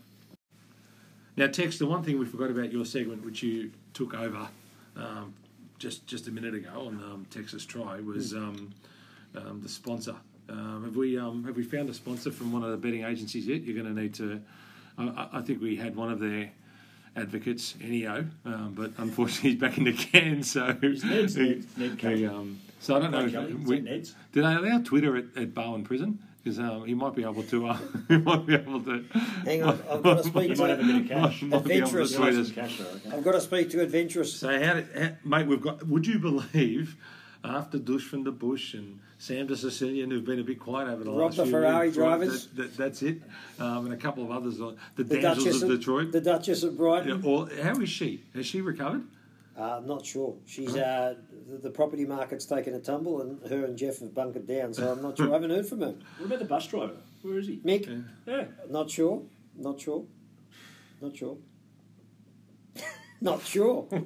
Now, 1.37 1.49
Tex, 1.49 1.79
the 1.79 1.87
one 1.87 2.05
thing 2.05 2.21
we 2.21 2.25
forgot 2.27 2.51
about 2.51 2.73
your 2.73 2.85
segment, 2.85 3.25
which 3.25 3.43
you 3.43 3.73
took 3.93 4.15
over 4.15 4.49
um, 4.97 5.35
just 5.81 6.07
just 6.07 6.29
a 6.29 6.31
minute 6.31 6.55
ago 6.55 6.87
on 6.87 6.95
um, 7.03 7.27
Tex's 7.29 7.67
Tri, 7.67 8.01
was 8.01 8.33
um, 8.35 8.73
um, 9.35 9.61
the 9.63 9.69
sponsor. 9.69 10.15
Um, 10.49 10.85
have 10.85 10.97
we 10.97 11.19
um, 11.19 11.45
have 11.45 11.57
we 11.57 11.63
found 11.63 11.89
a 11.89 11.95
sponsor 11.95 12.31
from 12.31 12.53
one 12.53 12.63
of 12.63 12.71
the 12.71 12.77
betting 12.77 13.05
agencies 13.05 13.47
yet? 13.47 13.63
You're 13.63 13.81
going 13.83 13.95
to 13.95 14.01
need 14.01 14.15
to. 14.15 14.41
I, 14.99 15.05
I- 15.05 15.29
I 15.39 15.43
think 15.43 15.61
we 15.63 15.77
had 15.77 15.97
one 15.97 16.11
of 16.13 16.21
their 16.21 16.51
advocates, 17.17 17.75
Neo, 17.81 18.27
um, 18.45 18.75
but 18.77 18.91
unfortunately 18.99 19.51
he's 19.53 19.61
back 19.61 19.79
in 19.79 19.85
the 19.85 19.93
can. 19.93 20.43
So 20.43 20.77
It's 20.83 21.05
Ned's, 21.05 21.37
Ned- 21.37 21.65
Ned 21.77 21.91
he, 21.93 21.97
Kelly. 21.97 22.27
um, 22.27 22.59
so 22.81 22.97
I 22.97 23.01
don't 23.01 23.11
know. 23.13 23.21
Ned 23.21 23.27
If 23.29 23.33
Kelly, 23.33 23.53
is 23.53 23.67
we, 23.69 23.77
that 23.77 23.85
Ned's? 23.85 24.15
did 24.33 24.45
they 24.45 24.53
allow 24.55 24.79
Twitter 24.81 25.17
at, 25.17 25.25
at 25.37 25.55
Bowen 25.55 25.85
Prison? 25.85 26.19
Because 26.43 26.59
um, 26.59 26.85
he 26.85 26.93
might 26.93 27.15
be 27.15 27.23
able 27.23 27.43
to. 27.45 27.69
Uh, 27.69 27.79
he 28.09 28.19
might 28.19 28.45
be 28.47 28.55
able 28.55 28.83
to. 28.83 29.03
hang 29.45 29.63
on, 29.63 29.81
I've 29.91 30.03
got 30.03 30.19
to 30.23 30.25
speak 30.25 30.59
might 30.59 30.71
have 30.71 30.81
a 30.81 30.83
bit 30.85 30.97
of 30.97 31.03
to. 31.03 31.15
cash. 31.15 31.43
might 31.43 31.65
be 31.65 31.73
able 31.73 31.89
to 31.89 32.03
Adventurous. 32.03 32.15
tweet 32.17 32.35
Some 32.35 32.55
cash 32.55 32.79
though, 32.79 32.85
okay? 33.09 33.17
I've 33.17 33.25
got 33.25 33.33
to 33.33 33.41
speak 33.41 33.71
to 33.71 33.81
Adventurous. 33.81 34.35
So 34.35 34.49
how, 34.49 34.75
did, 34.75 34.89
how, 34.95 35.11
mate? 35.25 35.47
We've 35.47 35.63
got. 35.63 35.87
Would 35.87 36.07
you 36.07 36.19
believe? 36.19 36.97
After 37.45 37.79
Dush 37.79 38.03
from 38.03 38.25
the 38.25 38.33
Bush 38.33 38.73
and 38.73 39.01
Sam 39.19 39.47
de 39.47 39.57
Sicilian, 39.57 40.11
who've 40.11 40.25
been 40.25 40.41
a 40.41 40.45
bit 40.45 40.59
quiet 40.59 40.89
over 40.89 41.05
the 41.05 41.11
Rob 41.11 41.21
last 41.21 41.37
the 41.37 41.43
few 41.45 41.53
Ferrari 41.53 41.89
weeks, 41.89 41.99
right, 41.99 42.09
drivers. 42.09 42.47
That, 42.47 42.57
that, 42.57 42.77
that's 42.77 43.03
it, 43.03 43.19
um, 43.61 43.85
and 43.85 43.93
a 43.95 43.97
couple 43.99 44.25
of 44.25 44.31
others. 44.31 44.57
The, 44.59 44.75
The 44.97 45.05
Damsels 45.05 45.45
Duchess 45.45 45.63
of 45.63 45.71
of 45.71 45.79
Detroit. 45.79 46.13
the 46.13 46.21
Duchess 46.23 46.63
of 46.63 46.73
yeah, 46.73 46.79
Brighton. 46.79 47.23
or, 47.25 47.49
how 47.63 47.75
is 47.81 47.91
she? 47.91 48.23
Has 48.35 48.47
she 48.47 48.61
recovered? 48.63 49.05
Uh, 49.59 49.77
I'm 49.77 49.87
not 49.87 50.05
sure. 50.05 50.35
She's 50.47 50.75
uh, 50.75 51.15
the, 51.49 51.59
the 51.59 51.71
property 51.71 52.05
market's 52.07 52.47
taken 52.47 52.75
a 52.75 52.81
tumble, 52.81 53.21
and 53.21 53.39
her 53.51 53.67
and 53.67 53.77
Jeff 53.77 53.99
have 54.01 54.15
bunkered 54.15 54.47
down. 54.47 54.73
So 54.75 54.91
I'm 54.91 55.03
not 55.03 55.17
sure. 55.17 55.29
I 55.31 55.35
haven't 55.35 55.51
heard 55.51 55.67
from 55.67 55.81
her. 55.83 55.95
What 56.19 56.27
about 56.27 56.39
the 56.41 56.45
bus 56.47 56.67
driver? 56.67 56.97
Where 57.23 57.39
is 57.39 57.47
he? 57.47 57.59
Mick, 57.59 58.05
Yeah. 58.27 58.47
not 58.71 58.91
sure. 58.91 59.23
Not 59.57 59.81
sure. 59.81 60.05
Not 61.01 61.17
sure. 61.17 61.37
not 63.21 63.43
sure. 63.43 63.87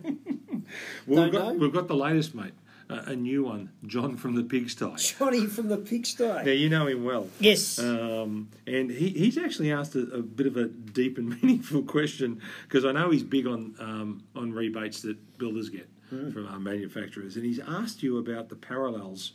Well, 1.07 1.17
Don't 1.17 1.25
we've 1.25 1.33
got 1.33 1.47
know. 1.55 1.59
we've 1.61 1.73
got 1.73 1.89
the 1.89 1.97
latest, 1.97 2.35
mate. 2.35 2.53
Uh, 2.91 3.03
a 3.09 3.15
new 3.15 3.45
one, 3.45 3.71
John 3.87 4.17
from 4.17 4.35
the 4.35 4.43
Pigsty. 4.43 4.87
Johnny 5.19 5.45
from 5.47 5.69
the 5.69 5.77
pigsty. 5.77 6.25
Now 6.25 6.43
you 6.45 6.71
know 6.71 6.87
him 6.87 7.05
well. 7.05 7.29
Yes. 7.39 7.79
Um, 7.79 8.49
and 8.67 8.91
he, 8.91 9.11
he's 9.11 9.37
actually 9.37 9.73
asked 9.73 9.95
a, 9.95 10.05
a 10.11 10.23
bit 10.23 10.47
of 10.47 10.57
a 10.57 10.69
deep 10.69 11.19
and 11.19 11.29
meaningful 11.43 11.83
question 11.83 12.41
because 12.63 12.87
I 12.87 12.93
know 12.93 13.11
he's 13.11 13.23
big 13.23 13.47
on 13.47 13.75
um, 13.79 14.23
on 14.35 14.53
rebates 14.53 15.03
that 15.03 15.39
builders 15.39 15.69
get 15.69 15.87
from 16.09 16.49
our 16.49 16.59
manufacturers, 16.59 17.37
and 17.37 17.45
he's 17.45 17.59
asked 17.59 18.03
you 18.03 18.17
about 18.17 18.49
the 18.49 18.57
parallels 18.57 19.33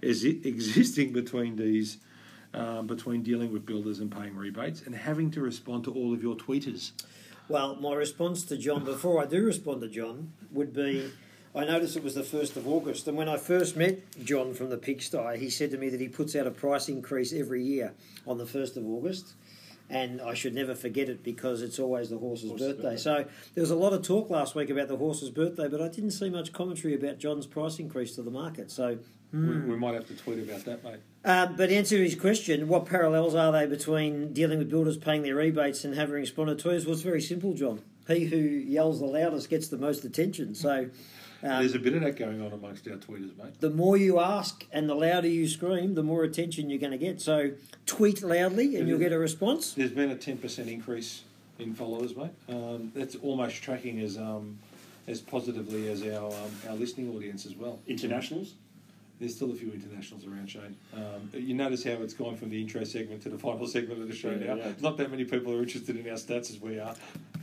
is 0.00 0.24
existing 0.24 1.12
between 1.12 1.56
these. 1.56 1.98
Um, 2.52 2.86
between 2.86 3.24
dealing 3.24 3.52
with 3.52 3.66
builders 3.66 3.98
and 3.98 4.12
paying 4.12 4.36
rebates 4.36 4.82
and 4.82 4.94
having 4.94 5.32
to 5.32 5.40
respond 5.40 5.82
to 5.82 5.92
all 5.92 6.14
of 6.14 6.22
your 6.22 6.36
tweeters. 6.36 6.92
Well, 7.48 7.74
my 7.74 7.94
response 7.94 8.44
to 8.44 8.56
John, 8.56 8.84
before 8.84 9.20
I 9.20 9.26
do 9.26 9.44
respond 9.44 9.80
to 9.80 9.88
John, 9.88 10.32
would 10.52 10.72
be 10.72 11.10
I 11.56 11.64
noticed 11.64 11.96
it 11.96 12.02
was 12.02 12.14
the 12.16 12.22
1st 12.22 12.56
of 12.56 12.66
August, 12.66 13.06
and 13.06 13.16
when 13.16 13.28
I 13.28 13.36
first 13.36 13.76
met 13.76 14.00
John 14.24 14.54
from 14.54 14.70
the 14.70 14.76
pigsty, 14.76 15.38
he 15.38 15.50
said 15.50 15.70
to 15.70 15.78
me 15.78 15.88
that 15.88 16.00
he 16.00 16.08
puts 16.08 16.34
out 16.34 16.46
a 16.48 16.50
price 16.50 16.88
increase 16.88 17.32
every 17.32 17.62
year 17.62 17.92
on 18.26 18.38
the 18.38 18.44
1st 18.44 18.76
of 18.76 18.86
August. 18.86 19.34
And 19.90 20.20
I 20.22 20.32
should 20.32 20.54
never 20.54 20.74
forget 20.74 21.10
it 21.10 21.22
because 21.22 21.60
it's 21.60 21.78
always 21.78 22.08
the 22.08 22.16
horse's 22.16 22.48
Horse's 22.48 22.68
birthday. 22.68 22.82
birthday. 22.82 22.96
So 22.96 23.24
there 23.54 23.60
was 23.60 23.70
a 23.70 23.76
lot 23.76 23.92
of 23.92 24.02
talk 24.02 24.30
last 24.30 24.54
week 24.54 24.70
about 24.70 24.88
the 24.88 24.96
horse's 24.96 25.28
birthday, 25.28 25.68
but 25.68 25.80
I 25.82 25.88
didn't 25.88 26.12
see 26.12 26.30
much 26.30 26.54
commentary 26.54 26.94
about 26.94 27.18
John's 27.18 27.46
price 27.46 27.78
increase 27.78 28.14
to 28.16 28.22
the 28.22 28.30
market. 28.30 28.70
So 28.70 28.98
We, 29.30 29.40
we 29.60 29.76
might 29.76 29.92
have 29.94 30.08
to 30.08 30.14
tweet 30.16 30.38
about 30.48 30.64
that, 30.64 30.82
mate. 30.82 31.00
um, 31.26 31.54
but 31.56 31.68
answer 31.70 31.98
his 31.98 32.14
question, 32.14 32.66
what 32.66 32.86
parallels 32.86 33.34
are 33.34 33.52
they 33.52 33.66
between 33.66 34.32
dealing 34.32 34.58
with 34.58 34.70
builders 34.70 34.96
paying 34.96 35.20
their 35.22 35.34
rebates 35.36 35.84
and 35.84 35.94
having 35.94 36.14
responded 36.14 36.58
to 36.60 36.70
us? 36.74 36.84
Well, 36.86 36.94
it's 36.94 37.02
very 37.02 37.20
simple, 37.20 37.52
John. 37.52 37.82
He 38.08 38.24
who 38.24 38.38
yells 38.38 39.00
the 39.00 39.06
loudest 39.06 39.50
gets 39.50 39.68
the 39.68 39.76
most 39.78 40.02
attention. 40.04 40.54
So 40.54 40.88
um, 41.44 41.58
There's 41.60 41.74
a 41.74 41.78
bit 41.78 41.94
of 41.94 42.00
that 42.02 42.16
going 42.16 42.40
on 42.40 42.52
amongst 42.52 42.88
our 42.88 42.96
tweeters, 42.96 43.36
mate. 43.36 43.60
the 43.60 43.70
more 43.70 43.96
you 43.96 44.18
ask 44.18 44.64
and 44.72 44.88
the 44.88 44.94
louder 44.94 45.28
you 45.28 45.46
scream, 45.48 45.94
the 45.94 46.02
more 46.02 46.24
attention 46.24 46.70
you're 46.70 46.78
going 46.80 46.92
to 46.92 46.98
get. 46.98 47.20
So 47.20 47.52
tweet 47.86 48.22
loudly 48.22 48.76
and 48.76 48.88
you'll 48.88 48.98
get 48.98 49.12
a 49.12 49.18
response. 49.18 49.72
There's 49.74 49.90
been 49.92 50.10
a 50.10 50.16
ten 50.16 50.38
percent 50.38 50.68
increase 50.68 51.22
in 51.58 51.74
followers, 51.74 52.16
mate. 52.16 52.30
Um, 52.48 52.90
that's 52.94 53.16
almost 53.16 53.62
tracking 53.62 54.00
as 54.00 54.16
um, 54.18 54.58
as 55.06 55.20
positively 55.20 55.88
as 55.90 56.02
our 56.02 56.28
um, 56.32 56.50
our 56.68 56.74
listening 56.74 57.14
audience 57.14 57.46
as 57.46 57.54
well. 57.54 57.78
Internationals? 57.86 58.54
There's 59.20 59.36
still 59.36 59.52
a 59.52 59.54
few 59.54 59.70
internationals 59.72 60.26
around, 60.26 60.50
Shane. 60.50 60.74
Um, 60.92 61.30
you 61.32 61.54
notice 61.54 61.84
how 61.84 61.92
it's 62.02 62.14
gone 62.14 62.34
from 62.36 62.50
the 62.50 62.60
intro 62.60 62.82
segment 62.82 63.22
to 63.22 63.28
the 63.28 63.38
final 63.38 63.66
segment 63.76 64.02
of 64.02 64.08
the 64.08 64.14
show 64.14 64.30
Yeah, 64.32 64.54
now. 64.54 64.56
yeah. 64.56 64.72
Not 64.80 64.96
that 64.96 65.08
many 65.10 65.24
people 65.24 65.52
are 65.52 65.62
interested 65.62 65.96
in 65.96 66.04
our 66.10 66.16
stats 66.16 66.50
as 66.50 66.58
we 66.60 66.80
are. 66.80 66.96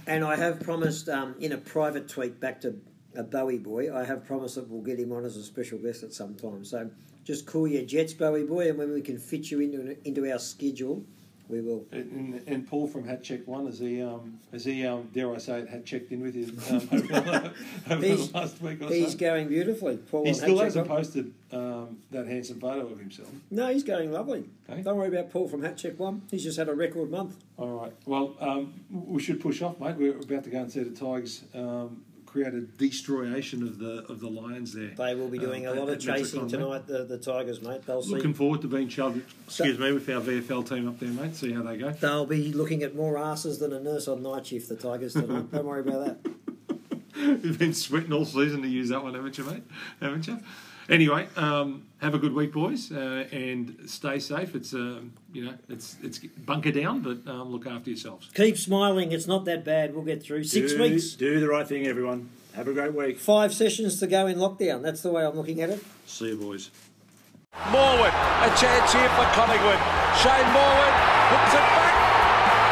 And 0.05 0.25
I 0.25 0.35
have 0.35 0.59
promised 0.59 1.07
um, 1.07 1.33
in 1.39 1.53
a 1.53 1.57
private 1.57 2.09
tweet 2.09 2.41
back 2.41 2.59
to 2.61 2.75
a 3.15 3.23
Bowie 3.23 3.57
boy, 3.57 3.93
I 3.95 4.03
have 4.03 4.25
promised 4.25 4.55
that 4.55 4.69
we'll 4.69 4.81
get 4.81 4.99
him 4.99 5.11
on 5.11 5.25
as 5.25 5.35
a 5.37 5.43
special 5.43 5.77
guest 5.77 6.03
at 6.03 6.13
some 6.13 6.35
time. 6.35 6.63
So 6.63 6.89
Just 7.23 7.45
call 7.45 7.67
your 7.67 7.83
jets, 7.83 8.13
Bowie 8.13 8.43
boy, 8.43 8.69
and 8.69 8.77
when 8.77 8.91
we 8.93 9.01
can 9.01 9.17
fit 9.17 9.51
you 9.51 9.59
into 9.59 9.97
into 10.07 10.31
our 10.31 10.39
schedule, 10.39 11.03
we 11.51 11.61
will. 11.61 11.85
And, 11.91 12.41
and 12.47 12.67
Paul 12.67 12.87
from 12.87 13.05
Hat 13.05 13.21
Check 13.23 13.45
One, 13.45 13.65
has 13.65 13.79
he, 13.79 14.01
um, 14.01 14.39
has 14.51 14.63
he, 14.65 14.85
um, 14.85 15.09
dare 15.13 15.33
I 15.33 15.37
say 15.37 15.59
it, 15.59 15.69
had 15.69 15.85
checked 15.85 16.11
in 16.11 16.21
with 16.21 16.35
you 16.35 16.45
um, 16.69 16.75
over, 16.91 17.07
the, 17.07 17.53
over 17.91 18.01
the 18.01 18.31
last 18.33 18.61
week 18.61 18.81
or 18.81 18.87
so 18.87 18.93
He's 18.93 19.11
so? 19.11 19.17
going 19.17 19.49
beautifully. 19.49 19.97
Paul 19.97 20.25
He 20.25 20.33
still 20.33 20.59
hasn't 20.59 20.87
posted 20.87 21.33
um, 21.51 21.99
that 22.11 22.25
handsome 22.25 22.59
photo 22.59 22.87
of 22.87 22.97
himself. 22.97 23.29
No, 23.51 23.67
he's 23.67 23.83
going 23.83 24.11
lovely. 24.11 24.45
Okay. 24.69 24.81
Don't 24.81 24.97
worry 24.97 25.09
about 25.09 25.29
Paul 25.29 25.49
from 25.49 25.61
Hat 25.61 25.77
Check 25.77 25.99
One. 25.99 26.21
He's 26.31 26.43
just 26.43 26.57
had 26.57 26.69
a 26.69 26.73
record 26.73 27.11
month. 27.11 27.35
All 27.57 27.67
right. 27.67 27.91
Well, 28.05 28.35
um, 28.39 28.73
we 28.89 29.21
should 29.21 29.41
push 29.41 29.61
off, 29.61 29.79
mate. 29.79 29.97
We're 29.97 30.17
about 30.17 30.45
to 30.45 30.49
go 30.49 30.59
and 30.61 30.71
see 30.71 30.83
the 30.83 30.95
Tigers 30.97 31.43
um, 31.53 32.03
create 32.31 32.53
a 32.53 32.61
destroyation 32.61 33.63
of 33.63 33.77
the 33.79 34.05
of 34.09 34.19
the 34.19 34.29
Lions 34.29 34.73
there. 34.73 34.91
They 34.95 35.15
will 35.15 35.27
be 35.27 35.37
doing 35.37 35.67
Um, 35.67 35.77
a 35.77 35.81
lot 35.81 35.89
of 35.89 35.99
chasing 35.99 36.47
tonight. 36.47 36.87
The, 36.87 37.03
the 37.03 37.17
Tigers, 37.17 37.61
mate. 37.61 37.85
They'll 37.85 38.01
see. 38.01 38.15
Looking 38.15 38.33
forward 38.33 38.61
to 38.61 38.67
being 38.67 38.87
challenged, 38.87 39.25
excuse 39.45 39.77
me, 39.77 39.91
with 39.91 40.07
our 40.09 40.21
VFL 40.21 40.67
team 40.67 40.87
up 40.87 40.99
there, 40.99 41.09
mate. 41.09 41.35
See 41.35 41.51
how 41.51 41.63
they 41.63 41.77
go. 41.77 41.91
They'll 41.91 42.25
be 42.25 42.53
looking 42.53 42.83
at 42.83 42.95
more 42.95 43.17
asses 43.17 43.59
than 43.59 43.73
a 43.73 43.79
nurse 43.79 44.07
on 44.07 44.23
night 44.23 44.47
shift. 44.47 44.69
The 44.69 44.75
Tigers 44.75 45.13
tonight. 45.13 45.51
Don't 45.51 45.65
worry 45.65 45.81
about 45.81 46.05
that. 46.23 46.31
You've 47.43 47.59
been 47.59 47.73
sweating 47.73 48.13
all 48.13 48.25
season 48.25 48.61
to 48.63 48.67
use 48.67 48.89
that 48.89 49.03
one, 49.03 49.13
haven't 49.13 49.37
you, 49.37 49.43
mate? 49.43 49.63
Haven't 50.01 50.27
you? 50.27 50.39
Anyway, 50.91 51.25
um, 51.37 51.87
have 52.01 52.13
a 52.13 52.17
good 52.17 52.33
week, 52.33 52.51
boys, 52.51 52.91
uh, 52.91 53.25
and 53.31 53.77
stay 53.85 54.19
safe. 54.19 54.53
It's 54.55 54.73
um, 54.73 55.13
you 55.31 55.45
know, 55.45 55.53
it's 55.69 55.95
it's 56.03 56.19
bunker 56.19 56.73
down, 56.73 56.99
but 56.99 57.25
um, 57.31 57.49
look 57.49 57.65
after 57.65 57.89
yourselves. 57.89 58.29
Keep 58.33 58.57
smiling. 58.57 59.13
It's 59.13 59.25
not 59.25 59.45
that 59.45 59.63
bad. 59.63 59.95
We'll 59.95 60.03
get 60.03 60.21
through. 60.21 60.43
Six 60.43 60.73
do, 60.73 60.81
weeks. 60.81 61.13
Do 61.13 61.39
the 61.39 61.47
right 61.47 61.65
thing, 61.65 61.87
everyone. 61.87 62.29
Have 62.55 62.67
a 62.67 62.73
great 62.73 62.93
week. 62.93 63.19
Five 63.19 63.53
sessions 63.53 64.01
to 64.01 64.07
go 64.07 64.27
in 64.27 64.37
lockdown. 64.37 64.81
That's 64.81 65.01
the 65.01 65.11
way 65.11 65.25
I'm 65.25 65.37
looking 65.37 65.61
at 65.61 65.69
it. 65.69 65.81
See 66.07 66.27
you, 66.27 66.35
boys. 66.35 66.69
Morwood, 67.71 68.11
a 68.11 68.51
chance 68.59 68.91
here 68.91 69.07
for 69.15 69.23
Collingwood. 69.31 69.79
Shane 70.19 70.51
Morwood 70.51 70.95
hooks 71.31 71.53
it 71.55 71.67
back. 71.71 71.95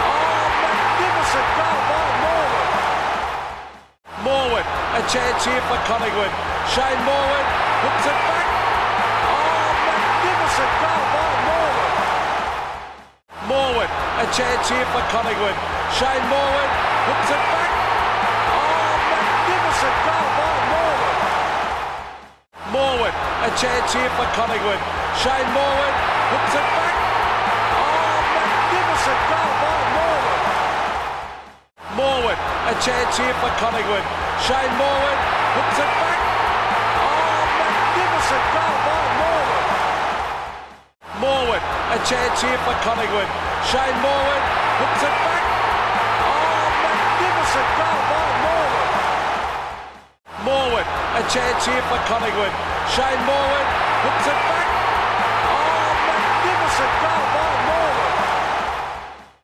Oh, 0.03 0.43
magnificent 0.67 1.47
goal 1.55 1.80
by 1.88 2.03
Morwood. 2.28 2.67
Morwood, 4.28 4.67
a 4.67 5.01
chance 5.07 5.39
here 5.45 5.63
for 5.72 5.80
Collingwood. 5.88 6.34
Shane 6.67 6.99
Morwood 7.07 7.59
hooks 7.80 8.05
it 8.11 8.19
back. 8.27 8.47
Oh, 9.23 9.71
magnificent 9.88 10.73
goal 10.84 11.03
by 11.15 11.32
Morwood. 11.47 11.95
Morwood, 13.47 13.91
a 14.19 14.25
chance 14.36 14.67
here 14.67 14.88
for 14.91 15.03
Collingwood. 15.07 15.55
Shane 15.95 16.25
Morwood 16.27 16.71
hooks 17.07 17.30
it 17.32 17.39
back. 17.39 17.71
Oh, 18.51 18.91
magnificent 19.15 19.95
goal 20.03 20.27
by 20.36 20.55
Morwood. 20.71 21.17
Morwood, 22.75 23.15
a 23.47 23.49
chance 23.55 23.89
here 23.95 24.11
for 24.19 24.27
Collingwood. 24.36 24.82
Shane 25.23 25.49
Morwood 25.55 25.95
hooks 26.36 26.53
it 26.59 26.67
back. 26.75 26.95
Oh, 27.80 28.19
magnificent 28.36 29.21
goal 29.32 29.51
by 29.63 29.80
Morwood. 29.95 30.43
Morwood, 31.95 32.39
a 32.69 32.75
chance 32.84 33.15
here 33.15 33.36
for 33.39 33.51
Collingwood. 33.55 34.05
Shane 34.43 34.75
Morwood 34.75 35.19
hooks 35.55 35.80
it 35.80 35.91
back. 35.95 36.18
Oh, 38.30 38.38
goal 38.53 38.77
by 38.86 39.09
Morwood. 39.17 39.65
Morwood, 41.17 41.63
a 41.65 41.99
chance 42.05 42.38
here 42.45 42.61
for 42.61 42.77
Collingwood. 42.86 43.25
Shane 43.65 43.97
Morwood 44.05 44.43
hooks 44.77 45.01
it 45.01 45.15
back. 45.25 45.41
Oh, 46.30 46.69
magnificent 46.86 47.69
goal 47.73 47.99
by 48.05 48.30
Morwood. 48.45 48.93
Morwood, 50.45 50.86
a 51.17 51.25
chance 51.25 51.65
here 51.65 51.82
for 51.89 51.97
Collingwood. 52.05 52.53
Shane 52.93 53.17
Morwood 53.25 53.65
hooks 54.05 54.30
it 54.30 54.38
back. 54.45 54.69
Oh, 55.49 55.89
magnificent 56.13 56.93
goal 57.01 57.09